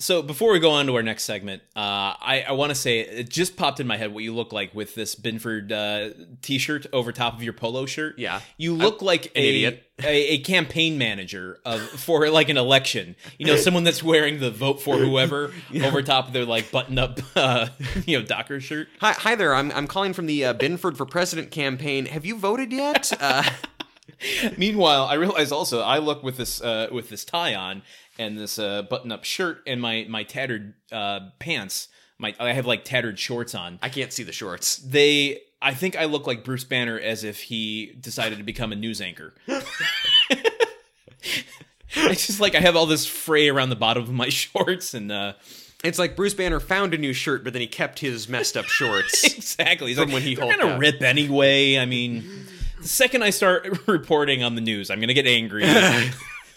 so 0.00 0.22
before 0.22 0.52
we 0.52 0.60
go 0.60 0.70
on 0.70 0.86
to 0.86 0.94
our 0.94 1.02
next 1.02 1.24
segment, 1.24 1.60
uh, 1.74 2.14
I, 2.20 2.44
I 2.48 2.52
want 2.52 2.70
to 2.70 2.76
say 2.76 3.00
it 3.00 3.28
just 3.28 3.56
popped 3.56 3.80
in 3.80 3.86
my 3.88 3.96
head 3.96 4.14
what 4.14 4.22
you 4.22 4.32
look 4.32 4.52
like 4.52 4.72
with 4.72 4.94
this 4.94 5.16
Binford 5.16 5.72
uh, 5.72 6.10
t-shirt 6.40 6.86
over 6.92 7.10
top 7.10 7.34
of 7.34 7.42
your 7.42 7.52
polo 7.52 7.84
shirt. 7.84 8.16
Yeah. 8.16 8.40
you 8.56 8.74
look 8.74 9.02
like 9.02 9.26
an 9.34 9.42
a, 9.42 9.64
a 10.04 10.28
a 10.34 10.38
campaign 10.38 10.98
manager 10.98 11.58
of 11.64 11.80
for 11.82 12.30
like 12.30 12.48
an 12.48 12.56
election. 12.56 13.16
You 13.38 13.46
know, 13.46 13.56
someone 13.56 13.82
that's 13.82 14.02
wearing 14.02 14.38
the 14.38 14.52
vote 14.52 14.80
for 14.80 14.98
whoever 14.98 15.52
over 15.82 16.00
top 16.02 16.28
of 16.28 16.32
their 16.32 16.44
like 16.44 16.70
button 16.70 16.96
up, 16.96 17.18
uh, 17.34 17.68
you 18.06 18.20
know, 18.20 18.24
Docker 18.24 18.60
shirt. 18.60 18.86
Hi, 19.00 19.12
hi 19.12 19.34
there. 19.34 19.52
I'm 19.52 19.72
I'm 19.72 19.88
calling 19.88 20.12
from 20.12 20.26
the 20.26 20.44
uh, 20.44 20.52
Binford 20.52 20.96
for 20.96 21.06
President 21.06 21.50
campaign. 21.50 22.06
Have 22.06 22.24
you 22.24 22.38
voted 22.38 22.72
yet? 22.72 23.12
Uh, 23.20 23.42
Meanwhile, 24.56 25.04
I 25.04 25.14
realize 25.14 25.52
also 25.52 25.80
I 25.80 25.98
look 25.98 26.22
with 26.22 26.36
this 26.36 26.60
uh, 26.60 26.88
with 26.90 27.08
this 27.08 27.24
tie 27.24 27.54
on 27.54 27.82
and 28.18 28.38
this 28.38 28.58
uh, 28.58 28.82
button 28.82 29.12
up 29.12 29.24
shirt 29.24 29.62
and 29.66 29.80
my 29.80 30.06
my 30.08 30.24
tattered 30.24 30.74
uh, 30.92 31.20
pants. 31.38 31.88
My 32.18 32.34
I 32.40 32.52
have 32.52 32.66
like 32.66 32.84
tattered 32.84 33.18
shorts 33.18 33.54
on. 33.54 33.78
I 33.82 33.88
can't 33.88 34.12
see 34.12 34.22
the 34.24 34.32
shorts. 34.32 34.76
They 34.78 35.40
I 35.62 35.74
think 35.74 35.96
I 35.96 36.04
look 36.06 36.26
like 36.26 36.44
Bruce 36.44 36.64
Banner 36.64 36.98
as 36.98 37.24
if 37.24 37.40
he 37.42 37.96
decided 38.00 38.38
to 38.38 38.44
become 38.44 38.72
a 38.72 38.76
news 38.76 39.00
anchor. 39.00 39.34
it's 41.94 42.26
just 42.26 42.40
like 42.40 42.54
I 42.54 42.60
have 42.60 42.76
all 42.76 42.86
this 42.86 43.06
fray 43.06 43.48
around 43.48 43.70
the 43.70 43.76
bottom 43.76 44.02
of 44.02 44.10
my 44.10 44.28
shorts 44.30 44.94
and 44.94 45.10
uh 45.12 45.34
It's 45.84 45.98
like 45.98 46.16
Bruce 46.16 46.34
Banner 46.34 46.60
found 46.60 46.94
a 46.94 46.98
new 46.98 47.12
shirt, 47.12 47.44
but 47.44 47.52
then 47.52 47.60
he 47.62 47.68
kept 47.68 48.00
his 48.00 48.28
messed 48.28 48.56
up 48.56 48.66
shorts. 48.66 49.24
exactly. 49.36 49.88
He's 49.88 49.96
From 49.98 50.06
like, 50.08 50.14
when 50.14 50.22
he 50.22 50.34
they're 50.34 50.56
gonna 50.56 50.74
out." 50.74 50.80
rip 50.80 51.02
anyway. 51.02 51.78
I 51.78 51.86
mean, 51.86 52.24
the 52.80 52.88
second 52.88 53.22
I 53.22 53.30
start 53.30 53.86
reporting 53.86 54.42
on 54.42 54.54
the 54.56 54.60
news, 54.60 54.90
I'm 54.90 55.00
gonna 55.00 55.14
get 55.14 55.26
angry. 55.26 55.64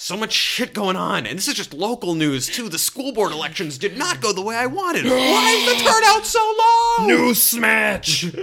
So 0.02 0.18
much 0.18 0.34
shit 0.34 0.74
going 0.74 0.95
on, 0.95 1.26
and 1.28 1.38
this 1.38 1.47
is 1.47 1.54
just 1.54 1.74
local 1.74 2.16
news 2.16 2.47
too. 2.47 2.70
The 2.70 2.80
school 2.80 3.12
board 3.14 3.32
elections 3.32 3.78
did 3.78 3.97
not 3.97 4.20
go 4.22 4.34
the 4.34 4.41
way 4.41 4.56
I 4.56 4.66
wanted. 4.66 5.06
Why 5.06 5.52
is 5.52 5.78
the 5.84 5.89
turnout 5.89 6.26
so 6.26 6.56
low? 6.99 7.06
news 7.08 7.41
smash. 7.41 8.26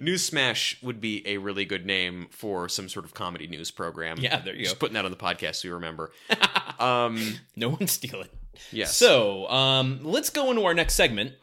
News 0.00 0.24
Smash 0.24 0.78
would 0.82 0.98
be 0.98 1.26
a 1.28 1.36
really 1.36 1.66
good 1.66 1.84
name 1.84 2.28
for 2.30 2.70
some 2.70 2.88
sort 2.88 3.04
of 3.04 3.12
comedy 3.12 3.46
news 3.46 3.70
program. 3.70 4.16
Yeah, 4.18 4.40
there 4.40 4.54
you 4.54 4.64
Just 4.64 4.76
go. 4.76 4.80
putting 4.80 4.94
that 4.94 5.04
on 5.04 5.10
the 5.10 5.16
podcast 5.16 5.56
so 5.56 5.68
you 5.68 5.74
remember. 5.74 6.10
um, 6.78 7.34
No 7.54 7.70
one 7.70 7.86
steal 7.86 8.22
it. 8.22 8.32
yes. 8.72 8.96
So, 8.96 9.46
um, 9.50 10.00
let's 10.02 10.30
go 10.30 10.50
into 10.50 10.64
our 10.64 10.72
next 10.72 10.94
segment. 10.94 11.34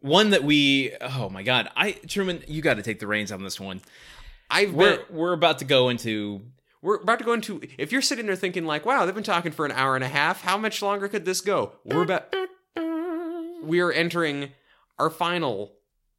One 0.00 0.30
that 0.30 0.42
we, 0.42 0.94
oh 1.02 1.28
my 1.28 1.42
god, 1.42 1.70
I 1.76 1.92
Truman, 1.92 2.42
you 2.48 2.62
got 2.62 2.74
to 2.74 2.82
take 2.82 2.98
the 2.98 3.06
reins 3.06 3.30
on 3.30 3.42
this 3.42 3.60
one. 3.60 3.82
I've 4.50 4.72
We're 4.72 5.04
we're 5.10 5.34
about 5.34 5.58
to 5.58 5.64
go 5.66 5.90
into 5.90 6.40
we're 6.82 6.96
about 6.96 7.18
to 7.18 7.24
go 7.24 7.32
into. 7.32 7.60
If 7.76 7.92
you're 7.92 8.02
sitting 8.02 8.26
there 8.26 8.36
thinking 8.36 8.64
like, 8.64 8.86
"Wow, 8.86 9.04
they've 9.04 9.14
been 9.14 9.24
talking 9.24 9.52
for 9.52 9.64
an 9.64 9.72
hour 9.72 9.94
and 9.94 10.04
a 10.04 10.08
half. 10.08 10.42
How 10.42 10.56
much 10.56 10.82
longer 10.82 11.08
could 11.08 11.24
this 11.24 11.40
go?" 11.40 11.72
We're 11.84 12.02
about. 12.02 12.34
We 13.62 13.80
are 13.80 13.92
entering 13.92 14.52
our 14.98 15.10
final 15.10 15.74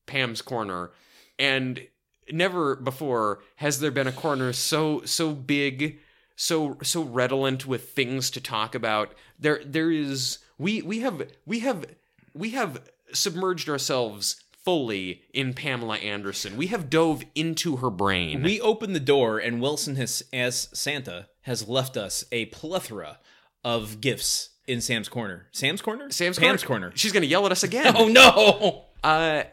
Pam's 0.06 0.42
corner, 0.42 0.92
and 1.38 1.88
never 2.32 2.76
before 2.76 3.40
has 3.58 3.80
there 3.80 3.92
been 3.92 4.08
a 4.08 4.12
corner 4.12 4.54
so 4.54 5.02
so 5.06 5.34
big, 5.34 6.00
so 6.36 6.78
so 6.84 7.04
redolent 7.04 7.66
with 7.66 7.92
things 7.92 8.30
to 8.32 8.42
talk 8.42 8.76
about. 8.76 9.14
There 9.40 9.62
there 9.66 9.92
is 9.92 10.40
we 10.58 10.82
we 10.82 11.00
have 11.00 11.28
we 11.46 11.60
have 11.60 11.86
we 12.34 12.52
have 12.52 12.82
submerged 13.14 13.70
ourselves 13.70 14.42
fully 14.66 15.24
in 15.34 15.54
Pamela 15.54 15.98
Anderson. 15.98 16.58
We 16.58 16.68
have 16.68 16.90
dove 16.90 17.24
into 17.36 17.78
her 17.78 17.90
brain. 17.90 18.44
we 18.44 18.60
open 18.62 18.94
the 18.94 19.00
door 19.00 19.40
and 19.40 19.62
Wilson 19.62 19.96
has 19.96 20.24
as 20.34 20.70
Santa 20.74 21.28
has 21.42 21.68
left 21.68 21.96
us 21.98 22.24
a 22.32 22.46
plethora 22.48 23.20
of 23.64 24.02
gifts 24.02 24.50
in 24.68 24.82
Sam's 24.82 25.10
corner. 25.10 25.48
Sam's 25.52 25.82
corner? 25.82 26.10
Sam's 26.12 26.38
Pam's 26.38 26.64
corner. 26.64 26.88
corner. 26.88 26.98
She's 26.98 27.12
gonna 27.12 27.26
yell 27.26 27.46
at 27.46 27.52
us 27.52 27.64
again. 27.64 27.96
Oh 27.98 28.08
no. 28.08 28.86
Uh, 29.04 29.44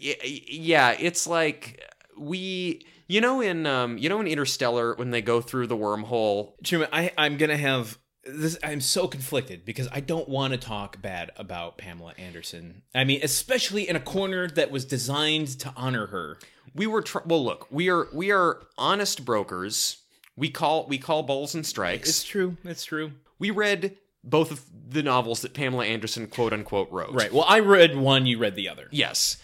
yeah, 0.00 0.96
it's 0.98 1.26
like 1.26 1.82
we, 2.16 2.86
you 3.06 3.20
know, 3.20 3.40
in 3.40 3.66
um, 3.66 3.98
you 3.98 4.08
know, 4.08 4.20
in 4.20 4.26
Interstellar 4.26 4.94
when 4.94 5.10
they 5.10 5.22
go 5.22 5.40
through 5.40 5.66
the 5.66 5.76
wormhole. 5.76 6.52
Truman, 6.64 6.88
I, 6.92 7.12
I'm 7.18 7.36
gonna 7.36 7.56
have 7.56 7.98
this. 8.28 8.58
I'm 8.62 8.80
so 8.80 9.08
conflicted 9.08 9.64
because 9.64 9.88
I 9.92 10.00
don't 10.00 10.28
want 10.28 10.52
to 10.52 10.58
talk 10.58 11.00
bad 11.00 11.30
about 11.36 11.78
Pamela 11.78 12.14
Anderson. 12.18 12.82
I 12.94 13.04
mean, 13.04 13.20
especially 13.22 13.88
in 13.88 13.96
a 13.96 14.00
corner 14.00 14.48
that 14.48 14.70
was 14.70 14.84
designed 14.84 15.48
to 15.60 15.72
honor 15.76 16.06
her. 16.06 16.38
We 16.74 16.86
were 16.86 17.02
tr- 17.02 17.18
well. 17.26 17.44
Look, 17.44 17.66
we 17.70 17.88
are 17.88 18.08
we 18.12 18.30
are 18.30 18.62
honest 18.76 19.24
brokers. 19.24 19.98
We 20.36 20.50
call 20.50 20.86
we 20.86 20.98
call 20.98 21.22
balls 21.22 21.54
and 21.54 21.66
strikes. 21.66 22.08
It's 22.08 22.24
true. 22.24 22.56
It's 22.64 22.84
true. 22.84 23.12
we 23.38 23.50
read 23.50 23.96
both 24.22 24.50
of 24.50 24.64
the 24.90 25.02
novels 25.02 25.42
that 25.42 25.54
Pamela 25.54 25.86
Anderson 25.86 26.26
quote 26.26 26.52
unquote 26.52 26.90
wrote. 26.90 27.12
Right. 27.12 27.32
Well, 27.32 27.44
I 27.48 27.60
read 27.60 27.96
one. 27.96 28.26
You 28.26 28.38
read 28.38 28.54
the 28.54 28.68
other. 28.68 28.88
Yes. 28.90 29.38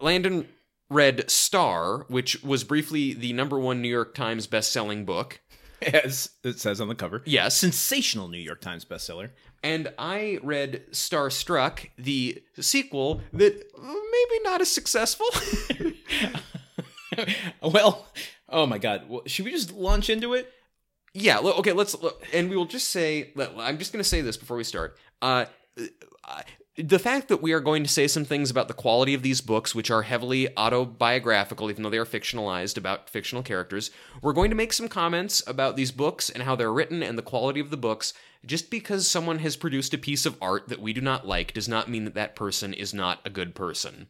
Landon 0.00 0.46
read 0.90 1.30
Star, 1.30 2.04
which 2.08 2.42
was 2.42 2.64
briefly 2.64 3.12
the 3.12 3.32
number 3.32 3.58
one 3.58 3.82
New 3.82 3.88
York 3.88 4.14
Times 4.14 4.46
best-selling 4.46 5.04
book. 5.04 5.40
As 5.82 6.30
it 6.42 6.58
says 6.58 6.80
on 6.80 6.88
the 6.88 6.94
cover. 6.94 7.22
Yeah, 7.24 7.48
Sensational 7.48 8.28
New 8.28 8.38
York 8.38 8.60
Times 8.60 8.84
bestseller. 8.84 9.30
And 9.62 9.92
I 9.98 10.38
read 10.42 10.84
Starstruck, 10.92 11.90
the 11.96 12.42
sequel 12.60 13.22
that 13.32 13.64
maybe 13.76 14.42
not 14.44 14.60
as 14.60 14.70
successful. 14.70 15.26
Well, 17.60 18.06
oh 18.48 18.66
my 18.66 18.78
God. 18.78 19.08
Well, 19.08 19.22
should 19.26 19.44
we 19.44 19.50
just 19.50 19.72
launch 19.72 20.08
into 20.08 20.34
it? 20.34 20.52
yeah, 21.14 21.38
okay, 21.38 21.72
let's 21.72 22.00
look, 22.00 22.24
and 22.32 22.48
we 22.50 22.56
will 22.56 22.66
just 22.66 22.88
say 22.88 23.32
I'm 23.36 23.78
just 23.78 23.92
going 23.92 24.02
to 24.02 24.08
say 24.08 24.20
this 24.20 24.36
before 24.36 24.56
we 24.56 24.64
start. 24.64 24.96
Uh, 25.20 25.46
uh, 26.24 26.42
the 26.78 26.98
fact 26.98 27.28
that 27.28 27.42
we 27.42 27.52
are 27.52 27.60
going 27.60 27.82
to 27.82 27.88
say 27.88 28.06
some 28.06 28.24
things 28.24 28.50
about 28.50 28.68
the 28.68 28.74
quality 28.74 29.12
of 29.12 29.22
these 29.22 29.40
books, 29.40 29.74
which 29.74 29.90
are 29.90 30.02
heavily 30.02 30.48
autobiographical, 30.56 31.70
even 31.70 31.82
though 31.82 31.90
they 31.90 31.98
are 31.98 32.04
fictionalized 32.04 32.76
about 32.76 33.10
fictional 33.10 33.42
characters, 33.42 33.90
we're 34.22 34.32
going 34.32 34.50
to 34.50 34.56
make 34.56 34.72
some 34.72 34.88
comments 34.88 35.42
about 35.46 35.76
these 35.76 35.90
books 35.90 36.30
and 36.30 36.44
how 36.44 36.54
they're 36.54 36.72
written 36.72 37.02
and 37.02 37.18
the 37.18 37.22
quality 37.22 37.58
of 37.58 37.70
the 37.70 37.76
books. 37.76 38.14
Just 38.46 38.70
because 38.70 39.08
someone 39.08 39.40
has 39.40 39.56
produced 39.56 39.92
a 39.92 39.98
piece 39.98 40.24
of 40.24 40.36
art 40.40 40.68
that 40.68 40.80
we 40.80 40.92
do 40.92 41.00
not 41.00 41.26
like 41.26 41.52
does 41.52 41.68
not 41.68 41.88
mean 41.88 42.04
that 42.04 42.14
that 42.14 42.36
person 42.36 42.72
is 42.72 42.94
not 42.94 43.18
a 43.24 43.30
good 43.30 43.54
person. 43.56 44.06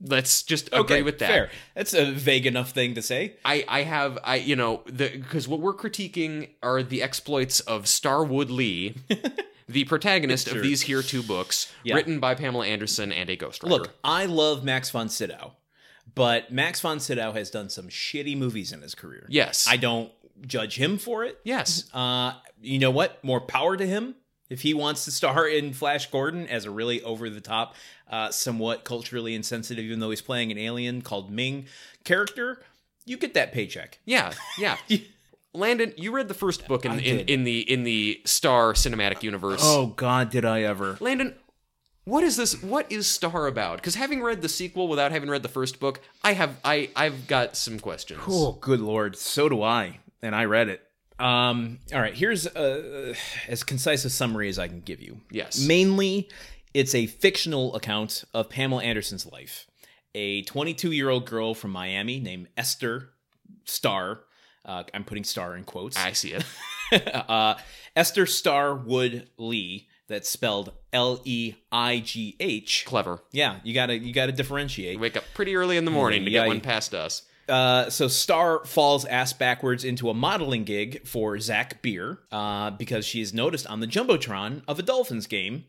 Let's 0.00 0.42
just 0.42 0.68
agree 0.72 1.02
with 1.02 1.18
that. 1.18 1.30
Fair. 1.30 1.50
That's 1.74 1.94
a 1.94 2.12
vague 2.12 2.46
enough 2.46 2.70
thing 2.70 2.94
to 2.94 3.02
say. 3.02 3.36
I, 3.44 3.64
I 3.66 3.82
have 3.82 4.18
I 4.22 4.36
you 4.36 4.54
know 4.54 4.82
the 4.86 5.08
because 5.08 5.48
what 5.48 5.60
we're 5.60 5.74
critiquing 5.74 6.50
are 6.62 6.82
the 6.82 7.02
exploits 7.02 7.60
of 7.60 7.88
Starwood 7.88 8.50
Leigh, 8.50 8.96
the 9.68 9.84
protagonist 9.84 10.48
Sure. 10.48 10.58
of 10.58 10.62
these 10.62 10.82
here 10.82 11.02
two 11.02 11.22
books, 11.22 11.72
Yeah. 11.84 11.94
written 11.94 12.20
by 12.20 12.34
Pamela 12.34 12.66
Anderson 12.66 13.12
and 13.12 13.30
a 13.30 13.36
ghostwriter. 13.36 13.68
Look, 13.70 13.94
I 14.04 14.26
love 14.26 14.62
Max 14.64 14.90
von 14.90 15.08
Sydow, 15.08 15.54
but 16.14 16.52
Max 16.52 16.80
von 16.80 17.00
Sydow 17.00 17.32
has 17.32 17.50
done 17.50 17.68
some 17.70 17.88
shitty 17.88 18.36
movies 18.36 18.72
in 18.72 18.82
his 18.82 18.94
career. 18.94 19.26
yes, 19.30 19.66
I 19.68 19.76
don't 19.76 20.12
judge 20.46 20.76
him 20.76 20.98
for 20.98 21.24
it. 21.24 21.38
yes, 21.44 21.84
Uh, 21.94 22.34
you 22.60 22.78
know 22.78 22.90
what? 22.90 23.22
More 23.24 23.40
power 23.40 23.76
to 23.76 23.86
him. 23.86 24.16
If 24.50 24.60
he 24.60 24.74
wants 24.74 25.04
to 25.06 25.10
star 25.10 25.48
in 25.48 25.72
Flash 25.72 26.10
Gordon 26.10 26.46
as 26.48 26.66
a 26.66 26.70
really 26.70 27.02
over 27.02 27.30
the 27.30 27.40
top, 27.40 27.74
uh, 28.10 28.30
somewhat 28.30 28.84
culturally 28.84 29.34
insensitive, 29.34 29.84
even 29.84 30.00
though 30.00 30.10
he's 30.10 30.20
playing 30.20 30.52
an 30.52 30.58
alien 30.58 31.00
called 31.00 31.30
Ming 31.30 31.66
character, 32.04 32.62
you 33.06 33.16
get 33.16 33.32
that 33.34 33.52
paycheck. 33.52 33.98
yeah, 34.04 34.32
yeah. 34.58 34.76
Landon, 35.54 35.94
you 35.96 36.12
read 36.12 36.28
the 36.28 36.34
first 36.34 36.66
book 36.66 36.84
in 36.84 36.98
in, 36.98 37.20
in 37.20 37.44
the 37.44 37.60
in 37.60 37.84
the 37.84 38.20
Star 38.24 38.72
cinematic 38.72 39.22
universe. 39.22 39.60
Oh, 39.62 39.86
God, 39.86 40.30
did 40.30 40.44
I 40.44 40.62
ever. 40.62 40.96
Landon, 41.00 41.34
what 42.04 42.24
is 42.24 42.36
this? 42.36 42.60
What 42.62 42.90
is 42.90 43.06
Star 43.06 43.46
about? 43.46 43.76
Because 43.76 43.94
having 43.94 44.22
read 44.22 44.42
the 44.42 44.48
sequel 44.48 44.88
without 44.88 45.12
having 45.12 45.30
read 45.30 45.42
the 45.42 45.48
first 45.48 45.80
book, 45.80 46.00
I 46.22 46.34
have 46.34 46.58
I 46.64 46.90
I've 46.96 47.26
got 47.26 47.56
some 47.56 47.78
questions. 47.78 48.20
Oh, 48.26 48.58
good 48.60 48.80
lord. 48.80 49.16
So 49.16 49.48
do 49.48 49.62
I. 49.62 50.00
And 50.20 50.34
I 50.34 50.44
read 50.44 50.68
it. 50.68 50.82
Um, 51.18 51.78
all 51.92 52.00
right, 52.00 52.14
here's 52.14 52.46
uh, 52.46 53.14
as 53.46 53.62
concise 53.62 54.04
a 54.04 54.10
summary 54.10 54.48
as 54.48 54.58
I 54.58 54.66
can 54.66 54.80
give 54.80 55.00
you. 55.00 55.20
Yes. 55.30 55.64
Mainly, 55.64 56.28
it's 56.72 56.94
a 56.94 57.06
fictional 57.06 57.74
account 57.76 58.24
of 58.34 58.50
Pamela 58.50 58.82
Anderson's 58.82 59.24
life. 59.30 59.66
A 60.14 60.42
22 60.42 60.92
year 60.92 61.08
old 61.08 61.26
girl 61.26 61.54
from 61.54 61.70
Miami 61.70 62.18
named 62.20 62.48
Esther 62.56 63.10
Starr. 63.64 64.20
Uh, 64.64 64.84
I'm 64.92 65.04
putting 65.04 65.24
Star 65.24 65.56
in 65.56 65.64
quotes. 65.64 65.96
I 65.96 66.12
see 66.12 66.32
it. 66.32 66.44
uh, 67.28 67.56
Esther 67.96 68.26
Starwood 68.26 69.28
Leigh. 69.36 69.88
That's 70.06 70.28
spelled 70.28 70.72
L 70.92 71.22
E 71.24 71.54
I 71.72 72.00
G 72.00 72.36
H. 72.38 72.84
Clever. 72.86 73.22
Yeah, 73.32 73.60
you 73.64 73.72
gotta 73.72 73.96
you 73.96 74.12
gotta 74.12 74.32
differentiate. 74.32 75.00
Wake 75.00 75.16
up 75.16 75.24
pretty 75.32 75.56
early 75.56 75.78
in 75.78 75.86
the 75.86 75.90
morning 75.90 76.26
to 76.26 76.30
Yeah, 76.30 76.42
get 76.42 76.48
one 76.48 76.60
past 76.60 76.94
us. 76.94 77.22
Uh, 77.48 77.90
so 77.90 78.08
Star 78.08 78.64
falls 78.64 79.04
ass 79.06 79.32
backwards 79.32 79.84
into 79.84 80.10
a 80.10 80.14
modeling 80.14 80.64
gig 80.64 81.06
for 81.06 81.38
Zach 81.38 81.82
Beer 81.82 82.18
uh, 82.32 82.70
because 82.70 83.04
she 83.04 83.20
is 83.20 83.34
noticed 83.34 83.66
on 83.66 83.80
the 83.80 83.86
jumbotron 83.86 84.62
of 84.68 84.78
a 84.78 84.82
Dolphins 84.82 85.26
game, 85.26 85.64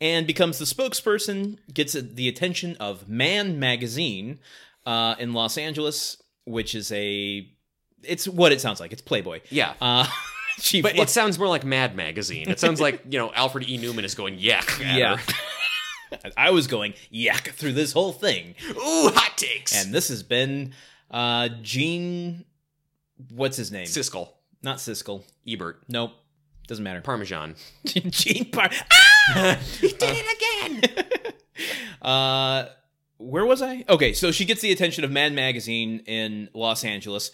and 0.00 0.26
becomes 0.26 0.58
the 0.58 0.64
spokesperson. 0.64 1.58
Gets 1.72 1.92
the 1.92 2.28
attention 2.28 2.76
of 2.76 3.08
Man 3.08 3.58
Magazine 3.58 4.38
uh, 4.86 5.14
in 5.18 5.32
Los 5.34 5.56
Angeles, 5.58 6.22
which 6.44 6.74
is 6.74 6.90
a 6.92 7.48
it's 8.06 8.26
what 8.28 8.52
it 8.52 8.60
sounds 8.60 8.80
like. 8.80 8.92
It's 8.92 9.02
Playboy. 9.02 9.40
Yeah. 9.50 9.74
Uh, 9.80 10.06
she 10.58 10.82
But 10.82 10.96
it 10.96 11.10
sounds 11.10 11.38
more 11.38 11.48
like 11.48 11.64
Mad 11.64 11.96
Magazine. 11.96 12.48
It 12.48 12.60
sounds 12.60 12.80
like, 12.80 13.02
you 13.08 13.18
know, 13.18 13.32
Alfred 13.34 13.68
E. 13.68 13.78
Neuman 13.78 14.04
is 14.04 14.14
going 14.14 14.38
yak. 14.38 14.80
at 14.80 14.96
yeah. 14.96 15.18
I 16.36 16.50
was 16.50 16.66
going 16.66 16.94
yak 17.10 17.48
through 17.50 17.72
this 17.72 17.92
whole 17.92 18.12
thing. 18.12 18.54
Ooh, 18.70 19.10
hot 19.14 19.36
takes. 19.36 19.74
And 19.84 19.92
this 19.92 20.08
has 20.08 20.22
been 20.22 20.72
uh 21.10 21.48
Gene 21.62 22.44
what's 23.30 23.56
his 23.56 23.72
name? 23.72 23.86
Siskel, 23.86 24.28
Not 24.62 24.78
Siskel. 24.78 25.22
Ebert, 25.46 25.82
Nope. 25.88 26.12
Doesn't 26.66 26.84
matter. 26.84 27.00
Parmesan. 27.02 27.56
Gene 27.84 28.50
Par 28.50 28.70
he 29.80 29.88
did 29.88 29.96
it 30.00 30.82
again. 30.82 31.34
Uh 32.00 32.66
where 33.18 33.46
was 33.46 33.62
I? 33.62 33.84
Okay, 33.88 34.12
so 34.12 34.32
she 34.32 34.44
gets 34.44 34.60
the 34.60 34.72
attention 34.72 35.04
of 35.04 35.10
Man 35.10 35.34
Magazine 35.34 36.00
in 36.06 36.50
Los 36.52 36.84
Angeles. 36.84 37.30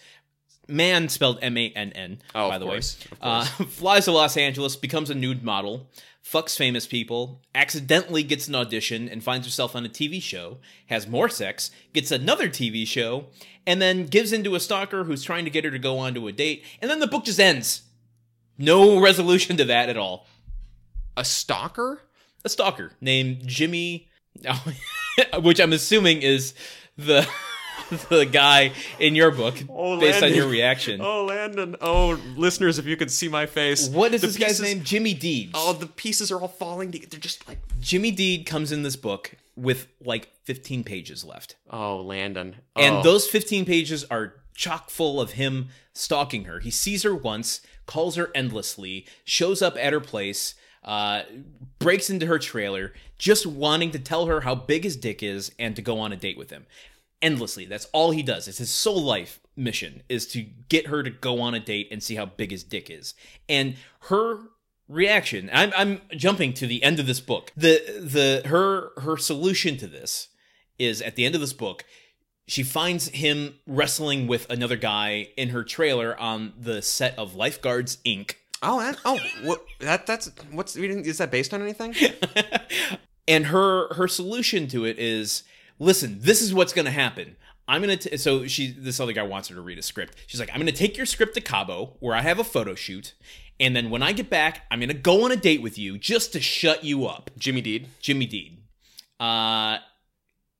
Man 0.68 1.08
spelled 1.08 1.38
M 1.42 1.56
A 1.56 1.70
N 1.70 1.92
N, 1.92 2.22
Oh, 2.34 2.48
by 2.48 2.58
the 2.58 2.66
course, 2.66 2.96
way. 3.10 3.16
Uh, 3.20 3.44
flies 3.68 4.04
to 4.04 4.12
Los 4.12 4.36
Angeles, 4.36 4.76
becomes 4.76 5.10
a 5.10 5.14
nude 5.14 5.42
model, 5.42 5.88
fucks 6.24 6.56
famous 6.56 6.86
people, 6.86 7.40
accidentally 7.54 8.22
gets 8.22 8.46
an 8.46 8.54
audition 8.54 9.08
and 9.08 9.24
finds 9.24 9.46
herself 9.46 9.74
on 9.74 9.84
a 9.84 9.88
TV 9.88 10.22
show, 10.22 10.58
has 10.86 11.08
more 11.08 11.28
sex, 11.28 11.70
gets 11.92 12.10
another 12.12 12.48
TV 12.48 12.86
show, 12.86 13.26
and 13.66 13.82
then 13.82 14.06
gives 14.06 14.32
into 14.32 14.54
a 14.54 14.60
stalker 14.60 15.04
who's 15.04 15.24
trying 15.24 15.44
to 15.44 15.50
get 15.50 15.64
her 15.64 15.70
to 15.70 15.78
go 15.78 15.98
on 15.98 16.14
to 16.14 16.28
a 16.28 16.32
date, 16.32 16.64
and 16.80 16.90
then 16.90 17.00
the 17.00 17.06
book 17.08 17.24
just 17.24 17.40
ends. 17.40 17.82
No 18.56 19.00
resolution 19.00 19.56
to 19.56 19.64
that 19.64 19.88
at 19.88 19.96
all. 19.96 20.26
A 21.16 21.24
stalker? 21.24 22.02
A 22.44 22.48
stalker 22.48 22.92
named 23.00 23.46
Jimmy, 23.46 24.08
which 25.40 25.58
I'm 25.60 25.72
assuming 25.72 26.22
is 26.22 26.54
the 26.96 27.26
the 28.08 28.24
guy 28.30 28.72
in 28.98 29.14
your 29.14 29.30
book 29.30 29.54
Oh, 29.68 29.98
based 29.98 30.22
on 30.22 30.32
your 30.34 30.48
reaction. 30.48 31.00
Oh, 31.10 31.24
Landon. 31.24 31.76
Oh, 31.80 32.18
listeners, 32.36 32.78
if 32.78 32.86
you 32.86 32.96
could 32.96 33.10
see 33.10 33.28
my 33.28 33.46
face. 33.46 33.88
What 33.88 34.14
is 34.14 34.20
The 34.20 34.28
this 34.28 34.36
guy's 34.36 34.60
name? 34.60 34.82
Jimmy 34.84 35.14
Deeds. 35.14 35.52
Oh, 35.54 35.72
the 35.72 35.86
pieces 35.86 36.30
are 36.30 36.40
all 36.40 36.48
falling 36.48 36.92
together. 36.92 37.10
They're 37.10 37.20
just 37.20 37.46
like, 37.48 37.58
Jimmy 37.80 38.10
Deed 38.10 38.46
comes 38.46 38.72
in 38.72 38.82
this 38.82 38.96
book 38.96 39.34
with 39.56 39.88
like 40.04 40.28
15 40.44 40.84
pages 40.84 41.24
left. 41.24 41.56
oh, 41.70 42.00
Landon. 42.00 42.56
And 42.76 42.96
Oh. 42.96 43.02
those 43.02 43.28
15 43.28 43.64
pages 43.64 44.04
are 44.10 44.34
chock 44.54 44.90
full 44.90 45.20
of 45.20 45.32
him 45.32 45.68
stalking 45.94 46.44
her. 46.44 46.60
He 46.60 46.70
sees 46.70 47.02
her 47.02 47.14
once, 47.14 47.60
calls 47.86 48.16
her 48.16 48.30
endlessly, 48.34 49.06
shows 49.24 49.60
up 49.62 49.76
at 49.78 49.92
her 49.92 50.00
place, 50.00 50.54
uh, 50.84 51.22
breaks 51.78 52.08
into 52.08 52.26
her 52.26 52.38
trailer, 52.38 52.92
just 53.18 53.46
wanting 53.46 53.90
to 53.90 53.98
tell 53.98 54.26
her 54.26 54.42
how 54.42 54.54
big 54.54 54.84
his 54.84 54.96
dick 54.96 55.22
is 55.22 55.52
and 55.58 55.76
to 55.76 55.82
go 55.82 55.98
on 55.98 56.12
a 56.12 56.16
date 56.16 56.38
with 56.38 56.50
him. 56.50 56.66
Endlessly. 57.22 57.64
That's 57.66 57.86
all 57.92 58.12
he 58.12 58.22
does. 58.22 58.48
It's 58.48 58.58
his 58.58 58.70
sole 58.70 59.02
life 59.02 59.40
mission 59.56 60.02
is 60.08 60.26
to 60.28 60.42
get 60.68 60.86
her 60.86 61.02
to 61.02 61.10
go 61.10 61.40
on 61.40 61.54
a 61.54 61.60
date 61.60 61.88
and 61.90 62.02
see 62.02 62.14
how 62.14 62.26
big 62.26 62.50
his 62.50 62.64
dick 62.64 62.88
is. 62.90 63.14
And 63.48 63.76
her 64.02 64.38
reaction, 64.88 65.50
I'm, 65.52 65.72
I'm 65.76 66.00
jumping 66.16 66.52
to 66.54 66.66
the 66.66 66.82
end 66.82 66.98
of 66.98 67.06
this 67.06 67.20
book. 67.20 67.52
The 67.56 67.82
the 68.00 68.48
her 68.48 68.92
her 69.00 69.16
solution 69.16 69.76
to 69.78 69.86
this 69.86 70.28
is 70.78 71.02
at 71.02 71.14
the 71.16 71.24
end 71.24 71.34
of 71.34 71.40
this 71.40 71.52
book, 71.52 71.84
she 72.46 72.62
finds 72.62 73.08
him 73.08 73.54
wrestling 73.66 74.26
with 74.26 74.50
another 74.50 74.76
guy 74.76 75.28
in 75.36 75.50
her 75.50 75.62
trailer 75.62 76.18
on 76.18 76.52
the 76.58 76.82
set 76.82 77.16
of 77.18 77.34
Lifeguards 77.34 77.98
Inc. 78.04 78.34
Oh, 78.62 78.80
that, 78.80 78.98
oh, 79.06 79.18
what, 79.44 79.64
that, 79.78 80.06
that's, 80.06 80.30
what's, 80.50 80.76
is 80.76 81.18
that 81.18 81.30
based 81.30 81.54
on 81.54 81.62
anything? 81.62 81.94
and 83.28 83.46
her 83.46 83.94
her 83.94 84.08
solution 84.08 84.66
to 84.68 84.84
it 84.84 84.98
is 84.98 85.44
listen 85.80 86.18
this 86.20 86.40
is 86.40 86.54
what's 86.54 86.72
going 86.72 86.84
to 86.84 86.92
happen. 86.92 87.36
I'm 87.66 87.82
going 87.82 87.98
to 87.98 88.18
so 88.18 88.46
she 88.46 88.72
this 88.72 89.00
other 89.00 89.12
guy 89.12 89.22
wants 89.22 89.48
her 89.48 89.54
to 89.56 89.60
read 89.60 89.78
a 89.78 89.82
script. 89.82 90.14
She's 90.26 90.38
like 90.38 90.50
i'm 90.50 90.56
going 90.56 90.66
to 90.66 90.72
take 90.72 90.96
your 90.96 91.06
script 91.06 91.34
to 91.34 91.40
cabo 91.40 91.96
where 91.98 92.14
i 92.14 92.20
have 92.20 92.38
a 92.38 92.44
photo 92.44 92.74
shoot 92.76 93.14
and 93.58 93.74
then 93.74 93.90
when 93.90 94.02
i 94.02 94.12
get 94.12 94.30
back 94.30 94.66
i'm 94.70 94.78
going 94.78 94.88
to 94.88 94.94
go 94.94 95.24
on 95.24 95.32
a 95.32 95.36
date 95.36 95.62
with 95.62 95.78
you 95.78 95.98
just 95.98 96.32
to 96.34 96.40
shut 96.40 96.84
you 96.84 97.06
up. 97.06 97.30
Jimmy 97.36 97.60
Deed. 97.60 97.88
jimmy 98.00 98.26
deed. 98.26 98.58
Uh 99.18 99.78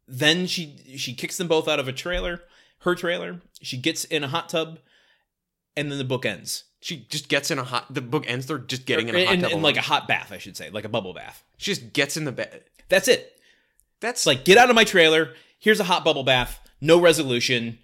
then 0.08 0.46
she 0.46 0.96
she 0.96 1.14
kicks 1.14 1.36
them 1.36 1.46
both 1.46 1.68
out 1.68 1.78
of 1.78 1.86
a 1.86 1.92
trailer 1.92 2.42
her 2.80 2.94
trailer. 2.94 3.40
She 3.60 3.76
gets 3.76 4.04
in 4.04 4.24
a 4.24 4.28
hot 4.28 4.48
tub 4.48 4.78
and 5.76 5.90
then 5.90 5.98
the 5.98 6.04
book 6.04 6.24
ends. 6.24 6.64
She 6.80 7.06
just 7.10 7.28
gets 7.28 7.50
in 7.50 7.58
a 7.58 7.64
hot, 7.64 7.92
the 7.92 8.00
book 8.00 8.24
ends, 8.26 8.46
they're 8.46 8.56
just 8.56 8.86
getting 8.86 9.08
in 9.08 9.14
a 9.14 9.24
hot 9.26 9.34
in, 9.34 9.40
tub. 9.42 9.52
in 9.52 9.60
like 9.60 9.76
a 9.76 9.82
hot 9.82 10.08
bath 10.08 10.32
i 10.32 10.38
should 10.38 10.56
say 10.56 10.70
like 10.70 10.84
a 10.84 10.88
bubble 10.88 11.12
bath. 11.12 11.44
She 11.58 11.72
just 11.72 11.92
gets 11.92 12.16
in 12.16 12.24
the 12.24 12.32
bed. 12.32 12.62
that's 12.88 13.08
it 13.08 13.39
That's 14.00 14.26
like, 14.26 14.44
get 14.44 14.58
out 14.58 14.70
of 14.70 14.76
my 14.76 14.84
trailer. 14.84 15.34
Here's 15.58 15.80
a 15.80 15.84
hot 15.84 16.04
bubble 16.04 16.24
bath. 16.24 16.58
No 16.80 16.98
resolution. 17.00 17.78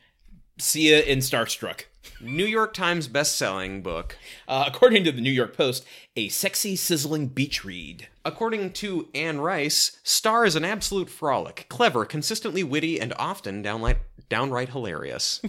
See 0.58 0.90
ya 0.90 0.98
in 0.98 1.18
Starstruck. 1.18 1.84
New 2.20 2.46
York 2.46 2.72
Times 2.72 3.08
best-selling 3.08 3.82
book. 3.82 4.16
Uh, 4.48 4.64
according 4.66 5.04
to 5.04 5.12
the 5.12 5.20
New 5.20 5.30
York 5.30 5.54
Post, 5.54 5.84
a 6.16 6.28
sexy, 6.28 6.74
sizzling 6.74 7.26
beach 7.28 7.64
read. 7.64 8.08
According 8.24 8.72
to 8.74 9.08
Anne 9.14 9.40
Rice, 9.40 9.98
Star 10.02 10.46
is 10.46 10.56
an 10.56 10.64
absolute 10.64 11.10
frolic, 11.10 11.66
clever, 11.68 12.06
consistently 12.06 12.62
witty, 12.64 12.98
and 12.98 13.12
often 13.18 13.60
downright 13.60 13.98
downright 14.28 14.70
hilarious. 14.70 15.40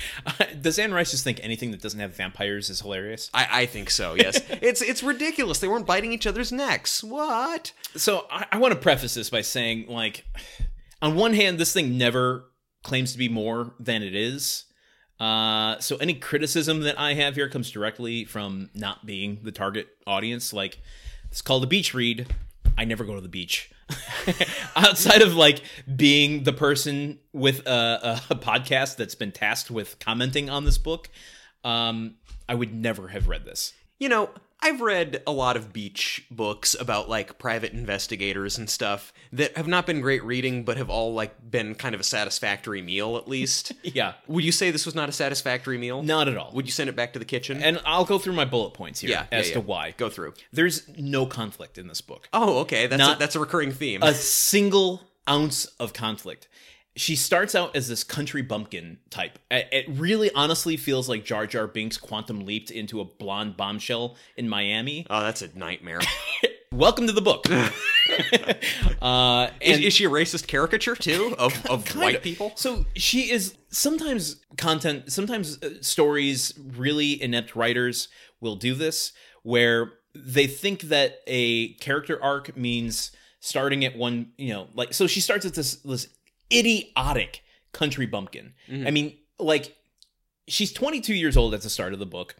Does 0.60 0.78
Anne 0.78 0.92
Rice 0.92 1.10
just 1.10 1.24
think 1.24 1.40
anything 1.42 1.70
that 1.70 1.80
doesn't 1.80 2.00
have 2.00 2.16
vampires 2.16 2.70
is 2.70 2.80
hilarious? 2.80 3.30
I, 3.32 3.48
I 3.50 3.66
think 3.66 3.90
so. 3.90 4.14
Yes, 4.14 4.40
it's 4.62 4.82
it's 4.82 5.02
ridiculous. 5.02 5.58
They 5.58 5.68
weren't 5.68 5.86
biting 5.86 6.12
each 6.12 6.26
other's 6.26 6.52
necks. 6.52 7.02
What? 7.02 7.72
So 7.96 8.26
I, 8.30 8.46
I 8.52 8.58
want 8.58 8.74
to 8.74 8.80
preface 8.80 9.14
this 9.14 9.30
by 9.30 9.40
saying, 9.40 9.86
like, 9.88 10.24
on 11.00 11.14
one 11.14 11.34
hand, 11.34 11.58
this 11.58 11.72
thing 11.72 11.96
never 11.96 12.44
claims 12.82 13.12
to 13.12 13.18
be 13.18 13.28
more 13.28 13.74
than 13.80 14.02
it 14.02 14.14
is. 14.14 14.64
Uh, 15.18 15.78
so 15.78 15.96
any 15.96 16.14
criticism 16.14 16.80
that 16.80 16.98
I 17.00 17.14
have 17.14 17.36
here 17.36 17.48
comes 17.48 17.70
directly 17.70 18.24
from 18.24 18.68
not 18.74 19.06
being 19.06 19.40
the 19.42 19.52
target 19.52 19.88
audience. 20.06 20.52
Like, 20.52 20.78
it's 21.30 21.42
called 21.42 21.64
a 21.64 21.66
beach 21.66 21.94
read. 21.94 22.26
I 22.76 22.84
never 22.84 23.04
go 23.04 23.14
to 23.14 23.20
the 23.20 23.28
beach. 23.28 23.70
Outside 24.76 25.22
of 25.22 25.34
like 25.34 25.62
being 25.94 26.42
the 26.42 26.52
person 26.52 27.18
with 27.32 27.66
a, 27.66 28.20
a, 28.30 28.34
podcast 28.34 28.96
that's 28.96 29.14
been 29.14 29.32
tasked 29.32 29.70
with 29.70 29.98
commenting 29.98 30.50
on 30.50 30.64
this 30.64 30.78
book, 30.78 31.08
um, 31.62 32.16
I 32.48 32.54
would 32.54 32.74
never 32.74 33.08
have 33.08 33.28
read 33.28 33.44
this. 33.44 33.72
You 33.98 34.08
know, 34.08 34.30
I've 34.60 34.80
read 34.80 35.22
a 35.26 35.32
lot 35.32 35.56
of 35.56 35.72
beach 35.72 36.24
books 36.30 36.74
about 36.78 37.08
like 37.08 37.38
private 37.38 37.72
investigators 37.72 38.56
and 38.58 38.68
stuff 38.68 39.12
that 39.32 39.56
have 39.56 39.68
not 39.68 39.86
been 39.86 40.00
great 40.00 40.24
reading, 40.24 40.64
but 40.64 40.76
have 40.76 40.88
all 40.90 41.12
like 41.14 41.34
been 41.50 41.74
kind 41.74 41.94
of 41.94 42.00
a 42.00 42.04
satisfactory 42.04 42.82
meal 42.82 43.16
at 43.16 43.28
least. 43.28 43.72
Yeah. 43.82 44.14
Would 44.26 44.44
you 44.44 44.52
say 44.52 44.70
this 44.70 44.84
was 44.84 44.94
not 44.94 45.08
a 45.08 45.12
satisfactory 45.12 45.78
meal? 45.78 46.02
Not 46.02 46.26
at 46.28 46.36
all. 46.36 46.50
Would 46.54 46.66
you 46.66 46.72
send 46.72 46.90
it 46.90 46.96
back 46.96 47.12
to 47.12 47.18
the 47.18 47.24
kitchen? 47.24 47.62
and 47.62 47.80
I'll 47.86 48.04
go 48.04 48.18
through 48.18 48.32
my 48.34 48.44
bullet 48.44 48.74
points 48.74 49.00
here 49.00 49.10
yeah, 49.10 49.26
yeah, 49.30 49.38
as 49.38 49.48
yeah. 49.48 49.54
to 49.54 49.60
why. 49.60 49.94
Go 49.96 50.10
through. 50.10 50.34
There's 50.52 50.88
no 50.98 51.24
conflict 51.26 51.78
in 51.78 51.86
this 51.86 52.00
book. 52.00 52.28
Oh, 52.32 52.58
okay. 52.60 52.86
That's 52.88 52.98
Not- 52.98 53.16
a, 53.16 53.18
that's 53.18 53.36
a 53.36 53.40
recurring 53.40 53.72
theme. 53.72 54.02
a 54.02 54.12
single 54.14 55.02
ounce 55.28 55.66
of 55.78 55.92
conflict. 55.92 56.48
She 56.96 57.14
starts 57.14 57.54
out 57.54 57.76
as 57.76 57.88
this 57.88 58.02
country 58.02 58.40
bumpkin 58.40 58.98
type. 59.10 59.38
It 59.50 59.86
really 59.88 60.30
honestly 60.34 60.78
feels 60.78 61.08
like 61.08 61.24
Jar 61.24 61.46
Jar 61.46 61.66
Binks 61.66 61.98
quantum 61.98 62.46
leaped 62.46 62.70
into 62.70 63.00
a 63.00 63.04
blonde 63.04 63.56
bombshell 63.56 64.16
in 64.36 64.48
Miami. 64.48 65.06
oh, 65.10 65.20
that's 65.20 65.42
a 65.42 65.56
nightmare. 65.56 66.00
Welcome 66.72 67.06
to 67.06 67.12
the 67.12 67.20
book. 67.20 67.46
uh, 69.02 69.50
is, 69.60 69.78
is 69.78 69.92
she 69.92 70.04
a 70.04 70.10
racist 70.10 70.46
caricature 70.46 70.96
too 70.96 71.34
of, 71.38 71.64
of 71.66 71.94
white 71.96 72.16
of- 72.16 72.22
people? 72.22 72.52
So 72.56 72.86
she 72.96 73.30
is 73.30 73.56
sometimes 73.68 74.36
content, 74.56 75.12
sometimes 75.12 75.62
uh, 75.62 75.74
stories, 75.82 76.54
really 76.76 77.22
inept 77.22 77.54
writers 77.54 78.08
will 78.40 78.56
do 78.56 78.74
this 78.74 79.12
where 79.42 79.92
they 80.14 80.46
think 80.46 80.82
that 80.82 81.20
a 81.26 81.74
character 81.74 82.20
arc 82.22 82.56
means 82.56 83.12
starting 83.40 83.84
at 83.84 83.96
one, 83.96 84.32
you 84.36 84.52
know, 84.52 84.68
like 84.74 84.92
so 84.92 85.06
she 85.06 85.20
starts 85.20 85.46
at 85.46 85.54
this 85.54 85.76
this 85.76 86.08
idiotic 86.52 87.42
country 87.72 88.06
bumpkin. 88.06 88.54
I 88.70 88.90
mean, 88.90 89.16
like 89.38 89.76
she's 90.48 90.72
22 90.72 91.14
years 91.14 91.36
old 91.36 91.54
at 91.54 91.62
the 91.62 91.70
start 91.70 91.92
of 91.92 91.98
the 91.98 92.06
book 92.06 92.36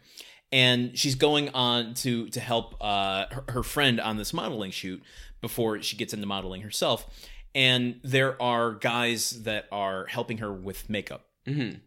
and 0.51 0.97
she's 0.97 1.15
going 1.15 1.49
on 1.49 1.93
to 1.95 2.29
to 2.29 2.39
help 2.39 2.75
uh, 2.81 3.25
her, 3.31 3.43
her 3.49 3.63
friend 3.63 3.99
on 3.99 4.17
this 4.17 4.33
modeling 4.33 4.71
shoot 4.71 5.01
before 5.41 5.81
she 5.81 5.97
gets 5.97 6.13
into 6.13 6.25
modeling 6.25 6.61
herself 6.61 7.05
and 7.53 7.99
there 8.03 8.41
are 8.41 8.73
guys 8.73 9.43
that 9.43 9.67
are 9.71 10.05
helping 10.07 10.37
her 10.39 10.51
with 10.53 10.89
makeup 10.89 11.25
Mhm. 11.45 11.81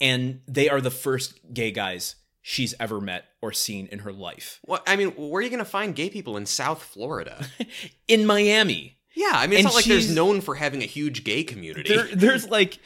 and 0.00 0.40
they 0.46 0.68
are 0.68 0.80
the 0.80 0.90
first 0.90 1.38
gay 1.54 1.70
guys 1.70 2.16
she's 2.42 2.74
ever 2.78 3.00
met 3.00 3.24
or 3.42 3.52
seen 3.52 3.86
in 3.86 4.00
her 4.00 4.12
life 4.12 4.60
What 4.64 4.82
I 4.86 4.96
mean, 4.96 5.08
where 5.16 5.40
are 5.40 5.42
you 5.42 5.50
going 5.50 5.58
to 5.58 5.64
find 5.64 5.94
gay 5.96 6.10
people 6.10 6.36
in 6.36 6.44
South 6.46 6.82
Florida? 6.82 7.46
in 8.08 8.26
miami 8.26 8.95
yeah, 9.16 9.32
I 9.32 9.46
mean, 9.46 9.54
it's 9.54 9.60
And 9.60 9.64
not 9.64 9.74
like 9.74 9.84
there's 9.86 10.14
known 10.14 10.40
for 10.42 10.54
having 10.54 10.82
a 10.82 10.86
huge 10.86 11.24
gay 11.24 11.42
community. 11.42 11.94
there, 11.94 12.06
there's 12.14 12.48
like 12.48 12.78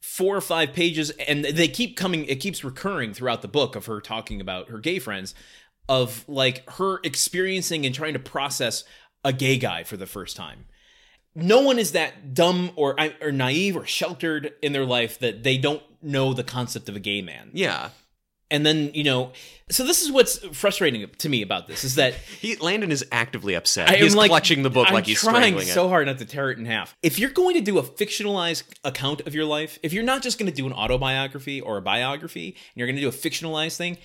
four 0.00 0.36
or 0.36 0.40
five 0.40 0.72
pages 0.72 1.10
and 1.10 1.44
they 1.44 1.68
keep 1.68 1.96
coming 1.96 2.24
it 2.26 2.36
keeps 2.36 2.64
recurring 2.64 3.12
throughout 3.14 3.40
the 3.42 3.48
book 3.48 3.76
of 3.76 3.86
her 3.86 4.00
talking 4.00 4.40
about 4.40 4.68
her 4.68 4.78
gay 4.78 4.98
friends 4.98 5.34
of 5.88 6.24
like 6.28 6.68
her 6.70 7.00
experiencing 7.04 7.84
and 7.86 7.94
trying 7.94 8.12
to 8.12 8.18
process 8.18 8.84
a 9.24 9.32
gay 9.32 9.56
guy 9.58 9.84
for 9.84 9.96
the 9.96 10.06
first 10.06 10.36
time. 10.36 10.66
No 11.34 11.60
one 11.62 11.78
is 11.78 11.92
that 11.92 12.34
dumb 12.34 12.72
or 12.76 12.96
or 13.20 13.32
naive 13.32 13.76
or 13.76 13.86
sheltered 13.86 14.52
in 14.62 14.72
their 14.72 14.84
life 14.84 15.18
that 15.20 15.42
they 15.42 15.56
don't 15.56 15.82
know 16.02 16.34
the 16.34 16.44
concept 16.44 16.88
of 16.88 16.96
a 16.96 17.00
gay 17.00 17.22
man. 17.22 17.50
Yeah, 17.52 17.90
and 18.52 18.64
then 18.64 18.92
you 18.94 19.02
know 19.02 19.32
so 19.70 19.84
this 19.84 20.02
is 20.02 20.12
what's 20.12 20.38
frustrating 20.56 21.08
to 21.08 21.28
me 21.28 21.40
about 21.42 21.66
this 21.66 21.82
is 21.82 21.94
that 21.94 22.14
he 22.40 22.56
Landon 22.56 22.92
is 22.92 23.04
actively 23.10 23.54
upset. 23.54 23.88
I 23.88 23.96
he's 23.96 24.14
like 24.14 24.28
clutching 24.28 24.62
the 24.62 24.70
book 24.70 24.86
I'm 24.88 24.94
like 24.94 25.06
he's 25.06 25.20
trying 25.20 25.58
so 25.60 25.86
it. 25.86 25.88
hard 25.88 26.06
not 26.06 26.18
to 26.18 26.26
tear 26.26 26.50
it 26.50 26.58
in 26.58 26.66
half. 26.66 26.94
If 27.02 27.18
you're 27.18 27.30
going 27.30 27.54
to 27.54 27.62
do 27.62 27.78
a 27.78 27.82
fictionalized 27.82 28.64
account 28.84 29.22
of 29.22 29.34
your 29.34 29.46
life, 29.46 29.78
if 29.82 29.92
you're 29.92 30.04
not 30.04 30.22
just 30.22 30.38
going 30.38 30.50
to 30.50 30.54
do 30.54 30.66
an 30.66 30.72
autobiography 30.74 31.60
or 31.60 31.78
a 31.78 31.82
biography, 31.82 32.48
and 32.48 32.76
you're 32.76 32.86
going 32.86 32.96
to 32.96 33.02
do 33.02 33.08
a 33.08 33.12
fictionalized 33.12 33.76
thing, 33.76 33.96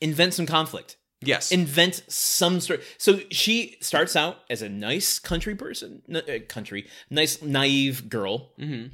invent 0.00 0.34
some 0.34 0.46
conflict. 0.46 0.96
Yes, 1.22 1.50
Invent 1.50 2.02
some 2.08 2.60
story. 2.60 2.80
So 2.98 3.20
she 3.30 3.78
starts 3.80 4.16
out 4.16 4.36
as 4.50 4.60
a 4.62 4.68
nice 4.68 5.18
country 5.18 5.54
person, 5.54 6.02
n- 6.08 6.16
uh, 6.16 6.38
country, 6.46 6.86
nice 7.10 7.40
naive 7.42 8.08
girl. 8.10 8.52
Mhm. 8.60 8.90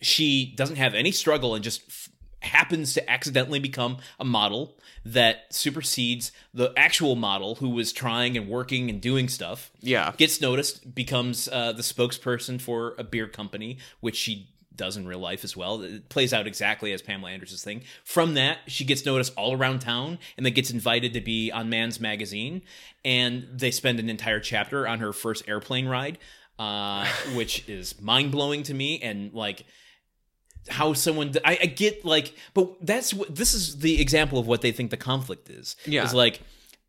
She 0.00 0.54
doesn't 0.56 0.76
have 0.76 0.94
any 0.94 1.12
struggle 1.12 1.54
and 1.54 1.62
just 1.62 1.82
f- 1.88 2.08
happens 2.46 2.94
to 2.94 3.10
accidentally 3.10 3.58
become 3.58 3.98
a 4.18 4.24
model 4.24 4.76
that 5.04 5.44
supersedes 5.50 6.32
the 6.52 6.72
actual 6.76 7.14
model 7.14 7.56
who 7.56 7.70
was 7.70 7.92
trying 7.92 8.36
and 8.36 8.48
working 8.48 8.90
and 8.90 9.00
doing 9.00 9.28
stuff 9.28 9.70
yeah, 9.80 10.12
gets 10.16 10.40
noticed, 10.40 10.94
becomes 10.94 11.48
uh, 11.48 11.72
the 11.72 11.82
spokesperson 11.82 12.60
for 12.60 12.94
a 12.98 13.04
beer 13.04 13.28
company, 13.28 13.78
which 14.00 14.16
she 14.16 14.48
does 14.76 14.96
in 14.96 15.06
real 15.06 15.18
life 15.18 15.42
as 15.44 15.56
well. 15.56 15.82
It 15.82 16.08
plays 16.08 16.32
out 16.32 16.46
exactly 16.46 16.92
as 16.92 17.02
Pamela 17.02 17.30
Anderson's 17.30 17.64
thing. 17.64 17.82
From 18.04 18.34
that, 18.34 18.58
she 18.66 18.84
gets 18.84 19.04
noticed 19.04 19.32
all 19.36 19.54
around 19.54 19.80
town 19.80 20.18
and 20.36 20.44
then 20.44 20.52
gets 20.52 20.70
invited 20.70 21.14
to 21.14 21.20
be 21.20 21.50
on 21.50 21.70
Man's 21.70 22.00
Magazine. 22.00 22.62
And 23.04 23.46
they 23.52 23.70
spend 23.70 23.98
an 24.00 24.08
entire 24.10 24.40
chapter 24.40 24.86
on 24.86 25.00
her 25.00 25.12
first 25.12 25.48
airplane 25.48 25.88
ride, 25.88 26.18
uh, 26.58 27.06
which 27.34 27.68
is 27.68 28.00
mind 28.00 28.32
blowing 28.32 28.62
to 28.64 28.74
me. 28.74 29.00
And 29.00 29.32
like, 29.32 29.64
how 30.68 30.92
someone 30.92 31.32
I, 31.44 31.58
I 31.62 31.66
get 31.66 32.04
like 32.04 32.34
but 32.54 32.74
that's 32.84 33.12
what 33.14 33.34
this 33.34 33.54
is 33.54 33.78
the 33.78 34.00
example 34.00 34.38
of 34.38 34.46
what 34.46 34.60
they 34.62 34.72
think 34.72 34.90
the 34.90 34.96
conflict 34.96 35.48
is 35.50 35.76
Yeah. 35.86 36.04
is 36.04 36.12
like 36.14 36.40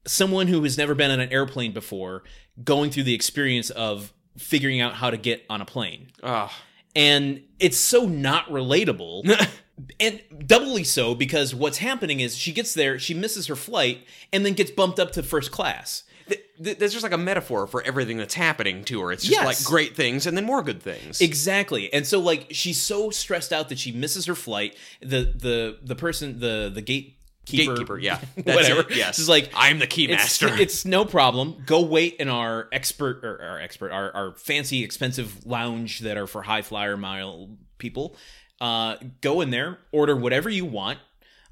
someone 0.06 0.48
who 0.48 0.64
has 0.64 0.78
never 0.78 0.96
been 0.96 1.12
on 1.12 1.20
an 1.20 1.32
airplane 1.32 1.74
before 1.74 2.24
going 2.64 2.92
through 2.92 3.04
the 3.04 3.14
experience 3.14 3.70
of 3.70 4.14
figuring 4.38 4.80
out 4.82 4.94
how 4.94 5.10
to 5.10 5.18
get 5.18 5.44
on 5.50 5.62
a 5.62 5.66
plane 5.66 6.12
Ugh. 6.24 6.50
and 6.96 7.42
it's 7.60 7.78
so 7.78 8.06
not 8.06 8.48
relatable 8.50 9.48
and 10.00 10.22
doubly 10.46 10.84
so 10.84 11.14
because 11.16 11.54
what's 11.54 11.78
happening 11.80 12.20
is 12.20 12.36
she 12.38 12.52
gets 12.52 12.74
there 12.74 12.98
she 13.00 13.14
misses 13.14 13.48
her 13.48 13.56
flight 13.56 14.00
and 14.34 14.46
then 14.46 14.54
gets 14.54 14.72
bumped 14.72 15.00
up 15.00 15.12
to 15.12 15.22
first 15.24 15.52
class 15.52 16.04
Th- 16.58 16.64
th- 16.64 16.78
there's 16.80 16.94
just 16.94 17.04
like 17.04 17.12
a 17.12 17.18
metaphor 17.18 17.68
for 17.68 17.82
everything 17.84 18.18
that's 18.18 18.34
happening 18.34 18.84
to 18.86 19.02
her. 19.02 19.12
It's 19.12 19.24
just 19.24 19.34
Yes. 19.40 19.46
like 19.46 19.64
great 19.64 19.96
things 19.96 20.26
and 20.28 20.36
then 20.36 20.44
more 20.46 20.62
good 20.64 20.82
things. 20.82 21.22
Exactly. 21.22 21.92
And 21.94 22.06
so 22.06 22.20
like 22.20 22.48
she's 22.52 22.82
so 22.82 23.10
stressed 23.10 23.52
out 23.54 23.70
that 23.70 23.80
she 23.80 23.92
misses 23.92 24.26
her 24.26 24.36
flight. 24.36 24.76
The 25.02 25.34
the 25.36 25.78
the 25.84 25.96
person 25.96 26.40
the 26.40 26.72
the 26.74 26.82
gatekeeper 26.82 27.14
Gatekeeper, 27.50 27.98
yeah, 27.98 28.20
That's 28.36 28.58
whatever. 28.58 28.82
it, 28.82 28.98
Yes, 28.98 29.20
Is 29.20 29.30
like 29.30 29.50
I'm 29.56 29.80
the 29.80 29.88
key 29.88 30.04
it's, 30.04 30.12
master. 30.42 30.50
it's 30.60 30.84
no 30.84 31.06
problem. 31.06 31.64
Go 31.66 31.82
wait 31.82 32.16
in 32.16 32.28
our 32.28 32.68
expert 32.74 33.24
or 33.24 33.42
our 33.42 33.58
expert 33.62 33.94
our, 33.94 34.12
our 34.14 34.32
fancy 34.36 34.84
expensive 34.84 35.46
lounge 35.46 36.00
that 36.00 36.18
are 36.18 36.28
for 36.28 36.42
high 36.42 36.62
flyer 36.62 36.98
mile 36.98 37.50
people. 37.78 38.18
Uh 38.60 38.98
go 39.22 39.40
in 39.40 39.50
there, 39.52 39.80
order 39.94 40.14
whatever 40.14 40.50
you 40.50 40.66
want, 40.66 41.00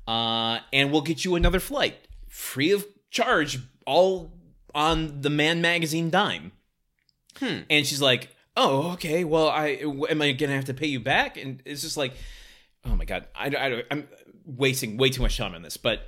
uh, 0.06 0.60
and 0.73 0.91
we'll 0.91 1.02
get 1.02 1.23
you 1.23 1.36
another 1.36 1.61
flight. 1.61 1.95
Free 2.27 2.72
of 2.73 2.86
charge, 3.10 3.60
all 3.86 4.34
on 4.76 5.22
the 5.22 5.30
Man 5.31 5.61
Magazine 5.61 6.11
dime. 6.11 6.52
Hmm. 7.38 7.61
And 7.69 7.88
she's 7.88 8.02
like, 8.02 8.30
"Oh, 8.56 8.91
okay. 8.91 9.23
Well, 9.23 9.49
I 9.49 9.80
am 10.10 10.22
I 10.22 10.34
gonna 10.34 10.53
have 10.53 10.65
to 10.65 10.73
pay 10.73 10.88
you 10.88 10.99
back?" 10.99 11.38
And 11.38 11.64
it's 11.65 11.81
just 11.81 11.97
like, 11.97 12.14
"Oh 12.84 12.95
my 12.95 13.06
god, 13.06 13.27
I, 13.34 13.47
I 13.47 13.84
I'm 13.89 14.07
wasting 14.45 14.97
way 14.97 15.10
too 15.10 15.22
much 15.22 15.38
time 15.38 15.56
on 15.56 15.64
this." 15.64 15.77
But 15.77 16.02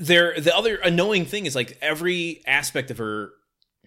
there, 0.00 0.38
the 0.40 0.56
other 0.56 0.76
annoying 0.76 1.26
thing 1.26 1.46
is 1.46 1.54
like 1.54 1.78
every 1.80 2.42
aspect 2.46 2.90
of 2.90 2.98
her 2.98 3.32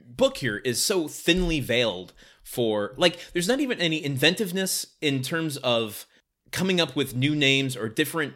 book 0.08 0.38
here 0.38 0.58
is 0.58 0.82
so 0.82 1.08
thinly 1.08 1.60
veiled 1.60 2.14
for 2.44 2.94
like 2.98 3.20
there's 3.34 3.48
not 3.48 3.60
even 3.60 3.80
any 3.82 4.04
inventiveness 4.04 4.86
in 5.02 5.22
terms 5.22 5.58
of 5.58 6.06
coming 6.52 6.80
up 6.80 6.96
with 6.96 7.16
new 7.16 7.36
names 7.36 7.76
or 7.76 7.90
different 7.90 8.34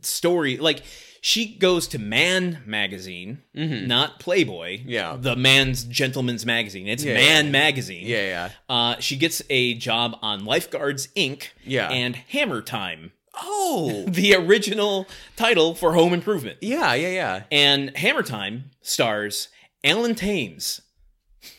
story 0.00 0.56
like 0.56 0.82
she 1.24 1.54
goes 1.56 1.86
to 1.86 1.98
man 2.00 2.58
magazine 2.66 3.40
not 3.54 4.18
playboy 4.18 4.78
Mm-hmm. 4.80 4.88
Yeah. 4.88 5.16
the 5.18 5.36
man's 5.36 5.84
gentleman's 5.84 6.44
magazine 6.44 6.88
it's 6.88 7.04
Yeah, 7.04 7.14
man 7.14 7.46
yeah. 7.46 7.50
magazine 7.52 8.06
yeah, 8.06 8.26
yeah. 8.26 8.50
uh, 8.68 8.96
she 8.98 9.16
gets 9.16 9.40
a 9.48 9.74
job 9.74 10.16
on 10.20 10.44
lifeguards 10.44 11.06
inc 11.16 11.48
Yeah. 11.64 11.88
and 11.90 12.16
hammer 12.16 12.60
time 12.60 13.12
Oh, 13.34 14.04
the 14.08 14.34
original 14.34 15.06
title 15.36 15.74
for 15.74 15.94
home 15.94 16.12
improvement 16.12 16.58
yeah, 16.60 16.92
yeah, 16.94 17.08
yeah. 17.08 17.42
and 17.50 17.96
Hammer 17.96 18.22
Time 18.22 18.70
stars 18.82 19.48
Alan 19.82 20.14
Thames. 20.14 20.82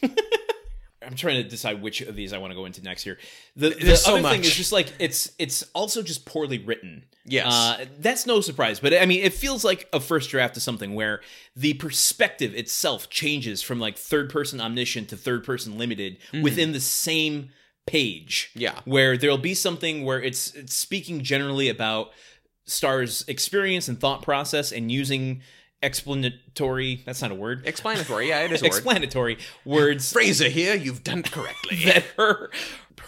I'm 1.05 1.15
trying 1.15 1.43
to 1.43 1.49
decide 1.49 1.81
which 1.81 2.01
of 2.01 2.15
these 2.15 2.33
I 2.33 2.37
want 2.37 2.51
to 2.51 2.55
go 2.55 2.65
into 2.65 2.83
next 2.83 3.03
here. 3.03 3.17
The, 3.55 3.69
the 3.69 3.95
so 3.95 4.17
other 4.17 4.29
thing 4.29 4.41
is 4.41 4.53
just 4.53 4.71
like 4.71 4.91
it's 4.99 5.31
it's 5.37 5.63
also 5.73 6.01
just 6.01 6.25
poorly 6.25 6.59
written. 6.59 7.05
Yes. 7.25 7.47
uh, 7.47 7.85
that's 7.99 8.25
no 8.25 8.41
surprise. 8.41 8.79
But 8.79 8.93
I 8.93 9.05
mean, 9.05 9.23
it 9.23 9.33
feels 9.33 9.63
like 9.63 9.87
a 9.93 9.99
first 9.99 10.29
draft 10.29 10.57
of 10.57 10.63
something 10.63 10.93
where 10.93 11.21
the 11.55 11.73
perspective 11.75 12.53
itself 12.55 13.09
changes 13.09 13.61
from 13.61 13.79
like 13.79 13.97
third 13.97 14.29
person 14.29 14.59
omniscient 14.59 15.09
to 15.09 15.17
third 15.17 15.43
person 15.43 15.77
limited 15.77 16.17
within 16.41 16.71
the 16.71 16.81
same 16.81 17.49
page. 17.85 18.49
Mm-hmm. 18.51 18.61
Yeah. 18.61 18.79
where 18.85 19.17
there'll 19.17 19.37
be 19.37 19.53
something 19.53 20.03
where 20.03 20.21
it's 20.21 20.53
it's 20.53 20.73
speaking 20.73 21.21
generally 21.23 21.69
about 21.69 22.11
Star's 22.65 23.25
experience 23.27 23.87
and 23.87 23.99
thought 23.99 24.21
process 24.21 24.71
and 24.71 24.91
using 24.91 25.41
explanatory 25.83 27.01
that's 27.05 27.21
not 27.21 27.31
a 27.31 27.35
word 27.35 27.65
Explanatory, 27.65 28.29
yeah, 28.29 28.41
it 28.41 28.51
is 28.51 28.61
a 28.61 28.65
word. 28.65 28.67
explanatory 28.67 29.37
words 29.65 30.11
Fraser 30.11 30.49
here, 30.49 30.75
you've 30.75 31.03
done 31.03 31.19
it 31.19 31.31
correctly. 31.31 31.77
that 31.85 32.03
her 32.17 32.49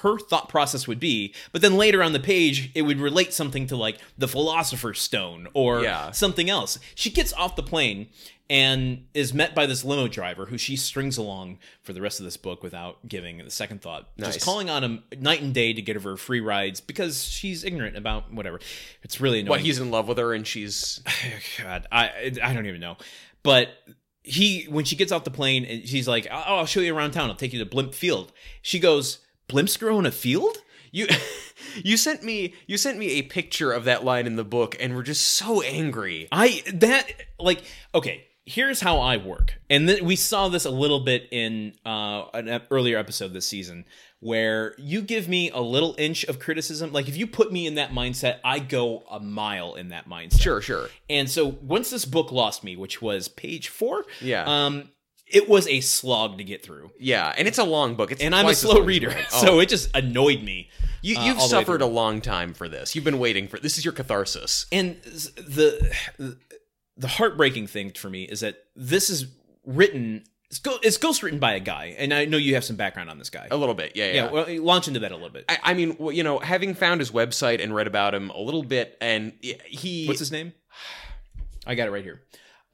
her 0.01 0.19
thought 0.19 0.49
process 0.49 0.87
would 0.87 0.99
be. 0.99 1.33
But 1.51 1.61
then 1.63 1.77
later 1.77 2.03
on 2.03 2.11
the 2.13 2.19
page, 2.19 2.69
it 2.75 2.81
would 2.83 2.99
relate 2.99 3.33
something 3.33 3.65
to 3.67 3.75
like 3.77 3.97
the 4.17 4.27
Philosopher's 4.27 4.99
Stone 4.99 5.47
or 5.53 5.81
Yeah. 5.81 6.11
something 6.11 6.47
else. 6.49 6.77
She 6.95 7.09
gets 7.09 7.33
off 7.33 7.55
the 7.55 7.63
plane 7.63 8.07
and 8.49 9.05
is 9.13 9.33
met 9.33 9.55
by 9.55 9.65
this 9.65 9.83
limo 9.83 10.07
driver 10.07 10.45
who 10.45 10.57
she 10.57 10.75
strings 10.75 11.17
along 11.17 11.57
for 11.81 11.93
the 11.93 12.01
rest 12.01 12.19
of 12.19 12.25
this 12.25 12.37
book 12.37 12.61
without 12.61 13.07
giving 13.07 13.41
a 13.41 13.49
second 13.49 13.81
thought. 13.81 14.09
Nice. 14.17 14.35
Just 14.35 14.45
calling 14.45 14.69
on 14.69 14.83
him 14.83 15.03
night 15.17 15.41
and 15.41 15.53
day 15.53 15.73
to 15.73 15.81
get 15.81 16.01
her 16.01 16.17
free 16.17 16.41
rides 16.41 16.79
because 16.79 17.23
she's 17.25 17.63
ignorant 17.63 17.97
about 17.97 18.31
whatever. 18.31 18.59
It's 19.01 19.19
really 19.19 19.39
annoying. 19.39 19.49
What 19.49 19.61
he's 19.61 19.79
in 19.79 19.89
love 19.91 20.07
with 20.07 20.17
her, 20.17 20.33
and 20.33 20.45
she's 20.45 21.01
God, 21.63 21.87
I 21.91 22.33
I 22.43 22.53
don't 22.53 22.67
even 22.67 22.81
know. 22.81 22.97
But 23.41 23.69
he 24.23 24.65
when 24.69 24.85
she 24.85 24.95
gets 24.95 25.11
off 25.11 25.23
the 25.23 25.31
plane 25.31 25.65
and 25.65 25.87
she's 25.87 26.07
like, 26.07 26.27
"Oh, 26.29 26.35
I'll 26.35 26.65
show 26.65 26.81
you 26.81 26.95
around 26.95 27.11
town. 27.11 27.29
I'll 27.29 27.35
take 27.35 27.53
you 27.53 27.59
to 27.59 27.65
Blimp 27.65 27.93
Field." 27.93 28.31
She 28.61 28.79
goes, 28.79 29.19
"Blimps 29.47 29.79
grow 29.79 29.97
in 29.99 30.05
a 30.05 30.11
field?" 30.11 30.57
you. 30.95 31.07
You 31.83 31.97
sent 31.97 32.23
me 32.23 32.53
you 32.67 32.77
sent 32.77 32.97
me 32.97 33.11
a 33.13 33.21
picture 33.21 33.71
of 33.71 33.83
that 33.85 34.05
line 34.05 34.27
in 34.27 34.37
the 34.37 34.45
book, 34.45 34.77
and 34.79 34.95
we're 34.95 35.03
just 35.03 35.25
so 35.25 35.61
angry. 35.61 36.27
I 36.31 36.63
that 36.75 37.11
like 37.39 37.63
okay. 37.93 38.25
Here's 38.47 38.79
how 38.81 38.99
I 38.99 39.17
work, 39.17 39.55
and 39.71 39.89
then 39.89 40.05
we 40.05 40.15
saw 40.15 40.49
this 40.49 40.65
a 40.65 40.69
little 40.69 40.99
bit 40.99 41.27
in 41.31 41.73
uh, 41.83 42.25
an 42.33 42.61
earlier 42.69 42.95
episode 42.99 43.33
this 43.33 43.47
season, 43.47 43.85
where 44.19 44.75
you 44.77 45.01
give 45.01 45.27
me 45.27 45.49
a 45.49 45.59
little 45.61 45.95
inch 45.97 46.23
of 46.25 46.37
criticism. 46.37 46.91
Like 46.93 47.07
if 47.07 47.17
you 47.17 47.25
put 47.25 47.51
me 47.51 47.65
in 47.65 47.73
that 47.75 47.89
mindset, 47.89 48.37
I 48.43 48.59
go 48.59 49.03
a 49.09 49.19
mile 49.19 49.73
in 49.73 49.89
that 49.89 50.07
mindset. 50.07 50.41
Sure, 50.41 50.61
sure. 50.61 50.89
And 51.09 51.27
so 51.27 51.47
once 51.47 51.89
this 51.89 52.05
book 52.05 52.31
lost 52.31 52.63
me, 52.63 52.75
which 52.75 53.01
was 53.01 53.27
page 53.27 53.69
four, 53.69 54.05
Yeah. 54.21 54.43
um, 54.45 54.91
it 55.25 55.49
was 55.49 55.67
a 55.67 55.81
slog 55.81 56.37
to 56.37 56.43
get 56.43 56.61
through. 56.63 56.91
Yeah, 56.99 57.33
and 57.35 57.47
it's 57.47 57.57
a 57.57 57.63
long 57.63 57.95
book. 57.95 58.11
It's 58.11 58.21
And 58.21 58.35
I'm 58.35 58.45
a 58.45 58.53
slow 58.53 58.79
reader, 58.81 59.07
Red. 59.09 59.25
so 59.31 59.55
Oh. 59.55 59.59
it 59.59 59.69
just 59.69 59.89
annoyed 59.95 60.43
me. 60.43 60.69
you, 61.01 61.17
uh, 61.17 61.33
the 61.33 61.39
way 61.39 61.47
suffered 61.47 61.81
a 61.81 61.87
long 61.87 62.21
time 62.21 62.53
for 62.53 62.67
this. 62.69 62.93
You've 62.93 63.03
been 63.05 63.17
waiting 63.19 63.47
for 63.47 63.59
this. 63.59 63.77
Is 63.79 63.85
your 63.85 63.91
catharsis? 63.93 64.67
And 64.71 65.01
the 65.03 65.95
the 66.97 67.07
heartbreaking 67.07 67.67
thing 67.67 67.91
for 67.91 68.09
me 68.09 68.23
is 68.23 68.39
that 68.41 68.57
this 68.75 69.09
is 69.09 69.27
written. 69.65 70.23
It's, 70.49 70.59
go, 70.59 70.77
it's 70.83 70.97
ghost 70.97 71.23
written 71.23 71.39
by 71.39 71.53
a 71.53 71.59
guy, 71.59 71.95
and 71.97 72.13
I 72.13 72.25
know 72.25 72.37
you 72.37 72.53
have 72.53 72.63
some 72.63 72.75
background 72.75 73.09
on 73.09 73.17
this 73.17 73.29
guy. 73.29 73.47
A 73.49 73.57
little 73.57 73.75
bit, 73.75 73.93
yeah, 73.95 74.05
yeah. 74.05 74.13
yeah, 74.13 74.31
well, 74.31 74.63
launch 74.63 74.87
into 74.87 74.99
that 75.01 75.11
a 75.11 75.15
little 75.15 75.31
bit. 75.31 75.45
I, 75.49 75.57
I 75.63 75.73
mean, 75.73 75.95
well, 75.99 76.11
you 76.11 76.23
know, 76.23 76.39
having 76.39 76.75
found 76.75 77.01
his 77.01 77.11
website 77.11 77.61
and 77.63 77.73
read 77.73 77.87
about 77.87 78.13
him 78.13 78.29
a 78.29 78.39
little 78.39 78.63
bit, 78.63 78.97
and 79.01 79.33
he 79.41 80.05
What's 80.05 80.19
his 80.19 80.31
name? 80.31 80.53
I 81.65 81.75
got 81.75 81.87
it 81.87 81.91
right 81.91 82.03
here. 82.03 82.21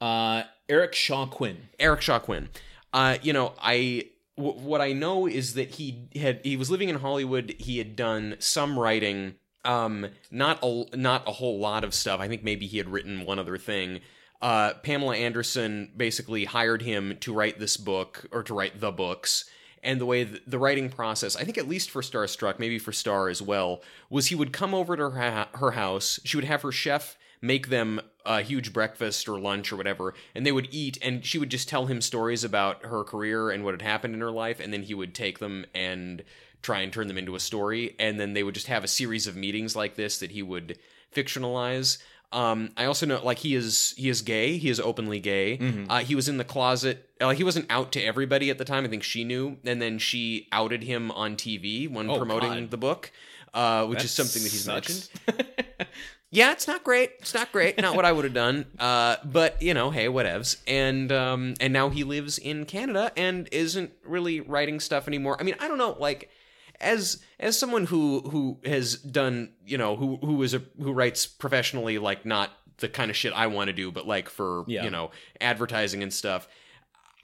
Uh, 0.00 0.42
Eric 0.68 0.94
Shaw 0.94 1.26
Quinn. 1.26 1.68
Eric 1.78 2.02
Shaw 2.02 2.18
Quinn. 2.18 2.48
Uh, 2.92 3.16
you 3.22 3.32
know, 3.32 3.54
I 3.60 4.06
w- 4.36 4.58
what 4.58 4.80
I 4.80 4.92
know 4.92 5.26
is 5.26 5.54
that 5.54 5.70
he 5.70 6.08
had 6.14 6.40
he 6.44 6.56
was 6.56 6.70
living 6.70 6.88
in 6.88 6.96
Hollywood. 6.96 7.54
He 7.58 7.78
had 7.78 7.96
done 7.96 8.36
some 8.38 8.78
writing, 8.78 9.36
um, 9.64 10.08
not 10.30 10.58
a 10.62 10.96
not 10.96 11.26
a 11.26 11.32
whole 11.32 11.58
lot 11.58 11.84
of 11.84 11.94
stuff. 11.94 12.20
I 12.20 12.28
think 12.28 12.42
maybe 12.42 12.66
he 12.66 12.78
had 12.78 12.88
written 12.88 13.24
one 13.24 13.38
other 13.38 13.58
thing. 13.58 14.00
Uh, 14.40 14.74
Pamela 14.82 15.16
Anderson 15.16 15.92
basically 15.96 16.44
hired 16.44 16.82
him 16.82 17.16
to 17.20 17.32
write 17.32 17.60
this 17.60 17.76
book 17.76 18.26
or 18.32 18.42
to 18.42 18.54
write 18.54 18.80
the 18.80 18.90
books. 18.90 19.44
And 19.84 20.00
the 20.00 20.06
way 20.06 20.22
the 20.22 20.58
writing 20.58 20.90
process, 20.90 21.34
I 21.34 21.42
think 21.42 21.58
at 21.58 21.68
least 21.68 21.90
for 21.90 22.02
Starstruck, 22.02 22.60
maybe 22.60 22.78
for 22.78 22.92
Star 22.92 23.28
as 23.28 23.42
well, 23.42 23.82
was 24.10 24.26
he 24.26 24.36
would 24.36 24.52
come 24.52 24.74
over 24.74 24.96
to 24.96 25.10
her, 25.10 25.48
her 25.54 25.70
house. 25.72 26.20
She 26.24 26.36
would 26.36 26.44
have 26.44 26.62
her 26.62 26.70
chef 26.70 27.16
make 27.42 27.68
them 27.68 28.00
a 28.24 28.40
huge 28.40 28.72
breakfast 28.72 29.28
or 29.28 29.38
lunch 29.38 29.72
or 29.72 29.76
whatever, 29.76 30.14
and 30.34 30.46
they 30.46 30.52
would 30.52 30.68
eat, 30.70 30.96
and 31.02 31.26
she 31.26 31.38
would 31.38 31.50
just 31.50 31.68
tell 31.68 31.86
him 31.86 32.00
stories 32.00 32.44
about 32.44 32.84
her 32.86 33.02
career 33.02 33.50
and 33.50 33.64
what 33.64 33.74
had 33.74 33.82
happened 33.82 34.14
in 34.14 34.20
her 34.20 34.30
life, 34.30 34.60
and 34.60 34.72
then 34.72 34.84
he 34.84 34.94
would 34.94 35.12
take 35.12 35.40
them 35.40 35.66
and 35.74 36.22
try 36.62 36.80
and 36.80 36.92
turn 36.92 37.08
them 37.08 37.18
into 37.18 37.34
a 37.34 37.40
story, 37.40 37.94
and 37.98 38.18
then 38.20 38.32
they 38.34 38.42
would 38.42 38.54
just 38.54 38.68
have 38.68 38.84
a 38.84 38.88
series 38.88 39.26
of 39.26 39.36
meetings 39.36 39.74
like 39.76 39.96
this 39.96 40.18
that 40.18 40.30
he 40.30 40.42
would 40.42 40.78
fictionalize. 41.14 41.98
Um, 42.32 42.70
I 42.78 42.86
also 42.86 43.04
know 43.04 43.22
like 43.22 43.38
he 43.38 43.54
is 43.54 43.92
he 43.98 44.08
is 44.08 44.22
gay. 44.22 44.56
He 44.56 44.70
is 44.70 44.80
openly 44.80 45.20
gay. 45.20 45.58
Uh, 45.90 45.98
he 45.98 46.14
was 46.14 46.28
in 46.30 46.38
the 46.38 46.44
closet. 46.44 47.10
uh, 47.20 47.26
Like 47.26 47.36
he 47.36 47.44
wasn't 47.44 47.66
out 47.70 47.92
to 47.92 48.02
everybody 48.02 48.48
at 48.48 48.56
the 48.56 48.64
time. 48.64 48.84
I 48.84 48.88
think 48.88 49.02
she 49.02 49.22
knew, 49.24 49.58
and 49.64 49.82
then 49.82 49.98
she 49.98 50.48
outed 50.50 50.82
him 50.82 51.10
on 51.10 51.36
TV 51.36 51.90
when 51.90 52.08
Oh, 52.08 52.16
promoting 52.16 52.50
God. 52.52 52.70
the 52.70 52.78
book, 52.78 53.12
uh, 53.52 53.84
which 53.86 53.98
That 53.98 54.04
is 54.06 54.12
something 54.12 54.42
that 54.42 54.50
he's 54.52 54.64
sucks. 54.64 55.10
mentioned. 55.26 55.46
Yeah, 56.34 56.52
it's 56.52 56.66
not 56.66 56.82
great. 56.82 57.10
It's 57.18 57.34
not 57.34 57.52
great. 57.52 57.78
Not 57.78 57.94
what 57.94 58.06
I 58.06 58.12
would 58.12 58.24
have 58.24 58.32
done. 58.32 58.64
Uh, 58.78 59.16
but 59.22 59.60
you 59.60 59.74
know, 59.74 59.90
hey, 59.90 60.06
whatevs. 60.06 60.56
And 60.66 61.12
um, 61.12 61.52
and 61.60 61.74
now 61.74 61.90
he 61.90 62.04
lives 62.04 62.38
in 62.38 62.64
Canada 62.64 63.12
and 63.18 63.50
isn't 63.52 63.92
really 64.02 64.40
writing 64.40 64.80
stuff 64.80 65.06
anymore. 65.06 65.36
I 65.38 65.42
mean, 65.42 65.56
I 65.60 65.68
don't 65.68 65.76
know. 65.76 65.94
Like, 66.00 66.30
as 66.82 67.22
as 67.40 67.58
someone 67.58 67.86
who 67.86 68.20
who 68.20 68.58
has 68.64 68.96
done, 68.96 69.52
you 69.64 69.78
know, 69.78 69.96
who 69.96 70.16
who 70.16 70.42
is 70.42 70.54
a 70.54 70.62
who 70.80 70.92
writes 70.92 71.26
professionally, 71.26 71.98
like 71.98 72.26
not 72.26 72.50
the 72.78 72.88
kind 72.88 73.10
of 73.10 73.16
shit 73.16 73.32
I 73.32 73.46
want 73.46 73.68
to 73.68 73.72
do, 73.72 73.90
but 73.92 74.06
like 74.06 74.28
for 74.28 74.64
Yeah. 74.66 74.84
you 74.84 74.90
know 74.90 75.10
advertising 75.40 76.02
and 76.02 76.12
stuff. 76.12 76.48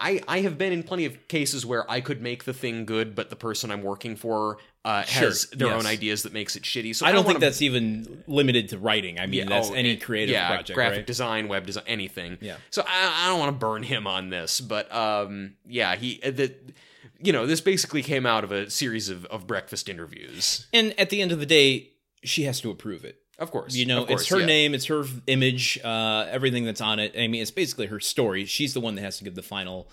I, 0.00 0.22
I 0.28 0.42
have 0.42 0.56
been 0.56 0.72
in 0.72 0.84
plenty 0.84 1.06
of 1.06 1.26
cases 1.26 1.66
where 1.66 1.90
I 1.90 2.00
could 2.00 2.22
make 2.22 2.44
the 2.44 2.52
thing 2.52 2.86
good, 2.86 3.16
but 3.16 3.30
the 3.30 3.36
person 3.36 3.72
I'm 3.72 3.82
working 3.82 4.14
for 4.14 4.58
uh, 4.84 5.02
Sure, 5.02 5.24
has 5.24 5.50
their 5.50 5.66
yes. 5.66 5.76
own 5.76 5.86
ideas 5.86 6.22
that 6.22 6.32
makes 6.32 6.54
it 6.54 6.62
shitty. 6.62 6.94
So 6.94 7.04
I 7.04 7.10
don't 7.10 7.24
wanna 7.24 7.30
think 7.30 7.40
that's 7.40 7.62
even 7.62 8.22
limited 8.28 8.68
to 8.68 8.78
writing. 8.78 9.18
I 9.18 9.26
mean, 9.26 9.48
that's 9.48 9.70
oh, 9.70 9.74
any 9.74 9.96
creative 9.96 10.34
yeah, 10.34 10.46
project, 10.46 10.76
graphic 10.76 10.96
right? 10.98 11.06
design, 11.06 11.48
web 11.48 11.66
design, 11.66 11.82
anything. 11.88 12.38
Yeah. 12.40 12.58
So 12.70 12.84
I, 12.86 13.24
I 13.24 13.28
don't 13.28 13.40
want 13.40 13.52
to 13.54 13.58
burn 13.58 13.82
him 13.82 14.06
on 14.06 14.30
this, 14.30 14.60
but 14.60 14.94
um, 14.94 15.54
yeah, 15.66 15.96
he 15.96 16.20
uh, 16.22 16.30
the, 16.30 16.54
you 17.18 17.32
know, 17.32 17.46
this 17.46 17.60
basically 17.60 18.02
came 18.02 18.26
out 18.26 18.44
of 18.44 18.52
a 18.52 18.70
series 18.70 19.08
of, 19.08 19.24
of 19.26 19.46
breakfast 19.46 19.88
interviews. 19.88 20.66
and 20.72 20.98
at 20.98 21.10
the 21.10 21.20
end 21.22 21.32
of 21.32 21.40
the 21.40 21.46
day, 21.46 21.90
she 22.22 22.44
has 22.44 22.60
to 22.60 22.70
approve 22.70 23.04
it. 23.04 23.20
Of 23.38 23.52
course, 23.52 23.74
You 23.76 23.86
know, 23.86 24.04
course, 24.04 24.22
it's 24.22 24.30
her 24.30 24.40
yeah. 24.40 24.46
name, 24.46 24.74
it's 24.74 24.86
her 24.86 25.04
image, 25.28 25.78
uh, 25.84 26.26
everything 26.28 26.64
that's 26.64 26.80
on 26.80 26.98
it. 26.98 27.14
I 27.16 27.28
mean, 27.28 27.40
it's 27.40 27.52
basically 27.52 27.86
her 27.86 28.00
story. 28.00 28.44
She's 28.46 28.74
the 28.74 28.80
one 28.80 28.96
that 28.96 29.02
has 29.02 29.18
to 29.18 29.24
give 29.24 29.36
the 29.36 29.42
final. 29.42 29.88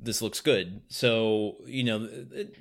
This 0.00 0.22
looks 0.22 0.40
good. 0.40 0.80
So 0.88 1.56
you 1.66 1.82
know, 1.82 2.08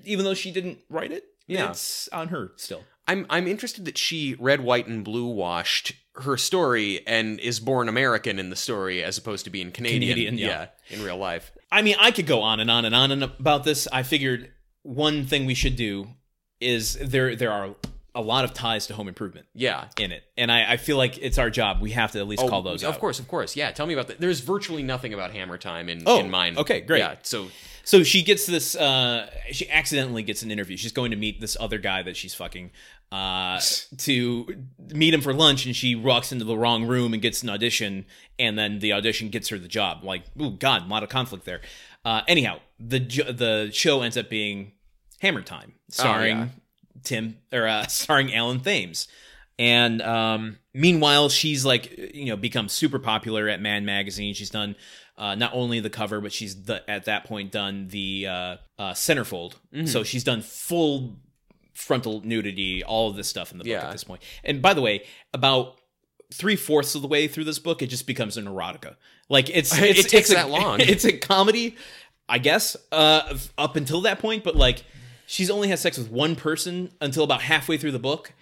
even 0.03 0.25
though 0.25 0.33
she 0.33 0.51
didn't 0.51 0.79
write 0.89 1.11
it, 1.11 1.25
Yeah. 1.47 1.69
it's 1.69 2.07
on 2.09 2.29
her 2.29 2.51
still. 2.55 2.83
I'm 3.07 3.25
I'm 3.29 3.47
interested 3.47 3.85
that 3.85 3.97
she 3.97 4.35
red, 4.39 4.61
white, 4.61 4.87
and 4.87 5.03
blue 5.05 5.27
washed 5.27 5.93
her 6.15 6.35
story 6.37 7.05
and 7.07 7.39
is 7.39 7.59
born 7.59 7.87
American 7.87 8.39
in 8.39 8.49
the 8.49 8.55
story 8.55 9.03
as 9.03 9.17
opposed 9.17 9.45
to 9.45 9.51
being 9.51 9.71
Canadian. 9.71 10.01
Canadian, 10.13 10.37
yeah. 10.37 10.67
in 10.89 11.03
real 11.03 11.17
life. 11.17 11.51
I 11.73 11.81
mean, 11.81 11.95
I 11.99 12.11
could 12.11 12.27
go 12.27 12.41
on 12.41 12.59
and 12.59 12.69
on 12.69 12.85
and 12.85 12.93
on 12.95 13.11
and 13.11 13.23
about 13.23 13.63
this. 13.63 13.87
I 13.91 14.03
figured 14.03 14.51
one 14.83 15.25
thing 15.25 15.45
we 15.45 15.53
should 15.55 15.75
do 15.75 16.07
is 16.61 16.93
there 16.95 17.35
there 17.35 17.51
are 17.51 17.75
a 18.15 18.21
lot 18.21 18.45
of 18.45 18.53
ties 18.53 18.85
to 18.87 18.93
home 18.93 19.07
improvement 19.07 19.47
Yeah. 19.55 19.85
in 19.97 20.11
it, 20.11 20.23
and 20.37 20.51
I, 20.51 20.73
I 20.73 20.77
feel 20.77 20.97
like 20.97 21.17
it's 21.17 21.39
our 21.39 21.49
job. 21.49 21.81
We 21.81 21.91
have 21.91 22.11
to 22.11 22.19
at 22.19 22.27
least 22.27 22.43
oh, 22.43 22.47
call 22.47 22.61
those 22.61 22.83
of 22.83 22.93
out. 22.93 22.99
course, 22.99 23.19
of 23.19 23.27
course. 23.27 23.55
Yeah, 23.55 23.71
tell 23.71 23.87
me 23.87 23.93
about 23.93 24.07
that. 24.09 24.19
There's 24.19 24.39
virtually 24.39 24.83
nothing 24.83 25.15
about 25.15 25.31
Hammer 25.31 25.57
Time 25.57 25.89
in, 25.89 26.03
Oh, 26.05 26.19
in 26.19 26.29
mine. 26.29 26.57
okay, 26.57 26.81
great. 26.81 26.99
Yeah, 26.99 27.15
so 27.23 27.47
So 27.83 28.03
she 28.03 28.23
gets 28.23 28.45
this. 28.45 28.75
Uh, 28.75 29.29
she 29.51 29.69
accidentally 29.69 30.23
gets 30.23 30.41
an 30.41 30.51
interview. 30.51 30.77
She's 30.77 30.93
going 30.93 31.11
to 31.11 31.17
meet 31.17 31.41
this 31.41 31.57
other 31.59 31.77
guy 31.77 32.01
that 32.03 32.15
she's 32.15 32.33
fucking 32.33 32.71
uh, 33.11 33.59
to 33.97 34.65
meet 34.93 35.13
him 35.13 35.21
for 35.21 35.33
lunch, 35.33 35.65
and 35.65 35.75
she 35.75 35.93
walks 35.93 36.31
into 36.31 36.45
the 36.45 36.57
wrong 36.57 36.85
room 36.85 37.13
and 37.13 37.21
gets 37.21 37.43
an 37.43 37.49
audition, 37.49 38.05
and 38.39 38.57
then 38.57 38.79
the 38.79 38.93
audition 38.93 39.29
gets 39.29 39.49
her 39.49 39.59
the 39.59 39.67
job. 39.67 40.03
Like, 40.03 40.23
oh 40.39 40.51
god, 40.51 40.85
a 40.85 40.87
lot 40.87 41.03
of 41.03 41.09
conflict 41.09 41.45
there. 41.45 41.61
Uh, 42.05 42.21
anyhow, 42.27 42.59
the 42.79 42.99
the 42.99 43.69
show 43.73 44.01
ends 44.01 44.17
up 44.17 44.29
being 44.29 44.71
Hammer 45.19 45.41
Time, 45.41 45.73
starring 45.89 46.37
yeah. 46.37 46.47
Tim 47.03 47.37
or 47.51 47.67
uh, 47.67 47.87
starring 47.87 48.33
Alan 48.33 48.61
Thames. 48.61 49.09
And 49.59 50.01
um, 50.01 50.57
meanwhile, 50.73 51.29
she's 51.29 51.63
like, 51.63 51.95
you 52.13 52.25
know, 52.25 52.35
become 52.35 52.67
super 52.67 52.97
popular 52.97 53.47
at 53.47 53.61
Man 53.61 53.85
Magazine. 53.85 54.33
She's 54.33 54.49
done 54.49 54.75
uh, 55.17 55.35
not 55.35 55.53
only 55.53 55.79
the 55.79 55.89
cover, 55.89 56.19
but 56.21 56.31
she's 56.33 56.63
the, 56.63 56.87
at 56.89 57.05
that 57.05 57.25
point 57.25 57.51
done 57.51 57.87
the 57.89 58.27
uh, 58.27 58.57
uh, 58.79 58.91
centerfold. 58.93 59.53
Mm-hmm. 59.73 59.85
So 59.85 60.03
she's 60.03 60.23
done 60.23 60.41
full 60.41 61.17
frontal 61.73 62.21
nudity, 62.23 62.83
all 62.83 63.09
of 63.09 63.15
this 63.15 63.27
stuff 63.27 63.51
in 63.51 63.57
the 63.57 63.63
book 63.63 63.71
Yeah. 63.71 63.85
at 63.87 63.91
this 63.91 64.03
point. 64.03 64.21
And 64.43 64.61
by 64.61 64.73
the 64.73 64.81
way, 64.81 65.03
about 65.33 65.75
three 66.33 66.55
fourths 66.55 66.95
of 66.95 67.01
the 67.01 67.07
way 67.07 67.27
through 67.27 67.43
this 67.43 67.59
book, 67.59 67.81
it 67.81 67.87
just 67.87 68.07
becomes 68.07 68.37
an 68.37 68.45
erotica. 68.45 68.95
Like 69.29 69.49
it's, 69.49 69.75
It 69.77 69.97
it's 69.97 70.01
takes 70.03 70.29
it's 70.29 70.31
a- 70.31 70.35
that 70.35 70.49
long. 70.49 70.79
It's 70.81 71.05
a 71.05 71.17
comedy, 71.17 71.75
I 72.29 72.37
guess, 72.39 72.75
uh, 72.91 73.37
up 73.57 73.75
until 73.75 74.01
that 74.01 74.19
point. 74.19 74.43
But 74.43 74.55
like, 74.55 74.83
she's 75.25 75.49
only 75.49 75.67
had 75.67 75.79
sex 75.79 75.97
with 75.97 76.09
one 76.11 76.35
person 76.35 76.91
until 77.01 77.23
about 77.23 77.41
halfway 77.41 77.77
through 77.77 77.91
the 77.91 77.99
book. 77.99 78.33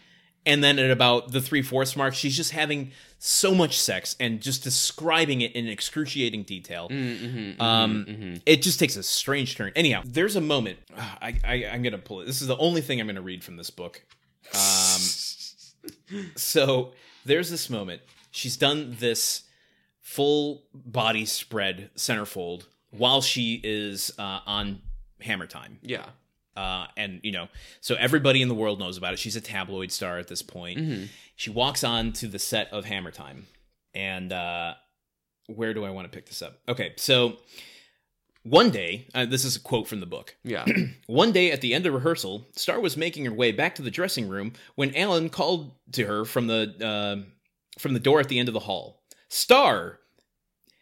And 0.45 0.64
then 0.64 0.80
at 0.80 0.89
about 0.89 1.31
the 1.31 1.39
three 1.41 1.61
fourths 1.61 1.95
mark, 1.95 2.14
she's 2.15 2.35
just 2.35 2.52
having 2.52 2.91
so 3.23 3.53
much 3.53 3.80
sex 3.80 4.15
and 4.19 4.41
just 4.41 4.64
describing 4.64 5.41
it 5.41 5.52
in 5.52 5.68
excruciating 5.68 6.41
detail. 6.41 6.88
um, 7.60 8.41
It 8.48 8.64
just 8.64 8.80
takes 8.80 8.95
a 8.95 9.03
strange 9.03 9.56
turn. 9.56 9.72
Anyhow, 9.76 10.02
there's 10.03 10.35
a 10.35 10.41
moment. 10.41 10.80
ah, 10.98 11.18
I, 11.22 11.35
I, 11.43 11.53
I'm 11.72 11.84
going 11.84 11.91
to 11.93 11.99
pull 11.99 12.22
it. 12.22 12.26
This 12.26 12.41
is 12.41 12.48
the 12.48 12.57
only 12.57 12.81
thing 12.81 12.99
I'm 12.99 13.06
going 13.06 13.15
to 13.15 13.22
read 13.22 13.43
from 13.43 13.57
this 13.57 13.69
book. 13.69 14.02
Um, 14.56 15.02
so 16.35 16.93
there's 17.26 17.49
this 17.52 17.69
moment. 17.69 18.02
She's 18.31 18.57
done 18.57 18.95
this 18.99 19.43
full 19.99 20.64
body 20.73 21.26
spread 21.26 21.91
centerfold 21.95 22.64
while 22.89 23.22
she 23.22 23.61
is 23.64 24.11
uh, 24.18 24.39
on 24.48 24.81
Hammer 25.22 25.45
Time 25.48 25.77
yeah. 25.84 26.06
Uh, 26.57 26.85
and 26.98 27.22
you 27.23 27.31
know, 27.31 27.48
so 27.80 27.95
everybody 27.95 28.41
in 28.41 28.49
the 28.49 28.53
world 28.56 28.77
knows 28.80 28.98
about 28.98 29.14
it. 29.14 29.19
She's 29.19 29.35
a 29.38 29.41
tabloid 29.41 29.89
star 29.91 30.18
at 30.19 30.27
this 30.27 30.41
point. 30.41 31.07
She 31.41 31.49
walks 31.49 31.84
on 31.84 32.13
to 32.13 32.27
the 32.27 32.38
set 32.38 32.72
of 32.72 32.85
Hammer 32.85 33.09
Time, 33.09 33.47
and 33.95 34.31
uh, 34.31 34.76
where 35.47 35.73
do 35.73 35.84
I 35.84 35.89
want 35.89 36.05
to 36.05 36.15
pick 36.15 36.27
this 36.27 36.43
up? 36.43 36.59
Okay, 36.69 36.93
so 36.97 37.38
one 38.43 38.69
day, 38.69 39.07
uh, 39.15 39.26
this 39.26 39.43
is 39.43 39.55
a 39.55 39.59
quote 39.59 39.88
from 39.88 40.01
the 40.01 40.05
book. 40.05 40.35
Yeah. 40.43 40.68
One 41.07 41.31
day 41.31 41.51
at 41.51 41.61
the 41.61 41.73
end 41.73 41.88
of 41.88 41.95
rehearsal, 41.95 42.47
Star 42.55 42.80
was 42.80 42.95
making 42.95 43.26
her 43.26 43.34
way 43.34 43.51
back 43.51 43.73
to 43.73 43.81
the 43.81 43.89
dressing 43.89 44.30
room 44.30 44.53
when 44.76 44.95
Alan 44.95 45.30
called 45.30 45.72
to 45.93 46.05
her 46.05 46.26
from 46.26 46.45
the 46.45 46.76
uh, 46.80 47.27
from 47.80 47.95
the 47.95 47.99
door 47.99 48.19
at 48.19 48.30
the 48.30 48.38
end 48.38 48.47
of 48.47 48.53
the 48.53 48.59
hall. 48.59 49.01
Star. 49.27 49.97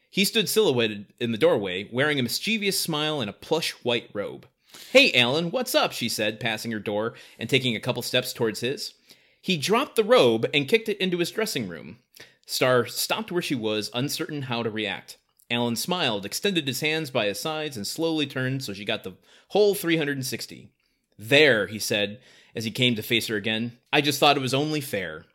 He 0.09 0.25
stood 0.25 0.49
silhouetted 0.49 1.13
in 1.21 1.31
the 1.31 1.37
doorway, 1.37 1.87
wearing 1.89 2.19
a 2.19 2.23
mischievous 2.23 2.77
smile 2.77 3.21
and 3.21 3.29
a 3.29 3.33
plush 3.33 3.71
white 3.83 4.09
robe. 4.11 4.45
Hey, 4.91 5.13
Alan, 5.13 5.51
what's 5.51 5.73
up? 5.73 5.93
She 5.93 6.09
said, 6.09 6.41
passing 6.41 6.71
her 6.71 6.79
door 6.79 7.13
and 7.37 7.49
taking 7.49 7.77
a 7.77 7.79
couple 7.79 8.01
steps 8.01 8.33
towards 8.33 8.59
his. 8.59 8.95
He 9.41 9.57
dropped 9.57 9.95
the 9.95 10.03
robe 10.03 10.47
and 10.53 10.67
kicked 10.67 10.89
it 10.89 10.97
into 10.97 11.19
his 11.19 11.31
dressing 11.31 11.67
room. 11.67 11.99
Star 12.45 12.85
stopped 12.85 13.31
where 13.31 13.41
she 13.41 13.55
was, 13.55 13.91
uncertain 13.93 14.43
how 14.43 14.63
to 14.63 14.69
react. 14.69 15.17
Alan 15.51 15.75
smiled, 15.75 16.25
extended 16.25 16.67
his 16.67 16.81
hands 16.81 17.09
by 17.09 17.25
his 17.25 17.39
sides, 17.39 17.77
and 17.77 17.87
slowly 17.87 18.27
turned 18.27 18.63
so 18.63 18.73
she 18.73 18.85
got 18.85 19.03
the 19.03 19.13
whole 19.49 19.73
360. 19.73 20.71
There, 21.17 21.67
he 21.67 21.79
said, 21.79 22.19
as 22.55 22.65
he 22.65 22.71
came 22.71 22.95
to 22.95 23.01
face 23.01 23.27
her 23.27 23.35
again. 23.35 23.77
I 23.91 24.01
just 24.01 24.19
thought 24.19 24.37
it 24.37 24.41
was 24.41 24.53
only 24.53 24.81
fair. 24.81 25.25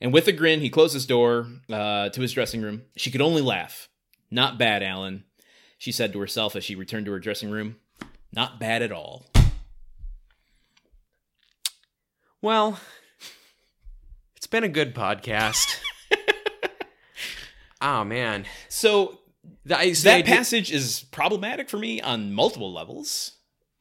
And 0.00 0.12
with 0.12 0.28
a 0.28 0.32
grin, 0.32 0.60
he 0.60 0.70
closed 0.70 0.94
his 0.94 1.06
door 1.06 1.46
uh, 1.70 2.08
to 2.10 2.20
his 2.20 2.32
dressing 2.32 2.62
room. 2.62 2.82
She 2.96 3.10
could 3.10 3.20
only 3.20 3.42
laugh. 3.42 3.88
Not 4.30 4.58
bad, 4.58 4.82
Alan, 4.82 5.24
she 5.78 5.92
said 5.92 6.12
to 6.12 6.20
herself 6.20 6.56
as 6.56 6.64
she 6.64 6.74
returned 6.74 7.06
to 7.06 7.12
her 7.12 7.20
dressing 7.20 7.50
room. 7.50 7.76
Not 8.32 8.58
bad 8.58 8.82
at 8.82 8.92
all. 8.92 9.26
Well, 12.42 12.80
it's 14.44 14.50
been 14.50 14.62
a 14.62 14.68
good 14.68 14.94
podcast. 14.94 15.80
oh 17.80 18.04
man, 18.04 18.44
So 18.68 19.20
Th- 19.66 19.78
I- 19.80 19.90
that 20.02 20.14
I 20.16 20.20
did- 20.20 20.26
passage 20.26 20.70
is 20.70 21.06
problematic 21.10 21.70
for 21.70 21.78
me 21.78 21.98
on 22.02 22.34
multiple 22.34 22.70
levels, 22.70 23.32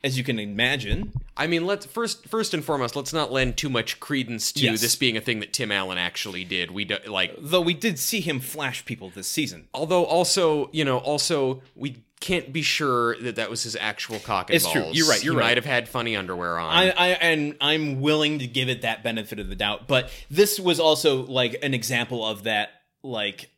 as 0.06 0.18
you 0.18 0.24
can 0.24 0.40
imagine. 0.40 1.12
I 1.36 1.48
mean, 1.48 1.66
let's 1.66 1.86
first 1.86 2.30
first 2.30 2.54
and 2.54 2.64
foremost, 2.64 2.96
let's 2.96 3.12
not 3.12 3.30
lend 3.30 3.58
too 3.58 3.70
much 3.70 4.00
credence 4.00 4.54
to 4.54 4.62
Yes. 4.62 4.80
this 4.80 4.96
being 4.96 5.18
a 5.18 5.22
thing 5.22 5.42
that 5.42 5.52
Tim 5.52 5.70
Allen 5.70 5.98
actually 5.98 6.46
did. 6.46 6.72
We 6.72 6.86
do, 6.86 6.96
like, 7.08 7.36
Though 7.38 7.60
we 7.60 7.74
did 7.74 8.00
see 8.00 8.22
him 8.22 8.40
flash 8.40 8.86
people 8.86 9.10
this 9.10 9.28
season. 9.28 9.68
although 9.74 10.06
also, 10.06 10.70
you 10.72 10.86
know, 10.86 11.00
also 11.00 11.62
we 11.76 12.04
can't 12.24 12.54
be 12.54 12.62
sure 12.62 13.18
that 13.20 13.36
that 13.36 13.50
was 13.50 13.64
his 13.64 13.76
actual 13.76 14.18
cock 14.20 14.50
and 14.50 14.56
It's 14.56 14.72
true. 14.72 14.90
You're 14.94 15.08
right. 15.10 15.22
You're 15.24 15.34
he 15.34 15.40
right. 15.40 15.46
might 15.48 15.58
have 15.58 15.66
had 15.66 15.90
funny 15.90 16.16
underwear 16.16 16.58
on. 16.58 16.72
I, 16.74 16.90
I 16.90 17.08
and 17.10 17.56
I'm 17.60 18.00
willing 18.00 18.40
to 18.40 18.48
give 18.48 18.70
it 18.70 18.82
that 18.84 19.04
benefit 19.04 19.40
of 19.40 19.50
the 19.50 19.56
doubt, 19.56 19.88
but 19.88 20.10
this 20.32 20.60
was 20.60 20.80
also 20.80 21.24
like 21.26 21.58
an 21.62 21.74
example 21.74 22.26
of 22.26 22.44
that, 22.44 22.70
like 23.04 23.50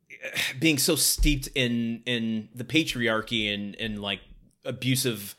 being 0.60 0.78
so 0.78 0.94
steeped 0.94 1.48
in 1.54 2.02
in 2.06 2.48
the 2.54 2.64
patriarchy 2.64 3.52
and 3.52 3.74
and 3.76 4.00
like 4.00 4.20
abusive 4.64 5.34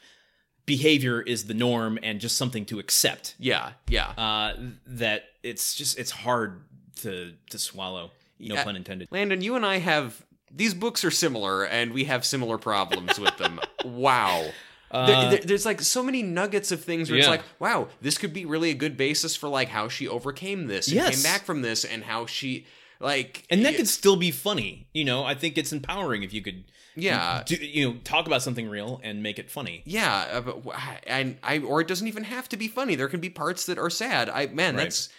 behavior 0.65 1.21
is 1.21 1.45
the 1.45 1.53
norm 1.53 1.99
and 2.01 2.19
just 2.19 2.37
something 2.37 2.65
to 2.65 2.79
accept. 2.79 3.35
yeah, 3.37 3.73
yeah. 3.87 4.07
Uh, 4.17 4.55
that 4.87 5.25
it's 5.43 5.75
just 5.75 5.99
it's 5.99 6.11
hard 6.11 6.61
to 7.01 7.33
to 7.49 7.59
swallow. 7.59 8.11
No 8.39 8.55
Yeah. 8.55 8.63
pun 8.63 8.75
intended. 8.75 9.07
Landon, 9.11 9.41
you 9.41 9.55
and 9.55 9.65
I 9.65 9.77
have 9.77 10.25
these 10.55 10.73
books 10.73 11.03
are 11.03 11.11
similar, 11.11 11.63
and 11.65 11.93
we 11.93 12.03
have 12.05 12.25
similar 12.25 12.57
problems 12.57 13.19
with 13.19 13.37
them. 13.37 13.59
Wow. 13.85 14.45
There- 14.91 15.29
there- 15.31 15.39
there's 15.43 15.65
like 15.65 15.81
so 15.81 16.03
many 16.03 16.21
nuggets 16.21 16.71
of 16.71 16.83
things 16.83 17.09
where 17.09 17.17
it's 17.17 17.27
Uh, 17.27 17.31
like, 17.31 17.43
wow, 17.59 17.87
this 18.01 18.17
could 18.17 18.31
be 18.31 18.45
really 18.45 18.69
a 18.69 18.75
good 18.75 18.95
basis 18.95 19.35
for 19.35 19.49
like 19.49 19.69
how 19.69 19.89
she 19.89 20.07
overcame 20.07 20.67
this 20.67 20.87
and 20.87 20.95
Yes. 20.97 21.15
came 21.15 21.23
back 21.23 21.45
from 21.45 21.63
this, 21.63 21.83
and 21.83 22.03
how 22.03 22.25
she 22.27 22.65
like 22.99 23.43
And 23.49 23.65
that 23.65 23.75
could 23.75 23.87
still 23.89 24.15
be 24.15 24.29
funny. 24.31 24.87
You 24.93 25.03
know, 25.03 25.23
I 25.25 25.33
think 25.35 25.57
it's 25.57 25.73
empowering 25.73 26.21
if 26.23 26.31
you 26.31 26.41
could, 26.41 26.63
yeah, 26.95 27.41
do, 27.45 27.55
you 27.55 27.85
know, 27.89 27.97
talk 28.03 28.27
about 28.27 28.43
something 28.43 28.69
real 28.69 29.01
and 29.03 29.21
make 29.23 29.39
it 29.39 29.49
funny. 29.49 29.81
yeah, 29.85 30.27
uh, 30.31 30.41
but 30.41 30.61
and 31.07 31.37
I 31.43 31.57
or 31.59 31.81
it 31.81 31.87
doesn't 31.87 32.07
even 32.07 32.23
have 32.25 32.47
to 32.49 32.55
be 32.57 32.67
funny. 32.67 32.93
There 32.95 33.09
can 33.09 33.19
be 33.19 33.29
parts 33.31 33.65
that 33.65 33.77
are 33.79 33.89
sad. 33.89 34.29
I 34.29 34.45
man, 34.47 34.75
Right. 34.75 34.83
that's 34.83 35.09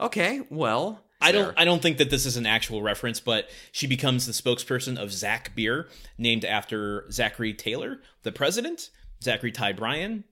okay. 0.00 0.40
Well, 0.50 1.04
I 1.20 1.32
don't. 1.32 1.58
I 1.58 1.64
don't 1.64 1.82
think 1.82 1.98
that 1.98 2.10
this 2.10 2.26
is 2.26 2.36
an 2.36 2.46
actual 2.46 2.80
reference, 2.82 3.18
but 3.20 3.48
she 3.72 3.86
becomes 3.86 4.26
the 4.26 4.32
spokesperson 4.32 4.96
of 4.96 5.12
Zach 5.12 5.52
Beer, 5.56 5.88
named 6.16 6.44
after 6.44 7.10
Zachary 7.10 7.52
Taylor, 7.54 8.00
the 8.22 8.32
president. 8.32 8.90
Zachary 9.22 9.50
Ty 9.50 9.72
Bryan, 9.72 10.22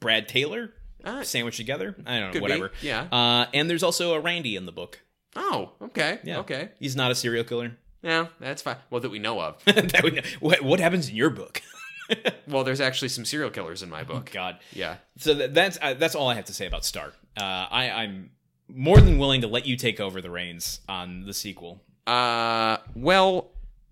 Brad 0.00 0.26
Taylor, 0.26 0.72
Ah. 1.04 1.22
sandwiched 1.22 1.58
together. 1.58 1.94
I 2.04 2.18
don't 2.18 2.20
know, 2.20 2.26
Could 2.32 2.38
be, 2.38 2.40
whatever. 2.40 2.72
yeah. 2.82 3.02
Uh, 3.12 3.46
and 3.54 3.70
there's 3.70 3.84
also 3.84 4.14
a 4.14 4.20
Randy 4.20 4.56
in 4.56 4.66
the 4.66 4.72
book. 4.72 5.00
Oh, 5.36 5.70
okay, 5.80 6.18
Yeah. 6.24 6.38
okay. 6.40 6.70
He's 6.80 6.96
not 6.96 7.12
a 7.12 7.14
serial 7.14 7.44
killer. 7.44 7.76
Yeah, 8.02 8.26
that's 8.40 8.60
fine. 8.62 8.78
Well, 8.90 9.00
that 9.00 9.10
we 9.10 9.20
know 9.20 9.40
of. 9.40 9.64
that 9.64 10.00
would, 10.02 10.26
what, 10.40 10.60
what 10.62 10.80
happens 10.80 11.08
in 11.08 11.14
your 11.14 11.30
book? 11.30 11.62
well, 12.48 12.64
there's 12.64 12.80
actually 12.80 13.10
some 13.10 13.24
serial 13.24 13.50
killers 13.50 13.80
in 13.84 13.88
my 13.90 14.02
book. 14.02 14.30
God. 14.32 14.58
Yeah. 14.72 14.96
So 15.18 15.34
that, 15.34 15.54
that's 15.54 15.78
uh, 15.80 15.94
that's 15.94 16.16
all 16.16 16.28
I 16.28 16.34
have 16.34 16.46
to 16.46 16.52
say 16.54 16.66
about 16.66 16.84
Star. 16.84 17.12
Uh, 17.40 17.44
I, 17.70 17.90
I'm 17.90 18.30
more 18.74 19.00
than 19.00 19.18
willing 19.18 19.40
to 19.42 19.46
let 19.46 19.66
you 19.66 19.76
take 19.76 20.00
over 20.00 20.20
the 20.20 20.30
reins 20.30 20.80
on 20.88 21.24
the 21.26 21.34
sequel. 21.34 21.82
Uh, 22.06 22.78
well, 22.94 23.50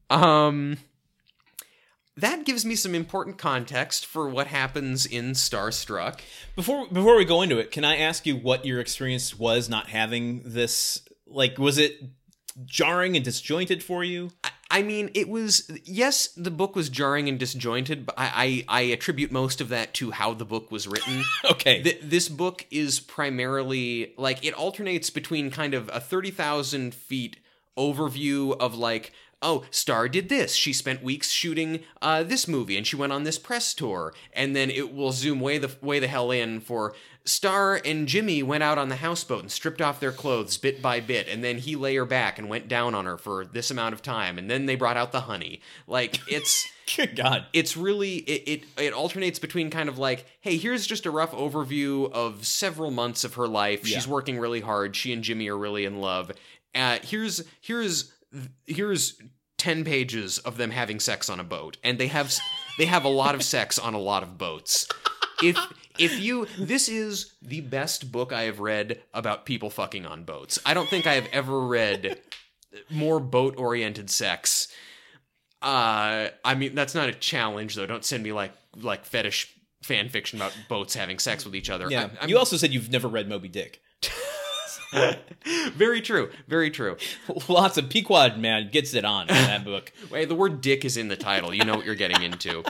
um, 0.08 0.78
that 2.16 2.44
gives 2.44 2.64
me 2.64 2.74
some 2.74 2.94
important 2.94 3.38
context 3.38 4.06
for 4.06 4.28
what 4.28 4.46
happens 4.46 5.06
in 5.06 5.32
Starstruck. 5.32 6.20
Before 6.56 6.86
before 6.88 7.16
we 7.16 7.24
go 7.24 7.42
into 7.42 7.58
it, 7.58 7.70
can 7.70 7.84
I 7.84 7.96
ask 7.96 8.26
you 8.26 8.36
what 8.36 8.64
your 8.64 8.80
experience 8.80 9.38
was 9.38 9.68
not 9.68 9.88
having 9.88 10.42
this? 10.44 11.02
Like, 11.26 11.58
was 11.58 11.78
it 11.78 12.00
jarring 12.64 13.16
and 13.16 13.24
disjointed 13.24 13.82
for 13.82 14.02
you? 14.02 14.30
I, 14.42 14.50
I 14.70 14.82
mean, 14.82 15.10
it 15.14 15.28
was 15.28 15.70
yes, 15.84 16.28
the 16.28 16.50
book 16.50 16.76
was 16.76 16.88
jarring 16.88 17.28
and 17.28 17.38
disjointed, 17.38 18.06
but 18.06 18.14
I 18.16 18.64
I, 18.68 18.80
I 18.80 18.80
attribute 18.82 19.32
most 19.32 19.60
of 19.60 19.68
that 19.70 19.94
to 19.94 20.12
how 20.12 20.34
the 20.34 20.44
book 20.44 20.70
was 20.70 20.86
written. 20.86 21.24
Okay, 21.50 21.82
Th- 21.82 22.00
this 22.02 22.28
book 22.28 22.66
is 22.70 23.00
primarily 23.00 24.14
like 24.16 24.44
it 24.44 24.54
alternates 24.54 25.10
between 25.10 25.50
kind 25.50 25.74
of 25.74 25.90
a 25.92 26.00
30,000 26.00 26.94
feet 26.94 27.38
overview 27.76 28.56
of 28.58 28.74
like 28.74 29.12
oh 29.42 29.64
star 29.70 30.08
did 30.08 30.28
this 30.28 30.54
she 30.54 30.72
spent 30.72 31.02
weeks 31.02 31.30
shooting 31.30 31.80
uh, 32.02 32.22
this 32.22 32.46
movie 32.46 32.76
and 32.76 32.86
she 32.86 32.96
went 32.96 33.12
on 33.12 33.24
this 33.24 33.38
press 33.38 33.72
tour 33.72 34.12
and 34.32 34.54
then 34.54 34.70
it 34.70 34.92
will 34.94 35.12
zoom 35.12 35.40
way 35.40 35.56
the 35.56 35.70
way 35.80 35.98
the 35.98 36.06
hell 36.06 36.30
in 36.30 36.60
for 36.60 36.94
star 37.24 37.80
and 37.84 38.08
jimmy 38.08 38.42
went 38.42 38.62
out 38.62 38.78
on 38.78 38.88
the 38.88 38.96
houseboat 38.96 39.42
and 39.42 39.52
stripped 39.52 39.80
off 39.80 40.00
their 40.00 40.12
clothes 40.12 40.56
bit 40.56 40.80
by 40.80 41.00
bit 41.00 41.28
and 41.28 41.44
then 41.44 41.58
he 41.58 41.76
lay 41.76 41.94
her 41.94 42.04
back 42.04 42.38
and 42.38 42.48
went 42.48 42.66
down 42.66 42.94
on 42.94 43.04
her 43.04 43.18
for 43.18 43.44
this 43.44 43.70
amount 43.70 43.92
of 43.92 44.02
time 44.02 44.38
and 44.38 44.50
then 44.50 44.66
they 44.66 44.74
brought 44.74 44.96
out 44.96 45.12
the 45.12 45.22
honey. 45.22 45.60
Like 45.86 46.18
it's 46.28 46.66
good 46.96 47.16
God. 47.16 47.46
it's 47.52 47.76
really 47.76 48.16
it, 48.16 48.48
it 48.48 48.82
it 48.82 48.92
alternates 48.92 49.38
between 49.38 49.70
kind 49.70 49.88
of 49.88 49.98
like 49.98 50.24
hey 50.40 50.56
here's 50.56 50.86
just 50.86 51.06
a 51.06 51.10
rough 51.10 51.32
overview 51.32 52.10
of 52.12 52.46
several 52.46 52.90
months 52.90 53.24
of 53.24 53.34
her 53.34 53.46
life. 53.46 53.86
She's 53.86 54.08
working 54.08 54.38
really 54.38 54.60
hard. 54.60 54.96
She 54.96 55.12
and 55.12 55.22
jimmy 55.22 55.48
are 55.48 55.58
really 55.58 55.84
in 55.84 56.00
love. 56.00 56.32
Uh, 56.74 56.98
here's 57.02 57.44
here's 57.60 58.12
here's 58.66 59.20
10 59.58 59.84
pages 59.84 60.38
of 60.38 60.56
them 60.56 60.70
having 60.70 60.98
sex 60.98 61.28
on 61.28 61.38
a 61.38 61.44
boat 61.44 61.76
and 61.84 61.98
they 61.98 62.06
have 62.06 62.34
they 62.78 62.86
have 62.86 63.04
a 63.04 63.08
lot 63.08 63.34
of 63.34 63.42
sex 63.42 63.78
on 63.78 63.92
a 63.92 63.98
lot 63.98 64.22
of 64.22 64.38
boats. 64.38 64.88
If 65.42 65.56
if 66.00 66.18
you 66.18 66.46
this 66.58 66.88
is 66.88 67.34
the 67.42 67.60
best 67.60 68.10
book 68.10 68.32
i 68.32 68.42
have 68.42 68.60
read 68.60 69.00
about 69.14 69.44
people 69.44 69.70
fucking 69.70 70.06
on 70.06 70.24
boats 70.24 70.58
i 70.64 70.74
don't 70.74 70.88
think 70.88 71.06
i 71.06 71.14
have 71.14 71.28
ever 71.32 71.60
read 71.60 72.18
more 72.90 73.20
boat 73.20 73.54
oriented 73.56 74.10
sex 74.10 74.68
uh, 75.62 76.28
I 76.44 76.54
mean 76.54 76.74
that's 76.74 76.94
not 76.94 77.08
a 77.08 77.12
challenge 77.12 77.74
though. 77.74 77.86
Don't 77.86 78.04
send 78.04 78.22
me 78.22 78.32
like 78.32 78.52
like 78.76 79.04
fetish 79.04 79.54
fan 79.82 80.08
fiction 80.08 80.38
about 80.38 80.56
boats 80.68 80.94
having 80.94 81.18
sex 81.18 81.44
with 81.44 81.54
each 81.54 81.68
other. 81.68 81.90
Yeah, 81.90 82.08
I, 82.20 82.26
you 82.26 82.38
also 82.38 82.56
said 82.56 82.72
you've 82.72 82.90
never 82.90 83.08
read 83.08 83.28
Moby 83.28 83.48
Dick. 83.48 83.82
very 85.74 86.00
true, 86.00 86.30
very 86.48 86.70
true. 86.70 86.96
Lots 87.48 87.76
of 87.76 87.90
Pequod 87.90 88.38
man 88.38 88.70
gets 88.70 88.94
it 88.94 89.04
on 89.04 89.28
in 89.28 89.34
that 89.34 89.64
book. 89.66 89.92
Wait, 90.10 90.28
the 90.30 90.34
word 90.34 90.62
"dick" 90.62 90.86
is 90.86 90.96
in 90.96 91.08
the 91.08 91.16
title. 91.16 91.52
You 91.52 91.64
know 91.64 91.74
what 91.76 91.84
you're 91.84 91.94
getting 91.94 92.22
into. 92.22 92.64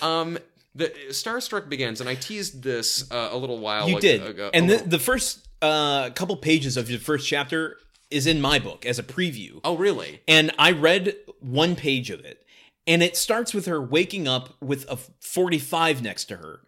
Um, 0.00 0.38
the 0.74 0.92
Starstruck 1.10 1.68
begins, 1.68 2.00
and 2.00 2.08
I 2.08 2.14
teased 2.14 2.62
this 2.62 3.10
uh, 3.10 3.28
a 3.30 3.36
little 3.36 3.58
while. 3.58 3.84
Ago. 3.84 3.94
You 3.94 4.00
did, 4.00 4.26
ago- 4.26 4.50
and 4.54 4.70
the, 4.70 4.76
the 4.76 4.98
first 4.98 5.48
uh, 5.60 6.10
couple 6.10 6.36
pages 6.36 6.76
of 6.76 6.86
the 6.86 6.98
first 6.98 7.28
chapter 7.28 7.76
is 8.10 8.26
in 8.26 8.40
my 8.40 8.58
book 8.58 8.84
as 8.84 8.98
a 8.98 9.02
preview. 9.02 9.60
oh, 9.64 9.76
really? 9.76 10.20
And 10.28 10.52
I 10.58 10.72
read 10.72 11.16
one 11.40 11.76
page 11.76 12.10
of 12.10 12.20
it, 12.24 12.44
and 12.86 13.02
it 13.02 13.16
starts 13.16 13.54
with 13.54 13.66
her 13.66 13.80
waking 13.80 14.28
up 14.28 14.54
with 14.60 14.84
a 14.88 14.96
45 14.96 16.02
next 16.02 16.26
to 16.26 16.36
her, 16.36 16.60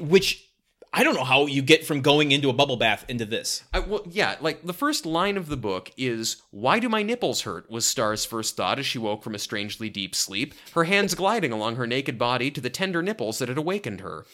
which 0.00 0.48
I 0.94 1.04
don't 1.04 1.14
know 1.14 1.24
how 1.24 1.46
you 1.46 1.62
get 1.62 1.86
from 1.86 2.02
going 2.02 2.32
into 2.32 2.50
a 2.50 2.52
bubble 2.52 2.76
bath 2.76 3.04
into 3.08 3.24
this. 3.24 3.64
I, 3.72 3.80
well, 3.80 4.02
yeah, 4.10 4.36
like 4.40 4.62
the 4.66 4.74
first 4.74 5.06
line 5.06 5.38
of 5.38 5.48
the 5.48 5.56
book 5.56 5.90
is 5.96 6.42
"Why 6.50 6.78
do 6.78 6.88
my 6.88 7.02
nipples 7.02 7.42
hurt?" 7.42 7.70
was 7.70 7.86
Star's 7.86 8.24
first 8.24 8.56
thought 8.56 8.78
as 8.78 8.84
she 8.84 8.98
woke 8.98 9.22
from 9.22 9.34
a 9.34 9.38
strangely 9.38 9.88
deep 9.88 10.14
sleep, 10.14 10.54
her 10.74 10.84
hands 10.84 11.14
gliding 11.14 11.52
along 11.52 11.76
her 11.76 11.86
naked 11.86 12.18
body 12.18 12.50
to 12.50 12.60
the 12.60 12.70
tender 12.70 13.02
nipples 13.02 13.38
that 13.38 13.48
had 13.48 13.58
awakened 13.58 14.00
her. 14.02 14.26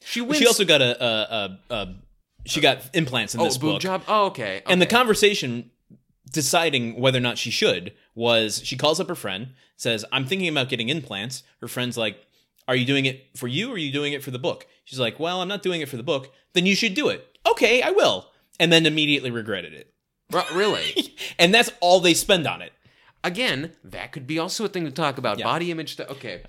She 0.00 0.20
wins. 0.20 0.38
She 0.38 0.46
also 0.46 0.64
got 0.64 0.80
a, 0.80 1.04
a, 1.04 1.58
a, 1.70 1.74
a 1.74 1.94
she 2.44 2.60
got 2.60 2.88
implants 2.94 3.34
in 3.34 3.40
oh, 3.40 3.44
this 3.44 3.58
boob 3.58 3.74
book. 3.74 3.82
job. 3.82 4.02
Oh, 4.06 4.26
okay. 4.26 4.62
And 4.66 4.80
the 4.80 4.86
conversation 4.86 5.70
deciding 6.30 7.00
whether 7.00 7.18
or 7.18 7.22
not 7.22 7.38
she 7.38 7.50
should 7.50 7.92
was 8.14 8.62
she 8.64 8.76
calls 8.76 9.00
up 9.00 9.08
her 9.08 9.14
friend, 9.14 9.48
says, 9.76 10.04
I'm 10.12 10.26
thinking 10.26 10.48
about 10.48 10.68
getting 10.68 10.88
implants. 10.88 11.42
Her 11.60 11.68
friend's 11.68 11.96
like, 11.96 12.24
Are 12.68 12.76
you 12.76 12.84
doing 12.84 13.06
it 13.06 13.30
for 13.36 13.48
you 13.48 13.70
or 13.70 13.74
are 13.74 13.78
you 13.78 13.90
doing 13.90 14.12
it 14.12 14.22
for 14.22 14.30
the 14.30 14.38
book? 14.38 14.66
She's 14.84 15.00
like, 15.00 15.18
Well, 15.18 15.40
I'm 15.42 15.48
not 15.48 15.62
doing 15.62 15.80
it 15.80 15.88
for 15.88 15.96
the 15.96 16.02
book. 16.02 16.32
Then 16.52 16.66
you 16.66 16.76
should 16.76 16.94
do 16.94 17.08
it. 17.08 17.26
Okay, 17.50 17.82
I 17.82 17.90
will. 17.90 18.26
And 18.60 18.70
then 18.72 18.86
immediately 18.86 19.30
regretted 19.30 19.72
it. 19.72 19.92
Really. 20.52 21.14
And 21.38 21.54
that's 21.54 21.70
all 21.80 22.00
they 22.00 22.14
spend 22.14 22.46
on 22.46 22.62
it. 22.62 22.72
Again, 23.24 23.72
that 23.84 24.12
could 24.12 24.26
be 24.26 24.38
also 24.38 24.64
a 24.64 24.68
thing 24.68 24.84
to 24.84 24.90
talk 24.90 25.18
about. 25.18 25.38
Yeah. 25.38 25.44
Body 25.44 25.70
image. 25.70 25.96
Th- 25.96 26.08
okay. 26.08 26.42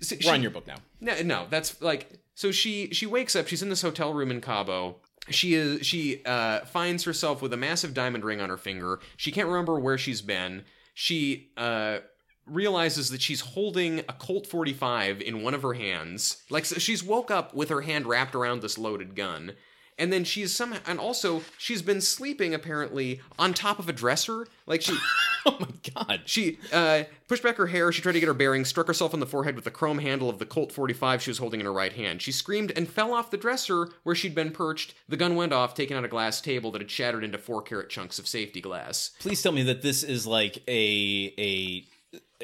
So 0.00 0.16
We're 0.16 0.22
she- 0.22 0.28
on 0.30 0.42
your 0.42 0.50
book 0.50 0.66
now. 0.66 0.76
No, 1.00 1.20
no, 1.22 1.46
that's 1.50 1.80
like 1.82 2.20
so 2.34 2.52
she 2.52 2.88
she 2.92 3.06
wakes 3.06 3.36
up. 3.36 3.46
She's 3.48 3.62
in 3.62 3.68
this 3.68 3.82
hotel 3.82 4.14
room 4.14 4.30
in 4.30 4.40
Cabo. 4.40 4.96
She 5.28 5.54
is 5.54 5.86
she 5.86 6.22
uh, 6.24 6.60
finds 6.64 7.04
herself 7.04 7.42
with 7.42 7.52
a 7.52 7.56
massive 7.56 7.92
diamond 7.92 8.24
ring 8.24 8.40
on 8.40 8.48
her 8.48 8.56
finger. 8.56 9.00
She 9.16 9.30
can't 9.32 9.48
remember 9.48 9.78
where 9.78 9.98
she's 9.98 10.22
been. 10.22 10.64
She 10.94 11.50
uh, 11.56 11.98
realizes 12.46 13.10
that 13.10 13.22
she's 13.22 13.40
holding 13.40 14.00
a 14.00 14.12
Colt 14.12 14.46
45 14.46 15.20
in 15.20 15.42
one 15.42 15.54
of 15.54 15.62
her 15.62 15.74
hands. 15.74 16.42
Like 16.50 16.64
so 16.64 16.78
she's 16.78 17.02
woke 17.02 17.30
up 17.30 17.54
with 17.54 17.68
her 17.68 17.82
hand 17.82 18.06
wrapped 18.06 18.34
around 18.34 18.62
this 18.62 18.78
loaded 18.78 19.14
gun. 19.14 19.52
And 19.98 20.10
then 20.10 20.24
she's 20.24 20.56
somehow, 20.56 20.78
and 20.86 20.98
also 20.98 21.42
she's 21.58 21.82
been 21.82 22.00
sleeping 22.00 22.54
apparently 22.54 23.20
on 23.38 23.52
top 23.52 23.78
of 23.78 23.86
a 23.86 23.92
dresser. 23.92 24.46
Like 24.66 24.80
she, 24.80 24.96
Oh 25.46 25.56
my 25.60 25.68
god. 25.94 26.22
she 26.24 26.58
uh, 26.72 27.04
pushed 27.28 27.42
back 27.42 27.56
her 27.56 27.66
hair. 27.66 27.92
She 27.92 28.00
tried 28.00 28.12
to 28.12 28.20
get 28.20 28.26
her 28.26 28.34
bearings, 28.34 28.68
struck 28.68 28.86
herself 28.86 29.12
on 29.12 29.20
the 29.20 29.26
forehead 29.26 29.56
with 29.56 29.64
the 29.64 29.70
chrome 29.70 29.98
handle 29.98 30.30
of 30.30 30.38
the 30.38 30.46
Colt 30.46 30.72
45 30.72 31.22
she 31.22 31.30
was 31.30 31.36
holding 31.38 31.60
in 31.60 31.66
her 31.66 31.72
right 31.72 31.92
hand. 31.92 32.22
She 32.22 32.32
screamed 32.32 32.72
and 32.76 32.88
fell 32.88 33.12
off 33.12 33.30
the 33.30 33.36
dresser 33.36 33.88
where 34.02 34.14
she'd 34.14 34.34
been 34.34 34.52
perched. 34.52 34.94
The 35.08 35.16
gun 35.18 35.36
went 35.36 35.52
off, 35.52 35.74
taking 35.74 35.96
out 35.98 36.04
a 36.04 36.08
glass 36.08 36.40
table 36.40 36.70
that 36.72 36.80
had 36.80 36.90
shattered 36.90 37.24
into 37.24 37.36
four 37.38 37.60
carat 37.60 37.90
chunks 37.90 38.18
of 38.18 38.26
safety 38.26 38.62
glass. 38.62 39.10
Please 39.20 39.42
tell 39.42 39.52
me 39.52 39.62
that 39.64 39.82
this 39.82 40.02
is 40.02 40.26
like 40.26 40.62
a 40.66 41.34
a 41.38 41.84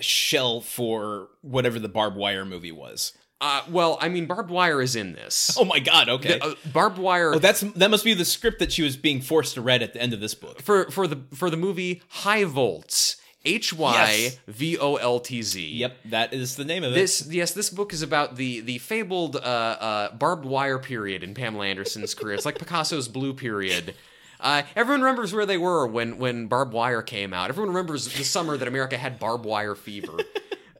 shell 0.01 0.60
for 0.60 1.28
whatever 1.43 1.78
the 1.78 1.89
barbed 1.89 2.16
wire 2.16 2.44
movie 2.44 2.73
was. 2.73 3.12
Uh, 3.40 3.62
well, 3.68 3.98
I 4.01 4.09
mean, 4.09 4.27
barbed 4.27 4.51
wire 4.51 4.81
is 4.81 4.97
in 4.97 5.12
this. 5.12 5.56
Oh 5.60 5.64
my 5.64 5.78
god, 5.78 6.09
okay. 6.09 6.39
Uh, 6.39 6.55
barbed 6.73 6.98
wire 6.98 7.35
oh, 7.35 7.39
that's 7.39 7.60
that 7.60 7.90
must 7.90 8.05
be 8.05 8.14
the 8.14 8.24
script 8.24 8.59
that 8.60 8.73
she 8.73 8.82
was 8.82 8.97
being 8.97 9.20
forced 9.20 9.55
to 9.55 9.60
read 9.60 9.82
at 9.82 9.93
the 9.93 10.01
end 10.01 10.12
of 10.12 10.20
this 10.20 10.35
book. 10.35 10.62
for 10.62 10.90
for 10.90 11.06
the 11.06 11.20
for 11.35 11.51
the 11.51 11.56
movie 11.56 12.02
Hy 12.09 12.44
Voltz. 12.44 13.16
H 13.44 13.73
Y 13.73 14.32
V 14.48 14.77
O 14.78 14.97
L 14.97 15.20
T 15.20 15.40
Z. 15.40 15.68
Yep, 15.68 15.97
that 16.06 16.35
is 16.35 16.56
the 16.56 16.64
name 16.64 16.82
of 16.82 16.93
it. 16.93 16.97
This 16.97 17.28
yes, 17.31 17.52
this 17.52 17.70
book 17.70 17.93
is 17.93 18.02
about 18.02 18.36
the 18.36 18.60
the 18.60 18.78
fabled 18.78 19.36
uh, 19.36 19.39
uh, 19.39 20.12
barbed 20.16 20.44
wire 20.44 20.81
period 20.81 21.23
in 21.23 21.32
Pamela 21.32 21.66
Anderson's 21.66 22.12
career. 22.12 22.35
It's 22.35 22.44
like 22.44 22.59
Picasso's 22.59 23.06
blue 23.06 23.32
period. 23.35 23.94
Uh, 24.41 24.63
everyone 24.75 25.03
remembers 25.03 25.33
where 25.33 25.47
they 25.47 25.59
were 25.59 25.87
when 25.87 26.19
when 26.19 26.47
barbed 26.47 26.73
wire 26.73 27.03
came 27.03 27.33
out. 27.33 27.49
Everyone 27.49 27.69
remembers 27.75 28.13
the 28.13 28.25
summer 28.25 28.57
that 28.57 28.69
America 28.69 28.97
had 28.97 29.19
barbed 29.19 29.45
wire 29.45 29.75
fever. 29.75 30.17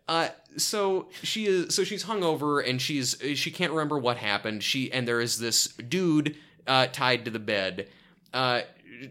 Uh, 0.09 0.29
so 0.57 1.09
she 1.25 1.47
is 1.47 1.75
so 1.75 1.83
she's 1.83 2.05
hungover 2.05 2.65
and 2.65 2.81
she's 2.81 3.17
she 3.35 3.51
can't 3.51 3.73
remember 3.73 3.99
what 3.99 4.17
happened. 4.19 4.63
She 4.63 4.93
and 4.93 5.07
there 5.07 5.21
is 5.21 5.41
this 5.41 5.67
dude 5.67 6.37
uh, 6.67 6.87
tied 6.93 7.25
to 7.25 7.31
the 7.33 7.41
bed. 7.41 7.89
Uh, 8.33 8.61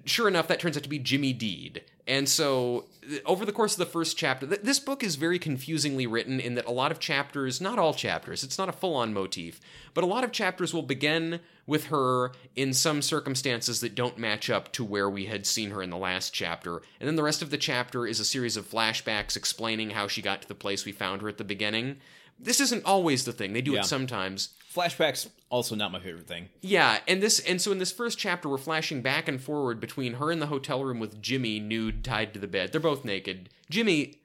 sure 0.06 0.28
enough, 0.28 0.48
that 0.48 0.60
turns 0.60 0.78
out 0.78 0.84
to 0.84 0.90
be 0.90 1.00
Jimmy 1.00 1.34
Deed. 1.34 1.84
And 2.08 2.30
so, 2.30 2.86
over 3.26 3.46
the 3.46 3.52
course 3.52 3.74
of 3.74 3.80
the 3.80 3.86
first 3.88 4.16
chapter, 4.16 4.46
th- 4.46 4.62
this 4.62 4.80
book 4.80 5.04
is 5.04 5.16
very 5.16 5.40
confusingly 5.40 6.06
written 6.06 6.40
in 6.40 6.54
that 6.56 6.66
a 6.68 6.72
lot 6.72 6.92
of 6.92 7.00
chapters, 7.00 7.60
not 7.60 7.80
all 7.80 7.96
chapters, 7.96 8.44
it's 8.44 8.60
not 8.60 8.70
a 8.70 8.74
full 8.74 8.96
on 8.96 9.12
motif, 9.12 9.60
but 9.96 10.04
a 10.04 10.08
lot 10.08 10.24
of 10.24 10.32
chapters 10.32 10.72
will 10.72 10.84
begin 10.84 11.40
with 11.66 11.86
her 11.86 12.32
in 12.56 12.74
some 12.74 13.02
circumstances 13.02 13.80
that 13.82 13.96
don't 13.96 14.20
match 14.20 14.52
up 14.52 14.72
to 14.74 14.84
where 14.84 15.10
we 15.10 15.26
had 15.26 15.48
seen 15.48 15.72
her 15.72 15.82
in 15.82 15.90
the 15.90 15.98
last 15.98 16.32
chapter. 16.32 16.78
And 17.00 17.08
then 17.08 17.16
the 17.16 17.24
rest 17.24 17.42
of 17.42 17.50
the 17.50 17.58
chapter 17.58 18.06
is 18.06 18.20
a 18.20 18.26
series 18.26 18.56
of 18.56 18.70
flashbacks 18.70 19.36
explaining 19.36 19.90
how 19.92 20.08
she 20.08 20.22
got 20.22 20.44
to 20.44 20.48
the 20.48 20.54
place 20.54 20.86
we 20.86 20.92
found 20.92 21.24
her 21.24 21.30
at 21.30 21.40
the 21.40 21.44
beginning. 21.44 21.98
This 22.40 22.60
isn't 22.60 22.86
always 22.86 23.26
the 23.26 23.34
thing, 23.34 23.54
they 23.54 23.62
do 23.64 23.72
Yeah. 23.74 23.80
it 23.80 23.86
sometimes. 23.86 24.50
Flashbacks 24.76 25.30
also 25.50 25.76
not 25.76 25.92
my 25.92 26.00
favorite 26.00 26.28
thing. 26.28 26.50
Yeah, 26.62 27.00
and 27.08 27.24
this 27.24 27.40
and 27.40 27.62
so 27.62 27.72
in 27.72 27.78
this 27.78 27.92
first 27.92 28.18
chapter 28.18 28.50
we're 28.50 28.58
flashing 28.58 29.02
back 29.02 29.28
and 29.28 29.42
forward 29.42 29.80
between 29.80 30.16
her 30.16 30.32
in 30.32 30.40
the 30.40 30.48
hotel 30.48 30.84
room 30.84 31.00
with 31.00 31.22
Jimmy 31.22 31.60
nude 31.60 32.04
tied 32.04 32.34
to 32.34 32.40
the 32.40 32.48
bed. 32.48 32.72
They're 32.72 32.82
both 32.82 33.06
naked. 33.06 33.50
Jimmy 33.70 34.20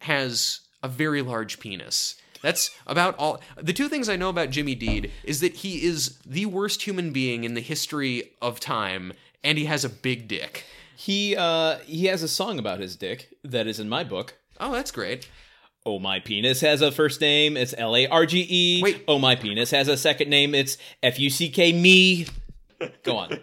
has 0.00 0.60
a 0.82 0.88
very 0.88 1.22
large 1.22 1.58
penis. 1.58 2.16
That's 2.42 2.70
about 2.86 3.16
all. 3.18 3.40
The 3.56 3.72
two 3.72 3.88
things 3.88 4.08
I 4.08 4.16
know 4.16 4.28
about 4.28 4.50
Jimmy 4.50 4.74
Deed 4.76 5.10
is 5.24 5.40
that 5.40 5.54
he 5.54 5.84
is 5.84 6.18
the 6.24 6.46
worst 6.46 6.82
human 6.82 7.12
being 7.12 7.42
in 7.42 7.54
the 7.54 7.60
history 7.60 8.34
of 8.40 8.60
time 8.60 9.12
and 9.42 9.58
he 9.58 9.64
has 9.64 9.84
a 9.84 9.88
big 9.88 10.28
dick. 10.28 10.64
He 10.96 11.34
uh 11.36 11.78
he 11.78 12.06
has 12.06 12.22
a 12.22 12.28
song 12.28 12.58
about 12.58 12.80
his 12.80 12.94
dick 12.94 13.28
that 13.42 13.66
is 13.66 13.80
in 13.80 13.88
my 13.88 14.04
book. 14.04 14.36
Oh, 14.60 14.72
that's 14.72 14.90
great. 14.90 15.28
Oh 15.86 16.00
my 16.00 16.18
penis 16.18 16.62
has 16.62 16.82
a 16.82 16.90
first 16.90 17.20
name, 17.20 17.56
it's 17.56 17.72
L 17.78 17.94
A 17.94 18.08
R 18.08 18.26
G 18.26 18.44
E. 18.50 18.82
Wait. 18.82 19.04
Oh 19.06 19.20
my 19.20 19.36
penis 19.36 19.70
has 19.70 19.86
a 19.86 19.96
second 19.96 20.28
name, 20.28 20.52
it's 20.52 20.76
F 21.00 21.20
U 21.20 21.30
C 21.30 21.48
K 21.48 21.72
me. 21.72 22.26
Go 23.04 23.16
on. 23.16 23.38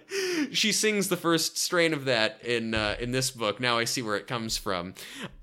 she 0.52 0.72
sings 0.72 1.08
the 1.08 1.16
first 1.16 1.56
strain 1.56 1.94
of 1.94 2.04
that 2.06 2.44
in 2.44 2.74
uh, 2.74 2.96
in 2.98 3.12
this 3.12 3.30
book. 3.30 3.60
Now 3.60 3.78
I 3.78 3.84
see 3.84 4.02
where 4.02 4.16
it 4.16 4.26
comes 4.26 4.56
from. 4.56 4.94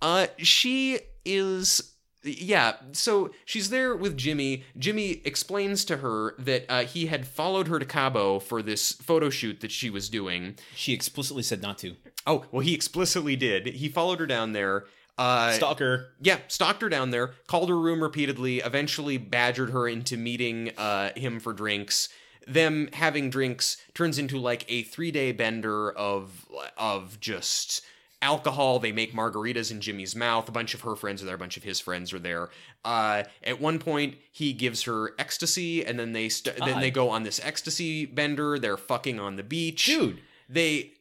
Uh, 0.01 0.27
she 0.39 0.99
is. 1.23 1.93
Yeah, 2.23 2.75
so 2.91 3.31
she's 3.45 3.69
there 3.71 3.95
with 3.95 4.15
Jimmy. 4.15 4.63
Jimmy 4.77 5.21
explains 5.25 5.85
to 5.85 5.97
her 5.97 6.35
that 6.37 6.65
uh, 6.69 6.83
he 6.83 7.07
had 7.07 7.25
followed 7.25 7.67
her 7.69 7.79
to 7.79 7.85
Cabo 7.85 8.39
for 8.39 8.61
this 8.61 8.91
photo 8.91 9.31
shoot 9.31 9.61
that 9.61 9.71
she 9.71 9.89
was 9.89 10.07
doing. 10.07 10.57
She 10.75 10.93
explicitly 10.93 11.41
said 11.41 11.63
not 11.63 11.79
to. 11.79 11.95
Oh, 12.27 12.45
well, 12.51 12.61
he 12.61 12.75
explicitly 12.75 13.35
did. 13.35 13.65
He 13.65 13.89
followed 13.89 14.19
her 14.19 14.27
down 14.27 14.51
there. 14.51 14.85
Uh, 15.21 15.51
Stalker. 15.51 16.07
yeah, 16.19 16.39
stalked 16.47 16.81
her 16.81 16.89
down 16.89 17.11
there, 17.11 17.31
called 17.45 17.69
her 17.69 17.77
room 17.77 18.01
repeatedly, 18.01 18.59
eventually 18.59 19.17
badgered 19.17 19.69
her 19.69 19.87
into 19.87 20.17
meeting 20.17 20.71
uh, 20.77 21.11
him 21.15 21.39
for 21.39 21.53
drinks. 21.53 22.09
Them 22.47 22.89
having 22.93 23.29
drinks 23.29 23.77
turns 23.93 24.17
into 24.17 24.39
like 24.39 24.65
a 24.67 24.81
three 24.81 25.11
day 25.11 25.31
bender 25.31 25.91
of 25.91 26.47
of 26.75 27.19
just 27.19 27.83
alcohol. 28.23 28.79
They 28.79 28.91
make 28.91 29.13
margaritas 29.13 29.69
in 29.69 29.79
Jimmy's 29.79 30.15
mouth. 30.15 30.49
A 30.49 30.51
bunch 30.51 30.73
of 30.73 30.81
her 30.81 30.95
friends 30.95 31.21
are 31.21 31.27
there. 31.27 31.35
A 31.35 31.37
bunch 31.37 31.55
of 31.55 31.63
his 31.63 31.79
friends 31.79 32.11
are 32.13 32.19
there. 32.19 32.49
Uh, 32.83 33.23
at 33.43 33.61
one 33.61 33.77
point, 33.77 34.15
he 34.31 34.53
gives 34.53 34.83
her 34.83 35.11
ecstasy, 35.19 35.85
and 35.85 35.99
then 35.99 36.13
they 36.13 36.29
st- 36.29 36.57
then 36.57 36.79
they 36.79 36.89
go 36.89 37.09
on 37.11 37.21
this 37.21 37.39
ecstasy 37.43 38.07
bender. 38.07 38.57
They're 38.57 38.75
fucking 38.75 39.19
on 39.19 39.35
the 39.35 39.43
beach, 39.43 39.85
Dude. 39.85 40.21
They 40.49 40.93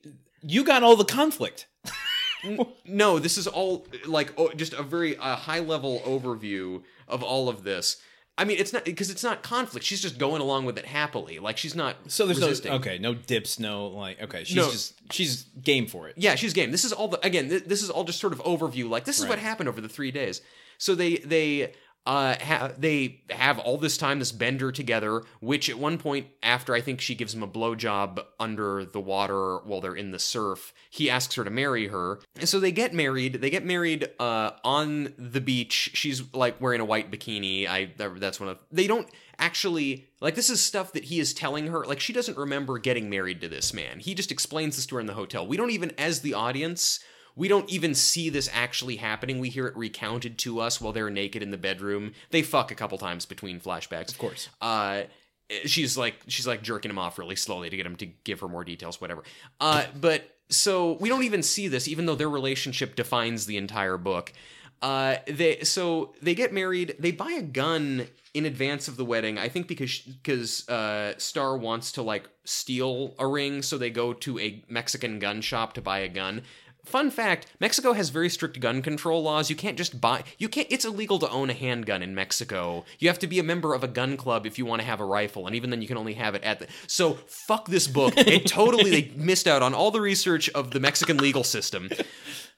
You 0.42 0.62
got 0.62 0.82
all 0.82 0.96
the 0.96 1.04
conflict. 1.06 1.66
no, 2.84 3.18
this 3.18 3.38
is 3.38 3.46
all 3.46 3.86
like 4.06 4.32
oh, 4.38 4.50
just 4.52 4.72
a 4.72 4.82
very 4.82 5.16
uh, 5.16 5.36
high 5.36 5.60
level 5.60 6.00
overview 6.06 6.82
of 7.08 7.22
all 7.22 7.48
of 7.48 7.64
this. 7.64 7.96
I 8.38 8.44
mean, 8.44 8.56
it's 8.58 8.72
not 8.72 8.86
because 8.86 9.10
it's 9.10 9.22
not 9.22 9.42
conflict. 9.42 9.84
She's 9.84 10.00
just 10.00 10.16
going 10.18 10.40
along 10.40 10.64
with 10.64 10.78
it 10.78 10.86
happily. 10.86 11.38
Like 11.38 11.58
she's 11.58 11.74
not. 11.74 11.96
So 12.08 12.24
there's 12.24 12.40
resisting. 12.40 12.70
no 12.70 12.78
okay, 12.78 12.98
no 12.98 13.12
dips, 13.12 13.58
no 13.58 13.88
like 13.88 14.22
okay, 14.22 14.44
she's 14.44 14.56
No. 14.56 14.70
just 14.70 14.94
she's 15.12 15.42
game 15.62 15.86
for 15.86 16.08
it. 16.08 16.14
Yeah, 16.16 16.36
she's 16.36 16.54
game. 16.54 16.70
This 16.70 16.84
is 16.84 16.92
all 16.92 17.08
the 17.08 17.24
again. 17.24 17.50
Th- 17.50 17.64
this 17.64 17.82
is 17.82 17.90
all 17.90 18.04
just 18.04 18.18
sort 18.18 18.32
of 18.32 18.38
overview. 18.40 18.88
Like 18.88 19.04
this 19.04 19.18
is 19.18 19.26
what 19.26 19.38
happened 19.38 19.68
over 19.68 19.80
the 19.80 19.88
three 19.90 20.10
days. 20.10 20.40
So 20.78 20.94
they 20.94 21.16
they 21.18 21.74
uh 22.06 22.36
ha- 22.40 22.72
they 22.78 23.22
have 23.30 23.58
all 23.58 23.76
this 23.76 23.96
time 23.96 24.18
this 24.18 24.32
bender 24.32 24.72
together. 24.72 25.22
Which 25.40 25.68
at 25.68 25.78
one 25.78 25.98
point 25.98 26.28
after 26.42 26.74
I 26.74 26.80
think 26.80 27.00
she 27.00 27.14
gives 27.14 27.34
him 27.34 27.42
a 27.42 27.48
blowjob 27.48 28.24
under 28.38 28.84
the 28.84 29.00
water 29.00 29.58
while 29.58 29.80
they're 29.80 29.94
in 29.94 30.10
the 30.10 30.18
surf, 30.18 30.72
he 30.90 31.10
asks 31.10 31.34
her 31.34 31.44
to 31.44 31.50
marry 31.50 31.88
her. 31.88 32.20
And 32.36 32.48
so 32.48 32.60
they 32.60 32.72
get 32.72 32.94
married. 32.94 33.34
They 33.34 33.50
get 33.50 33.64
married 33.64 34.08
uh 34.18 34.52
on 34.64 35.14
the 35.18 35.40
beach. 35.40 35.90
She's 35.94 36.32
like 36.34 36.60
wearing 36.60 36.80
a 36.80 36.84
white 36.84 37.10
bikini. 37.10 37.66
I 37.66 37.92
that's 37.96 38.40
one 38.40 38.48
of 38.48 38.58
they 38.70 38.86
don't 38.86 39.08
actually 39.40 40.06
like 40.20 40.34
this 40.34 40.50
is 40.50 40.60
stuff 40.60 40.92
that 40.92 41.04
he 41.04 41.18
is 41.18 41.32
telling 41.32 41.68
her 41.68 41.84
like 41.86 41.98
she 41.98 42.12
doesn't 42.12 42.36
remember 42.36 42.78
getting 42.78 43.08
married 43.08 43.40
to 43.40 43.48
this 43.48 43.72
man 43.72 43.98
he 43.98 44.14
just 44.14 44.30
explains 44.30 44.76
this 44.76 44.86
to 44.86 44.96
her 44.96 45.00
in 45.00 45.06
the 45.06 45.14
hotel 45.14 45.46
we 45.46 45.56
don't 45.56 45.70
even 45.70 45.90
as 45.96 46.20
the 46.20 46.34
audience 46.34 47.00
we 47.40 47.48
don't 47.48 47.70
even 47.70 47.94
see 47.94 48.28
this 48.28 48.50
actually 48.52 48.96
happening. 48.96 49.38
We 49.38 49.48
hear 49.48 49.66
it 49.66 49.74
recounted 49.74 50.36
to 50.40 50.60
us 50.60 50.78
while 50.78 50.92
they're 50.92 51.08
naked 51.08 51.42
in 51.42 51.50
the 51.50 51.56
bedroom. 51.56 52.12
They 52.28 52.42
fuck 52.42 52.70
a 52.70 52.74
couple 52.74 52.98
times 52.98 53.24
between 53.24 53.60
flashbacks. 53.60 54.10
Of 54.10 54.18
course. 54.18 54.50
uh 54.60 55.04
she's 55.64 55.96
like 55.96 56.16
she's 56.28 56.46
like 56.46 56.62
jerking 56.62 56.90
him 56.90 56.98
off 56.98 57.18
really 57.18 57.34
slowly 57.34 57.70
to 57.70 57.76
get 57.78 57.86
him 57.86 57.96
to 57.96 58.06
give 58.06 58.40
her 58.40 58.48
more 58.48 58.62
details 58.62 59.00
whatever. 59.00 59.22
Uh 59.58 59.84
but 59.98 60.36
so 60.50 60.98
we 61.00 61.08
don't 61.08 61.22
even 61.22 61.42
see 61.42 61.66
this 61.66 61.88
even 61.88 62.04
though 62.04 62.14
their 62.14 62.28
relationship 62.28 62.94
defines 62.94 63.46
the 63.46 63.56
entire 63.56 63.96
book. 63.96 64.34
Uh 64.82 65.16
they 65.26 65.60
so 65.62 66.12
they 66.20 66.34
get 66.34 66.52
married. 66.52 66.94
They 66.98 67.10
buy 67.10 67.32
a 67.32 67.42
gun 67.42 68.06
in 68.34 68.44
advance 68.44 68.86
of 68.86 68.96
the 68.96 69.04
wedding 69.04 69.38
i 69.38 69.48
think 69.48 69.66
because 69.66 69.98
because 69.98 70.68
uh 70.68 71.18
star 71.18 71.56
wants 71.56 71.90
to 71.90 72.00
like 72.00 72.28
steal 72.44 73.12
a 73.18 73.26
ring 73.26 73.60
so 73.60 73.76
they 73.76 73.90
go 73.90 74.12
to 74.12 74.38
a 74.38 74.62
mexican 74.68 75.18
gun 75.18 75.40
shop 75.40 75.72
to 75.72 75.80
buy 75.80 75.98
a 75.98 76.08
gun 76.08 76.40
Fun 76.90 77.10
fact: 77.10 77.46
Mexico 77.60 77.92
has 77.92 78.08
very 78.08 78.28
strict 78.28 78.58
gun 78.58 78.82
control 78.82 79.22
laws. 79.22 79.48
You 79.48 79.54
can't 79.54 79.78
just 79.78 80.00
buy. 80.00 80.24
You 80.38 80.48
can't. 80.48 80.66
It's 80.70 80.84
illegal 80.84 81.20
to 81.20 81.30
own 81.30 81.48
a 81.48 81.54
handgun 81.54 82.02
in 82.02 82.14
Mexico. 82.16 82.84
You 82.98 83.08
have 83.08 83.18
to 83.20 83.28
be 83.28 83.38
a 83.38 83.44
member 83.44 83.74
of 83.74 83.84
a 83.84 83.88
gun 83.88 84.16
club 84.16 84.44
if 84.44 84.58
you 84.58 84.66
want 84.66 84.82
to 84.82 84.86
have 84.86 85.00
a 85.00 85.04
rifle, 85.04 85.46
and 85.46 85.54
even 85.54 85.70
then, 85.70 85.82
you 85.82 85.88
can 85.88 85.96
only 85.96 86.14
have 86.14 86.34
it 86.34 86.42
at 86.42 86.58
the. 86.58 86.66
So 86.88 87.14
fuck 87.28 87.68
this 87.68 87.86
book. 87.86 88.14
It 88.16 88.46
totally 88.48 88.90
they 88.90 89.12
missed 89.14 89.46
out 89.46 89.62
on 89.62 89.72
all 89.72 89.92
the 89.92 90.00
research 90.00 90.48
of 90.50 90.72
the 90.72 90.80
Mexican 90.80 91.18
legal 91.18 91.44
system. 91.44 91.90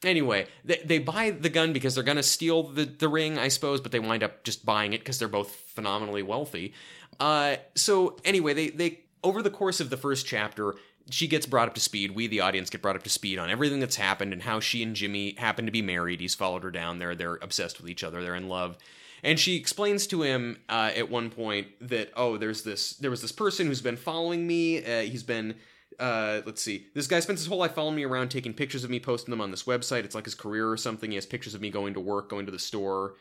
Anyway, 0.03 0.47
they, 0.65 0.81
they 0.85 0.99
buy 0.99 1.31
the 1.31 1.51
gun 1.51 1.73
because 1.73 1.95
they're 1.95 2.03
gonna 2.03 2.23
steal 2.23 2.63
the 2.63 2.87
the 2.87 3.09
ring, 3.09 3.39
I 3.39 3.49
suppose, 3.49 3.81
but 3.81 3.93
they 3.93 4.01
wind 4.01 4.23
up 4.23 4.45
just 4.45 4.65
buying 4.65 4.95
it 4.95 5.01
because 5.01 5.19
they're 5.19 5.29
both 5.29 5.51
phenomenally 5.51 6.23
wealthy. 6.23 6.73
Uh, 7.21 7.57
so 7.75 8.17
anyway, 8.25 8.55
they 8.55 8.71
they 8.71 9.01
over 9.25 9.43
the 9.43 9.51
course 9.51 9.81
of 9.81 9.91
the 9.91 9.97
first 9.97 10.27
chapter, 10.27 10.75
she 11.11 11.27
gets 11.27 11.47
brought 11.47 11.69
up 11.69 11.75
to 11.75 11.81
speed. 11.81 12.13
We, 12.13 12.27
the 12.27 12.41
audience, 12.41 12.71
get 12.71 12.83
brought 12.83 12.97
up 12.97 13.03
to 13.03 13.11
speed 13.11 13.39
on 13.39 13.51
everything 13.51 13.81
that's 13.81 13.97
happened 13.97 14.33
and 14.33 14.43
how 14.43 14.61
she 14.61 14.83
and 14.83 14.95
Jimmy 14.95 15.35
happen 15.39 15.67
to 15.67 15.73
be 15.73 15.83
married. 15.83 16.21
He's 16.21 16.35
followed 16.35 16.63
her 16.63 16.71
down 16.71 16.99
there. 16.99 17.15
They're 17.15 17.39
obsessed 17.43 17.81
with 17.81 17.91
each 17.91 18.05
other. 18.05 18.23
They're 18.23 18.35
in 18.35 18.49
love. 18.49 18.79
And 19.23 19.39
she 19.39 19.57
explains 19.57 20.07
to 20.09 20.23
him 20.23 20.59
uh, 20.69 20.91
at 20.97 21.09
one 21.11 21.31
point 21.31 21.69
that 21.81 22.11
oh, 22.17 22.37
there's 22.37 22.63
this 22.63 22.95
there 22.95 23.11
was 23.11 23.23
this 23.23 23.33
person 23.33 23.67
who's 23.67 23.81
been 23.81 23.97
following 23.97 24.47
me. 24.47 24.85
Uh, 24.85 25.03
he's 25.03 25.23
been 25.23 25.55
uh, 26.01 26.43
let's 26.45 26.61
see. 26.63 26.87
This 26.95 27.07
guy 27.07 27.21
spends 27.21 27.41
his 27.41 27.47
whole 27.47 27.59
life 27.59 27.75
following 27.75 27.97
me 27.97 28.05
around, 28.05 28.31
taking 28.31 28.53
pictures 28.53 28.83
of 28.83 28.91
me, 28.91 28.99
posting 28.99 29.31
them 29.31 29.41
on 29.41 29.51
this 29.51 29.65
website. 29.65 30.05
It's 30.05 30.15
like 30.15 30.25
his 30.25 30.35
career 30.35 30.69
or 30.69 30.77
something. 30.77 31.11
He 31.11 31.15
has 31.17 31.27
pictures 31.27 31.55
of 31.55 31.61
me 31.61 31.71
going 31.71 31.95
to 31.95 32.01
work, 32.01 32.29
going 32.29 32.47
to 32.47 32.53
the 32.53 32.59
store. 32.59 33.15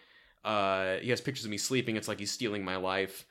Uh, 0.44 0.96
he 0.96 1.12
has 1.12 1.22
pictures 1.22 1.46
of 1.46 1.52
me 1.52 1.58
sleeping. 1.58 1.96
It's 1.96 2.08
like 2.08 2.20
he's 2.20 2.32
stealing 2.32 2.66
my 2.66 2.78
life. 2.78 3.26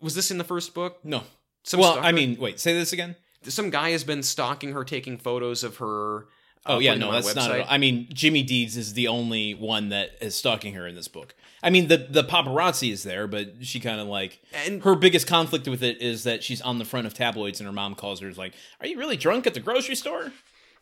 Was 0.00 0.14
this 0.14 0.30
in 0.30 0.38
the 0.38 0.44
first 0.44 0.72
book? 0.72 0.98
No. 1.04 1.22
Some 1.62 1.80
well, 1.80 1.92
stalker- 1.92 2.06
I 2.06 2.12
mean, 2.12 2.38
wait, 2.38 2.60
say 2.60 2.72
this 2.72 2.92
again. 2.92 3.16
Some 3.42 3.70
guy 3.70 3.90
has 3.90 4.04
been 4.04 4.22
stalking 4.22 4.72
her, 4.72 4.84
taking 4.84 5.18
photos 5.18 5.64
of 5.64 5.76
her. 5.78 6.26
Oh 6.68 6.76
uh, 6.76 6.78
yeah, 6.78 6.94
no, 6.94 7.12
that's 7.12 7.34
not. 7.34 7.50
At 7.50 7.60
all. 7.60 7.66
I 7.68 7.78
mean, 7.78 8.08
Jimmy 8.12 8.42
Deeds 8.42 8.76
is 8.76 8.94
the 8.94 9.08
only 9.08 9.54
one 9.54 9.90
that 9.90 10.16
is 10.20 10.34
stalking 10.34 10.74
her 10.74 10.86
in 10.86 10.94
this 10.94 11.08
book. 11.08 11.34
I 11.62 11.70
mean, 11.70 11.88
the 11.88 11.96
the 11.96 12.24
paparazzi 12.24 12.92
is 12.92 13.02
there, 13.02 13.26
but 13.26 13.64
she 13.64 13.80
kind 13.80 14.00
of 14.00 14.08
like 14.08 14.42
And- 14.52 14.82
her 14.82 14.94
biggest 14.94 15.26
conflict 15.26 15.68
with 15.68 15.82
it 15.82 16.00
is 16.02 16.24
that 16.24 16.42
she's 16.42 16.60
on 16.60 16.78
the 16.78 16.84
front 16.84 17.06
of 17.06 17.14
tabloids, 17.14 17.60
and 17.60 17.66
her 17.66 17.72
mom 17.72 17.94
calls 17.94 18.20
her 18.20 18.28
is 18.28 18.38
like, 18.38 18.54
"Are 18.80 18.86
you 18.86 18.98
really 18.98 19.16
drunk 19.16 19.46
at 19.46 19.54
the 19.54 19.60
grocery 19.60 19.94
store?" 19.94 20.32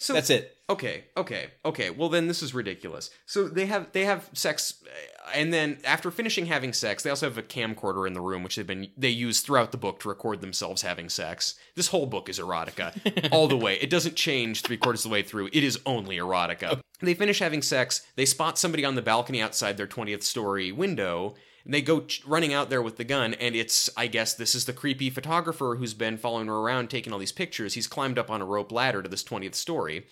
So 0.04 0.12
That's 0.12 0.28
it. 0.28 0.58
Okay, 0.68 1.04
okay, 1.16 1.46
okay. 1.64 1.88
Well, 1.88 2.10
then 2.10 2.28
this 2.28 2.42
is 2.42 2.52
ridiculous. 2.52 3.08
So 3.24 3.48
they 3.48 3.64
have 3.64 3.90
they 3.92 4.04
have 4.04 4.28
sex, 4.34 4.82
uh, 4.84 5.30
and 5.34 5.50
then 5.50 5.78
after 5.82 6.10
finishing 6.10 6.44
having 6.44 6.74
sex, 6.74 7.02
they 7.02 7.08
also 7.08 7.26
have 7.26 7.38
a 7.38 7.42
camcorder 7.42 8.06
in 8.06 8.12
the 8.12 8.20
room, 8.20 8.42
which 8.42 8.56
they've 8.56 8.66
been 8.66 8.88
they 8.98 9.08
use 9.08 9.40
throughout 9.40 9.72
the 9.72 9.78
book 9.78 10.00
to 10.00 10.10
record 10.10 10.42
themselves 10.42 10.82
having 10.82 11.08
sex. 11.08 11.54
This 11.74 11.88
whole 11.88 12.04
book 12.04 12.28
is 12.28 12.38
erotica 12.38 13.28
all 13.32 13.48
the 13.48 13.56
way. 13.56 13.76
It 13.76 13.88
doesn't 13.88 14.14
change 14.14 14.60
three 14.60 14.76
quarters 14.76 15.06
of 15.06 15.10
the 15.10 15.14
way 15.14 15.22
through. 15.22 15.46
It 15.54 15.64
is 15.64 15.80
only 15.86 16.18
erotica. 16.18 16.82
They 17.00 17.14
finish 17.14 17.38
having 17.38 17.62
sex. 17.62 18.06
They 18.16 18.26
spot 18.26 18.58
somebody 18.58 18.84
on 18.84 18.94
the 18.94 19.02
balcony 19.02 19.40
outside 19.40 19.78
their 19.78 19.86
twentieth 19.86 20.22
story 20.22 20.70
window. 20.70 21.34
They 21.66 21.80
go 21.80 22.00
ch- 22.02 22.22
running 22.26 22.52
out 22.52 22.68
there 22.68 22.82
with 22.82 22.96
the 22.98 23.04
gun, 23.04 23.34
and 23.34 23.56
it's, 23.56 23.88
I 23.96 24.06
guess, 24.06 24.34
this 24.34 24.54
is 24.54 24.66
the 24.66 24.72
creepy 24.72 25.08
photographer 25.08 25.76
who's 25.78 25.94
been 25.94 26.18
following 26.18 26.46
her 26.48 26.56
around 26.56 26.90
taking 26.90 27.12
all 27.12 27.18
these 27.18 27.32
pictures. 27.32 27.74
He's 27.74 27.86
climbed 27.86 28.18
up 28.18 28.30
on 28.30 28.42
a 28.42 28.44
rope 28.44 28.70
ladder 28.70 29.02
to 29.02 29.08
this 29.08 29.24
20th 29.24 29.54
story. 29.54 30.06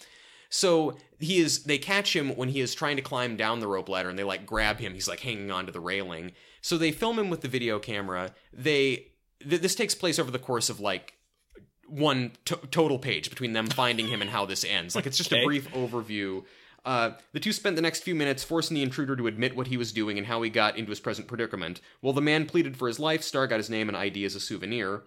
So 0.48 0.98
he 1.18 1.38
is 1.38 1.64
they 1.64 1.78
catch 1.78 2.14
him 2.14 2.36
when 2.36 2.50
he 2.50 2.60
is 2.60 2.74
trying 2.74 2.96
to 2.96 3.02
climb 3.02 3.36
down 3.36 3.60
the 3.60 3.66
rope 3.66 3.88
ladder 3.88 4.10
and 4.10 4.18
they 4.18 4.22
like 4.24 4.44
grab 4.44 4.78
him. 4.80 4.92
He's 4.92 5.08
like 5.08 5.20
hanging 5.20 5.50
onto 5.50 5.72
the 5.72 5.80
railing. 5.80 6.32
So 6.60 6.76
they 6.76 6.92
film 6.92 7.18
him 7.18 7.30
with 7.30 7.40
the 7.40 7.48
video 7.48 7.78
camera. 7.78 8.34
They 8.52 9.12
th- 9.40 9.62
this 9.62 9.74
takes 9.74 9.94
place 9.94 10.18
over 10.18 10.30
the 10.30 10.38
course 10.38 10.68
of 10.68 10.78
like 10.78 11.14
one 11.86 12.32
to- 12.44 12.60
total 12.70 12.98
page 12.98 13.30
between 13.30 13.54
them 13.54 13.66
finding 13.66 14.08
him 14.08 14.20
and 14.20 14.30
how 14.30 14.44
this 14.44 14.62
ends. 14.62 14.94
Like 14.94 15.06
it's 15.06 15.16
just 15.16 15.32
a 15.32 15.42
brief 15.42 15.70
overview. 15.72 16.44
Uh, 16.84 17.12
the 17.32 17.40
two 17.40 17.52
spent 17.52 17.76
the 17.76 17.82
next 17.82 18.02
few 18.02 18.14
minutes 18.14 18.42
forcing 18.42 18.74
the 18.74 18.82
intruder 18.82 19.14
to 19.14 19.26
admit 19.26 19.56
what 19.56 19.68
he 19.68 19.76
was 19.76 19.92
doing 19.92 20.18
and 20.18 20.26
how 20.26 20.42
he 20.42 20.50
got 20.50 20.76
into 20.76 20.90
his 20.90 21.00
present 21.00 21.28
predicament. 21.28 21.80
While 22.00 22.12
the 22.12 22.20
man 22.20 22.46
pleaded 22.46 22.76
for 22.76 22.88
his 22.88 22.98
life, 22.98 23.22
Star 23.22 23.46
got 23.46 23.58
his 23.58 23.70
name 23.70 23.88
and 23.88 23.96
ID 23.96 24.24
as 24.24 24.34
a 24.34 24.40
souvenir. 24.40 25.04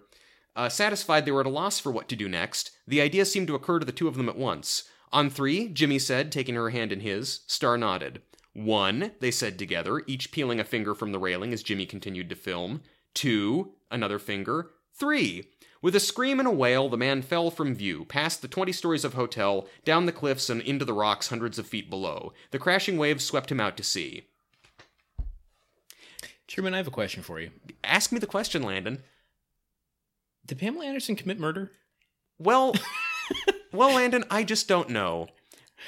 Uh, 0.54 0.70
satisfied 0.70 1.26
they 1.26 1.30
were 1.30 1.40
at 1.40 1.46
a 1.46 1.50
loss 1.50 1.78
for 1.78 1.92
what 1.92 2.08
to 2.08 2.16
do 2.16 2.28
next, 2.28 2.70
the 2.86 3.02
idea 3.02 3.26
seemed 3.26 3.46
to 3.46 3.54
occur 3.54 3.78
to 3.78 3.84
the 3.84 3.92
two 3.92 4.08
of 4.08 4.16
them 4.16 4.28
at 4.28 4.38
once. 4.38 4.84
On 5.12 5.28
three, 5.28 5.68
Jimmy 5.68 5.98
said, 5.98 6.32
taking 6.32 6.54
her 6.54 6.70
hand 6.70 6.92
in 6.92 7.00
his. 7.00 7.40
Star 7.46 7.76
nodded. 7.76 8.22
One, 8.54 9.12
they 9.20 9.30
said 9.30 9.58
together, 9.58 10.02
each 10.06 10.32
peeling 10.32 10.58
a 10.58 10.64
finger 10.64 10.94
from 10.94 11.12
the 11.12 11.18
railing 11.18 11.52
as 11.52 11.62
Jimmy 11.62 11.84
continued 11.84 12.30
to 12.30 12.36
film. 12.36 12.80
Two, 13.12 13.74
another 13.90 14.18
finger. 14.18 14.70
Three. 14.98 15.48
With 15.82 15.94
a 15.94 16.00
scream 16.00 16.38
and 16.38 16.48
a 16.48 16.52
wail, 16.52 16.88
the 16.88 16.96
man 16.96 17.20
fell 17.20 17.50
from 17.50 17.74
view, 17.74 18.06
past 18.06 18.40
the 18.40 18.48
20 18.48 18.72
stories 18.72 19.04
of 19.04 19.14
hotel, 19.14 19.68
down 19.84 20.06
the 20.06 20.12
cliffs, 20.12 20.48
and 20.48 20.60
into 20.62 20.84
the 20.84 20.94
rocks 20.94 21.28
hundreds 21.28 21.58
of 21.58 21.66
feet 21.66 21.90
below. 21.90 22.32
The 22.50 22.58
crashing 22.58 22.96
waves 22.96 23.24
swept 23.24 23.52
him 23.52 23.60
out 23.60 23.76
to 23.76 23.82
sea. 23.82 24.26
Truman, 26.48 26.74
I 26.74 26.78
have 26.78 26.86
a 26.86 26.92
question 26.92 27.22
for 27.22 27.38
you. 27.40 27.50
Ask 27.84 28.10
me 28.10 28.18
the 28.18 28.26
question, 28.26 28.62
Landon. 28.62 29.02
Did 30.46 30.58
Pamela 30.58 30.86
Anderson 30.86 31.14
commit 31.14 31.38
murder? 31.38 31.72
Well, 32.38 32.74
well, 33.72 33.94
Landon, 33.94 34.24
I 34.30 34.44
just 34.44 34.68
don't 34.68 34.90
know. 34.90 35.28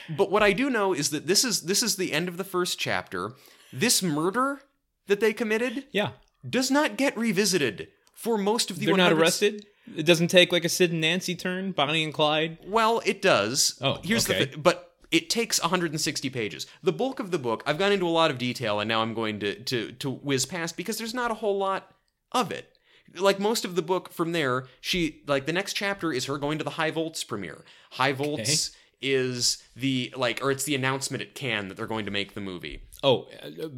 But 0.08 0.30
what 0.30 0.42
I 0.42 0.52
do 0.52 0.68
know 0.68 0.92
is 0.92 1.10
that 1.10 1.26
this 1.26 1.44
is 1.44 1.62
this 1.62 1.82
is 1.82 1.96
the 1.96 2.12
end 2.12 2.28
of 2.28 2.36
the 2.36 2.44
first 2.44 2.78
chapter. 2.78 3.32
This 3.72 4.02
murder 4.02 4.60
that 5.06 5.20
they 5.20 5.32
committed 5.32 5.84
Yeah, 5.92 6.10
does 6.48 6.70
not 6.70 6.96
get 6.96 7.16
revisited 7.16 7.88
for 8.18 8.36
most 8.36 8.72
of 8.72 8.80
the. 8.80 8.86
they're 8.86 8.96
not 8.96 9.12
arrested. 9.12 9.64
It 9.96 10.04
doesn't 10.04 10.28
take 10.28 10.50
like 10.50 10.64
a 10.64 10.68
Sid 10.68 10.90
and 10.90 11.00
Nancy 11.00 11.36
turn, 11.36 11.70
Bonnie 11.70 12.02
and 12.02 12.12
Clyde. 12.12 12.58
Well, 12.66 13.00
it 13.06 13.22
does. 13.22 13.78
Oh, 13.80 14.00
here's 14.02 14.28
okay. 14.28 14.40
the 14.40 14.46
thing. 14.46 14.60
But 14.60 14.92
it 15.12 15.30
takes 15.30 15.62
160 15.62 16.28
pages. 16.28 16.66
The 16.82 16.92
bulk 16.92 17.20
of 17.20 17.30
the 17.30 17.38
book, 17.38 17.62
I've 17.64 17.78
gone 17.78 17.92
into 17.92 18.08
a 18.08 18.10
lot 18.10 18.32
of 18.32 18.36
detail, 18.36 18.80
and 18.80 18.88
now 18.88 19.02
I'm 19.02 19.14
going 19.14 19.38
to 19.40 19.54
to 19.54 19.92
to 19.92 20.10
whiz 20.10 20.46
past 20.46 20.76
because 20.76 20.98
there's 20.98 21.14
not 21.14 21.30
a 21.30 21.34
whole 21.34 21.56
lot 21.56 21.92
of 22.32 22.50
it. 22.50 22.76
Like 23.14 23.38
most 23.38 23.64
of 23.64 23.76
the 23.76 23.82
book 23.82 24.12
from 24.12 24.32
there, 24.32 24.66
she 24.80 25.22
like 25.28 25.46
the 25.46 25.52
next 25.52 25.74
chapter 25.74 26.12
is 26.12 26.24
her 26.24 26.38
going 26.38 26.58
to 26.58 26.64
the 26.64 26.70
Hy 26.70 26.90
Voltz 26.90 27.26
premiere. 27.26 27.64
Hy 27.92 28.12
Voltz 28.12 28.72
is 29.00 29.62
the 29.76 30.12
like, 30.16 30.40
or 30.42 30.50
it's 30.50 30.64
the 30.64 30.74
announcement 30.74 31.22
at 31.22 31.36
Cannes 31.36 31.68
that 31.68 31.76
they're 31.76 31.86
going 31.86 32.04
to 32.06 32.10
make 32.10 32.34
the 32.34 32.40
movie. 32.40 32.82
Oh, 33.04 33.28
uh, 33.42 33.68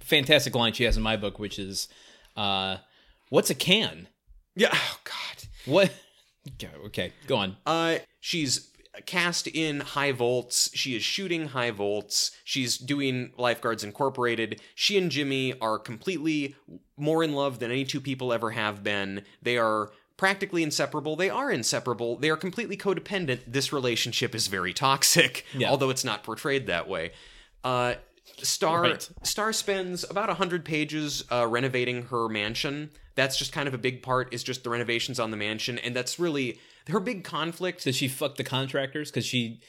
fantastic 0.00 0.52
line 0.56 0.72
she 0.72 0.82
has 0.82 0.96
in 0.96 1.02
my 1.04 1.16
book, 1.16 1.38
which 1.38 1.60
is, 1.60 1.86
uh, 2.36 2.78
"What's 3.32 3.48
a 3.50 3.54
can? 3.54 4.08
Yeah. 4.54 4.68
Oh 4.72 4.98
God. 5.04 5.46
What?" 5.64 5.92
Okay, 6.56 6.68
Okay, 6.86 7.12
go 7.28 7.36
on. 7.36 7.56
Uh, 7.64 7.98
she's 8.20 8.72
cast 9.06 9.46
in 9.46 9.78
Hy 9.78 10.10
Voltz. 10.12 10.70
She 10.74 10.96
is 10.96 11.02
shooting 11.04 11.46
Hy 11.46 11.70
Voltz. 11.70 12.32
She's 12.44 12.76
doing 12.78 13.32
Lifeguards 13.38 13.84
Incorporated. 13.84 14.60
She 14.74 14.98
and 14.98 15.08
Jimmy 15.08 15.54
are 15.60 15.78
completely 15.78 16.56
more 16.96 17.22
in 17.22 17.32
love 17.32 17.60
than 17.60 17.70
any 17.70 17.84
two 17.84 18.00
people 18.00 18.32
ever 18.32 18.50
have 18.50 18.82
been. 18.82 19.22
They 19.40 19.56
are 19.56 19.92
practically 20.16 20.64
inseparable. 20.64 21.14
They 21.14 21.30
are 21.30 21.48
inseparable. 21.50 22.16
They 22.16 22.28
are 22.30 22.36
completely 22.36 22.76
codependent. 22.76 23.40
This 23.46 23.72
relationship 23.72 24.34
is 24.34 24.48
very 24.48 24.72
toxic, 24.72 25.46
Yeah. 25.56 25.70
although 25.70 25.90
it's 25.90 26.04
not 26.04 26.24
portrayed 26.24 26.66
that 26.66 26.88
way. 26.88 27.12
Uh, 27.62 27.94
Star 28.38 28.82
Right. 28.82 29.08
Star 29.22 29.52
spends 29.52 30.02
about 30.10 30.26
100 30.28 30.64
pages 30.64 31.24
uh, 31.30 31.46
renovating 31.46 32.06
her 32.06 32.28
mansion. 32.28 32.90
That's 33.14 33.36
just 33.38 33.52
kind 33.52 33.68
of 33.68 33.74
a 33.74 33.78
big 33.78 34.02
part 34.02 34.32
is 34.32 34.42
just 34.42 34.64
the 34.64 34.70
renovations 34.70 35.20
on 35.20 35.30
the 35.30 35.36
mansion 35.36 35.78
and 35.78 35.94
that's 35.94 36.18
really 36.18 36.58
her 36.88 37.00
big 37.00 37.24
conflict. 37.24 37.84
Does 37.84 37.96
she 37.96 38.08
fuck 38.08 38.36
the 38.36 38.44
contractors? 38.44 39.10
Because 39.10 39.26
she 39.26 39.60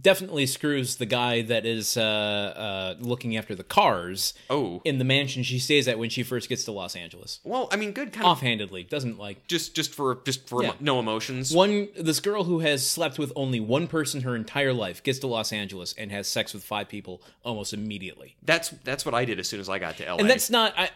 definitely 0.00 0.46
screws 0.46 0.96
the 0.96 1.06
guy 1.06 1.42
that 1.42 1.64
is 1.64 1.96
uh, 1.96 2.02
uh, 2.02 2.94
looking 2.98 3.36
after 3.36 3.54
the 3.54 3.62
cars 3.62 4.34
Oh. 4.50 4.82
in 4.84 4.98
the 4.98 5.04
mansion 5.04 5.44
she 5.44 5.60
stays 5.60 5.86
at 5.86 5.96
when 5.96 6.10
she 6.10 6.24
first 6.24 6.48
gets 6.48 6.64
to 6.64 6.72
Los 6.72 6.96
Angeles. 6.96 7.38
Well, 7.44 7.68
I 7.70 7.76
mean 7.76 7.92
good 7.92 8.12
kind 8.12 8.26
of 8.26 8.32
Offhandedly, 8.32 8.82
doesn't 8.84 9.16
like 9.16 9.46
just 9.46 9.76
just 9.76 9.94
for 9.94 10.20
just 10.26 10.48
for 10.48 10.62
Yeah. 10.62 10.70
emo- 10.70 10.76
no 10.80 10.98
emotions. 10.98 11.52
one. 11.54 11.88
This 11.96 12.18
girl 12.18 12.42
who 12.44 12.58
has 12.60 12.84
slept 12.84 13.16
with 13.16 13.32
only 13.36 13.60
one 13.60 13.86
person 13.86 14.22
her 14.22 14.34
entire 14.34 14.72
life 14.72 15.02
gets 15.04 15.20
to 15.20 15.28
Los 15.28 15.52
Angeles 15.52 15.94
and 15.96 16.10
has 16.10 16.26
sex 16.26 16.52
with 16.52 16.64
five 16.64 16.88
people 16.88 17.22
almost 17.44 17.72
immediately. 17.72 18.34
That's 18.42 18.70
that's 18.82 19.04
what 19.04 19.14
I 19.14 19.24
did 19.24 19.38
as 19.38 19.46
soon 19.48 19.60
as 19.60 19.68
I 19.68 19.78
got 19.78 19.98
to 19.98 20.04
LA. 20.04 20.16
And 20.16 20.28
that's 20.28 20.50
not. 20.50 20.74
I, 20.76 20.90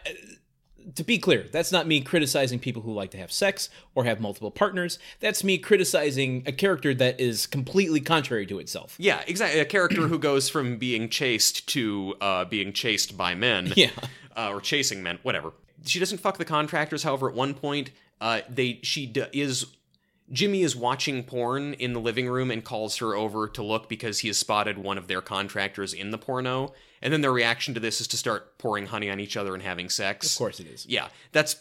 to 0.95 1.05
be 1.05 1.19
clear, 1.19 1.47
that's 1.53 1.73
not 1.73 1.87
me 1.87 2.01
criticizing 2.01 2.59
people 2.59 2.83
who 2.83 2.93
like 2.93 3.11
to 3.13 3.19
have 3.19 3.31
sex 3.33 3.69
or 3.95 4.05
have 4.05 4.21
multiple 4.21 4.51
partners. 4.51 4.99
That's 5.21 5.43
me 5.45 5.59
criticizing 5.59 6.43
a 6.47 6.53
character 6.53 6.95
that 6.95 7.21
is 7.21 7.47
completely 7.47 8.01
contrary 8.01 8.47
to 8.47 8.59
itself. 8.59 8.97
yeah, 8.99 9.23
exactly. 9.27 9.61
A 9.61 9.65
character 9.65 10.09
who 10.09 10.19
goes 10.19 10.49
from 10.49 10.77
being 10.79 11.09
chased 11.09 11.69
to 11.71 12.15
uh, 12.21 12.45
being 12.45 12.73
chased 12.73 13.17
by 13.17 13.35
men. 13.35 13.73
Yeah. 13.77 13.91
uh, 14.37 14.51
or 14.53 14.61
chasing 14.61 15.03
men, 15.03 15.19
whatever. 15.23 15.53
She 15.85 15.99
doesn't 15.99 16.19
fuck 16.19 16.39
the 16.39 16.45
contractors. 16.45 17.03
However, 17.03 17.29
at 17.31 17.35
one 17.35 17.55
point, 17.55 17.91
uh, 18.21 18.41
they 18.49 18.81
she 18.83 19.07
d- 19.07 19.25
is 19.33 19.67
Jimmy 20.33 20.63
is 20.63 20.77
watching 20.77 21.25
porn 21.25 21.75
in 21.75 21.93
the 21.93 22.01
living 22.01 22.29
room 22.29 22.51
and 22.51 22.63
calls 22.65 22.99
her 22.99 23.15
over 23.17 23.49
to 23.49 23.63
look 23.63 23.89
because 23.89 24.21
he 24.21 24.29
has 24.29 24.37
spotted 24.39 24.79
one 24.79 24.99
of 24.99 25.09
their 25.09 25.21
contractors 25.21 25.93
in 25.93 26.11
the 26.11 26.19
porno. 26.19 26.73
And 27.03 27.13
then 27.13 27.21
their 27.23 27.33
reaction 27.33 27.75
to 27.75 27.81
this 27.81 28.01
is 28.01 28.09
to 28.09 28.17
start 28.17 28.59
pouring 28.59 28.87
honey 28.87 29.11
on 29.11 29.21
each 29.21 29.37
other 29.37 29.55
and 29.55 29.63
having 29.63 29.89
sex. 29.89 30.33
Of 30.33 30.39
course, 30.39 30.61
it 30.61 30.67
is. 30.67 30.87
Yeah, 30.87 31.09
that's 31.33 31.57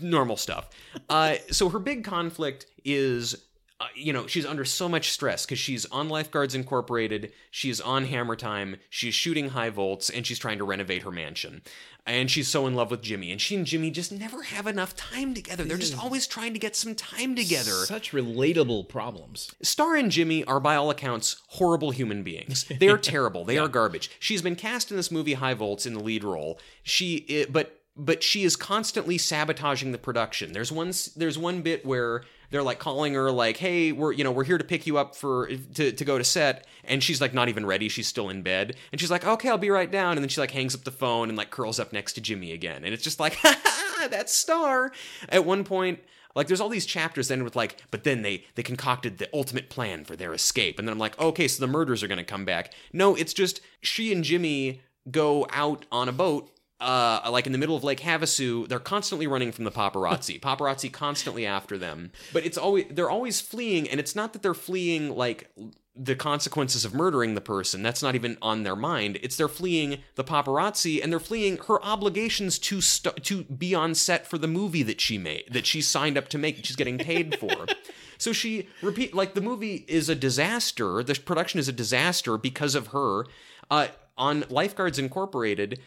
normal 0.00 0.36
stuff. 0.36 0.70
Uh, 1.08 1.36
so 1.50 1.68
her 1.68 1.78
big 1.78 2.04
conflict 2.04 2.66
is 2.84 3.43
uh, 3.80 3.86
you 3.96 4.12
know, 4.12 4.26
she's 4.28 4.46
under 4.46 4.64
so 4.64 4.88
much 4.88 5.10
stress 5.10 5.44
because 5.44 5.58
she's 5.58 5.84
on 5.86 6.08
Lifeguards 6.08 6.54
Incorporated, 6.54 7.32
she's 7.50 7.80
on 7.80 8.04
Hammer 8.04 8.36
Time, 8.36 8.76
she's 8.88 9.14
shooting 9.14 9.48
Hy 9.48 9.68
Voltz, 9.68 10.10
and 10.14 10.24
she's 10.24 10.38
trying 10.38 10.58
to 10.58 10.64
renovate 10.64 11.02
her 11.02 11.10
mansion. 11.10 11.60
And 12.06 12.30
she's 12.30 12.46
so 12.46 12.68
in 12.68 12.74
love 12.74 12.92
with 12.92 13.02
Jimmy, 13.02 13.32
and 13.32 13.40
she 13.40 13.56
and 13.56 13.66
Jimmy 13.66 13.90
just 13.90 14.12
never 14.12 14.42
have 14.42 14.68
enough 14.68 14.94
time 14.94 15.34
together. 15.34 15.64
They're 15.64 15.76
just 15.76 15.98
always 15.98 16.28
trying 16.28 16.52
to 16.52 16.58
get 16.60 16.76
some 16.76 16.94
time 16.94 17.34
together. 17.34 17.72
Such 17.72 18.12
relatable 18.12 18.88
problems. 18.88 19.52
Star 19.60 19.96
and 19.96 20.10
Jimmy 20.10 20.44
are, 20.44 20.60
by 20.60 20.76
all 20.76 20.90
accounts, 20.90 21.42
horrible 21.48 21.90
human 21.90 22.22
beings. 22.22 22.66
They 22.78 22.88
are 22.88 22.98
terrible. 23.14 23.44
They 23.44 23.58
are 23.58 23.68
garbage. 23.68 24.10
She's 24.20 24.42
been 24.42 24.54
cast 24.54 24.92
in 24.92 24.96
this 24.96 25.10
movie 25.10 25.34
Hy 25.34 25.54
Voltz 25.54 25.86
in 25.86 25.94
the 25.94 26.02
lead 26.02 26.22
role. 26.22 26.60
She, 26.84 27.46
but 27.50 27.80
but 27.96 28.22
she 28.22 28.44
is 28.44 28.56
constantly 28.56 29.18
sabotaging 29.18 29.92
the 29.92 29.98
production. 29.98 30.52
There's 30.52 30.72
one 30.72 30.92
there's 31.16 31.38
one 31.38 31.62
bit 31.62 31.86
where 31.86 32.24
they're 32.54 32.62
like 32.62 32.78
calling 32.78 33.14
her 33.14 33.30
like, 33.30 33.56
"Hey, 33.56 33.92
we're 33.92 34.12
you 34.12 34.24
know 34.24 34.30
we're 34.30 34.44
here 34.44 34.58
to 34.58 34.64
pick 34.64 34.86
you 34.86 34.96
up 34.96 35.16
for 35.16 35.48
to 35.48 35.92
to 35.92 36.04
go 36.04 36.18
to 36.18 36.24
set," 36.24 36.66
and 36.84 37.02
she's 37.02 37.20
like 37.20 37.34
not 37.34 37.48
even 37.48 37.66
ready. 37.66 37.88
She's 37.88 38.06
still 38.06 38.28
in 38.28 38.42
bed, 38.42 38.76
and 38.92 39.00
she's 39.00 39.10
like, 39.10 39.26
"Okay, 39.26 39.48
I'll 39.48 39.58
be 39.58 39.70
right 39.70 39.90
down," 39.90 40.16
and 40.16 40.22
then 40.22 40.28
she 40.28 40.40
like 40.40 40.52
hangs 40.52 40.74
up 40.74 40.84
the 40.84 40.90
phone 40.90 41.28
and 41.28 41.36
like 41.36 41.50
curls 41.50 41.80
up 41.80 41.92
next 41.92 42.12
to 42.14 42.20
Jimmy 42.20 42.52
again, 42.52 42.84
and 42.84 42.94
it's 42.94 43.02
just 43.02 43.20
like, 43.20 43.34
"Ha 43.42 43.60
ha, 43.64 44.08
that's 44.08 44.34
Star." 44.34 44.92
At 45.28 45.44
one 45.44 45.64
point. 45.64 46.00
Like 46.36 46.48
there's 46.48 46.60
all 46.60 46.68
these 46.68 46.84
chapters 46.84 47.28
that 47.28 47.34
end 47.34 47.44
with 47.44 47.54
like, 47.54 47.80
but 47.92 48.02
then 48.02 48.22
they 48.22 48.44
they 48.56 48.64
concocted 48.64 49.18
the 49.18 49.28
ultimate 49.32 49.70
plan 49.70 50.04
for 50.04 50.16
their 50.16 50.34
escape, 50.34 50.80
and 50.80 50.88
then 50.88 50.92
I'm 50.92 50.98
like, 50.98 51.16
okay, 51.16 51.46
so 51.46 51.60
the 51.64 51.70
murders 51.70 52.02
are 52.02 52.08
gonna 52.08 52.24
come 52.24 52.44
back. 52.44 52.74
No, 52.92 53.14
it's 53.14 53.32
just 53.32 53.60
she 53.82 54.12
and 54.12 54.24
Jimmy 54.24 54.82
go 55.08 55.46
out 55.50 55.86
on 55.92 56.08
a 56.08 56.12
boat 56.12 56.50
uh, 56.84 57.30
like 57.30 57.46
in 57.46 57.52
the 57.52 57.58
middle 57.58 57.76
of 57.76 57.84
Lake 57.84 58.00
Havasu, 58.00 58.68
they're 58.68 58.78
constantly 58.78 59.26
running 59.26 59.52
from 59.52 59.64
the 59.64 59.70
paparazzi. 59.70 60.40
paparazzi 60.42 60.92
constantly 60.92 61.46
after 61.46 61.78
them, 61.78 62.12
but 62.32 62.44
it's 62.44 62.58
always 62.58 62.86
they're 62.90 63.10
always 63.10 63.40
fleeing, 63.40 63.88
and 63.88 63.98
it's 63.98 64.14
not 64.14 64.32
that 64.32 64.42
they're 64.42 64.54
fleeing 64.54 65.16
like 65.16 65.50
the 65.96 66.16
consequences 66.16 66.84
of 66.84 66.92
murdering 66.92 67.34
the 67.34 67.40
person. 67.40 67.82
That's 67.82 68.02
not 68.02 68.14
even 68.14 68.36
on 68.42 68.64
their 68.64 68.76
mind. 68.76 69.18
It's 69.22 69.36
they're 69.36 69.48
fleeing 69.48 69.98
the 70.16 70.24
paparazzi, 70.24 71.02
and 71.02 71.10
they're 71.10 71.20
fleeing 71.20 71.56
her 71.68 71.82
obligations 71.84 72.58
to 72.60 72.80
st- 72.80 73.24
to 73.24 73.44
be 73.44 73.74
on 73.74 73.94
set 73.94 74.26
for 74.26 74.38
the 74.38 74.48
movie 74.48 74.82
that 74.82 75.00
she 75.00 75.18
made, 75.18 75.44
that 75.52 75.66
she 75.66 75.80
signed 75.80 76.18
up 76.18 76.28
to 76.28 76.38
make, 76.38 76.64
she's 76.64 76.76
getting 76.76 76.98
paid 76.98 77.38
for. 77.38 77.66
So 78.16 78.32
she 78.32 78.68
repeat 78.80 79.12
like 79.12 79.34
the 79.34 79.40
movie 79.40 79.84
is 79.88 80.08
a 80.08 80.14
disaster. 80.14 81.02
The 81.02 81.14
production 81.14 81.58
is 81.58 81.68
a 81.68 81.72
disaster 81.72 82.38
because 82.38 82.74
of 82.74 82.88
her. 82.88 83.26
Uh, 83.70 83.88
on 84.16 84.44
Lifeguards 84.48 84.98
Incorporated, 84.98 85.80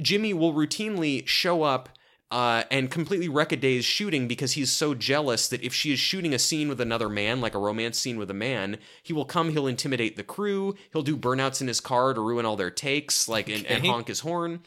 Jimmy 0.00 0.34
will 0.34 0.52
routinely 0.52 1.26
show 1.26 1.62
up 1.62 1.88
uh, 2.30 2.64
and 2.70 2.90
completely 2.90 3.28
wreck 3.28 3.52
a 3.52 3.56
day's 3.56 3.84
shooting 3.84 4.26
because 4.26 4.52
he's 4.52 4.72
so 4.72 4.94
jealous 4.94 5.48
that 5.48 5.62
if 5.62 5.74
she 5.74 5.92
is 5.92 5.98
shooting 5.98 6.32
a 6.32 6.38
scene 6.38 6.66
with 6.66 6.80
another 6.80 7.10
man, 7.10 7.42
like 7.42 7.54
a 7.54 7.58
romance 7.58 7.98
scene 7.98 8.16
with 8.16 8.30
a 8.30 8.34
man, 8.34 8.78
he 9.02 9.12
will 9.12 9.26
come, 9.26 9.50
he'll 9.50 9.66
intimidate 9.66 10.16
the 10.16 10.22
crew, 10.22 10.74
he'll 10.92 11.02
do 11.02 11.16
burnouts 11.16 11.60
in 11.60 11.68
his 11.68 11.78
car 11.78 12.14
to 12.14 12.20
ruin 12.22 12.46
all 12.46 12.56
their 12.56 12.70
takes, 12.70 13.28
like 13.28 13.50
and, 13.50 13.66
and 13.66 13.84
honk 13.84 14.08
his 14.08 14.20
horn. 14.20 14.60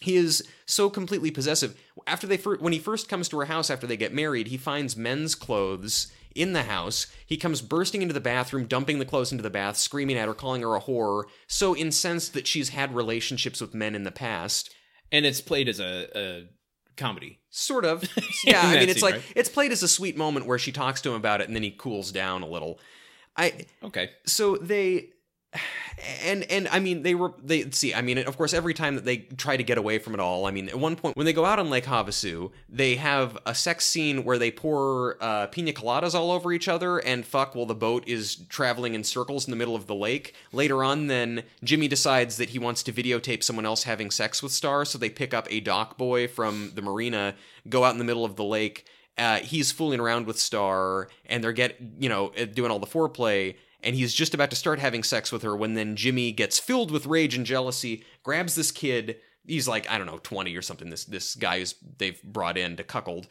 He 0.00 0.16
is 0.16 0.46
so 0.66 0.88
completely 0.88 1.32
possessive. 1.32 1.78
After 2.06 2.28
they 2.28 2.36
fir- 2.36 2.58
when 2.58 2.72
he 2.72 2.78
first 2.78 3.08
comes 3.08 3.28
to 3.30 3.38
her 3.40 3.46
house 3.46 3.70
after 3.70 3.88
they 3.88 3.96
get 3.96 4.14
married, 4.14 4.46
he 4.46 4.56
finds 4.56 4.96
men's 4.96 5.34
clothes 5.34 6.12
in 6.34 6.52
the 6.52 6.62
house. 6.64 7.06
He 7.26 7.36
comes 7.36 7.62
bursting 7.62 8.02
into 8.02 8.14
the 8.14 8.20
bathroom, 8.20 8.66
dumping 8.66 8.98
the 8.98 9.04
clothes 9.04 9.32
into 9.32 9.42
the 9.42 9.50
bath, 9.50 9.76
screaming 9.76 10.16
at 10.16 10.28
her, 10.28 10.34
calling 10.34 10.62
her 10.62 10.74
a 10.76 10.80
whore, 10.80 11.24
so 11.46 11.76
incensed 11.76 12.34
that 12.34 12.46
she's 12.46 12.70
had 12.70 12.94
relationships 12.94 13.60
with 13.60 13.74
men 13.74 13.94
in 13.94 14.04
the 14.04 14.10
past. 14.10 14.74
And 15.12 15.26
it's 15.26 15.40
played 15.40 15.68
as 15.68 15.80
a, 15.80 16.08
a 16.16 16.48
comedy. 16.96 17.40
Sort 17.50 17.84
of. 17.84 18.04
Yeah, 18.44 18.62
I 18.62 18.78
mean 18.80 18.88
it's 18.88 19.00
scene, 19.00 19.02
like 19.10 19.14
right? 19.16 19.32
it's 19.36 19.48
played 19.50 19.70
as 19.70 19.82
a 19.82 19.88
sweet 19.88 20.16
moment 20.16 20.46
where 20.46 20.58
she 20.58 20.72
talks 20.72 21.02
to 21.02 21.10
him 21.10 21.16
about 21.16 21.40
it 21.42 21.46
and 21.46 21.54
then 21.54 21.62
he 21.62 21.70
cools 21.72 22.10
down 22.10 22.42
a 22.42 22.46
little. 22.48 22.80
I 23.36 23.66
Okay. 23.82 24.10
so 24.26 24.56
they 24.56 25.10
and 26.22 26.44
and 26.44 26.68
I 26.68 26.78
mean 26.78 27.02
they 27.02 27.14
were 27.14 27.32
they 27.42 27.68
see 27.70 27.92
I 27.92 28.02
mean 28.02 28.18
of 28.18 28.36
course 28.36 28.54
every 28.54 28.72
time 28.72 28.94
that 28.94 29.04
they 29.04 29.18
try 29.18 29.56
to 29.56 29.62
get 29.62 29.78
away 29.78 29.98
from 29.98 30.14
it 30.14 30.20
all 30.20 30.46
I 30.46 30.50
mean 30.50 30.68
at 30.68 30.78
one 30.78 30.96
point 30.96 31.16
when 31.16 31.26
they 31.26 31.32
go 31.32 31.44
out 31.44 31.58
on 31.58 31.70
Lake 31.70 31.84
Havasu 31.84 32.50
they 32.68 32.94
have 32.96 33.36
a 33.44 33.54
sex 33.54 33.84
scene 33.84 34.24
where 34.24 34.38
they 34.38 34.50
pour 34.50 35.16
uh, 35.20 35.48
pina 35.48 35.72
coladas 35.72 36.14
all 36.14 36.30
over 36.30 36.52
each 36.52 36.68
other 36.68 36.98
and 36.98 37.26
fuck 37.26 37.54
while 37.54 37.66
the 37.66 37.74
boat 37.74 38.06
is 38.06 38.36
traveling 38.48 38.94
in 38.94 39.02
circles 39.02 39.46
in 39.46 39.50
the 39.50 39.56
middle 39.56 39.74
of 39.74 39.86
the 39.86 39.94
lake. 39.94 40.34
Later 40.52 40.84
on 40.84 41.08
then 41.08 41.42
Jimmy 41.64 41.88
decides 41.88 42.36
that 42.36 42.50
he 42.50 42.58
wants 42.58 42.82
to 42.84 42.92
videotape 42.92 43.42
someone 43.42 43.66
else 43.66 43.82
having 43.82 44.10
sex 44.10 44.42
with 44.42 44.52
Star 44.52 44.84
so 44.84 44.98
they 44.98 45.10
pick 45.10 45.34
up 45.34 45.48
a 45.50 45.60
dock 45.60 45.98
boy 45.98 46.28
from 46.28 46.72
the 46.74 46.82
marina 46.82 47.34
go 47.68 47.84
out 47.84 47.92
in 47.92 47.98
the 47.98 48.04
middle 48.04 48.24
of 48.24 48.36
the 48.36 48.44
lake. 48.44 48.86
Uh, 49.18 49.38
he's 49.38 49.70
fooling 49.70 50.00
around 50.00 50.26
with 50.26 50.38
Star, 50.38 51.08
and 51.26 51.44
they're 51.44 51.52
get 51.52 51.76
you 51.98 52.08
know 52.08 52.32
uh, 52.38 52.46
doing 52.46 52.70
all 52.70 52.78
the 52.78 52.86
foreplay, 52.86 53.56
and 53.82 53.96
he's 53.96 54.14
just 54.14 54.34
about 54.34 54.50
to 54.50 54.56
start 54.56 54.78
having 54.78 55.02
sex 55.02 55.32
with 55.32 55.42
her 55.42 55.56
when 55.56 55.74
then 55.74 55.96
Jimmy 55.96 56.32
gets 56.32 56.58
filled 56.58 56.90
with 56.90 57.06
rage 57.06 57.34
and 57.34 57.46
jealousy, 57.46 58.04
grabs 58.22 58.54
this 58.54 58.70
kid. 58.70 59.16
He's 59.46 59.66
like 59.66 59.90
I 59.90 59.98
don't 59.98 60.06
know 60.06 60.20
twenty 60.22 60.56
or 60.56 60.62
something. 60.62 60.90
This 60.90 61.04
this 61.04 61.34
guy 61.34 61.56
is 61.56 61.74
they've 61.98 62.22
brought 62.22 62.58
in 62.58 62.76
to 62.76 62.84
cuckold. 62.84 63.26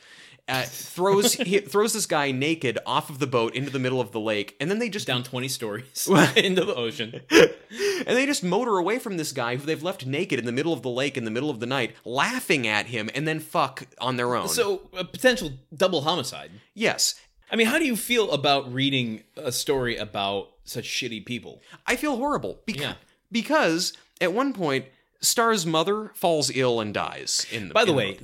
Uh, 0.49 0.63
throws 0.65 1.33
he 1.33 1.59
throws 1.59 1.93
this 1.93 2.07
guy 2.07 2.31
naked 2.31 2.79
off 2.85 3.09
of 3.09 3.19
the 3.19 3.27
boat 3.27 3.55
into 3.55 3.69
the 3.69 3.79
middle 3.79 4.01
of 4.01 4.11
the 4.11 4.19
lake, 4.19 4.55
and 4.59 4.69
then 4.69 4.79
they 4.79 4.89
just 4.89 5.05
Down 5.05 5.23
20 5.23 5.47
stories 5.47 6.07
into 6.35 6.65
the 6.65 6.73
ocean. 6.73 7.21
and 7.31 8.17
they 8.17 8.25
just 8.25 8.43
motor 8.43 8.77
away 8.77 8.97
from 8.97 9.17
this 9.17 9.31
guy 9.31 9.55
who 9.55 9.65
they've 9.65 9.83
left 9.83 10.05
naked 10.05 10.39
in 10.39 10.45
the 10.45 10.51
middle 10.51 10.73
of 10.73 10.81
the 10.81 10.89
lake 10.89 11.17
in 11.17 11.25
the 11.25 11.31
middle 11.31 11.51
of 11.51 11.59
the 11.59 11.67
night, 11.67 11.95
laughing 12.03 12.67
at 12.67 12.87
him, 12.87 13.09
and 13.13 13.27
then 13.27 13.39
fuck 13.39 13.83
on 14.01 14.17
their 14.17 14.35
own. 14.35 14.47
So, 14.47 14.89
a 14.97 15.03
potential 15.05 15.51
double 15.75 16.01
homicide. 16.01 16.51
yes, 16.73 17.15
I 17.51 17.55
mean, 17.55 17.67
how 17.67 17.79
do 17.79 17.85
you 17.85 17.95
feel 17.95 18.31
about 18.31 18.71
reading 18.73 19.23
a 19.35 19.51
story 19.51 19.97
about 19.97 20.49
such 20.63 20.85
shitty 20.85 21.25
people? 21.25 21.61
I 21.87 21.95
feel 21.95 22.15
horrible 22.17 22.59
because, 22.65 22.81
Yeah. 22.81 22.93
because 23.31 23.93
at 24.21 24.33
one 24.33 24.53
point 24.53 24.85
Star's 25.21 25.65
mother 25.65 26.11
falls 26.15 26.51
ill 26.55 26.79
and 26.79 26.93
dies 26.93 27.45
in 27.51 27.67
the 27.69 27.73
By 27.73 27.85
the 27.85 27.91
in 27.91 27.97
way, 27.97 28.19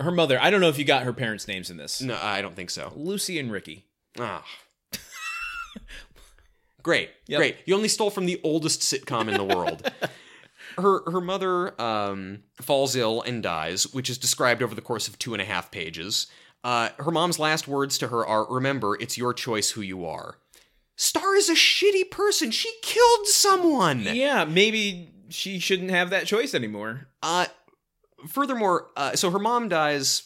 her 0.00 0.10
mother, 0.10 0.38
I 0.40 0.50
don't 0.50 0.60
know 0.60 0.68
if 0.68 0.78
you 0.78 0.84
got 0.84 1.02
her 1.04 1.12
parents' 1.12 1.48
names 1.48 1.70
in 1.70 1.76
this. 1.78 2.00
no 2.00 2.18
I 2.20 2.42
don't 2.42 2.54
think 2.54 2.70
so. 2.70 2.92
Lucy 2.94 3.38
and 3.38 3.50
Ricky. 3.50 3.86
Ah. 4.18 4.44
great. 6.82 7.10
Yep. 7.26 7.38
Great. 7.38 7.56
You 7.66 7.74
only 7.74 7.88
stole 7.88 8.10
from 8.10 8.26
the 8.26 8.40
oldest 8.42 8.80
sitcom 8.82 9.28
in 9.28 9.34
the 9.34 9.44
world. 9.44 9.90
her 10.78 11.10
her 11.10 11.20
mother 11.20 11.80
um, 11.80 12.42
falls 12.60 12.96
ill 12.96 13.22
and 13.22 13.42
dies, 13.42 13.92
which 13.92 14.08
is 14.10 14.18
described 14.18 14.62
over 14.62 14.74
the 14.74 14.80
course 14.82 15.08
of 15.08 15.18
two 15.18 15.32
and 15.34 15.42
a 15.42 15.44
half 15.44 15.70
pages. 15.70 16.26
Uh, 16.62 16.90
her 16.98 17.10
mom's 17.10 17.38
last 17.38 17.66
words 17.66 17.98
to 17.98 18.08
her 18.08 18.26
are, 18.26 18.46
"Remember, 18.52 18.96
it's 19.00 19.16
your 19.16 19.32
choice 19.32 19.70
who 19.70 19.80
you 19.80 20.04
are." 20.04 20.38
Star 20.96 21.34
is 21.34 21.48
a 21.48 21.54
shitty 21.54 22.10
person. 22.10 22.50
She 22.50 22.70
killed 22.82 23.26
someone. 23.26 24.02
Yeah, 24.02 24.44
maybe 24.44 25.10
she 25.30 25.58
shouldn't 25.58 25.90
have 25.90 26.10
that 26.10 26.26
choice 26.26 26.52
anymore. 26.54 27.08
Uh, 27.22 27.46
furthermore, 28.28 28.88
uh, 28.96 29.16
so 29.16 29.30
her 29.30 29.38
mom 29.38 29.68
dies, 29.68 30.24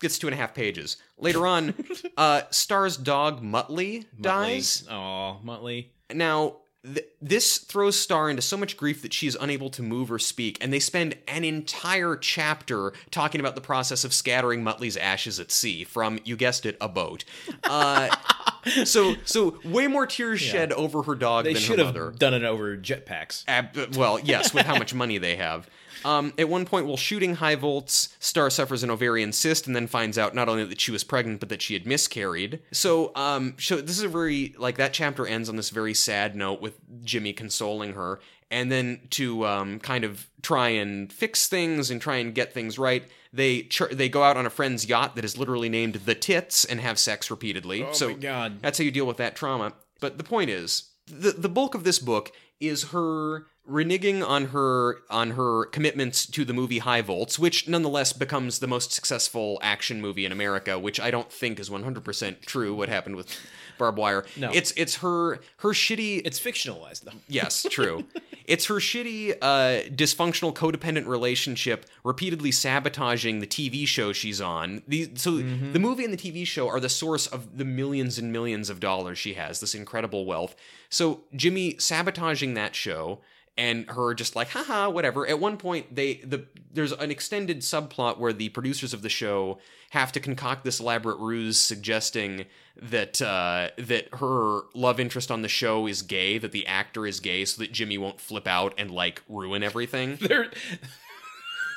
gets 0.00 0.18
two 0.18 0.26
and 0.26 0.34
a 0.34 0.36
half 0.36 0.54
pages. 0.54 0.96
Later 1.18 1.46
on, 1.46 1.74
uh, 2.16 2.42
Star's 2.50 2.96
dog 2.96 3.42
Muttley 3.42 4.06
dies. 4.20 4.84
Oh, 4.90 5.38
Muttley. 5.44 5.90
Now, 6.12 6.56
th- 6.84 7.06
this 7.20 7.58
throws 7.58 7.98
Star 7.98 8.30
into 8.30 8.42
so 8.42 8.56
much 8.56 8.76
grief 8.76 9.02
that 9.02 9.12
she 9.12 9.26
is 9.26 9.36
unable 9.40 9.70
to 9.70 9.82
move 9.82 10.10
or 10.12 10.18
speak, 10.18 10.58
and 10.60 10.72
they 10.72 10.78
spend 10.78 11.16
an 11.26 11.44
entire 11.44 12.16
chapter 12.16 12.92
talking 13.10 13.40
about 13.40 13.54
the 13.54 13.60
process 13.60 14.04
of 14.04 14.12
scattering 14.14 14.62
Muttley's 14.62 14.96
ashes 14.96 15.38
at 15.40 15.50
sea 15.50 15.84
from, 15.84 16.18
you 16.24 16.36
guessed 16.36 16.64
it, 16.66 16.76
a 16.80 16.88
boat. 16.88 17.24
Uh, 17.64 18.14
so, 18.84 19.14
so 19.24 19.58
way 19.64 19.86
more 19.86 20.06
tears 20.06 20.40
shed 20.40 20.72
over 20.72 21.02
her 21.02 21.14
dog 21.14 21.44
They 21.44 21.54
than 21.54 21.62
should 21.62 21.78
her 21.78 21.86
have 21.86 21.94
mother. 21.94 22.10
done 22.12 22.34
it 22.34 22.44
over 22.44 22.76
jetpacks. 22.76 23.44
Ab- 23.48 23.96
well, 23.96 24.18
yes, 24.20 24.52
with 24.54 24.66
how 24.66 24.78
much 24.78 24.94
money 24.94 25.18
they 25.18 25.36
have. 25.36 25.68
Um, 26.04 26.32
at 26.38 26.48
one 26.48 26.64
point, 26.64 26.86
while 26.86 26.96
shooting 26.96 27.36
Hy 27.36 27.56
Voltz, 27.56 28.14
Star 28.20 28.50
suffers 28.50 28.82
an 28.82 28.90
ovarian 28.90 29.32
cyst 29.32 29.66
and 29.66 29.74
then 29.74 29.86
finds 29.86 30.18
out 30.18 30.34
not 30.34 30.48
only 30.48 30.64
that 30.64 30.80
she 30.80 30.90
was 30.90 31.04
pregnant, 31.04 31.40
but 31.40 31.48
that 31.48 31.62
she 31.62 31.74
had 31.74 31.86
miscarried. 31.86 32.60
So, 32.72 33.12
um, 33.14 33.54
so 33.58 33.80
this 33.80 33.98
is 33.98 34.04
a 34.04 34.08
very 34.08 34.54
like 34.58 34.76
that 34.76 34.92
chapter 34.92 35.26
ends 35.26 35.48
on 35.48 35.56
this 35.56 35.70
very 35.70 35.94
sad 35.94 36.36
note 36.36 36.60
with 36.60 36.78
Jimmy 37.04 37.32
consoling 37.32 37.94
her, 37.94 38.20
and 38.50 38.70
then 38.70 39.00
to 39.10 39.46
um, 39.46 39.78
kind 39.80 40.04
of 40.04 40.28
try 40.42 40.68
and 40.68 41.12
fix 41.12 41.48
things 41.48 41.90
and 41.90 42.00
try 42.00 42.16
and 42.16 42.34
get 42.34 42.52
things 42.54 42.78
right, 42.78 43.04
they 43.32 43.62
ch- 43.62 43.90
they 43.90 44.08
go 44.08 44.22
out 44.22 44.36
on 44.36 44.46
a 44.46 44.50
friend's 44.50 44.88
yacht 44.88 45.16
that 45.16 45.24
is 45.24 45.36
literally 45.36 45.68
named 45.68 45.94
the 45.94 46.14
Tits 46.14 46.64
and 46.64 46.80
have 46.80 46.98
sex 46.98 47.30
repeatedly. 47.30 47.84
Oh 47.84 47.92
so 47.92 48.08
my 48.08 48.14
God. 48.14 48.62
that's 48.62 48.78
how 48.78 48.84
you 48.84 48.90
deal 48.90 49.06
with 49.06 49.18
that 49.18 49.36
trauma. 49.36 49.72
But 50.00 50.18
the 50.18 50.24
point 50.24 50.50
is, 50.50 50.90
the 51.06 51.32
the 51.32 51.48
bulk 51.48 51.74
of 51.74 51.84
this 51.84 51.98
book 51.98 52.32
is 52.60 52.90
her 52.90 53.46
reneging 53.68 54.26
on 54.26 54.46
her 54.46 55.02
on 55.10 55.32
her 55.32 55.66
commitments 55.66 56.26
to 56.26 56.44
the 56.44 56.54
movie 56.54 56.78
Hy 56.78 57.02
Voltz, 57.02 57.38
which 57.38 57.68
nonetheless 57.68 58.12
becomes 58.12 58.58
the 58.58 58.66
most 58.66 58.92
successful 58.92 59.58
action 59.62 60.00
movie 60.00 60.24
in 60.24 60.32
America, 60.32 60.78
which 60.78 60.98
I 60.98 61.10
don't 61.10 61.30
think 61.30 61.60
is 61.60 61.68
100% 61.68 62.40
true 62.42 62.74
what 62.74 62.88
happened 62.88 63.16
with 63.16 63.38
barbed 63.78 63.98
wire. 63.98 64.24
No. 64.36 64.50
It's 64.52 64.72
it's 64.76 64.96
her 64.96 65.40
her 65.58 65.70
shitty 65.70 66.22
It's 66.24 66.40
fictionalized 66.40 67.02
though. 67.02 67.12
Yes, 67.28 67.66
true. 67.70 68.04
it's 68.44 68.66
her 68.66 68.76
shitty, 68.76 69.36
uh, 69.40 69.88
dysfunctional, 69.90 70.54
codependent 70.54 71.06
relationship 71.06 71.86
repeatedly 72.04 72.50
sabotaging 72.50 73.40
the 73.40 73.46
TV 73.46 73.86
show 73.86 74.12
she's 74.12 74.40
on. 74.40 74.82
The, 74.88 75.10
so 75.14 75.36
the 75.36 75.78
movie 75.78 76.04
and 76.04 76.12
the 76.12 76.16
TV 76.16 76.46
show 76.46 76.68
are 76.68 76.80
the 76.80 76.88
source 76.88 77.26
of 77.26 77.58
the 77.58 77.64
millions 77.64 78.18
and 78.18 78.32
millions 78.32 78.70
of 78.70 78.80
dollars 78.80 79.18
she 79.18 79.34
has, 79.34 79.60
this 79.60 79.74
incredible 79.74 80.24
wealth. 80.24 80.56
So 80.88 81.20
Jimmy 81.36 81.76
sabotaging 81.78 82.54
that 82.54 82.74
show 82.74 83.20
and 83.58 83.90
her 83.90 84.14
just 84.14 84.34
like 84.34 84.48
haha 84.50 84.88
whatever. 84.88 85.26
At 85.26 85.38
one 85.38 85.58
point 85.58 85.94
they 85.94 86.14
the 86.14 86.46
there's 86.72 86.92
an 86.92 87.10
extended 87.10 87.58
subplot 87.58 88.18
where 88.18 88.32
the 88.32 88.48
producers 88.50 88.94
of 88.94 89.02
the 89.02 89.08
show 89.08 89.58
have 89.90 90.12
to 90.12 90.20
concoct 90.20 90.64
this 90.64 90.80
elaborate 90.80 91.18
ruse 91.18 91.58
suggesting 91.58 92.46
that 92.80 93.20
uh, 93.20 93.70
that 93.76 94.08
her 94.14 94.60
love 94.74 95.00
interest 95.00 95.30
on 95.30 95.42
the 95.42 95.48
show 95.48 95.86
is 95.86 96.02
gay 96.02 96.38
that 96.38 96.52
the 96.52 96.66
actor 96.66 97.06
is 97.06 97.20
gay 97.20 97.44
so 97.44 97.60
that 97.60 97.72
Jimmy 97.72 97.98
won't 97.98 98.20
flip 98.20 98.46
out 98.46 98.72
and 98.78 98.90
like 98.90 99.22
ruin 99.28 99.62
everything. 99.62 100.16
They're 100.20 100.50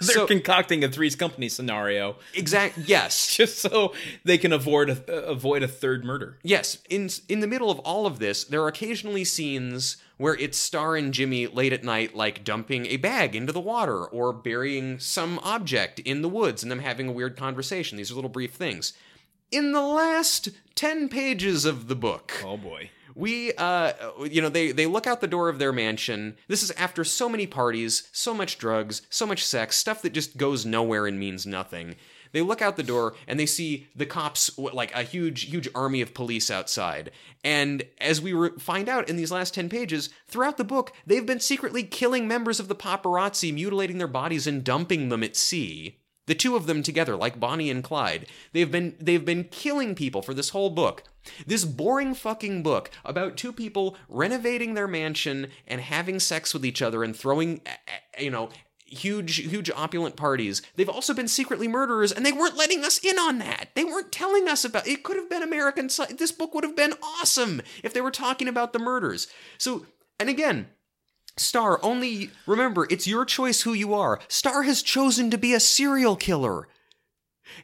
they're 0.07 0.15
So- 0.15 0.27
concocting 0.27 0.83
a 0.83 0.89
Three's 0.89 1.15
Company 1.15 1.49
scenario 1.49 2.15
exact 2.33 2.77
yes 2.77 3.35
just 3.37 3.59
so 3.59 3.93
they 4.23 4.37
can 4.37 4.51
avoid 4.53 4.89
a, 4.89 4.97
uh, 5.07 5.21
avoid 5.31 5.63
a 5.63 5.67
third 5.67 6.03
murder. 6.05 6.37
Yes, 6.43 6.77
in 6.89 7.09
in 7.29 7.39
the 7.39 7.47
middle 7.47 7.71
of 7.71 7.79
all 7.79 8.05
of 8.05 8.19
this, 8.19 8.43
there 8.43 8.61
are 8.63 8.67
occasionally 8.67 9.23
scenes 9.23 9.97
where 10.17 10.35
it's 10.35 10.57
Star 10.57 10.95
and 10.95 11.13
Jimmy 11.13 11.47
late 11.47 11.73
at 11.73 11.83
night, 11.83 12.15
like 12.15 12.43
dumping 12.43 12.85
a 12.85 12.97
bag 12.97 13.35
into 13.35 13.51
the 13.51 13.59
water 13.59 14.05
or 14.05 14.31
burying 14.31 14.99
some 14.99 15.39
object 15.41 15.99
in 15.99 16.21
the 16.21 16.29
woods, 16.29 16.61
and 16.61 16.71
them 16.71 16.79
having 16.79 17.07
a 17.07 17.11
weird 17.11 17.35
conversation. 17.35 17.97
These 17.97 18.11
are 18.11 18.15
little 18.15 18.29
brief 18.29 18.53
things. 18.53 18.93
In 19.51 19.71
the 19.71 19.81
last 19.81 20.49
ten 20.75 21.09
pages 21.09 21.65
of 21.65 21.87
the 21.87 21.95
book, 21.95 22.41
Oh 22.45 22.55
boy. 22.57 22.89
We 23.15 23.53
uh 23.53 23.93
you 24.29 24.41
know 24.41 24.49
they 24.49 24.71
they 24.71 24.85
look 24.85 25.07
out 25.07 25.21
the 25.21 25.27
door 25.27 25.49
of 25.49 25.59
their 25.59 25.71
mansion. 25.71 26.37
This 26.47 26.63
is 26.63 26.71
after 26.71 27.03
so 27.03 27.29
many 27.29 27.47
parties 27.47 28.07
so 28.11 28.33
much 28.33 28.57
drugs 28.57 29.01
so 29.09 29.25
much 29.25 29.45
sex 29.45 29.77
stuff 29.77 30.01
that 30.01 30.13
just 30.13 30.37
goes 30.37 30.65
nowhere 30.65 31.07
and 31.07 31.19
means 31.19 31.45
nothing. 31.45 31.95
They 32.33 32.41
look 32.41 32.61
out 32.61 32.77
the 32.77 32.83
door 32.83 33.15
and 33.27 33.39
they 33.39 33.45
see 33.45 33.87
the 33.95 34.05
cops 34.05 34.57
like 34.57 34.93
a 34.95 35.03
huge 35.03 35.43
huge 35.43 35.67
army 35.75 36.01
of 36.01 36.13
police 36.13 36.49
outside. 36.49 37.11
And 37.43 37.83
as 37.99 38.21
we 38.21 38.33
re- 38.33 38.51
find 38.57 38.87
out 38.87 39.09
in 39.09 39.17
these 39.17 39.31
last 39.31 39.53
10 39.53 39.69
pages 39.69 40.09
throughout 40.27 40.57
the 40.57 40.63
book 40.63 40.93
they've 41.05 41.25
been 41.25 41.39
secretly 41.39 41.83
killing 41.83 42.27
members 42.27 42.59
of 42.59 42.67
the 42.67 42.75
paparazzi 42.75 43.53
mutilating 43.53 43.97
their 43.97 44.07
bodies 44.07 44.47
and 44.47 44.63
dumping 44.63 45.09
them 45.09 45.23
at 45.23 45.35
sea 45.35 46.00
the 46.27 46.35
two 46.35 46.55
of 46.55 46.65
them 46.65 46.83
together, 46.83 47.15
like 47.15 47.39
Bonnie 47.39 47.69
and 47.69 47.83
Clyde, 47.83 48.27
they've 48.53 48.71
been 48.71 48.95
they've 48.99 49.25
been 49.25 49.45
killing 49.45 49.95
people 49.95 50.21
for 50.21 50.33
this 50.33 50.49
whole 50.49 50.69
book. 50.69 51.03
This 51.45 51.65
boring 51.65 52.13
fucking 52.15 52.63
book 52.63 52.89
about 53.05 53.37
two 53.37 53.53
people 53.53 53.95
renovating 54.09 54.73
their 54.73 54.87
mansion 54.87 55.47
and 55.67 55.81
having 55.81 56.19
sex 56.19 56.53
with 56.53 56.65
each 56.65 56.81
other 56.81 57.03
and 57.03 57.15
throwing, 57.15 57.61
you 58.19 58.31
know, 58.31 58.49
huge 58.85 59.37
huge 59.37 59.71
opulent 59.71 60.15
parties. 60.15 60.61
They've 60.75 60.89
also 60.89 61.13
been 61.13 61.27
secretly 61.27 61.67
murderers, 61.67 62.11
and 62.11 62.25
they 62.25 62.31
weren't 62.31 62.57
letting 62.57 62.83
us 62.83 63.03
in 63.03 63.17
on 63.17 63.39
that. 63.39 63.69
They 63.75 63.83
weren't 63.83 64.11
telling 64.11 64.47
us 64.47 64.63
about. 64.63 64.87
It 64.87 65.03
could 65.03 65.17
have 65.17 65.29
been 65.29 65.43
American. 65.43 65.89
This 66.17 66.31
book 66.31 66.53
would 66.53 66.63
have 66.63 66.75
been 66.75 66.93
awesome 67.01 67.61
if 67.83 67.93
they 67.93 68.01
were 68.01 68.11
talking 68.11 68.47
about 68.47 68.73
the 68.73 68.79
murders. 68.79 69.27
So, 69.57 69.85
and 70.19 70.29
again, 70.29 70.67
Star, 71.37 71.79
only 71.83 72.29
remember, 72.45 72.87
it's 72.89 73.07
your 73.07 73.25
choice 73.25 73.61
who 73.61 73.73
you 73.73 73.93
are. 73.93 74.19
Star 74.27 74.63
has 74.63 74.81
chosen 74.81 75.31
to 75.31 75.37
be 75.37 75.53
a 75.53 75.59
serial 75.59 76.15
killer. 76.15 76.67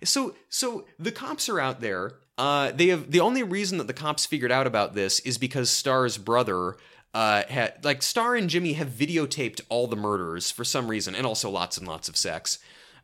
So, 0.03 0.35
so 0.49 0.85
the 0.98 1.11
cops 1.11 1.49
are 1.49 1.60
out 1.60 1.81
there. 1.81 2.14
Uh, 2.38 2.72
they 2.72 2.88
have 2.88 3.11
the 3.11 3.19
only 3.19 3.44
reason 3.44 3.77
that 3.77 3.88
the 3.88 3.94
cops 3.94 4.26
figured 4.26 4.52
out 4.52 4.68
about 4.68 4.94
this 4.94 5.19
is 5.22 5.38
because 5.38 5.69
Star's 5.69 6.18
brother, 6.18 6.77
uh, 7.14 7.44
had 7.49 7.84
like 7.84 8.03
Star 8.03 8.35
and 8.35 8.49
Jimmy 8.49 8.73
have 8.73 8.89
videotaped 8.89 9.61
all 9.69 9.88
the 9.88 9.95
murders 9.95 10.52
for 10.52 10.64
some 10.64 10.88
reason, 10.88 11.15
and 11.15 11.26
also 11.26 11.49
lots 11.49 11.77
and 11.77 11.88
lots 11.88 12.07
of 12.07 12.15
sex. 12.15 12.60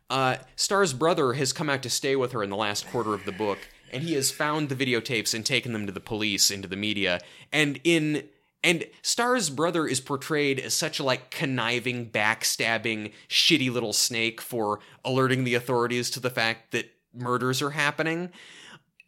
Uh, 0.08 0.36
Star's 0.54 0.92
brother 0.92 1.32
has 1.32 1.52
come 1.52 1.70
out 1.70 1.82
to 1.82 1.90
stay 1.90 2.14
with 2.14 2.32
her 2.32 2.42
in 2.42 2.50
the 2.50 2.56
last 2.56 2.86
quarter 2.88 3.14
of 3.14 3.24
the 3.24 3.32
book, 3.32 3.58
and 3.92 4.02
he 4.02 4.14
has 4.14 4.30
found 4.30 4.68
the 4.68 4.76
videotapes 4.76 5.34
and 5.34 5.44
taken 5.44 5.72
them 5.72 5.86
to 5.86 5.92
the 5.92 6.00
police, 6.00 6.50
into 6.50 6.68
the 6.68 6.76
media, 6.76 7.20
and 7.52 7.80
in 7.82 8.28
and 8.64 8.86
Star's 9.02 9.50
brother 9.50 9.86
is 9.86 10.00
portrayed 10.00 10.58
as 10.58 10.72
such 10.72 10.98
a 10.98 11.04
like 11.04 11.30
conniving, 11.30 12.10
backstabbing, 12.10 13.12
shitty 13.28 13.70
little 13.70 13.92
snake 13.92 14.40
for 14.40 14.80
alerting 15.04 15.44
the 15.44 15.54
authorities 15.54 16.08
to 16.10 16.20
the 16.20 16.30
fact 16.30 16.72
that 16.72 16.90
murders 17.12 17.60
are 17.60 17.70
happening. 17.70 18.30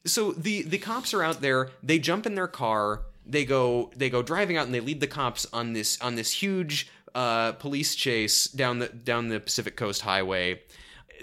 So 0.05 0.33
the 0.33 0.63
the 0.63 0.79
cops 0.79 1.15
are 1.15 1.23
out 1.23 1.41
there, 1.41 1.71
they 1.83 1.99
jump 1.99 2.27
in 2.27 2.35
their 2.35 2.47
car, 2.47 3.03
they 3.25 3.47
go 3.47 3.91
they 3.97 4.11
go 4.11 4.23
driving 4.23 4.59
out 4.59 4.67
and 4.67 4.75
they 4.75 4.81
lead 4.81 5.01
the 5.01 5.07
cops 5.07 5.47
on 5.55 5.73
this 5.73 5.99
on 6.03 6.15
this 6.15 6.31
huge 6.31 6.89
uh, 7.15 7.53
police 7.53 7.95
chase 7.95 8.45
down 8.45 8.79
the 8.79 8.89
down 8.89 9.29
the 9.29 9.41
Pacific 9.41 9.75
Coast 9.75 10.03
Highway 10.03 10.61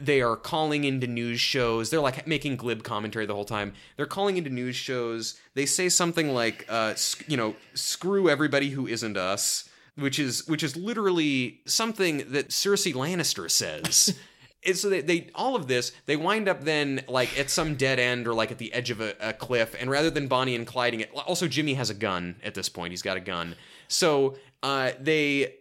they 0.01 0.21
are 0.21 0.35
calling 0.35 0.83
into 0.83 1.07
news 1.07 1.39
shows. 1.39 1.89
They're 1.89 1.99
like 1.99 2.25
making 2.27 2.57
glib 2.57 2.83
commentary 2.83 3.25
the 3.25 3.35
whole 3.35 3.45
time. 3.45 3.73
They're 3.97 4.05
calling 4.05 4.37
into 4.37 4.49
news 4.49 4.75
shows. 4.75 5.39
They 5.53 5.65
say 5.65 5.89
something 5.89 6.33
like, 6.33 6.65
uh, 6.69 6.95
sc- 6.95 7.27
you 7.27 7.37
know, 7.37 7.55
screw 7.73 8.29
everybody 8.29 8.69
who 8.71 8.87
isn't 8.87 9.17
us, 9.17 9.69
which 9.95 10.19
is 10.19 10.47
which 10.47 10.63
is 10.63 10.75
literally 10.75 11.61
something 11.65 12.17
that 12.31 12.49
Cersei 12.49 12.93
Lannister 12.93 13.49
says. 13.49 14.17
And 14.65 14.77
so 14.77 14.89
they, 14.89 15.01
they 15.01 15.29
all 15.35 15.57
of 15.57 15.67
this 15.67 15.91
they 16.05 16.15
wind 16.15 16.47
up 16.47 16.63
then 16.63 17.01
like 17.09 17.37
at 17.37 17.49
some 17.49 17.75
dead 17.75 17.99
end 17.99 18.29
or 18.29 18.33
like 18.33 18.49
at 18.49 18.59
the 18.59 18.73
edge 18.73 18.91
of 18.91 19.01
a, 19.01 19.13
a 19.19 19.33
cliff 19.33 19.75
and 19.77 19.89
rather 19.89 20.09
than 20.09 20.29
bonnie 20.29 20.55
and 20.55 20.65
clyding 20.65 21.01
it 21.01 21.11
also 21.13 21.49
jimmy 21.49 21.73
has 21.73 21.89
a 21.89 21.93
gun 21.93 22.37
at 22.41 22.53
this 22.53 22.69
point 22.69 22.91
he's 22.91 23.01
got 23.01 23.17
a 23.17 23.19
gun 23.19 23.55
so 23.89 24.37
uh, 24.63 24.91
they 25.01 25.55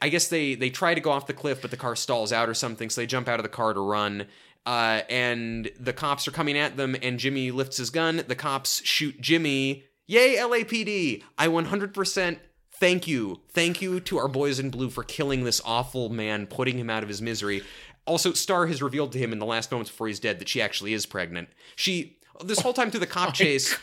I 0.00 0.08
guess 0.08 0.28
they 0.28 0.54
they 0.54 0.70
try 0.70 0.94
to 0.94 1.00
go 1.00 1.10
off 1.10 1.26
the 1.26 1.34
cliff, 1.34 1.62
but 1.62 1.70
the 1.70 1.76
car 1.76 1.96
stalls 1.96 2.32
out 2.32 2.48
or 2.48 2.54
something, 2.54 2.90
so 2.90 3.00
they 3.00 3.06
jump 3.06 3.28
out 3.28 3.38
of 3.38 3.44
the 3.44 3.48
car 3.48 3.72
to 3.72 3.80
run. 3.80 4.26
Uh, 4.64 5.00
and 5.10 5.70
the 5.78 5.92
cops 5.92 6.28
are 6.28 6.32
coming 6.32 6.56
at 6.56 6.76
them, 6.76 6.96
and 7.02 7.18
Jimmy 7.18 7.50
lifts 7.50 7.78
his 7.78 7.90
gun. 7.90 8.22
The 8.28 8.36
cops 8.36 8.84
shoot 8.84 9.20
Jimmy. 9.20 9.84
Yay, 10.06 10.36
LAPD! 10.36 11.22
I 11.38 11.48
100% 11.48 12.38
thank 12.74 13.06
you, 13.06 13.40
thank 13.48 13.80
you 13.80 14.00
to 14.00 14.18
our 14.18 14.28
boys 14.28 14.58
in 14.58 14.68
blue 14.70 14.90
for 14.90 15.04
killing 15.04 15.44
this 15.44 15.60
awful 15.64 16.08
man, 16.08 16.46
putting 16.46 16.78
him 16.78 16.90
out 16.90 17.02
of 17.02 17.08
his 17.08 17.22
misery. 17.22 17.62
Also, 18.06 18.32
Star 18.32 18.66
has 18.66 18.82
revealed 18.82 19.12
to 19.12 19.18
him 19.18 19.32
in 19.32 19.38
the 19.38 19.46
last 19.46 19.70
moments 19.70 19.90
before 19.90 20.08
he's 20.08 20.18
dead 20.18 20.40
that 20.40 20.48
she 20.48 20.60
actually 20.60 20.92
is 20.92 21.06
pregnant. 21.06 21.48
She 21.76 22.18
this 22.44 22.60
whole 22.60 22.72
time 22.72 22.90
through 22.90 23.00
the 23.00 23.06
cop 23.06 23.34
chase. 23.34 23.76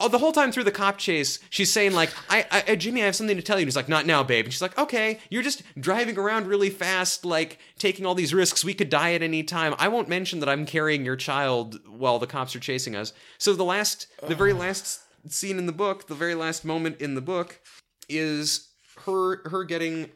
Oh, 0.00 0.08
the 0.08 0.18
whole 0.18 0.32
time 0.32 0.52
through 0.52 0.64
the 0.64 0.70
cop 0.70 0.98
chase, 0.98 1.38
she's 1.50 1.72
saying 1.72 1.92
like, 1.92 2.10
I, 2.28 2.46
I, 2.50 2.72
uh, 2.72 2.76
Jimmy, 2.76 3.02
I 3.02 3.06
have 3.06 3.16
something 3.16 3.36
to 3.36 3.42
tell 3.42 3.58
you." 3.58 3.62
And 3.62 3.68
he's 3.68 3.76
like, 3.76 3.88
"Not 3.88 4.06
now, 4.06 4.22
babe." 4.22 4.44
And 4.44 4.52
she's 4.52 4.62
like, 4.62 4.78
"Okay, 4.78 5.18
you're 5.30 5.42
just 5.42 5.62
driving 5.78 6.18
around 6.18 6.46
really 6.46 6.70
fast, 6.70 7.24
like 7.24 7.58
taking 7.78 8.06
all 8.06 8.14
these 8.14 8.34
risks. 8.34 8.64
We 8.64 8.74
could 8.74 8.90
die 8.90 9.14
at 9.14 9.22
any 9.22 9.42
time. 9.42 9.74
I 9.78 9.88
won't 9.88 10.08
mention 10.08 10.40
that 10.40 10.48
I'm 10.48 10.66
carrying 10.66 11.04
your 11.04 11.16
child 11.16 11.80
while 11.86 12.18
the 12.18 12.26
cops 12.26 12.54
are 12.56 12.60
chasing 12.60 12.96
us." 12.96 13.12
So 13.38 13.52
the 13.54 13.64
last, 13.64 14.06
the 14.26 14.34
very 14.34 14.52
last 14.52 15.00
scene 15.28 15.58
in 15.58 15.66
the 15.66 15.72
book, 15.72 16.06
the 16.06 16.14
very 16.14 16.34
last 16.34 16.64
moment 16.64 17.00
in 17.00 17.14
the 17.14 17.20
book, 17.20 17.60
is 18.08 18.68
her 19.04 19.48
her 19.48 19.64
getting 19.64 20.10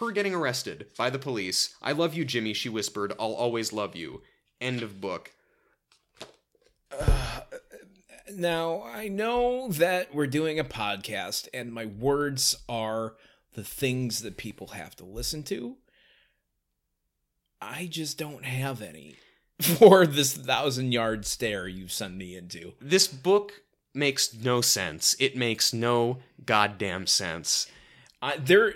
her 0.00 0.10
getting 0.10 0.34
arrested 0.34 0.86
by 0.98 1.10
the 1.10 1.18
police. 1.18 1.74
"I 1.80 1.92
love 1.92 2.14
you, 2.14 2.24
Jimmy," 2.24 2.52
she 2.54 2.68
whispered. 2.68 3.12
"I'll 3.18 3.34
always 3.34 3.72
love 3.72 3.96
you." 3.96 4.22
End 4.60 4.82
of 4.82 5.00
book. 5.00 5.32
Now, 8.34 8.82
I 8.82 9.08
know 9.08 9.68
that 9.68 10.14
we're 10.14 10.26
doing 10.26 10.58
a 10.58 10.64
podcast 10.64 11.48
and 11.54 11.72
my 11.72 11.86
words 11.86 12.56
are 12.68 13.14
the 13.54 13.64
things 13.64 14.22
that 14.22 14.36
people 14.36 14.68
have 14.68 14.96
to 14.96 15.04
listen 15.04 15.42
to. 15.44 15.76
I 17.60 17.86
just 17.86 18.18
don't 18.18 18.44
have 18.44 18.82
any 18.82 19.16
for 19.60 20.06
this 20.06 20.34
thousand 20.34 20.92
yard 20.92 21.24
stare 21.24 21.66
you 21.66 21.88
send 21.88 22.18
me 22.18 22.36
into. 22.36 22.74
this 22.80 23.06
book 23.06 23.62
makes 23.94 24.34
no 24.34 24.60
sense. 24.60 25.16
It 25.18 25.36
makes 25.36 25.72
no 25.72 26.18
goddamn 26.44 27.06
sense. 27.06 27.66
I, 28.20 28.36
there, 28.36 28.74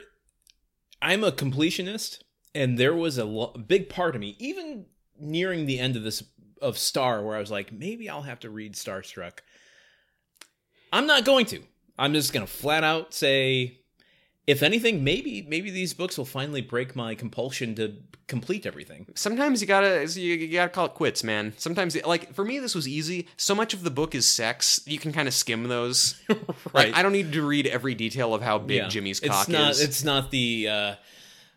I'm 1.02 1.22
a 1.22 1.30
completionist, 1.32 2.22
and 2.54 2.78
there 2.78 2.94
was 2.94 3.18
a, 3.18 3.26
lo- 3.26 3.52
a 3.54 3.58
big 3.58 3.90
part 3.90 4.14
of 4.14 4.20
me, 4.20 4.36
even 4.38 4.86
nearing 5.18 5.66
the 5.66 5.78
end 5.78 5.96
of 5.96 6.02
this 6.02 6.22
of 6.60 6.78
Star, 6.78 7.22
where 7.22 7.36
I 7.36 7.40
was 7.40 7.50
like, 7.50 7.72
maybe 7.72 8.08
I'll 8.08 8.22
have 8.22 8.40
to 8.40 8.50
read 8.50 8.74
Starstruck. 8.74 9.38
I'm 10.92 11.06
not 11.06 11.24
going 11.24 11.46
to. 11.46 11.62
I'm 11.98 12.14
just 12.14 12.32
gonna 12.32 12.46
flat 12.46 12.82
out 12.82 13.12
say, 13.12 13.78
if 14.46 14.62
anything, 14.62 15.04
maybe 15.04 15.46
maybe 15.48 15.70
these 15.70 15.92
books 15.94 16.16
will 16.16 16.24
finally 16.24 16.62
break 16.62 16.96
my 16.96 17.14
compulsion 17.14 17.74
to 17.76 17.96
complete 18.26 18.64
everything. 18.64 19.06
Sometimes 19.14 19.60
you 19.60 19.66
gotta 19.66 20.06
you, 20.18 20.48
gotta 20.48 20.70
call 20.70 20.86
it 20.86 20.94
quits, 20.94 21.22
man. 21.22 21.52
Sometimes 21.58 22.02
like 22.04 22.32
for 22.32 22.44
me 22.44 22.58
this 22.58 22.74
was 22.74 22.88
easy. 22.88 23.28
So 23.36 23.54
much 23.54 23.74
of 23.74 23.82
the 23.82 23.90
book 23.90 24.14
is 24.14 24.26
sex. 24.26 24.80
You 24.86 24.98
can 24.98 25.12
kind 25.12 25.28
of 25.28 25.34
skim 25.34 25.64
those. 25.64 26.20
Like 26.72 26.94
I 26.96 27.02
don't 27.02 27.12
need 27.12 27.32
to 27.32 27.46
read 27.46 27.66
every 27.66 27.94
detail 27.94 28.32
of 28.32 28.42
how 28.42 28.58
big 28.58 28.78
Yeah. 28.78 28.88
Jimmy's 28.88 29.20
it's 29.20 29.28
cock 29.28 29.48
not, 29.48 29.72
is. 29.72 29.80
It's 29.80 30.04
not 30.04 30.30
the 30.30 30.68
uh, 30.68 30.94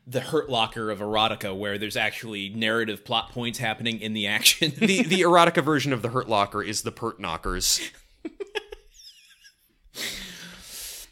the 0.05 0.19
Hurt 0.19 0.49
Locker 0.49 0.91
of 0.91 0.99
erotica, 0.99 1.57
where 1.57 1.77
there's 1.77 1.95
actually 1.95 2.49
narrative 2.49 3.05
plot 3.05 3.31
points 3.31 3.59
happening 3.59 3.99
in 3.99 4.13
the 4.13 4.27
action. 4.27 4.73
the 4.77 5.03
the 5.03 5.21
erotica 5.23 5.63
version 5.63 5.93
of 5.93 6.01
the 6.01 6.09
Hurt 6.09 6.27
Locker 6.27 6.61
is 6.61 6.81
the 6.81 6.91
Pert 6.91 7.19
Knockers. 7.19 7.79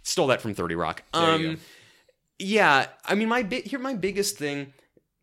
Stole 0.03 0.27
that 0.27 0.41
from 0.41 0.53
Thirty 0.53 0.76
Rock. 0.76 1.03
Um, 1.13 1.57
yeah, 2.38 2.88
I 3.05 3.15
mean, 3.15 3.30
my 3.30 3.43
bit 3.43 3.68
here, 3.68 3.80
my 3.80 3.93
biggest 3.93 4.38
thing 4.38 4.73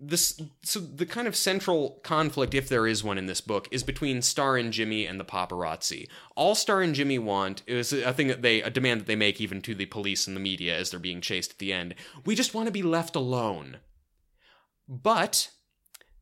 this 0.01 0.41
so 0.63 0.79
the 0.79 1.07
kind 1.07 1.27
of 1.27 1.35
central 1.35 2.01
conflict, 2.05 2.55
if 2.55 2.69
there 2.69 2.87
is 2.87 3.03
one 3.03 3.19
in 3.19 3.27
this 3.27 3.41
book, 3.41 3.67
is 3.73 3.83
between 3.83 4.23
Star 4.23 4.57
and 4.57 4.73
Jimmy 4.73 5.07
and 5.07 5.19
the 5.19 5.25
paparazzi. 5.25 6.09
All 6.37 6.55
Star 6.55 6.83
and 6.83 6.95
Jimmy 6.95 7.19
want 7.19 7.63
is 7.67 7.93
a 7.93 8.13
thing 8.13 8.29
that 8.29 8.43
they 8.43 8.63
a 8.63 8.71
demand 8.71 9.01
that 9.01 9.07
they 9.07 9.17
make 9.17 9.41
even 9.41 9.61
to 9.63 9.75
the 9.75 9.87
police 9.87 10.29
and 10.29 10.37
the 10.37 10.41
media 10.41 10.77
as 10.77 10.91
they're 10.91 11.01
being 11.01 11.21
chased 11.21 11.53
at 11.53 11.59
the 11.59 11.73
end. 11.73 11.97
We 12.25 12.37
just 12.37 12.55
want 12.55 12.67
to 12.67 12.73
be 12.73 12.83
left 12.83 13.17
alone. 13.17 13.79
But 14.89 15.51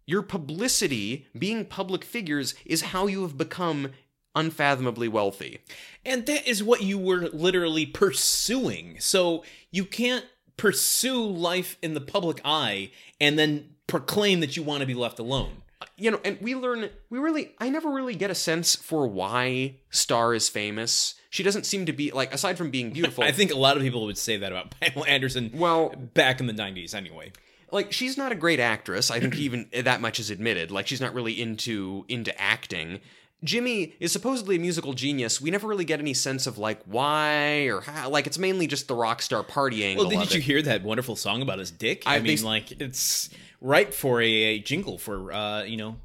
your 0.06 0.22
publicity, 0.22 1.26
being 1.38 1.64
public 1.64 2.04
figures, 2.04 2.54
is 2.64 2.82
how 2.82 3.06
you 3.06 3.22
have 3.22 3.36
become 3.36 3.90
unfathomably 4.34 5.08
wealthy. 5.08 5.60
And 6.04 6.26
that 6.26 6.46
is 6.46 6.62
what 6.62 6.82
you 6.82 6.98
were 6.98 7.28
literally 7.28 7.86
pursuing. 7.86 8.96
So 9.00 9.44
you 9.70 9.84
can't 9.84 10.24
pursue 10.56 11.24
life 11.24 11.76
in 11.82 11.94
the 11.94 12.00
public 12.00 12.40
eye 12.44 12.90
and 13.20 13.38
then 13.38 13.70
proclaim 13.86 14.40
that 14.40 14.56
you 14.56 14.62
want 14.62 14.80
to 14.80 14.86
be 14.86 14.94
left 14.94 15.18
alone. 15.18 15.62
you 15.96 16.10
know, 16.10 16.20
and 16.24 16.38
we 16.40 16.54
learn 16.54 16.90
we 17.10 17.18
really 17.18 17.54
I 17.58 17.68
never 17.68 17.90
really 17.90 18.14
get 18.14 18.30
a 18.30 18.34
sense 18.34 18.74
for 18.74 19.06
why 19.06 19.76
Star 19.90 20.34
is 20.34 20.48
famous. 20.48 21.14
She 21.30 21.42
doesn't 21.42 21.66
seem 21.66 21.86
to 21.86 21.92
be 21.92 22.10
like 22.12 22.32
aside 22.32 22.56
from 22.58 22.70
being 22.70 22.90
beautiful. 22.90 23.24
I 23.30 23.32
think 23.32 23.52
a 23.52 23.56
lot 23.56 23.76
of 23.76 23.82
people 23.82 24.04
would 24.06 24.18
say 24.18 24.36
that 24.38 24.52
about 24.52 24.70
Pamela 24.80 25.06
Anderson 25.06 25.50
well, 25.54 25.90
back 26.14 26.40
in 26.40 26.46
the 26.46 26.54
90s 26.54 26.94
anyway. 26.94 27.32
like 27.72 27.92
she's 27.92 28.16
not 28.16 28.32
a 28.32 28.34
great 28.34 28.60
actress. 28.60 29.10
I 29.10 29.20
think 29.20 29.36
even 29.36 29.68
eh, 29.72 29.82
that 29.82 30.00
much 30.00 30.18
is 30.18 30.30
admitted. 30.30 30.70
Like 30.70 30.86
she's 30.86 31.00
not 31.00 31.14
really 31.14 31.40
into 31.40 32.04
into 32.08 32.38
acting. 32.40 33.00
Jimmy 33.46 33.94
is 34.00 34.12
supposedly 34.12 34.56
a 34.56 34.58
musical 34.58 34.92
genius. 34.92 35.40
We 35.40 35.50
never 35.50 35.66
really 35.68 35.84
get 35.84 36.00
any 36.00 36.12
sense 36.14 36.46
of 36.46 36.58
like 36.58 36.82
why 36.84 37.66
or 37.68 37.80
how. 37.80 38.10
Like 38.10 38.26
it's 38.26 38.38
mainly 38.38 38.66
just 38.66 38.88
the 38.88 38.94
rock 38.94 39.22
star 39.22 39.42
party 39.42 39.84
angle. 39.84 40.08
Well, 40.08 40.20
did 40.20 40.34
you 40.34 40.38
it. 40.40 40.44
hear 40.44 40.62
that 40.62 40.82
wonderful 40.82 41.16
song 41.16 41.40
about 41.42 41.58
his 41.58 41.70
dick? 41.70 42.02
I, 42.04 42.16
I- 42.16 42.20
mean, 42.20 42.42
like 42.42 42.72
it's 42.80 43.30
ripe 43.60 43.94
for 43.94 44.20
a, 44.20 44.26
a 44.30 44.58
jingle 44.58 44.98
for 44.98 45.32
uh, 45.32 45.62
you 45.62 45.76
know, 45.76 45.96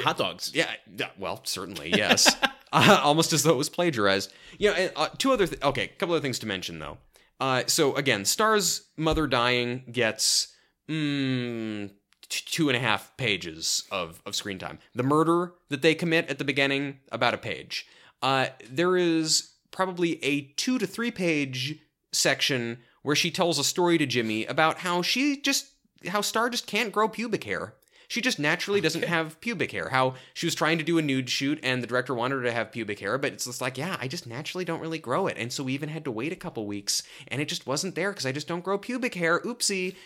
hot 0.00 0.18
dogs. 0.18 0.52
Yeah, 0.54 0.70
well, 1.18 1.40
certainly, 1.44 1.90
yes. 1.90 2.34
uh, 2.72 3.00
almost 3.02 3.32
as 3.32 3.42
though 3.44 3.52
it 3.52 3.56
was 3.56 3.68
plagiarized. 3.68 4.32
You 4.58 4.70
know, 4.70 4.76
and, 4.76 4.92
uh, 4.96 5.08
two 5.16 5.32
other 5.32 5.46
th- 5.46 5.62
okay, 5.62 5.84
a 5.84 5.88
couple 5.88 6.14
other 6.14 6.22
things 6.22 6.38
to 6.40 6.46
mention 6.46 6.78
though. 6.78 6.98
Uh, 7.38 7.62
so 7.66 7.94
again, 7.94 8.24
Star's 8.24 8.88
mother 8.96 9.26
dying 9.26 9.84
gets 9.92 10.54
mm, 10.88 11.90
two 12.28 12.68
and 12.68 12.76
a 12.76 12.80
half 12.80 13.16
pages 13.16 13.84
of 13.90 14.22
of 14.26 14.34
screen 14.34 14.58
time. 14.58 14.78
The 14.94 15.02
murder 15.02 15.52
that 15.68 15.82
they 15.82 15.94
commit 15.94 16.28
at 16.28 16.38
the 16.38 16.44
beginning, 16.44 17.00
about 17.10 17.34
a 17.34 17.38
page. 17.38 17.86
Uh, 18.22 18.46
there 18.70 18.96
is 18.96 19.52
probably 19.70 20.22
a 20.24 20.42
two 20.56 20.78
to 20.78 20.86
three 20.86 21.10
page 21.10 21.78
section 22.12 22.78
where 23.02 23.16
she 23.16 23.30
tells 23.30 23.58
a 23.58 23.64
story 23.64 23.98
to 23.98 24.06
Jimmy 24.06 24.46
about 24.46 24.78
how 24.78 25.02
she 25.02 25.40
just 25.40 25.68
how 26.08 26.20
Star 26.20 26.50
just 26.50 26.66
can't 26.66 26.92
grow 26.92 27.08
pubic 27.08 27.44
hair. 27.44 27.74
She 28.08 28.20
just 28.20 28.38
naturally 28.38 28.80
doesn't 28.80 29.04
have 29.04 29.40
pubic 29.40 29.72
hair. 29.72 29.88
How 29.88 30.14
she 30.32 30.46
was 30.46 30.54
trying 30.54 30.78
to 30.78 30.84
do 30.84 30.98
a 30.98 31.02
nude 31.02 31.28
shoot 31.28 31.58
and 31.62 31.82
the 31.82 31.86
director 31.86 32.14
wanted 32.14 32.36
her 32.36 32.42
to 32.42 32.52
have 32.52 32.72
pubic 32.72 33.00
hair, 33.00 33.18
but 33.18 33.32
it's 33.32 33.46
just 33.46 33.60
like, 33.60 33.76
yeah, 33.76 33.96
I 34.00 34.08
just 34.08 34.26
naturally 34.26 34.64
don't 34.64 34.80
really 34.80 34.98
grow 34.98 35.26
it. 35.26 35.36
And 35.38 35.52
so 35.52 35.64
we 35.64 35.74
even 35.74 35.88
had 35.88 36.04
to 36.04 36.10
wait 36.10 36.32
a 36.32 36.36
couple 36.36 36.66
weeks 36.66 37.02
and 37.28 37.40
it 37.40 37.48
just 37.48 37.66
wasn't 37.66 37.94
there 37.94 38.10
because 38.12 38.26
I 38.26 38.32
just 38.32 38.48
don't 38.48 38.64
grow 38.64 38.78
pubic 38.78 39.14
hair. 39.14 39.40
Oopsie. 39.40 39.96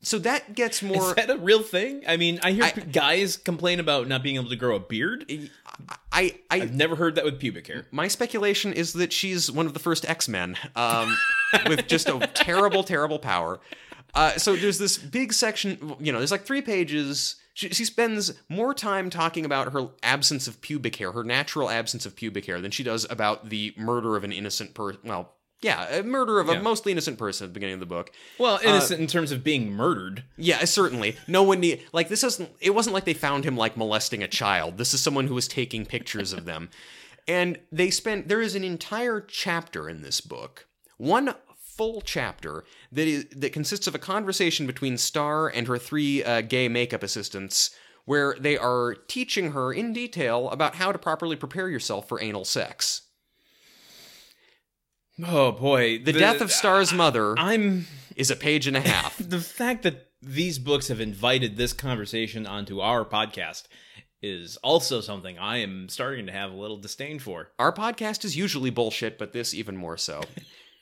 So 0.00 0.18
that 0.20 0.54
gets 0.54 0.82
more. 0.82 1.08
Is 1.10 1.14
that 1.14 1.30
a 1.30 1.38
real 1.38 1.62
thing? 1.62 2.04
I 2.06 2.16
mean, 2.16 2.38
I 2.42 2.52
hear 2.52 2.64
I- 2.64 2.70
guys 2.70 3.36
complain 3.36 3.80
about 3.80 4.06
not 4.06 4.22
being 4.22 4.36
able 4.36 4.48
to 4.48 4.56
grow 4.56 4.76
a 4.76 4.80
beard. 4.80 5.30
I, 6.12 6.38
I, 6.50 6.62
I've 6.62 6.74
never 6.74 6.96
heard 6.96 7.16
that 7.16 7.24
with 7.24 7.38
pubic 7.38 7.66
hair. 7.66 7.86
my 7.90 8.08
speculation 8.08 8.72
is 8.72 8.92
that 8.94 9.12
she's 9.12 9.50
one 9.50 9.66
of 9.66 9.74
the 9.74 9.80
first 9.80 10.08
X 10.08 10.28
Men 10.28 10.56
um, 10.76 11.16
with 11.66 11.86
just 11.86 12.08
a 12.08 12.18
terrible, 12.34 12.84
terrible 12.84 13.18
power. 13.18 13.60
Uh, 14.14 14.32
so 14.38 14.56
there's 14.56 14.78
this 14.78 14.96
big 14.98 15.32
section, 15.32 15.94
you 16.00 16.12
know, 16.12 16.18
there's 16.18 16.30
like 16.32 16.44
three 16.46 16.62
pages. 16.62 17.36
She, 17.54 17.68
she 17.70 17.84
spends 17.84 18.32
more 18.48 18.72
time 18.72 19.10
talking 19.10 19.44
about 19.44 19.72
her 19.72 19.88
absence 20.02 20.46
of 20.48 20.60
pubic 20.60 20.96
hair, 20.96 21.12
her 21.12 21.24
natural 21.24 21.68
absence 21.68 22.06
of 22.06 22.16
pubic 22.16 22.46
hair, 22.46 22.60
than 22.60 22.70
she 22.70 22.82
does 22.84 23.06
about 23.10 23.50
the 23.50 23.74
murder 23.76 24.16
of 24.16 24.24
an 24.24 24.32
innocent 24.32 24.74
person. 24.74 25.00
Well, 25.04 25.34
yeah, 25.60 25.98
a 25.98 26.02
murder 26.02 26.38
of 26.40 26.46
Yeah. 26.48 26.54
a 26.54 26.62
mostly 26.62 26.92
innocent 26.92 27.18
person 27.18 27.44
at 27.44 27.48
the 27.50 27.54
beginning 27.54 27.74
of 27.74 27.80
the 27.80 27.86
book. 27.86 28.10
Well, 28.38 28.60
innocent 28.62 29.00
in 29.00 29.06
terms 29.06 29.32
of 29.32 29.42
being 29.42 29.72
murdered. 29.72 30.24
Yeah, 30.36 30.64
certainly. 30.64 31.16
No 31.26 31.42
one 31.42 31.60
need 31.60 31.82
like 31.92 32.08
this 32.08 32.22
isn't 32.24 32.50
it 32.60 32.74
wasn't 32.74 32.94
like 32.94 33.04
they 33.04 33.14
found 33.14 33.44
him 33.44 33.56
like 33.56 33.76
molesting 33.76 34.22
a 34.22 34.28
child. 34.28 34.78
This 34.78 34.94
is 34.94 35.00
someone 35.00 35.26
who 35.26 35.34
was 35.34 35.48
taking 35.48 35.84
pictures 35.86 36.32
of 36.32 36.44
them. 36.44 36.70
And 37.30 37.58
they 37.70 37.90
spent 37.90 38.28
there 38.28 38.40
is 38.40 38.54
an 38.54 38.64
entire 38.64 39.20
chapter 39.20 39.86
in 39.86 40.00
this 40.00 40.22
book. 40.22 40.66
One 40.96 41.34
full 41.58 42.00
chapter 42.00 42.64
that 42.90 43.06
is 43.06 43.26
that 43.36 43.52
consists 43.52 43.86
of 43.86 43.94
a 43.94 43.98
conversation 43.98 44.66
between 44.66 44.96
Star 44.96 45.46
and 45.46 45.66
her 45.68 45.76
three 45.76 46.24
uh, 46.24 46.40
gay 46.40 46.68
makeup 46.70 47.02
assistants 47.02 47.70
where 48.06 48.34
they 48.40 48.56
are 48.56 48.94
teaching 49.08 49.52
her 49.52 49.74
in 49.74 49.92
detail 49.92 50.48
about 50.48 50.76
how 50.76 50.90
to 50.90 50.98
properly 50.98 51.36
prepare 51.36 51.68
yourself 51.68 52.08
for 52.08 52.18
anal 52.22 52.46
sex. 52.46 53.02
Oh 55.26 55.52
boy, 55.52 55.98
The, 55.98 56.12
death 56.12 56.40
of 56.40 56.52
Star's 56.52 56.92
mother 56.92 57.38
I'm 57.38 57.86
is 58.16 58.30
a 58.30 58.36
page 58.36 58.66
and 58.66 58.76
a 58.76 58.80
half. 58.94 59.16
the 59.18 59.40
fact 59.40 59.82
that 59.82 60.08
these 60.22 60.58
books 60.58 60.88
have 60.88 61.00
invited 61.00 61.56
this 61.56 61.72
conversation 61.72 62.46
onto 62.46 62.80
our 62.80 63.04
podcast 63.04 63.64
is 64.20 64.56
also 64.58 65.00
something 65.00 65.38
I 65.38 65.58
am 65.58 65.88
starting 65.88 66.26
to 66.26 66.32
have 66.32 66.50
a 66.50 66.56
little 66.56 66.76
disdain 66.76 67.20
for. 67.20 67.50
Our 67.58 67.72
podcast 67.72 68.24
is 68.24 68.36
usually 68.36 68.70
bullshit, 68.70 69.16
but 69.18 69.32
this 69.32 69.54
even 69.54 69.76
more 69.76 69.96
so. 69.96 70.22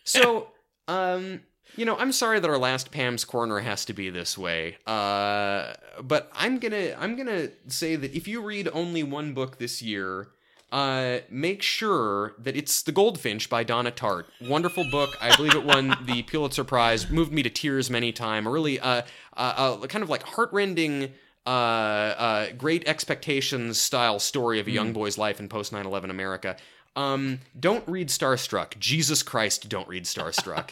So, 0.05 0.47
um, 0.87 1.41
you 1.75 1.85
know, 1.85 1.97
I'm 1.99 2.13
sorry 2.13 2.39
that 2.39 2.49
our 2.49 2.59
last 2.59 2.93
Pam's 2.93 3.25
Corner 3.25 3.59
has 3.59 3.85
to 3.87 3.93
be 3.93 4.09
this 4.09 4.39
way. 4.39 4.77
Uh, 4.87 5.73
but 6.01 6.31
I'm 6.33 6.61
gonna 6.61 6.95
I'm 6.97 7.17
gonna 7.17 7.49
say 7.67 7.97
that 7.97 8.15
if 8.15 8.29
you 8.29 8.41
read 8.41 8.69
only 8.73 9.03
one 9.03 9.35
book 9.35 9.59
this 9.59 9.83
year, 9.83 10.29
uh, 10.73 11.19
make 11.31 11.63
sure 11.63 12.35
that 12.39 12.57
it's 12.57 12.83
The 12.83 12.93
Goldfinch 12.93 13.49
by 13.49 13.63
Donna 13.65 13.91
Tartt. 13.91 14.27
Wonderful 14.43 14.85
book. 14.91 15.11
I 15.21 15.35
believe 15.37 15.55
it 15.55 15.65
won 15.65 15.97
the 16.05 16.23
Pulitzer 16.31 16.65
Prize. 16.65 17.09
Moved 17.11 17.33
me 17.33 17.43
to 17.43 17.51
tears 17.51 17.89
many 17.91 18.13
times. 18.13 18.47
A 18.47 18.51
really 18.51 18.79
uh, 18.81 19.03
uh, 19.37 19.79
kind 19.87 20.03
of 20.03 20.11
like 20.11 20.23
heartrending. 20.23 21.13
Uh, 21.47 21.49
uh, 21.49 22.53
great 22.59 22.89
expectations 22.89 23.79
style 23.81 24.19
story 24.19 24.59
of 24.59 24.67
a 24.67 24.71
young 24.73 24.93
boy's 24.93 25.17
life 25.17 25.39
in 25.39 25.49
post 25.49 25.73
9-11 25.73 26.11
america 26.11 26.57
um, 26.97 27.39
don't 27.61 27.87
read 27.87 28.09
starstruck 28.09 28.77
jesus 28.81 29.23
christ 29.23 29.69
don't 29.69 29.87
read 29.87 30.07
starstruck 30.07 30.71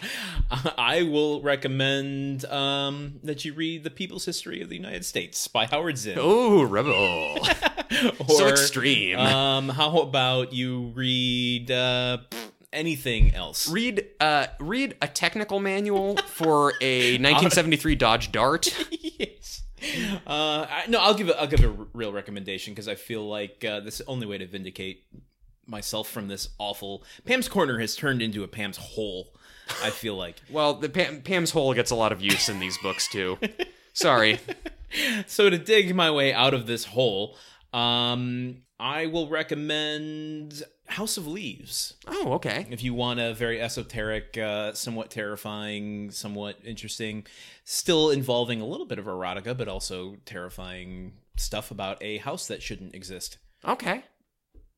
I 0.76 1.04
will 1.04 1.40
recommend 1.42 2.44
um, 2.46 3.20
that 3.22 3.44
you 3.44 3.54
read 3.54 3.84
The 3.84 3.90
People's 3.90 4.24
History 4.24 4.62
of 4.62 4.68
the 4.68 4.74
United 4.74 5.04
States 5.04 5.46
by 5.46 5.66
Howard 5.66 5.96
Zinn. 5.96 6.18
oh 6.20 6.64
rebel 6.64 7.38
so 8.28 8.48
extreme. 8.48 9.18
Um, 9.18 9.68
how 9.68 9.98
about 10.00 10.52
you 10.52 10.92
read 10.94 11.70
uh, 11.70 12.18
anything 12.72 13.34
else? 13.34 13.68
read 13.68 14.06
uh 14.20 14.46
read 14.60 14.96
a 15.00 15.08
technical 15.08 15.60
manual 15.60 16.16
for 16.16 16.72
a 16.80 17.12
1973 17.12 17.94
dodge 17.94 18.32
dart 18.32 18.74
yes. 19.18 19.62
Uh, 20.26 20.66
I, 20.68 20.84
no, 20.88 20.98
I'll 20.98 21.14
give 21.14 21.28
a, 21.28 21.38
I'll 21.38 21.46
give 21.46 21.62
a 21.62 21.68
r- 21.68 21.86
real 21.92 22.12
recommendation 22.12 22.72
because 22.72 22.88
I 22.88 22.94
feel 22.94 23.28
like 23.28 23.64
uh, 23.64 23.80
this 23.80 24.00
is 24.00 24.06
the 24.06 24.10
only 24.10 24.26
way 24.26 24.38
to 24.38 24.46
vindicate 24.46 25.04
myself 25.66 26.08
from 26.08 26.28
this 26.28 26.48
awful. 26.58 27.04
Pam's 27.26 27.48
Corner 27.48 27.78
has 27.78 27.94
turned 27.94 28.22
into 28.22 28.42
a 28.42 28.48
Pam's 28.48 28.78
Hole. 28.78 29.34
I 29.82 29.90
feel 29.90 30.14
like. 30.14 30.42
well 30.50 30.74
the 30.74 30.90
Pam, 30.90 31.22
pam's 31.22 31.50
hole 31.50 31.72
gets 31.72 31.90
a 31.90 31.94
lot 31.94 32.12
of 32.12 32.20
use 32.20 32.50
in 32.50 32.60
these 32.60 32.76
books 32.82 33.08
too 33.08 33.38
sorry 33.94 34.38
so 35.26 35.50
to 35.50 35.58
dig 35.58 35.94
my 35.94 36.10
way 36.10 36.32
out 36.32 36.54
of 36.54 36.66
this 36.66 36.84
hole, 36.86 37.36
um, 37.74 38.62
I 38.78 39.06
will 39.06 39.28
recommend 39.28 40.62
House 40.86 41.16
of 41.16 41.26
Leaves. 41.26 41.94
oh 42.06 42.32
okay 42.34 42.66
If 42.70 42.82
you 42.82 42.94
want 42.94 43.20
a 43.20 43.34
very 43.34 43.60
esoteric, 43.60 44.36
uh, 44.38 44.72
somewhat 44.74 45.10
terrifying, 45.10 46.10
somewhat 46.10 46.58
interesting, 46.64 47.26
still 47.64 48.10
involving 48.10 48.60
a 48.60 48.66
little 48.66 48.86
bit 48.86 48.98
of 48.98 49.06
erotica, 49.06 49.56
but 49.56 49.68
also 49.68 50.16
terrifying 50.24 51.12
stuff 51.36 51.70
about 51.70 52.02
a 52.02 52.18
house 52.18 52.46
that 52.46 52.62
shouldn't 52.62 52.94
exist. 52.94 53.38
okay 53.64 54.04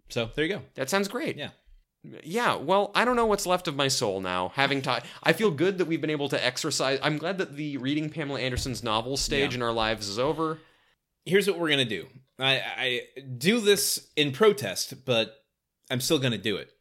So 0.09 0.31
there 0.35 0.45
you 0.45 0.55
go. 0.57 0.63
that 0.75 0.89
sounds 0.89 1.09
great 1.09 1.37
Yeah. 1.37 1.51
yeah 2.23 2.55
well 2.55 2.93
i 2.95 3.05
don't 3.05 3.17
know 3.17 3.27
what's 3.27 3.47
left 3.47 3.67
of 3.69 3.75
my 3.77 3.89
soul 3.89 4.21
now 4.21 4.53
having 4.55 4.81
taught 4.81 5.05
i 5.25 5.33
feel 5.33 5.51
good 5.51 5.79
that 5.79 5.87
we've 5.87 6.01
been 6.01 6.09
able 6.19 6.29
to 6.29 6.43
exercise 6.45 6.99
i'm 7.03 7.19
glad 7.19 7.37
that 7.39 7.57
the 7.57 7.77
reading 7.79 8.09
pamela 8.11 8.39
anderson's 8.41 8.83
novel 8.85 9.17
stage 9.17 9.51
Yeah. 9.51 9.57
in 9.57 9.63
our 9.63 9.73
lives 9.73 10.09
is 10.09 10.19
over 10.19 10.59
Here's 11.25 11.49
what 11.49 11.59
we're 11.59 11.71
gonna 11.71 11.85
do. 11.85 12.07
I, 12.39 12.63
I 12.77 13.01
do 13.39 13.61
this 13.61 14.09
in 14.17 14.33
protest, 14.33 15.05
but 15.05 15.35
I'm 15.91 16.01
still 16.01 16.19
gonna 16.19 16.39
do 16.39 16.57
it. 16.57 16.73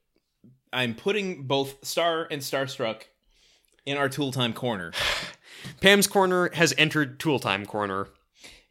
I'm 0.73 0.94
putting 0.94 1.44
both 1.44 1.86
Star 1.86 2.27
and 2.30 2.41
Starstruck 2.41 3.03
in 3.86 3.98
our 3.98 4.10
Tool 4.10 4.32
Time 4.32 4.53
corner. 4.53 4.91
pam's 5.82 6.07
corner 6.07 6.49
has 6.53 6.73
entered 6.77 7.19
tool 7.19 7.40
time 7.40 7.65
corner 7.65 8.10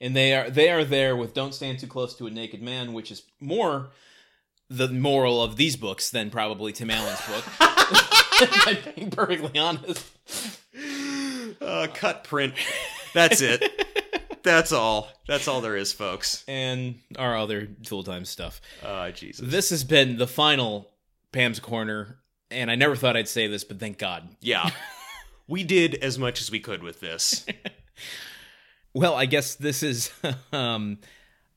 and 0.00 0.14
they 0.14 0.34
are 0.34 0.50
they 0.50 0.70
are 0.70 0.84
there 0.84 1.16
with 1.16 1.34
"Don't 1.34 1.54
Stand 1.54 1.78
Too 1.78 1.86
Close 1.86 2.14
to 2.16 2.26
a 2.26 2.30
Naked 2.30 2.62
Man," 2.62 2.92
which 2.92 3.10
is 3.10 3.22
more 3.40 3.90
the 4.68 4.88
moral 4.88 5.42
of 5.42 5.56
these 5.56 5.76
books 5.76 6.10
than 6.10 6.30
probably 6.30 6.72
Tim 6.72 6.90
Allen's 6.90 7.20
book. 7.26 7.44
I'm 8.66 8.78
being 8.94 9.10
perfectly 9.10 9.58
honest. 9.58 10.04
Uh, 11.60 11.86
cut 11.94 12.24
print. 12.24 12.54
That's 13.14 13.40
it. 13.40 13.62
That's 14.44 14.70
all. 14.70 15.08
That's 15.26 15.48
all 15.48 15.60
there 15.60 15.76
is, 15.76 15.92
folks. 15.92 16.44
And 16.46 17.00
our 17.18 17.36
other 17.36 17.68
full 17.86 18.04
time 18.04 18.24
stuff. 18.24 18.60
Uh, 18.82 19.10
Jesus. 19.10 19.50
This 19.50 19.70
has 19.70 19.82
been 19.82 20.16
the 20.16 20.28
final 20.28 20.90
Pam's 21.32 21.58
Corner, 21.58 22.18
and 22.50 22.70
I 22.70 22.76
never 22.76 22.94
thought 22.94 23.16
I'd 23.16 23.26
say 23.28 23.48
this, 23.48 23.64
but 23.64 23.80
thank 23.80 23.98
God. 23.98 24.28
Yeah. 24.40 24.70
we 25.48 25.64
did 25.64 25.96
as 25.96 26.18
much 26.18 26.40
as 26.40 26.50
we 26.50 26.60
could 26.60 26.82
with 26.82 27.00
this. 27.00 27.44
Well, 28.94 29.14
I 29.14 29.26
guess 29.26 29.56
this 29.56 29.82
is 29.82 30.12
um, 30.52 30.98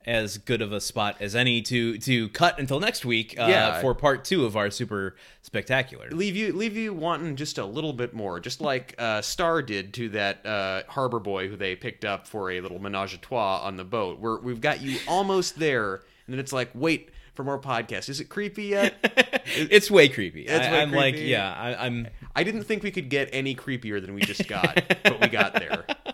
as 0.07 0.37
good 0.37 0.61
of 0.61 0.71
a 0.71 0.79
spot 0.79 1.17
as 1.19 1.35
any 1.35 1.61
to 1.61 1.97
to 1.99 2.29
cut 2.29 2.57
until 2.57 2.79
next 2.79 3.03
week 3.05 3.35
uh, 3.37 3.45
Yeah. 3.47 3.81
for 3.81 3.93
part 3.93 4.23
two 4.25 4.45
of 4.45 4.55
our 4.55 4.71
super 4.71 5.15
spectacular. 5.41 6.09
leave 6.11 6.35
you 6.35 6.53
leave 6.53 6.75
you 6.77 6.93
wanting 6.93 7.35
just 7.35 7.57
a 7.57 7.65
little 7.65 7.93
bit 7.93 8.13
more, 8.13 8.39
just 8.39 8.61
like 8.61 8.95
uh, 8.97 9.21
Star 9.21 9.61
did 9.61 9.93
to 9.95 10.09
that 10.09 10.45
uh, 10.45 10.83
harbor 10.87 11.19
boy 11.19 11.49
who 11.49 11.57
they 11.57 11.75
picked 11.75 12.05
up 12.05 12.25
for 12.25 12.49
a 12.49 12.61
little 12.61 12.79
menage 12.79 13.13
a 13.13 13.17
trois 13.17 13.61
on 13.63 13.75
the 13.75 13.83
boat. 13.83 14.19
We're, 14.19 14.39
we've 14.39 14.61
got 14.61 14.81
you 14.81 14.97
almost 15.07 15.59
there, 15.59 15.95
and 15.95 16.33
then 16.33 16.39
it's 16.39 16.53
like, 16.53 16.69
wait 16.73 17.09
for 17.33 17.43
more 17.43 17.59
podcasts. 17.59 18.09
Is 18.09 18.19
it 18.19 18.29
creepy 18.29 18.63
yet? 18.65 18.95
It's 19.49 19.89
way 19.89 20.09
creepy. 20.09 20.41
It's 20.45 20.67
I, 20.67 20.81
I'm 20.81 20.91
like, 20.91 21.15
yeah, 21.17 21.53
I, 21.53 21.85
I'm. 21.85 22.07
I 22.35 22.43
didn't 22.43 22.63
think 22.65 22.83
we 22.83 22.91
could 22.91 23.07
get 23.09 23.29
any 23.31 23.55
creepier 23.55 24.01
than 24.01 24.13
we 24.13 24.19
just 24.21 24.45
got, 24.45 24.83
but 25.03 25.21
we 25.21 25.27
got 25.29 25.53
there. 25.53 25.85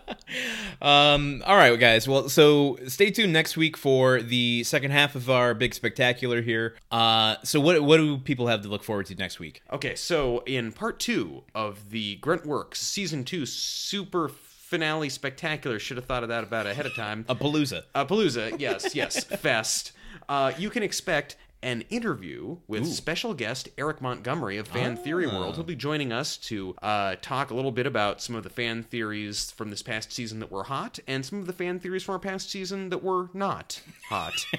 Um, 0.82 1.44
all 1.45 1.56
right, 1.56 1.80
guys. 1.80 2.08
Well, 2.08 2.30
so 2.30 2.78
stay 2.88 3.12
tuned 3.12 3.34
next 3.34 3.56
week 3.58 3.78
for 3.78 4.22
the 4.22 4.64
second 4.64 4.91
half 4.91 5.16
of 5.16 5.30
our 5.30 5.54
big 5.54 5.74
spectacular 5.74 6.41
here. 6.41 6.76
Uh, 6.91 7.36
so 7.44 7.60
what 7.60 7.82
what 7.84 7.98
do 7.98 8.18
people 8.18 8.48
have 8.48 8.62
to 8.64 8.68
look 8.68 8.84
forward 8.84 9.06
to 9.08 9.16
next 9.16 9.40
week? 9.40 9.62
Okay, 9.72 9.95
so 9.95 10.40
in 10.45 10.72
part 10.72 11.00
two 11.00 11.44
of 11.56 11.90
the 11.91 12.16
Grunt 12.18 12.45
Works 12.45 12.82
season 12.82 13.24
two 13.24 13.45
super 13.45 14.30
finale 14.30 15.10
spectacular, 15.10 15.78
should 15.80 15.98
have 15.98 16.06
thought 16.06 16.24
of 16.24 16.30
that 16.30 16.44
about 16.44 16.66
ahead 16.66 16.86
of 16.86 16.95
time. 16.95 17.26
A 17.30 17.36
palooza. 17.36 17.84
A 17.94 18.06
Palooza, 18.06 18.60
yes, 18.60 18.95
yes, 18.95 19.24
Fest. 19.24 19.91
Uh, 20.28 20.52
you 20.58 20.70
can 20.70 20.82
expect 20.84 21.36
an 21.64 21.84
interview 21.90 22.57
with 22.68 22.85
special 22.88 23.34
guest 23.34 23.69
Eric 23.77 24.02
Montgomery 24.02 24.57
of 24.57 24.68
Fan 24.68 24.95
Theory 24.98 25.26
World. 25.27 25.56
He'll 25.56 25.64
be 25.64 25.76
joining 25.76 26.11
us 26.11 26.38
to 26.38 26.76
uh, 26.81 27.15
talk 27.22 27.49
a 27.52 27.56
little 27.56 27.72
bit 27.72 27.88
about 27.88 28.22
some 28.22 28.35
of 28.35 28.44
the 28.44 28.49
fan 28.49 28.84
theories 28.84 29.52
from 29.52 29.69
this 29.69 29.81
past 29.81 30.11
season 30.11 30.40
that 30.41 30.52
were 30.52 30.64
hot, 30.65 30.99
and 31.07 31.26
some 31.26 31.40
of 31.40 31.48
the 31.48 31.53
fan 31.53 31.80
theories 31.80 32.03
from 32.03 32.14
our 32.14 32.19
past 32.19 32.52
season 32.52 32.90
that 32.90 33.02
were 33.03 33.30
not 33.34 33.81
hot. 34.10 34.45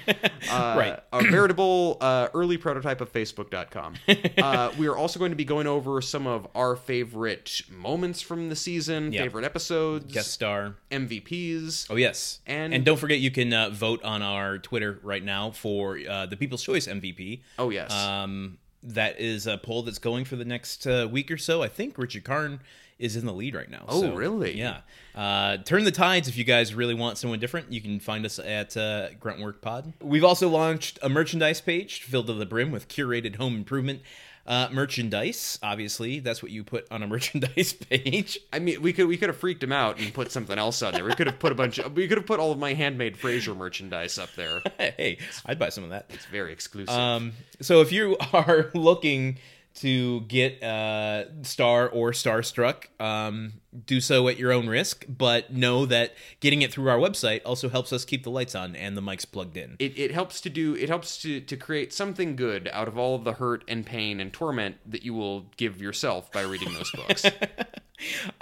Uh, 0.51 0.75
Right. 0.77 0.99
A 1.11 1.23
veritable 1.23 1.97
uh, 2.01 2.27
early 2.33 2.57
prototype 2.57 3.01
of 3.01 3.11
Facebook.com. 3.11 3.95
uh, 4.37 4.71
we 4.77 4.87
are 4.87 4.95
also 4.95 5.17
going 5.19 5.31
to 5.31 5.35
be 5.35 5.45
going 5.45 5.65
over 5.67 6.01
some 6.01 6.27
of 6.27 6.47
our 6.55 6.75
favorite 6.75 7.61
moments 7.69 8.21
from 8.21 8.49
the 8.49 8.55
season, 8.55 9.11
Yeah. 9.11 9.23
favorite 9.23 9.43
episodes, 9.45 10.13
Guest 10.13 10.31
star. 10.31 10.75
MVPs. 10.91 11.87
Oh 11.89 11.95
yes, 11.95 12.39
And- 12.45 12.73
and 12.73 12.83
don't 12.85 12.97
forget 12.97 13.19
you 13.19 13.31
can 13.31 13.53
uh, 13.53 13.69
vote 13.69 14.03
on 14.03 14.21
our 14.21 14.57
Twitter 14.59 14.99
right 15.03 15.23
now 15.23 15.51
for 15.51 15.99
uh, 16.07 16.25
the 16.25 16.37
People's 16.37 16.63
Choice 16.63 16.87
MVP. 17.01 17.41
Oh, 17.59 17.69
yes. 17.69 17.91
Um, 17.91 18.57
that 18.83 19.19
is 19.19 19.47
a 19.47 19.57
poll 19.57 19.83
that's 19.83 19.99
going 19.99 20.25
for 20.25 20.35
the 20.35 20.45
next 20.45 20.85
uh, 20.85 21.07
week 21.11 21.31
or 21.31 21.37
so. 21.37 21.63
I 21.63 21.67
think 21.67 21.97
Richard 21.97 22.23
Karn 22.23 22.59
is 22.97 23.15
in 23.15 23.25
the 23.25 23.33
lead 23.33 23.55
right 23.55 23.69
now. 23.69 23.85
Oh, 23.87 24.01
so, 24.01 24.15
really? 24.15 24.57
Yeah. 24.57 24.79
Uh, 25.13 25.57
turn 25.57 25.83
the 25.83 25.91
tides 25.91 26.27
if 26.27 26.37
you 26.37 26.43
guys 26.43 26.73
really 26.73 26.93
want 26.93 27.17
someone 27.17 27.39
different. 27.39 27.71
You 27.71 27.81
can 27.81 27.99
find 27.99 28.25
us 28.25 28.39
at 28.39 28.77
uh, 28.77 29.09
Gruntwork 29.19 29.61
Pod. 29.61 29.93
We've 30.01 30.23
also 30.23 30.47
launched 30.47 30.99
a 31.01 31.09
merchandise 31.09 31.59
page 31.61 32.03
filled 32.03 32.27
to 32.27 32.33
the 32.33 32.45
brim 32.45 32.71
with 32.71 32.87
curated 32.87 33.35
home 33.35 33.55
improvement 33.55 34.01
uh, 34.47 34.69
merchandise. 34.71 35.59
Obviously, 35.63 36.19
that's 36.19 36.43
what 36.43 36.51
you 36.51 36.63
put 36.63 36.87
on 36.91 37.03
a 37.03 37.07
merchandise 37.15 37.73
page. 37.73 38.39
I 38.53 38.59
mean, 38.59 38.81
we 38.81 38.93
could 38.93 39.07
we 39.07 39.17
could 39.17 39.29
have 39.29 39.37
freaked 39.37 39.63
him 39.63 39.71
out 39.71 39.99
and 39.99 40.13
put 40.13 40.31
something 40.31 40.57
else 40.57 40.81
on 40.81 40.93
there. 40.93 41.03
We 41.03 41.15
could 41.15 41.27
have 41.27 41.39
put 41.39 41.51
a 41.51 41.55
bunch. 41.55 41.79
Of, 41.79 41.93
we 41.93 42.07
could 42.07 42.17
have 42.17 42.27
put 42.27 42.39
all 42.39 42.51
of 42.51 42.59
my 42.59 42.73
handmade 42.73 43.17
Fraser 43.17 43.55
merchandise 43.55 44.17
up 44.17 44.29
there. 44.35 44.61
hey, 44.77 45.17
I'd 45.45 45.59
buy 45.59 45.69
some 45.69 45.83
of 45.83 45.89
that. 45.91 46.05
It's 46.09 46.25
very 46.25 46.51
exclusive. 46.51 46.95
Um, 46.95 47.33
so 47.61 47.81
if 47.81 47.91
you 47.91 48.17
are 48.33 48.71
looking 48.73 49.37
to 49.75 50.21
get 50.21 50.63
uh, 50.63 51.25
Star 51.43 51.89
or 51.89 52.11
Starstruck, 52.11 52.85
um, 52.99 53.53
do 53.85 53.99
so 53.99 54.27
at 54.29 54.37
your 54.37 54.53
own 54.53 54.67
risk, 54.67 55.05
but 55.09 55.51
know 55.51 55.85
that 55.85 56.13
getting 56.39 56.61
it 56.61 56.71
through 56.71 56.89
our 56.89 56.97
website 56.97 57.41
also 57.45 57.67
helps 57.67 57.91
us 57.91 58.05
keep 58.05 58.23
the 58.23 58.29
lights 58.31 58.55
on 58.55 58.75
and 58.75 58.95
the 58.95 59.01
mics 59.01 59.29
plugged 59.29 59.57
in. 59.57 59.75
it, 59.79 59.97
it 59.99 60.11
helps 60.11 60.39
to 60.41 60.49
do 60.49 60.75
it 60.75 60.87
helps 60.87 61.21
to, 61.21 61.41
to 61.41 61.57
create 61.57 61.91
something 61.91 62.37
good 62.37 62.69
out 62.71 62.87
of 62.87 62.97
all 62.97 63.15
of 63.15 63.25
the 63.25 63.33
hurt 63.33 63.65
and 63.67 63.85
pain 63.85 64.21
and 64.21 64.31
torment 64.31 64.77
that 64.85 65.03
you 65.03 65.13
will 65.13 65.47
give 65.57 65.81
yourself 65.81 66.31
by 66.31 66.41
reading 66.41 66.73
those 66.73 66.91
books. 66.95 67.25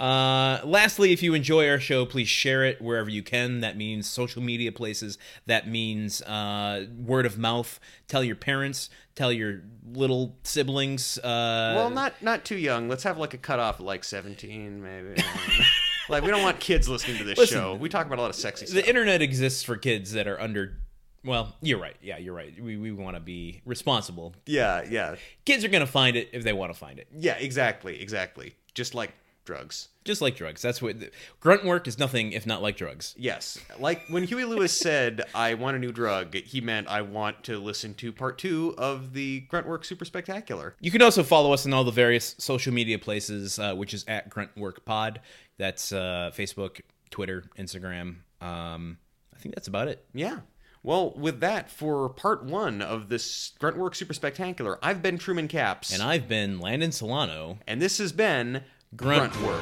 Uh, 0.00 0.60
lastly, 0.64 1.12
if 1.12 1.22
you 1.22 1.34
enjoy 1.34 1.68
our 1.68 1.78
show, 1.78 2.04
please 2.04 2.28
share 2.28 2.64
it 2.64 2.80
wherever 2.80 3.08
you 3.08 3.22
can. 3.22 3.60
That 3.60 3.76
means 3.76 4.08
social 4.08 4.42
media 4.42 4.72
places. 4.72 5.16
That 5.46 5.68
means 5.68 6.22
uh, 6.22 6.86
word 6.96 7.26
of 7.26 7.38
mouth. 7.38 7.78
Tell 8.08 8.24
your 8.24 8.36
parents. 8.36 8.90
Tell 9.14 9.32
your 9.32 9.60
little 9.92 10.36
siblings. 10.42 11.18
Uh, 11.18 11.74
well, 11.76 11.90
not 11.90 12.20
not 12.22 12.44
too 12.44 12.56
young. 12.58 12.88
Let's 12.88 13.04
have 13.04 13.16
like 13.18 13.32
a 13.34 13.38
cutoff 13.38 13.76
at 13.80 13.86
like 13.86 14.02
seventeen, 14.04 14.82
maybe. 14.82 15.22
like 16.08 16.22
we 16.24 16.30
don't 16.30 16.42
want 16.42 16.58
kids 16.60 16.88
listening 16.88 17.18
to 17.18 17.24
this 17.24 17.38
Listen, 17.38 17.58
show. 17.58 17.74
We 17.76 17.88
talk 17.88 18.06
about 18.06 18.18
a 18.18 18.22
lot 18.22 18.30
of 18.30 18.36
sexy 18.36 18.66
stuff. 18.66 18.82
the 18.82 18.88
internet 18.88 19.22
exists 19.22 19.62
for 19.62 19.76
kids 19.76 20.12
that 20.12 20.26
are 20.26 20.40
under. 20.40 20.78
Well, 21.24 21.54
you're 21.62 21.78
right. 21.78 21.96
Yeah, 22.02 22.18
you're 22.18 22.34
right. 22.34 22.52
We, 22.60 22.76
we 22.76 22.92
want 22.92 23.16
to 23.16 23.20
be 23.20 23.62
responsible. 23.64 24.34
yeah, 24.44 24.84
yeah, 24.86 25.14
Kids 25.46 25.64
are 25.64 25.68
going 25.68 25.80
to 25.80 25.90
find 25.90 26.16
it 26.16 26.28
if 26.34 26.44
they 26.44 26.52
want 26.52 26.70
to 26.72 26.78
find 26.78 26.98
it. 26.98 27.06
yeah. 27.16 27.36
Exactly, 27.36 28.02
exactly. 28.02 28.54
Just 28.74 28.94
like 28.94 29.12
drugs. 29.44 29.88
Just 30.04 30.20
like 30.20 30.36
drugs. 30.36 30.60
That's 30.62 30.82
what 30.82 30.96
grunt 31.40 31.64
work 31.64 31.88
is 31.88 31.98
nothing 31.98 32.32
if 32.32 32.46
not 32.46 32.62
like 32.62 32.76
drugs. 32.76 33.14
Yes. 33.16 33.58
Like 33.78 34.02
when 34.08 34.24
Huey 34.24 34.44
Lewis 34.44 34.72
said, 34.72 35.22
I 35.34 35.54
want 35.54 35.76
a 35.76 35.78
new 35.78 35.92
drug, 35.92 36.34
he 36.34 36.60
meant 36.60 36.88
I 36.88 37.02
want 37.02 37.44
to 37.44 37.58
listen 37.58 37.94
to 37.94 38.12
part 38.12 38.38
two 38.38 38.74
of 38.76 39.12
the 39.14 39.40
Grunt 39.40 39.66
Work 39.66 39.84
Super 39.84 40.04
Spectacular. 40.04 40.74
You 40.80 40.90
can 40.90 41.02
also 41.02 41.22
follow 41.22 41.52
us 41.52 41.64
on 41.66 41.72
all 41.72 41.84
the 41.84 41.90
various 41.90 42.34
social 42.38 42.72
media 42.72 42.98
places, 42.98 43.58
uh, 43.58 43.74
which 43.74 43.94
is 43.94 44.04
at 44.08 44.28
Grunt 44.28 44.56
Work 44.56 44.84
Pod. 44.84 45.20
That's 45.56 45.92
uh, 45.92 46.30
Facebook, 46.34 46.80
Twitter, 47.10 47.44
Instagram. 47.58 48.16
Um, 48.40 48.98
I 49.34 49.38
think 49.38 49.54
that's 49.54 49.68
about 49.68 49.88
it. 49.88 50.04
Yeah. 50.12 50.40
Well, 50.82 51.14
with 51.16 51.40
that, 51.40 51.70
for 51.70 52.10
part 52.10 52.44
one 52.44 52.82
of 52.82 53.08
this 53.08 53.52
Grunt 53.58 53.78
Work 53.78 53.94
Super 53.94 54.12
Spectacular, 54.12 54.78
I've 54.82 55.00
been 55.00 55.16
Truman 55.16 55.48
Caps. 55.48 55.94
And 55.94 56.02
I've 56.02 56.28
been 56.28 56.60
Landon 56.60 56.92
Solano. 56.92 57.58
and 57.66 57.80
this 57.80 57.96
has 57.96 58.12
been 58.12 58.62
Grunt- 58.96 59.34
work. 59.42 59.60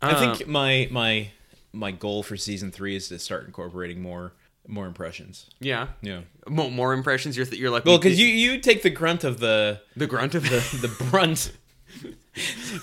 I 0.00 0.12
Uh, 0.12 0.18
think 0.36 0.48
my 0.48 0.88
my 0.90 1.30
my 1.72 1.90
goal 1.90 2.22
for 2.22 2.36
season 2.36 2.70
three 2.70 2.96
is 2.96 3.08
to 3.08 3.18
start 3.18 3.46
incorporating 3.46 4.00
more 4.00 4.32
more 4.66 4.86
impressions. 4.86 5.46
Yeah. 5.60 5.88
Yeah. 6.02 6.20
Mo- 6.46 6.68
more 6.70 6.92
impressions. 6.92 7.36
You're, 7.38 7.46
th- 7.46 7.58
you're 7.58 7.70
like, 7.70 7.86
Well, 7.86 7.96
because 7.98 8.20
you 8.20 8.26
you 8.26 8.60
take 8.60 8.82
the 8.82 8.90
grunt 8.90 9.24
of 9.24 9.40
the 9.40 9.80
The 9.96 10.06
grunt 10.06 10.34
of 10.34 10.42
the. 10.44 10.58
the 10.86 11.04
brunt. 11.10 11.52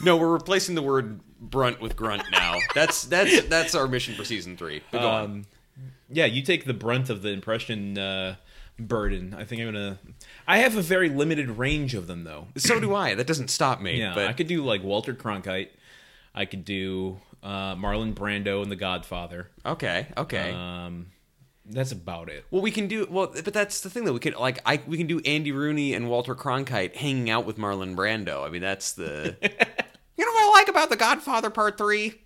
No, 0.03 0.18
we're 0.18 0.32
replacing 0.32 0.76
the 0.76 0.82
word 0.82 1.19
brunt 1.40 1.80
with 1.82 1.95
grunt 1.95 2.23
now. 2.32 2.57
That's 2.73 3.03
that's 3.06 3.44
that's 3.44 3.76
our 3.76 3.88
mission 3.88 4.15
for 4.15 4.23
season 4.26 4.57
three. 4.57 4.82
But 4.91 5.02
go 5.02 5.10
on. 5.10 5.23
Um, 5.23 5.45
yeah, 6.10 6.26
you 6.26 6.41
take 6.41 6.65
the 6.65 6.73
brunt 6.73 7.10
of 7.10 7.22
the 7.22 7.30
impression 7.30 7.98
uh, 7.98 8.36
burden. 8.80 9.36
I 9.38 9.44
think 9.44 9.61
I'm 9.61 9.68
gonna. 9.68 9.99
I 10.48 10.60
have 10.60 10.76
a 10.77 10.82
very 10.82 11.10
limited 11.10 11.49
range 11.52 11.94
of 11.94 12.07
them 12.07 12.23
though. 12.23 12.48
So 12.57 12.80
do 12.80 12.94
I. 12.94 13.15
That 13.15 13.27
doesn't 13.27 13.49
stop 13.49 13.82
me. 13.82 13.99
Yeah, 13.99 14.14
but 14.14 14.27
I 14.27 14.34
could 14.34 14.48
do 14.48 14.64
like 14.64 14.84
Walter 14.84 15.14
Cronkite. 15.14 15.69
I 16.34 16.45
could 16.45 16.65
do 16.65 17.19
uh, 17.44 17.76
Marlon 17.76 18.14
Brando 18.14 18.61
and 18.61 18.72
The 18.72 18.76
Godfather. 18.76 19.49
okay, 19.65 20.07
okay. 20.18 20.52
Um, 20.52 21.07
that's 21.67 21.91
about 21.91 22.29
it. 22.29 22.45
well, 22.51 22.61
we 22.61 22.71
can 22.71 22.87
do 22.87 23.07
well, 23.09 23.31
but 23.33 23.53
that's 23.53 23.81
the 23.81 23.89
thing 23.89 24.05
though. 24.05 24.13
We 24.13 24.19
can 24.19 24.33
like 24.33 24.59
I 24.65 24.81
we 24.85 24.97
can 24.97 25.07
do 25.07 25.19
Andy 25.25 25.51
Rooney 25.51 25.93
and 25.93 26.09
Walter 26.09 26.35
Cronkite 26.35 26.95
hanging 26.95 27.29
out 27.29 27.45
with 27.45 27.57
Marlon 27.57 27.95
Brando. 27.95 28.45
I 28.45 28.49
mean, 28.49 28.61
that's 28.61 28.93
the. 28.93 29.35
you 29.41 30.25
know 30.25 30.31
what 30.31 30.43
I 30.43 30.59
like 30.59 30.67
about 30.67 30.89
The 30.89 30.95
Godfather 30.95 31.49
Part 31.49 31.77
Three? 31.77 32.21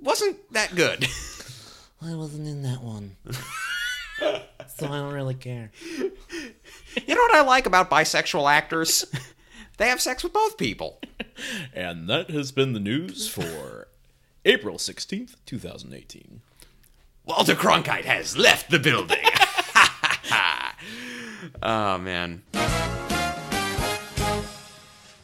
Wasn't 0.00 0.52
that 0.52 0.74
good. 0.74 1.06
I 2.02 2.14
wasn't 2.14 2.48
in 2.48 2.62
that 2.62 2.82
one, 2.82 3.16
so 3.30 4.86
I 4.86 4.98
don't 4.98 5.12
really 5.12 5.34
care. 5.34 5.70
You 5.98 7.14
know 7.14 7.20
what 7.20 7.34
I 7.34 7.42
like 7.42 7.66
about 7.66 7.90
bisexual 7.90 8.50
actors? 8.50 9.06
they 9.78 9.88
have 9.88 10.00
sex 10.00 10.24
with 10.24 10.32
both 10.32 10.58
people. 10.58 11.00
And 11.72 12.08
that 12.10 12.28
has 12.30 12.50
been 12.50 12.72
the 12.72 12.80
news 12.80 13.28
for 13.28 13.86
April 14.44 14.78
sixteenth, 14.78 15.36
two 15.46 15.60
thousand 15.60 15.94
eighteen. 15.94 16.42
Walter 17.24 17.54
Cronkite 17.54 18.04
has 18.04 18.36
left 18.36 18.70
the 18.70 18.78
building. 18.78 19.24
oh 21.62 21.98
man. 22.02 22.42